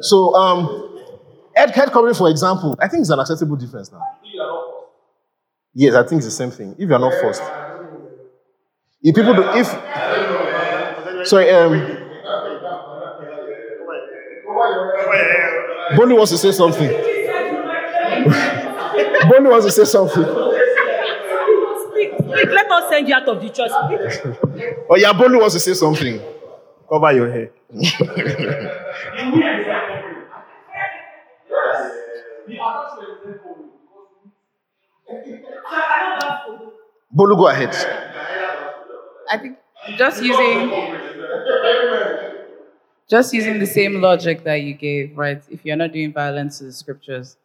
So, 0.00 0.34
um, 0.34 0.98
head, 1.54 1.70
head 1.70 1.90
covering, 1.90 2.14
for 2.14 2.30
example, 2.30 2.76
I 2.80 2.88
think 2.88 3.00
it's 3.00 3.10
an 3.10 3.18
acceptable 3.18 3.56
difference 3.56 3.90
now. 3.90 4.02
Yes, 5.74 5.94
I 5.94 6.02
think 6.06 6.20
it's 6.20 6.26
the 6.26 6.30
same 6.30 6.50
thing. 6.50 6.74
If 6.78 6.88
you're 6.88 6.98
not 6.98 7.12
forced. 7.20 7.42
If 9.02 9.14
people 9.14 9.34
do, 9.34 9.42
if, 9.54 9.66
sorry, 11.26 11.50
um, 11.50 12.07
Bonnie 15.96 16.14
wants 16.14 16.30
to 16.32 16.38
say 16.38 16.52
something. 16.52 16.90
Bonnie 19.28 19.48
wants 19.48 19.66
to 19.66 19.72
say 19.72 19.84
something. 19.84 20.24
Speak, 21.90 22.12
speak. 22.18 22.48
Let 22.50 22.70
us 22.70 22.90
send 22.90 23.08
you 23.08 23.14
out 23.14 23.28
of 23.28 23.40
the 23.40 23.48
church. 23.50 23.70
Oh, 24.90 24.96
yeah, 24.96 25.12
Bonnie 25.12 25.38
wants 25.38 25.54
to 25.54 25.60
say 25.60 25.74
something. 25.74 26.20
Cover 26.88 27.12
your 27.12 27.30
hair. 27.30 27.50
Bolu, 37.14 37.36
go 37.36 37.48
ahead. 37.48 37.74
I 39.30 39.38
think 39.38 39.58
just 39.96 40.22
using 40.22 40.70
just 43.08 43.32
using 43.32 43.58
the 43.58 43.66
same 43.66 44.00
logic 44.00 44.44
that 44.44 44.56
you 44.62 44.74
gave, 44.74 45.16
right? 45.16 45.42
If 45.50 45.64
you're 45.64 45.76
not 45.76 45.92
doing 45.92 46.12
violence 46.12 46.58
to 46.58 46.64
the 46.64 46.72
scriptures, 46.72 47.36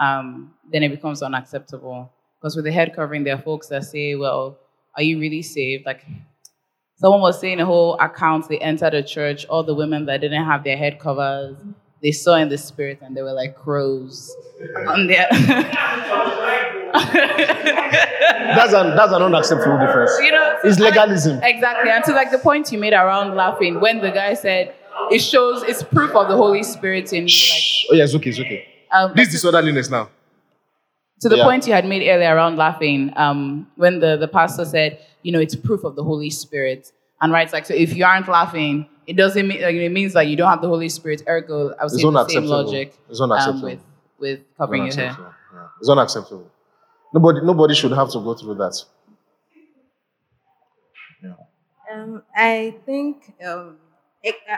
um, 0.00 0.52
then 0.72 0.82
it 0.82 0.90
becomes 0.90 1.22
unacceptable. 1.22 2.10
Because 2.40 2.54
with 2.56 2.64
the 2.66 2.72
head 2.72 2.94
covering, 2.94 3.24
there 3.24 3.34
are 3.34 3.40
folks 3.42 3.68
that 3.68 3.84
say, 3.84 4.14
"Well, 4.14 4.58
are 4.96 5.02
you 5.02 5.18
really 5.18 5.42
saved?" 5.42 5.86
Like 5.86 6.04
someone 6.96 7.20
was 7.22 7.40
saying, 7.40 7.60
a 7.60 7.64
whole 7.66 7.94
account 7.98 8.48
they 8.48 8.58
entered 8.58 8.94
a 8.94 9.02
church, 9.02 9.46
all 9.46 9.62
the 9.62 9.74
women 9.74 10.04
that 10.06 10.20
didn't 10.20 10.44
have 10.44 10.64
their 10.64 10.76
head 10.76 10.98
covers, 10.98 11.56
they 12.02 12.12
saw 12.12 12.36
in 12.36 12.48
the 12.50 12.58
spirit, 12.58 12.98
and 13.02 13.16
they 13.16 13.22
were 13.22 13.32
like 13.32 13.56
crows 13.56 14.34
on 14.86 15.06
their. 15.06 15.26
That's 18.56 18.72
an 18.72 18.96
that's 18.96 19.12
an 19.12 19.22
unacceptable 19.22 19.78
difference. 19.78 20.12
you 20.22 20.30
know, 20.32 20.56
It's 20.64 20.78
legalism. 20.78 21.40
exactly. 21.42 21.90
And 21.90 22.02
to 22.04 22.12
like 22.12 22.30
the 22.30 22.38
point 22.38 22.70
you 22.72 22.78
made 22.78 22.92
around 22.92 23.34
laughing, 23.34 23.80
when 23.80 24.00
the 24.00 24.10
guy 24.10 24.34
said 24.34 24.74
it 25.10 25.18
shows 25.20 25.62
it's 25.62 25.82
proof 25.82 26.14
of 26.14 26.28
the 26.28 26.36
Holy 26.36 26.62
Spirit 26.62 27.12
in 27.12 27.28
you. 27.28 27.34
Like 27.34 27.62
Oh, 27.90 27.94
yeah, 27.94 28.04
it's 28.04 28.14
okay, 28.14 28.30
it's 28.30 28.40
okay. 28.40 28.66
um, 28.92 29.12
This 29.14 29.28
disorderliness 29.30 29.90
now. 29.90 30.08
to 31.20 31.28
the 31.28 31.36
Yeah. 31.36 31.44
point 31.44 31.66
you 31.66 31.72
had 31.72 31.86
made 31.86 32.06
earlier 32.08 32.34
around 32.34 32.56
laughing, 32.56 33.12
um, 33.16 33.66
when 33.76 34.00
the, 34.00 34.16
the 34.16 34.28
pastor 34.28 34.64
said, 34.64 34.98
you 35.22 35.32
know, 35.32 35.40
it's 35.40 35.54
proof 35.56 35.84
of 35.84 35.96
the 35.96 36.04
Holy 36.04 36.30
Spirit. 36.30 36.92
And 37.22 37.32
right, 37.32 37.44
it's 37.44 37.52
like, 37.52 37.64
so 37.66 37.74
if 37.74 37.96
you 37.96 38.04
aren't 38.04 38.28
laughing, 38.28 38.86
it 39.06 39.16
doesn't 39.16 39.46
mean, 39.48 39.62
like, 39.62 39.74
it 39.74 39.88
means 39.90 40.12
that 40.12 40.26
you 40.26 40.36
don't 40.36 40.50
have 40.50 40.60
the 40.60 40.68
Holy 40.68 40.88
Spirit. 40.90 41.22
Ergo, 41.28 41.74
I 41.80 41.84
was 41.84 41.94
It's 41.94 42.02
saying 42.02 42.12
the 42.12 42.28
same 42.28 42.44
logic 42.44 42.94
It's 43.08 43.20
unacceptable. 43.20 43.28
um, 43.28 43.30
unacceptable. 43.30 43.84
with, 44.18 44.38
with 44.38 44.56
covering 44.58 44.86
your 44.86 44.94
hair. 44.94 45.16
Yeah. 45.18 45.66
It's 45.80 45.88
unacceptable. 45.88 46.50
Nobody 47.14 47.40
nobody 47.42 47.74
should 47.74 47.92
have 47.92 48.10
to 48.10 48.18
go 48.20 48.34
through 48.34 48.56
that. 48.56 48.76
Yeah. 51.22 51.32
Um, 51.92 52.22
I 52.36 52.74
think, 52.84 53.32
um, 53.46 53.76
a- 53.78 53.85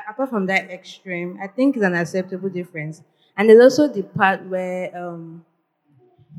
apart 0.09 0.31
from 0.31 0.47
that 0.47 0.71
extreme, 0.71 1.39
I 1.43 1.47
think 1.49 1.77
it's 1.77 1.85
an 1.85 1.95
acceptable 1.95 2.49
difference. 2.49 3.03
And 3.37 3.49
there's 3.49 3.61
also 3.79 3.93
the 3.93 4.03
part 4.03 4.45
where, 4.47 4.97
um, 4.97 5.45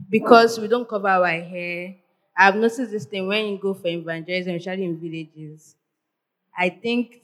because 0.10 0.60
we 0.60 0.68
don't 0.68 0.88
cover 0.88 1.08
our 1.08 1.28
hair, 1.28 1.96
I've 2.36 2.56
noticed 2.56 2.92
this 2.92 3.06
thing 3.06 3.28
when 3.28 3.46
you 3.48 3.58
go 3.58 3.74
for 3.74 3.88
evangelism, 3.88 4.56
especially 4.56 4.86
in 4.86 5.00
villages. 5.00 5.76
I 6.58 6.70
think 6.70 7.22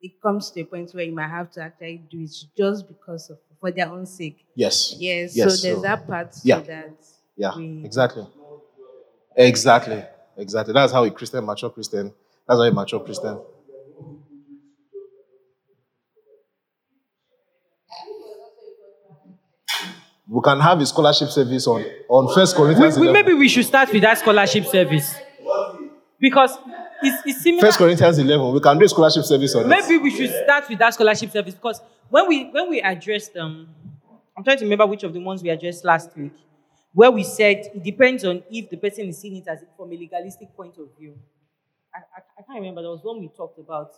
it 0.00 0.20
comes 0.20 0.50
to 0.52 0.60
a 0.60 0.64
point 0.64 0.90
where 0.92 1.04
you 1.04 1.12
might 1.12 1.28
have 1.28 1.50
to 1.52 1.62
actually 1.62 2.02
do 2.10 2.20
it 2.20 2.32
just 2.56 2.86
because 2.88 3.30
of 3.30 3.38
for 3.60 3.70
their 3.70 3.88
own 3.88 4.06
sake. 4.06 4.46
Yes. 4.54 4.94
Yes. 4.98 5.36
Yes, 5.36 5.60
so 5.60 5.66
there's 5.66 5.78
so- 5.78 5.82
that 5.82 6.06
part 6.06 6.32
to 6.32 6.40
yeah. 6.44 6.60
that. 6.60 6.94
Yeah, 7.36 7.56
exactly. 7.84 8.26
Exactly. 9.36 10.02
Exactly. 10.36 10.72
That's 10.74 10.92
how 10.92 11.04
a 11.04 11.10
Christian, 11.10 11.44
mature 11.44 11.70
Christian, 11.70 12.12
that's 12.46 12.58
how 12.58 12.62
a 12.62 12.72
mature 12.72 13.00
Christian. 13.00 13.38
We 20.28 20.40
can 20.42 20.60
have 20.60 20.80
a 20.80 20.86
scholarship 20.86 21.30
service 21.30 21.66
on, 21.66 21.84
on 22.08 22.34
First 22.34 22.56
We, 22.56 22.64
Corinthians 22.64 22.98
we, 22.98 23.08
11. 23.08 23.12
maybe 23.24 23.38
we 23.38 23.48
should 23.48 23.64
start 23.64 23.90
with 23.92 24.02
that 24.02 24.18
scholarship 24.18 24.66
service. 24.66 25.14
Because 26.20 26.58
it's, 27.02 27.22
it's 27.26 27.42
similar. 27.42 27.62
First 27.62 27.78
Corinthians 27.78 28.18
11. 28.18 28.52
We 28.52 28.60
can 28.60 28.78
do 28.78 28.84
a 28.84 28.88
scholarship 28.88 29.24
service 29.24 29.54
on 29.54 29.64
it. 29.64 29.68
Maybe 29.68 29.96
we 29.98 30.10
should 30.10 30.30
start 30.44 30.68
with 30.68 30.78
that 30.80 30.92
scholarship 30.94 31.30
service 31.30 31.54
because 31.54 31.80
when 32.10 32.28
we 32.28 32.50
when 32.50 32.68
we 32.68 32.80
addressed 32.80 33.36
um, 33.36 33.68
I'm 34.36 34.44
trying 34.44 34.58
to 34.58 34.64
remember 34.64 34.86
which 34.86 35.02
of 35.02 35.12
the 35.12 35.20
ones 35.20 35.42
we 35.42 35.48
addressed 35.50 35.84
last 35.84 36.16
week, 36.16 36.32
where 36.92 37.10
we 37.10 37.24
said 37.24 37.70
it 37.74 37.82
depends 37.82 38.24
on 38.24 38.42
if 38.50 38.70
the 38.70 38.76
person 38.76 39.08
is 39.08 39.18
seeing 39.18 39.36
it 39.36 39.48
as 39.48 39.64
from 39.76 39.90
a 39.90 39.96
legalistic 39.96 40.54
point 40.54 40.74
of 40.78 40.88
view. 40.98 41.14
I, 41.94 41.98
I, 41.98 42.20
I 42.38 42.42
can't 42.42 42.60
remember. 42.60 42.82
There 42.82 42.90
was 42.90 43.00
one 43.02 43.18
we 43.20 43.28
talked 43.28 43.58
about. 43.58 43.90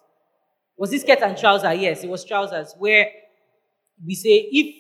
Was 0.77 0.90
this 0.90 1.02
skirt 1.02 1.20
and 1.23 1.36
trouser? 1.36 1.74
Yes, 1.74 2.05
it 2.05 2.09
was 2.09 2.24
trousers. 2.24 2.74
Where 2.78 3.09
we 4.02 4.15
say 4.15 4.48
if 4.51 4.80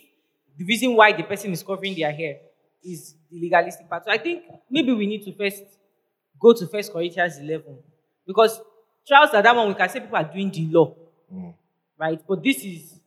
the 0.58 0.64
reason 0.64 0.94
why 0.94 1.12
the 1.12 1.22
person 1.22 1.52
is 1.52 1.62
covering 1.62 1.94
their 1.94 2.12
hair 2.12 2.36
is 2.84 3.14
the 3.30 3.40
legalistic 3.40 3.88
part. 3.88 4.04
So 4.04 4.10
I 4.10 4.18
think 4.18 4.44
maybe 4.70 4.92
we 4.92 5.06
need 5.06 5.24
to 5.24 5.32
first 5.32 5.62
go 6.40 6.52
to 6.52 6.66
First 6.66 6.92
Corinthians 6.92 7.38
11 7.38 7.78
because 8.26 8.60
trials 9.06 9.30
are 9.34 9.42
that 9.42 9.54
one 9.56 9.68
we 9.68 9.74
can 9.74 9.88
say 9.88 10.00
people 10.00 10.16
are 10.16 10.24
doing 10.24 10.50
the 10.50 10.66
law, 10.66 10.94
mm. 11.32 11.54
right? 11.98 12.20
But 12.26 12.42
this 12.42 12.64
is 12.64 13.00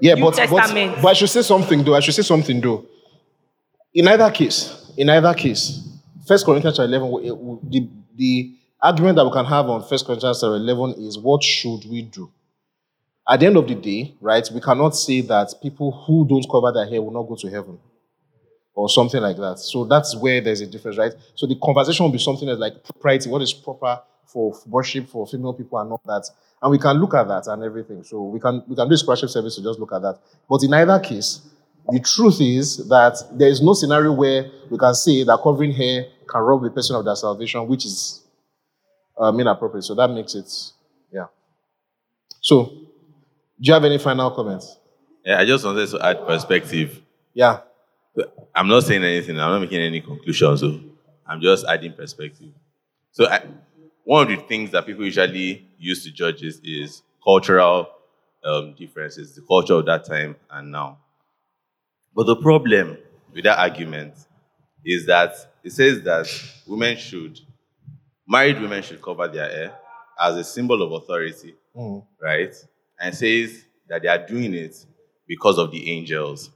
Yeah, 0.00 0.14
New 0.14 0.22
but, 0.24 0.36
but 0.36 0.60
Testament. 0.60 0.96
but 1.02 1.08
I 1.08 1.12
should 1.14 1.30
say 1.30 1.42
something 1.42 1.82
though. 1.84 1.94
I 1.94 2.00
should 2.00 2.14
say 2.14 2.22
something 2.22 2.60
though. 2.60 2.86
In 3.94 4.06
either 4.08 4.30
case, 4.30 4.92
in 4.96 5.08
either 5.10 5.34
case, 5.34 5.82
First 6.26 6.44
Corinthians 6.44 6.78
eleven, 6.78 7.10
w- 7.10 7.28
w- 7.34 7.60
the 7.68 7.88
the 8.14 8.54
argument 8.80 9.16
that 9.16 9.24
we 9.24 9.32
can 9.32 9.44
have 9.46 9.68
on 9.68 9.82
First 9.82 10.06
Corinthians 10.06 10.42
eleven 10.42 10.94
is 10.98 11.18
what 11.18 11.42
should 11.42 11.80
we 11.90 12.02
do? 12.02 12.30
At 13.28 13.40
the 13.40 13.46
end 13.46 13.56
of 13.56 13.68
the 13.68 13.74
day, 13.74 14.14
right, 14.20 14.48
we 14.52 14.60
cannot 14.60 14.96
say 14.96 15.20
that 15.22 15.54
people 15.62 15.92
who 16.06 16.26
don't 16.26 16.46
cover 16.50 16.72
their 16.72 16.86
hair 16.86 17.02
will 17.02 17.12
not 17.12 17.24
go 17.24 17.36
to 17.36 17.48
heaven 17.48 17.78
or 18.74 18.88
something 18.88 19.20
like 19.20 19.36
that. 19.36 19.58
So 19.58 19.84
that's 19.84 20.16
where 20.16 20.40
there's 20.40 20.60
a 20.60 20.66
difference, 20.66 20.96
right? 20.96 21.12
So 21.34 21.46
the 21.46 21.56
conversation 21.62 22.04
will 22.04 22.12
be 22.12 22.18
something 22.18 22.46
that's 22.46 22.60
like 22.60 22.82
propriety, 22.84 23.28
what 23.28 23.42
is 23.42 23.52
proper 23.52 24.00
for 24.26 24.54
worship 24.66 25.08
for 25.08 25.26
female 25.26 25.52
people 25.52 25.78
and 25.78 25.90
all 25.90 26.00
that. 26.06 26.28
And 26.62 26.70
we 26.70 26.78
can 26.78 26.96
look 26.96 27.14
at 27.14 27.28
that 27.28 27.46
and 27.48 27.62
everything. 27.62 28.02
So 28.02 28.22
we 28.22 28.40
can 28.40 28.62
we 28.66 28.76
can 28.76 28.88
do 28.88 28.94
a 28.94 28.96
scholarship 28.96 29.30
service 29.30 29.56
to 29.56 29.62
just 29.62 29.78
look 29.78 29.92
at 29.92 30.02
that. 30.02 30.18
But 30.48 30.62
in 30.62 30.72
either 30.72 30.98
case, 31.00 31.40
the 31.88 32.00
truth 32.00 32.40
is 32.40 32.88
that 32.88 33.16
there 33.32 33.48
is 33.48 33.62
no 33.62 33.72
scenario 33.74 34.12
where 34.12 34.50
we 34.70 34.78
can 34.78 34.94
say 34.94 35.22
that 35.24 35.40
covering 35.42 35.72
hair 35.72 36.06
can 36.28 36.40
rob 36.40 36.64
a 36.64 36.70
person 36.70 36.96
of 36.96 37.04
their 37.04 37.16
salvation, 37.16 37.66
which 37.66 37.84
is 37.84 38.22
um, 39.18 39.40
inappropriate. 39.40 39.84
So 39.84 39.94
that 39.94 40.08
makes 40.08 40.34
it, 40.34 40.52
yeah. 41.12 41.26
So, 42.40 42.72
do 43.60 43.68
you 43.68 43.72
have 43.74 43.84
any 43.84 43.98
final 43.98 44.30
comments? 44.30 44.78
Yeah, 45.24 45.40
I 45.40 45.44
just 45.44 45.64
wanted 45.64 45.88
to 45.88 46.00
add 46.04 46.26
perspective. 46.26 47.02
Yeah. 47.34 47.60
I'm 48.54 48.68
not 48.68 48.82
saying 48.84 49.04
anything. 49.04 49.38
I'm 49.38 49.50
not 49.52 49.60
making 49.60 49.80
any 49.80 50.00
conclusions. 50.00 50.60
So 50.60 50.80
I'm 51.26 51.40
just 51.40 51.64
adding 51.66 51.92
perspective. 51.92 52.52
So 53.12 53.26
I, 53.26 53.42
one 54.04 54.22
of 54.22 54.28
the 54.38 54.44
things 54.46 54.70
that 54.72 54.86
people 54.86 55.04
usually 55.04 55.68
use 55.78 56.02
to 56.04 56.10
judge 56.10 56.42
is, 56.42 56.60
is 56.64 57.02
cultural 57.22 57.88
um, 58.44 58.74
differences, 58.76 59.34
the 59.34 59.42
culture 59.42 59.74
of 59.74 59.86
that 59.86 60.04
time 60.04 60.36
and 60.50 60.72
now. 60.72 60.98
But 62.14 62.26
the 62.26 62.36
problem 62.36 62.98
with 63.32 63.44
that 63.44 63.58
argument 63.58 64.14
is 64.84 65.06
that 65.06 65.34
it 65.62 65.70
says 65.72 66.02
that 66.02 66.26
women 66.66 66.96
should 66.96 67.38
married 68.26 68.60
women 68.60 68.82
should 68.82 69.00
cover 69.02 69.28
their 69.28 69.48
hair 69.48 69.78
as 70.20 70.36
a 70.36 70.44
symbol 70.44 70.82
of 70.82 70.92
authority, 71.02 71.54
Mm. 71.76 72.04
right? 72.20 72.54
And 73.00 73.14
says 73.14 73.64
that 73.88 74.02
they 74.02 74.08
are 74.08 74.26
doing 74.26 74.54
it 74.54 74.74
because 75.26 75.58
of 75.58 75.70
the 75.70 75.90
angels. 75.90 76.50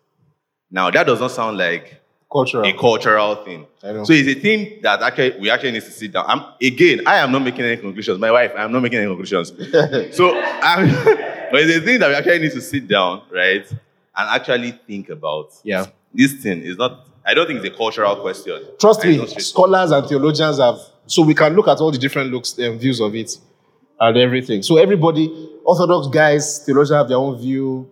Now, 0.70 0.90
that 0.90 1.06
does 1.06 1.20
not 1.20 1.30
sound 1.30 1.58
like 1.58 2.00
Cultural. 2.30 2.64
a 2.66 2.72
cultural 2.72 3.36
thing. 3.44 3.66
So 3.82 4.06
it's 4.12 4.28
a 4.28 4.40
thing 4.40 4.80
that 4.82 5.02
actually 5.02 5.38
we 5.38 5.50
actually 5.50 5.72
need 5.72 5.82
to 5.82 5.90
sit 5.90 6.12
down. 6.12 6.24
I'm, 6.26 6.42
again, 6.62 7.02
I 7.06 7.18
am 7.18 7.30
not 7.30 7.42
making 7.42 7.64
any 7.64 7.76
conclusions. 7.76 8.18
My 8.18 8.30
wife, 8.30 8.52
I 8.56 8.64
am 8.64 8.72
not 8.72 8.80
making 8.82 9.00
any 9.00 9.06
conclusions. 9.08 9.48
so, 10.16 10.40
I'm, 10.40 10.88
but 11.04 11.60
it's 11.60 11.76
a 11.76 11.80
thing 11.82 12.00
that 12.00 12.08
we 12.08 12.14
actually 12.14 12.38
need 12.38 12.52
to 12.52 12.60
sit 12.62 12.88
down, 12.88 13.22
right, 13.30 13.66
and 13.70 13.78
actually 14.16 14.70
think 14.86 15.10
about. 15.10 15.50
Yeah. 15.62 15.86
This 16.14 16.32
thing 16.42 16.62
is 16.62 16.76
not. 16.78 17.06
I 17.24 17.34
don't 17.34 17.46
think 17.46 17.62
it's 17.62 17.74
a 17.74 17.76
cultural 17.76 18.16
question. 18.16 18.60
Trust 18.80 19.04
Right? 19.04 19.20
me, 19.20 19.26
scholars 19.26 19.90
and 19.90 20.08
theologians 20.08 20.58
have, 20.58 20.78
so 21.06 21.22
we 21.22 21.34
can 21.34 21.54
look 21.54 21.68
at 21.68 21.78
all 21.78 21.90
the 21.92 21.98
different 21.98 22.32
looks 22.32 22.56
and 22.58 22.80
views 22.80 23.00
of 23.00 23.14
it 23.14 23.36
and 24.02 24.16
everything. 24.18 24.62
So 24.62 24.78
everybody, 24.78 25.28
Orthodox 25.64 26.08
guys, 26.08 26.64
theologians 26.64 26.98
have 26.98 27.08
their 27.08 27.18
own 27.18 27.38
view. 27.38 27.90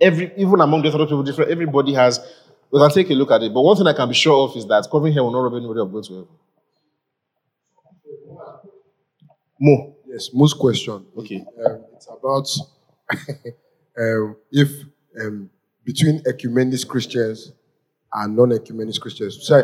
Every 0.00 0.32
even 0.36 0.60
among 0.60 0.82
the 0.82 0.88
Orthodox 0.88 1.10
people, 1.10 1.22
different. 1.22 1.50
Everybody 1.50 1.92
has. 1.94 2.20
We 2.70 2.80
can 2.80 2.90
take 2.90 3.10
a 3.10 3.14
look 3.14 3.30
at 3.30 3.42
it. 3.42 3.52
But 3.54 3.62
one 3.62 3.76
thing 3.76 3.86
I 3.86 3.92
can 3.92 4.08
be 4.08 4.14
sure 4.14 4.48
of 4.48 4.56
is 4.56 4.66
that 4.66 4.88
covering 4.90 5.12
hair 5.12 5.22
will 5.22 5.30
not 5.30 5.40
rob 5.40 5.54
anybody 5.54 5.80
of 5.80 5.92
going 5.92 6.04
to 6.04 6.12
heaven. 6.14 6.28
Mo. 9.60 9.94
Yes, 10.06 10.30
most 10.32 10.58
question. 10.58 11.04
Okay. 11.16 11.44
Um, 11.64 11.84
it's 11.94 12.08
about 12.08 12.48
um, 13.98 14.36
if 14.50 14.70
um, 15.20 15.50
between 15.84 16.20
ecumenist 16.20 16.88
Christians 16.88 17.52
and 18.12 18.36
non-ecumenist 18.36 19.00
Christians. 19.00 19.46
So, 19.46 19.58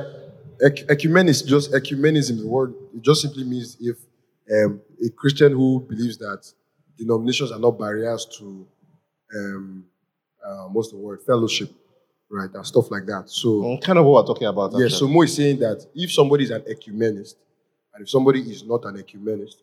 ec- 0.60 0.86
ecumenist 0.88 1.46
just 1.46 1.72
ecumenism. 1.72 2.38
The 2.40 2.46
word 2.46 2.74
it 2.94 3.02
just 3.02 3.22
simply 3.22 3.44
means 3.44 3.76
if 3.80 3.96
um, 4.50 4.80
a 5.04 5.10
Christian 5.10 5.52
who 5.52 5.80
believes 5.80 6.18
that 6.18 6.50
denominations 6.98 7.52
are 7.52 7.58
not 7.58 7.78
barriers 7.78 8.26
to 8.38 8.66
um, 9.34 9.84
uh, 10.44 10.64
what's 10.64 10.90
the 10.90 10.96
word 10.96 11.20
fellowship, 11.22 11.70
right, 12.30 12.50
and 12.52 12.66
stuff 12.66 12.90
like 12.90 13.06
that. 13.06 13.24
So 13.30 13.48
Mm, 13.48 13.82
kind 13.82 13.98
of 13.98 14.04
what 14.04 14.24
we're 14.24 14.34
talking 14.34 14.48
about. 14.48 14.72
Yes, 14.76 14.98
so. 14.98 15.08
Mo 15.08 15.22
is 15.22 15.34
saying 15.34 15.58
that 15.60 15.86
if 15.94 16.12
somebody 16.12 16.44
is 16.44 16.50
an 16.50 16.62
ecumenist 16.62 17.36
and 17.94 18.02
if 18.02 18.10
somebody 18.10 18.40
is 18.40 18.64
not 18.64 18.84
an 18.84 18.96
ecumenist, 18.96 19.56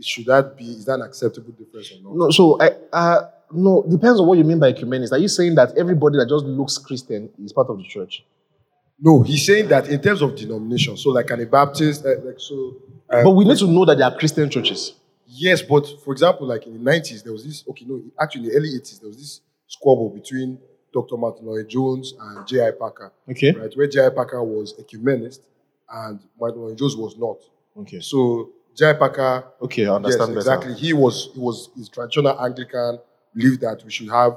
should 0.00 0.26
that 0.26 0.56
be 0.56 0.64
is 0.64 0.84
that 0.86 0.94
an 0.94 1.02
acceptable 1.02 1.52
difference 1.52 1.92
or 1.92 2.02
not? 2.02 2.16
No, 2.16 2.30
so 2.30 2.60
I 2.60 2.70
uh, 2.92 3.30
no 3.52 3.82
depends 3.88 4.18
on 4.20 4.26
what 4.26 4.38
you 4.38 4.44
mean 4.44 4.58
by 4.58 4.72
ecumenist. 4.72 5.12
Are 5.12 5.18
you 5.18 5.28
saying 5.28 5.54
that 5.54 5.76
everybody 5.78 6.18
that 6.18 6.28
just 6.28 6.44
looks 6.44 6.76
Christian 6.78 7.30
is 7.42 7.52
part 7.52 7.68
of 7.68 7.78
the 7.78 7.84
church? 7.84 8.24
No, 8.98 9.22
he's 9.22 9.44
saying 9.46 9.68
that 9.68 9.88
in 9.88 10.00
terms 10.00 10.22
of 10.22 10.34
denomination, 10.36 10.96
so 10.96 11.10
like 11.10 11.30
an 11.30 11.44
Baptist, 11.48 12.04
uh, 12.06 12.10
like 12.24 12.38
so. 12.38 12.76
uh, 13.10 13.22
but 13.24 13.30
we 13.30 13.44
need 13.44 13.58
to 13.58 13.66
know 13.66 13.84
that 13.84 13.98
there 13.98 14.06
are 14.06 14.16
Christian 14.16 14.48
churches. 14.48 14.94
Yes, 15.26 15.62
but 15.62 15.86
for 16.04 16.12
example, 16.12 16.46
like 16.46 16.66
in 16.66 16.74
the 16.74 16.78
nineties, 16.78 17.22
there 17.22 17.32
was 17.32 17.44
this. 17.44 17.64
Okay, 17.68 17.84
no, 17.88 18.00
actually 18.20 18.44
in 18.44 18.48
the 18.50 18.56
early 18.56 18.68
eighties, 18.68 18.98
there 19.00 19.08
was 19.08 19.16
this 19.18 19.40
squabble 19.66 20.10
between 20.10 20.58
Dr. 20.92 21.16
Martyn 21.16 21.46
Lloyd-Jones 21.46 22.14
and 22.20 22.46
J.I. 22.46 22.70
Packer. 22.70 23.12
Okay. 23.28 23.50
Right, 23.50 23.72
where 23.76 23.88
J.I. 23.88 24.10
Packer 24.10 24.42
was 24.44 24.74
ecumenist 24.78 25.40
and 25.92 26.20
Martyn 26.38 26.60
Lloyd-Jones 26.62 26.96
was 26.96 27.16
not. 27.18 27.38
Okay. 27.76 27.98
So 28.00 28.50
J.I. 28.76 28.92
Packer. 28.92 29.44
Okay, 29.62 29.86
I 29.86 29.94
understand 29.96 30.34
Yes, 30.36 30.44
better. 30.44 30.56
exactly. 30.60 30.74
He 30.74 30.92
was 30.92 31.30
he 31.34 31.40
was 31.40 31.70
his 31.76 31.88
traditional 31.88 32.40
Anglican 32.40 33.00
believed 33.34 33.60
that 33.62 33.82
we 33.84 33.90
should 33.90 34.08
have 34.10 34.36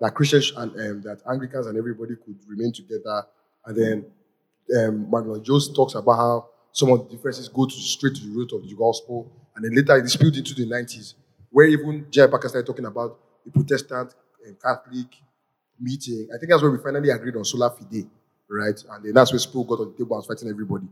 that 0.00 0.14
Christians 0.14 0.52
and 0.56 0.70
um, 0.72 1.02
that 1.02 1.20
Anglicans 1.30 1.66
and 1.66 1.76
everybody 1.76 2.14
could 2.16 2.38
remain 2.48 2.72
together. 2.72 3.24
And 3.66 3.76
then 3.76 4.04
um, 4.76 5.10
Martyn 5.10 5.42
Jones 5.42 5.72
talks 5.74 5.94
about 5.94 6.16
how 6.16 6.48
some 6.72 6.90
of 6.90 7.08
the 7.08 7.16
differences 7.16 7.48
go 7.48 7.66
to 7.66 7.72
straight 7.72 8.14
to 8.16 8.24
the 8.24 8.30
root 8.30 8.52
of 8.52 8.62
the 8.62 8.74
gospel. 8.74 9.30
And 9.56 9.64
then 9.64 9.74
later 9.74 9.96
it 10.02 10.08
spilled 10.08 10.36
into 10.36 10.54
the 10.54 10.66
90s, 10.66 11.14
where 11.50 11.66
even 11.66 12.06
J.I. 12.10 12.26
Packer 12.28 12.48
started 12.48 12.66
talking 12.66 12.84
about 12.86 13.18
the 13.44 13.50
Protestant 13.50 14.14
and 14.46 14.60
Catholic 14.60 15.08
meeting. 15.80 16.28
I 16.34 16.38
think 16.38 16.50
that's 16.50 16.62
where 16.62 16.70
we 16.70 16.78
finally 16.78 17.10
agreed 17.10 17.36
on 17.36 17.44
sola 17.44 17.70
fide, 17.70 18.06
right? 18.48 18.82
And 18.90 19.04
then 19.04 19.14
that's 19.14 19.32
where 19.32 19.38
Sproul 19.38 19.64
got 19.64 19.80
on 19.80 19.92
the 19.92 19.98
table 19.98 20.16
and 20.16 20.18
was 20.18 20.26
fighting 20.26 20.48
everybody. 20.48 20.86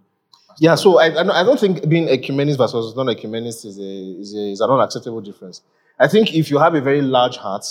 Yeah, 0.61 0.75
so 0.75 0.99
I, 0.99 1.07
I 1.21 1.45
don't 1.45 1.61
think 1.61 1.89
being 1.89 2.09
ecumenist 2.09 2.59
versus 2.59 2.97
non-ecumenist 2.97 3.65
is 3.65 3.79
a, 3.79 3.83
is 3.83 4.35
a 4.35 4.51
is 4.51 4.61
an 4.61 4.71
unacceptable 4.71 5.21
difference. 5.21 5.63
I 6.01 6.09
think 6.09 6.35
if 6.35 6.51
you 6.51 6.59
have 6.59 6.75
a 6.75 6.81
very 6.81 7.01
large 7.01 7.37
heart 7.37 7.65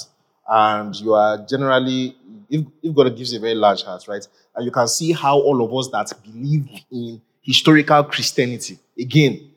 and 0.48 0.96
you 0.96 1.14
are 1.14 1.38
generally, 1.46 2.16
if, 2.50 2.66
if 2.82 2.96
God 2.96 3.16
gives 3.16 3.34
you 3.34 3.40
a 3.40 3.42
very 3.42 3.56
large 3.56 3.84
heart, 3.84 4.08
right, 4.08 4.26
and 4.56 4.66
you 4.66 4.72
can 4.72 4.88
see 4.88 5.12
how 5.12 5.40
all 5.40 5.64
of 5.64 5.74
us 5.74 5.90
that 5.92 6.22
believe 6.24 6.68
in 6.92 7.22
historical 7.42 8.04
Christianity, 8.06 8.80
again, 9.00 9.52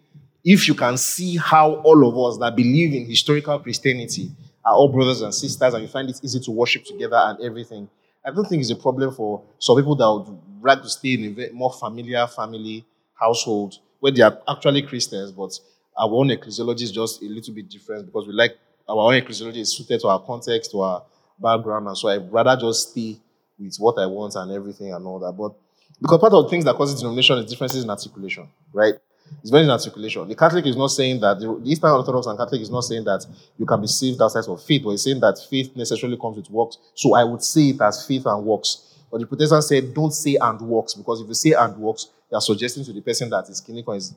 if 0.44 0.66
you 0.68 0.74
can 0.74 0.96
see 0.96 1.36
how 1.36 1.74
all 1.74 2.08
of 2.08 2.32
us 2.32 2.38
that 2.38 2.56
believe 2.56 2.94
in 2.94 3.06
historical 3.06 3.58
Christianity 3.58 4.30
are 4.64 4.74
all 4.74 4.88
brothers 4.88 5.22
and 5.22 5.34
sisters, 5.34 5.74
and 5.74 5.82
you 5.82 5.88
find 5.88 6.08
it 6.08 6.20
easy 6.22 6.40
to 6.40 6.50
worship 6.50 6.84
together 6.84 7.16
and 7.16 7.40
everything, 7.40 7.88
I 8.24 8.30
don't 8.30 8.44
think 8.46 8.60
it's 8.60 8.70
a 8.70 8.76
problem 8.76 9.12
for 9.14 9.42
some 9.58 9.76
people 9.76 9.96
that 9.96 10.10
would 10.10 10.38
like 10.62 10.82
to 10.82 10.88
stay 10.88 11.14
in 11.14 11.40
a 11.40 11.52
more 11.52 11.72
familiar 11.72 12.26
family 12.26 12.84
household 13.14 13.78
where 14.00 14.12
they 14.12 14.22
are 14.22 14.38
actually 14.48 14.82
Christians, 14.82 15.32
but 15.32 15.58
our 15.96 16.10
own 16.10 16.28
ecclesiology 16.28 16.82
is 16.82 16.92
just 16.92 17.22
a 17.22 17.26
little 17.26 17.54
bit 17.54 17.68
different 17.68 18.06
because 18.06 18.26
we 18.26 18.32
like 18.32 18.58
our 18.90 19.12
own 19.12 19.20
ecclesiology 19.20 19.58
is 19.58 19.76
suited 19.76 20.00
to 20.00 20.08
our 20.08 20.20
context, 20.20 20.70
to 20.72 20.80
our 20.80 21.02
background, 21.38 21.86
and 21.86 21.96
so 21.96 22.08
I'd 22.08 22.30
rather 22.32 22.56
just 22.60 22.90
stay 22.90 23.18
with 23.58 23.76
what 23.78 23.98
I 23.98 24.06
want 24.06 24.34
and 24.34 24.50
everything 24.52 24.92
and 24.92 25.06
all 25.06 25.18
that. 25.20 25.32
But 25.32 25.52
because 26.00 26.18
part 26.18 26.32
of 26.32 26.44
the 26.44 26.50
things 26.50 26.64
that 26.64 26.76
causes 26.76 27.00
denomination 27.00 27.38
is 27.38 27.50
differences 27.50 27.84
in 27.84 27.90
articulation, 27.90 28.48
right? 28.72 28.94
It's 29.42 29.50
very 29.50 29.62
in 29.64 29.70
articulation. 29.70 30.26
The 30.28 30.34
Catholic 30.34 30.66
is 30.66 30.76
not 30.76 30.88
saying 30.88 31.20
that 31.20 31.38
the 31.38 31.60
Eastern 31.64 31.90
Orthodox 31.90 32.26
and 32.26 32.36
Catholic 32.38 32.60
is 32.62 32.70
not 32.70 32.80
saying 32.80 33.04
that 33.04 33.24
you 33.56 33.64
can 33.64 33.80
be 33.80 33.86
saved 33.86 34.20
outside 34.20 34.44
of 34.48 34.62
faith, 34.62 34.82
but 34.82 34.90
it's 34.90 35.04
saying 35.04 35.20
that 35.20 35.38
faith 35.48 35.74
necessarily 35.76 36.18
comes 36.18 36.36
with 36.36 36.50
works. 36.50 36.78
So 36.94 37.14
I 37.14 37.22
would 37.24 37.42
say 37.42 37.68
it 37.70 37.80
as 37.80 38.04
faith 38.06 38.26
and 38.26 38.44
works. 38.44 38.98
But 39.10 39.20
the 39.20 39.26
Protestant 39.26 39.62
said, 39.64 39.94
don't 39.94 40.12
say 40.12 40.36
and 40.40 40.60
works, 40.62 40.94
because 40.94 41.20
if 41.20 41.28
you 41.28 41.34
say 41.34 41.52
and 41.52 41.76
works, 41.76 42.08
you 42.30 42.36
are 42.36 42.40
suggesting 42.40 42.84
to 42.84 42.92
the 42.92 43.00
person 43.00 43.30
that 43.30 43.48
is 43.48 43.60
clinical 43.60 43.94
is. 43.94 44.10
Do 44.10 44.16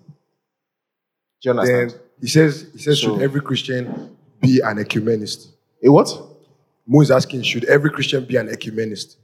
you 1.44 1.52
understand? 1.52 1.92
Then 1.92 2.00
he 2.22 2.28
says, 2.28 2.68
he 2.74 2.80
says, 2.80 3.02
So- 3.02 3.14
should 3.16 3.22
every 3.22 3.42
Christian 3.42 4.16
be 4.44 4.60
an 4.64 4.78
ecumenist? 4.78 5.48
A 5.84 5.92
what? 5.92 6.10
Mo 6.86 7.02
is 7.02 7.10
asking, 7.10 7.42
should 7.44 7.64
every 7.66 7.90
Christian 7.90 8.26
be 8.26 8.36
an 8.36 8.50
ecumenist? 8.50 9.16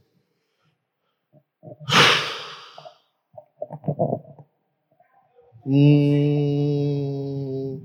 Mm, 6.59 7.81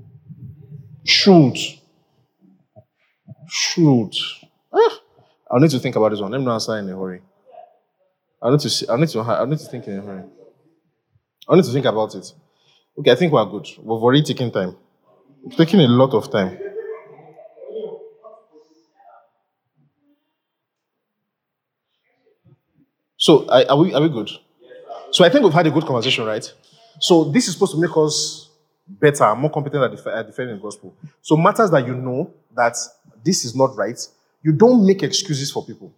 shoot. 1.03 1.57
Shoot. 3.47 4.15
Ah, 4.73 4.99
I'll 5.51 5.59
need 5.59 5.69
to 5.71 5.79
think 5.79 5.95
about 5.95 6.09
this 6.09 6.21
one. 6.21 6.31
Let 6.31 6.39
me 6.39 6.45
not 6.45 6.55
answer 6.55 6.77
in 6.77 6.89
a 6.89 6.97
hurry. 6.97 7.21
I 8.41 8.49
need 8.49 8.59
to 8.61 8.69
see, 8.69 8.87
I 8.89 8.95
need 8.97 9.09
to 9.09 9.19
I 9.21 9.45
need 9.45 9.59
to 9.59 9.65
think 9.65 9.87
in 9.87 9.99
a 9.99 10.01
hurry. 10.01 10.23
I 11.47 11.55
need 11.55 11.65
to 11.65 11.71
think 11.71 11.85
about 11.85 12.15
it. 12.15 12.33
Okay, 12.97 13.11
I 13.11 13.15
think 13.15 13.31
we're 13.33 13.45
good. 13.45 13.67
We've 13.77 14.01
already 14.01 14.23
taken 14.23 14.51
time. 14.51 14.75
It's 15.45 15.57
taking 15.57 15.79
a 15.81 15.87
lot 15.87 16.13
of 16.13 16.31
time. 16.31 16.57
So 23.25 23.49
are, 23.49 23.75
we 23.75 23.91
are 23.91 24.03
we 24.03 24.09
good? 24.09 24.29
So 25.09 25.25
I 25.25 25.29
think 25.29 25.43
we've 25.43 25.51
had 25.51 25.65
a 25.65 25.71
good 25.71 25.83
conversation, 25.83 26.25
right? 26.25 26.45
So 26.99 27.23
this 27.23 27.47
is 27.47 27.55
supposed 27.55 27.73
to 27.73 27.81
make 27.81 27.97
us 27.97 28.49
better, 28.87 29.35
more 29.35 29.49
competent 29.49 29.83
at, 29.83 29.89
def- 29.97 30.05
at 30.05 30.27
defending 30.27 30.57
the 30.57 30.61
gospel. 30.61 30.95
So 31.23 31.35
matters 31.35 31.71
that 31.71 31.87
you 31.87 31.95
know 31.95 32.31
that 32.55 32.77
this 33.23 33.43
is 33.43 33.55
not 33.55 33.75
right, 33.75 33.99
you 34.43 34.51
don't 34.51 34.85
make 34.85 35.01
excuses 35.01 35.49
for 35.49 35.65
people. 35.65 35.91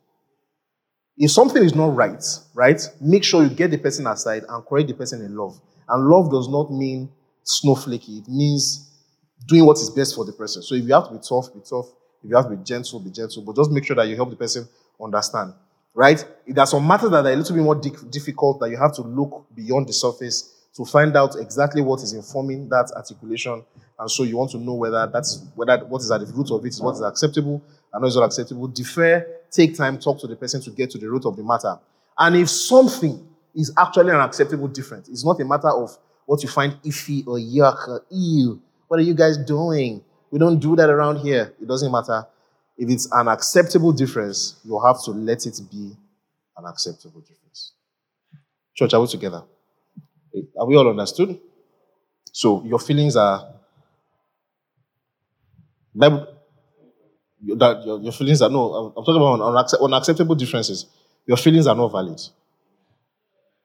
If 1.18 1.32
something 1.32 1.62
is 1.62 1.76
not 1.76 1.94
right, 1.98 2.24
right, 2.54 2.82
make 3.02 3.26
sure 3.26 3.44
you 3.44 3.50
get 3.50 3.72
the 3.72 3.78
person 3.78 4.08
aside 4.08 4.44
and 4.48 4.66
correct 4.66 4.88
the 4.88 4.94
person 4.94 5.20
in 5.20 5.36
love. 5.36 5.60
And 5.90 6.08
love 6.08 6.32
does 6.32 6.48
not 6.48 6.72
mean 6.72 7.10
snowflakey. 7.44 8.20
It 8.20 8.30
means 8.30 8.90
doing 9.46 9.66
what 9.66 9.76
is 9.80 9.90
best 9.90 10.16
for 10.16 10.24
the 10.24 10.32
person. 10.32 10.62
So 10.64 10.76
if 10.76 10.86
you 10.86 10.94
have 10.94 11.10
to 11.10 11.14
be 11.16 11.20
tough, 11.20 11.54
be 11.54 11.60
tough. 11.60 11.88
If 12.24 12.30
you 12.30 12.38
have 12.38 12.50
to 12.50 12.56
be 12.56 12.64
gentle, 12.64 13.02
be 13.02 13.12
gentle. 13.12 13.42
But 13.42 13.58
just 13.58 13.70
make 13.70 13.84
sure 13.84 13.98
that 13.98 14.08
you 14.08 14.16
help 14.16 14.30
the 14.30 14.38
person 14.38 14.66
understand. 15.04 15.54
Right? 15.98 16.24
There 16.46 16.62
are 16.62 16.68
some 16.68 16.86
matters 16.86 17.10
that 17.10 17.26
are 17.26 17.32
a 17.32 17.36
little 17.36 17.56
bit 17.56 17.64
more 17.64 17.74
di- 17.74 17.90
difficult 18.12 18.60
that 18.60 18.70
you 18.70 18.78
have 18.78 18.94
to 18.98 19.02
look 19.02 19.48
beyond 19.56 19.88
the 19.88 19.94
surface 19.94 20.54
to 20.76 20.86
find 20.86 21.18
out 21.18 21.36
exactly 21.40 21.82
what 21.82 22.04
is 22.04 22.14
informing 22.14 22.70
that 22.70 22.92
articulation. 22.96 23.64
And 23.98 24.12
so 24.12 24.22
you 24.22 24.38
want 24.38 24.52
to 24.52 24.60
know 24.60 24.76
whether 24.76 25.10
that's 25.12 25.44
whether 25.56 25.84
what 25.86 26.04
is 26.04 26.12
at 26.12 26.20
the 26.20 26.28
root 26.28 26.52
of 26.52 26.64
it 26.64 26.68
is 26.68 26.80
what 26.80 26.94
is 26.94 27.02
acceptable 27.02 27.64
and 27.92 28.02
what 28.04 28.10
is 28.10 28.16
not 28.16 28.26
acceptable. 28.26 28.68
Defer, 28.68 29.26
take 29.50 29.76
time, 29.76 29.98
talk 29.98 30.20
to 30.20 30.28
the 30.28 30.36
person 30.36 30.62
to 30.62 30.70
get 30.70 30.92
to 30.92 31.00
the 31.00 31.10
root 31.10 31.26
of 31.26 31.36
the 31.36 31.42
matter. 31.42 31.80
And 32.16 32.36
if 32.36 32.52
something 32.52 33.28
is 33.56 33.74
actually 33.76 34.12
an 34.12 34.20
acceptable 34.20 34.68
difference, 34.68 35.10
it's 35.10 35.26
not 35.26 35.42
a 35.42 35.46
matter 35.46 35.70
of 35.70 35.98
what 36.28 36.44
you 36.44 36.50
find 36.50 36.74
iffy 36.84 37.26
or 37.26 37.40
yuck 37.40 37.88
or 37.88 38.06
ew. 38.12 38.62
What 38.88 39.00
are 39.00 39.04
you 39.04 39.16
guys 39.16 39.40
doing? 39.40 40.04
We 40.30 40.38
don't 40.38 40.60
do 40.60 40.76
that 40.76 40.92
around 40.92 41.18
here. 41.18 41.56
It 41.60 41.68
doesn't 41.68 41.92
matter. 41.92 42.28
If 42.78 42.90
it's 42.90 43.08
an 43.12 43.28
acceptable 43.28 43.92
difference, 43.92 44.58
you 44.64 44.80
have 44.86 45.04
to 45.06 45.12
let 45.12 45.46
it 45.46 45.60
be 45.72 45.96
an 46.58 46.66
acceptable 46.66 47.22
difference. 47.22 47.74
Church, 48.76 48.94
are 48.94 49.02
we 49.02 49.08
together? 49.08 49.44
Are 50.60 50.66
we 50.66 50.76
all 50.76 50.88
understood? 50.88 51.40
So 52.32 52.64
your 52.64 52.80
feelings 52.80 53.16
are 53.16 53.54
that 55.96 57.84
your, 57.86 58.00
your 58.00 58.12
feelings 58.12 58.42
are 58.42 58.50
no. 58.50 58.94
I'm, 58.96 59.04
talking 59.04 59.16
about 59.16 59.40
unaccept, 59.40 59.84
unacceptable 59.84 60.36
differences. 60.36 60.86
Your 61.26 61.38
feelings 61.38 61.68
are 61.68 61.76
not 61.76 61.92
valid. 61.92 62.22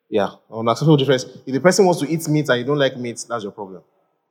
Yeah, 0.08 0.30
unacceptable 0.50 0.96
difference. 0.96 1.24
If 1.24 1.52
the 1.52 1.60
person 1.60 1.84
wants 1.84 2.00
to 2.00 2.08
eat 2.08 2.26
meat 2.28 2.48
and 2.48 2.58
you 2.58 2.64
don't 2.64 2.78
like 2.78 2.96
meat, 2.96 3.24
that's 3.28 3.42
your 3.42 3.52
problem. 3.52 3.82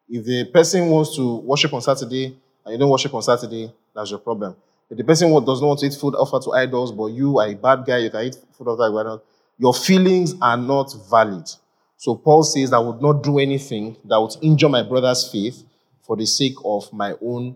If 0.10 0.26
the 0.26 0.46
person 0.46 0.90
wants 0.90 1.16
to 1.16 1.38
worship 1.38 1.74
on 1.74 1.82
Saturday 1.82 2.38
and 2.66 2.74
you 2.74 2.78
don't 2.78 2.90
worship 2.90 3.14
on 3.14 3.22
Saturday, 3.22 3.72
that's 3.94 4.10
your 4.10 4.20
problem. 4.20 4.56
If 4.92 4.98
the 4.98 5.06
person 5.06 5.32
does 5.46 5.62
not 5.62 5.68
want 5.68 5.80
to 5.80 5.86
eat 5.86 5.94
food 5.94 6.16
offered 6.16 6.42
to 6.44 6.52
idols, 6.52 6.92
but 6.92 7.06
you 7.08 7.40
are 7.40 7.48
a 7.48 7.56
bad 7.56 7.86
guy, 7.86 8.00
you 8.00 8.10
can 8.10 8.26
eat 8.26 8.36
food 8.58 8.68
offered 8.68 8.92
to 8.92 9.00
idols, 9.00 9.22
your 9.58 9.74
feelings 9.74 10.36
are 10.42 10.58
not 10.58 10.94
valid. 11.10 11.50
So 11.96 12.16
Paul 12.16 12.44
says, 12.44 12.74
I 12.74 12.80
would 12.80 13.02
not 13.02 13.24
do 13.24 13.40
anything 13.40 13.96
that 14.04 14.20
would 14.20 14.36
injure 14.42 14.68
my 14.68 14.84
brother's 14.84 15.32
faith 15.32 15.64
for 16.02 16.18
the 16.18 16.26
sake 16.26 16.56
of 16.66 16.92
my 16.92 17.14
own 17.22 17.56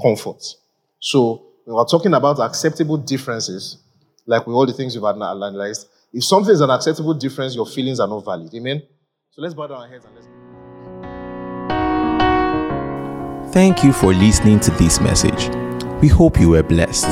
comfort. 0.00 0.42
So 1.00 1.44
when 1.66 1.76
we're 1.76 1.84
talking 1.84 2.14
about 2.14 2.40
acceptable 2.40 2.96
differences, 2.96 3.76
like 4.26 4.46
with 4.46 4.54
all 4.54 4.64
the 4.64 4.72
things 4.72 4.94
we've 4.96 5.04
analyzed, 5.04 5.86
if 6.14 6.24
something 6.24 6.54
is 6.54 6.62
an 6.62 6.70
acceptable 6.70 7.12
difference, 7.12 7.54
your 7.54 7.66
feelings 7.66 8.00
are 8.00 8.08
not 8.08 8.24
valid. 8.24 8.54
Amen? 8.54 8.82
So 9.32 9.42
let's 9.42 9.52
bow 9.52 9.66
down 9.66 9.82
our 9.82 9.88
heads 9.88 10.06
and 10.06 10.14
let's. 10.14 10.28
Thank 13.52 13.84
you 13.84 13.92
for 13.92 14.14
listening 14.14 14.60
to 14.60 14.70
this 14.72 14.98
message. 14.98 15.63
We 16.04 16.10
hope 16.10 16.38
you 16.38 16.50
were 16.50 16.62
blessed. 16.62 17.08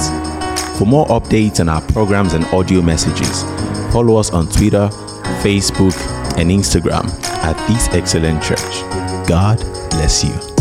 For 0.77 0.85
more 0.85 1.06
updates 1.06 1.60
on 1.60 1.70
our 1.70 1.81
programs 1.81 2.35
and 2.35 2.44
audio 2.52 2.82
messages, 2.82 3.43
follow 3.90 4.16
us 4.16 4.31
on 4.35 4.48
Twitter, 4.48 4.90
Facebook, 5.40 5.97
and 6.36 6.51
Instagram 6.51 7.09
at 7.43 7.56
This 7.69 7.89
Excellent 7.94 8.43
Church. 8.43 8.82
God 9.27 9.56
bless 9.89 10.23
you. 10.23 10.51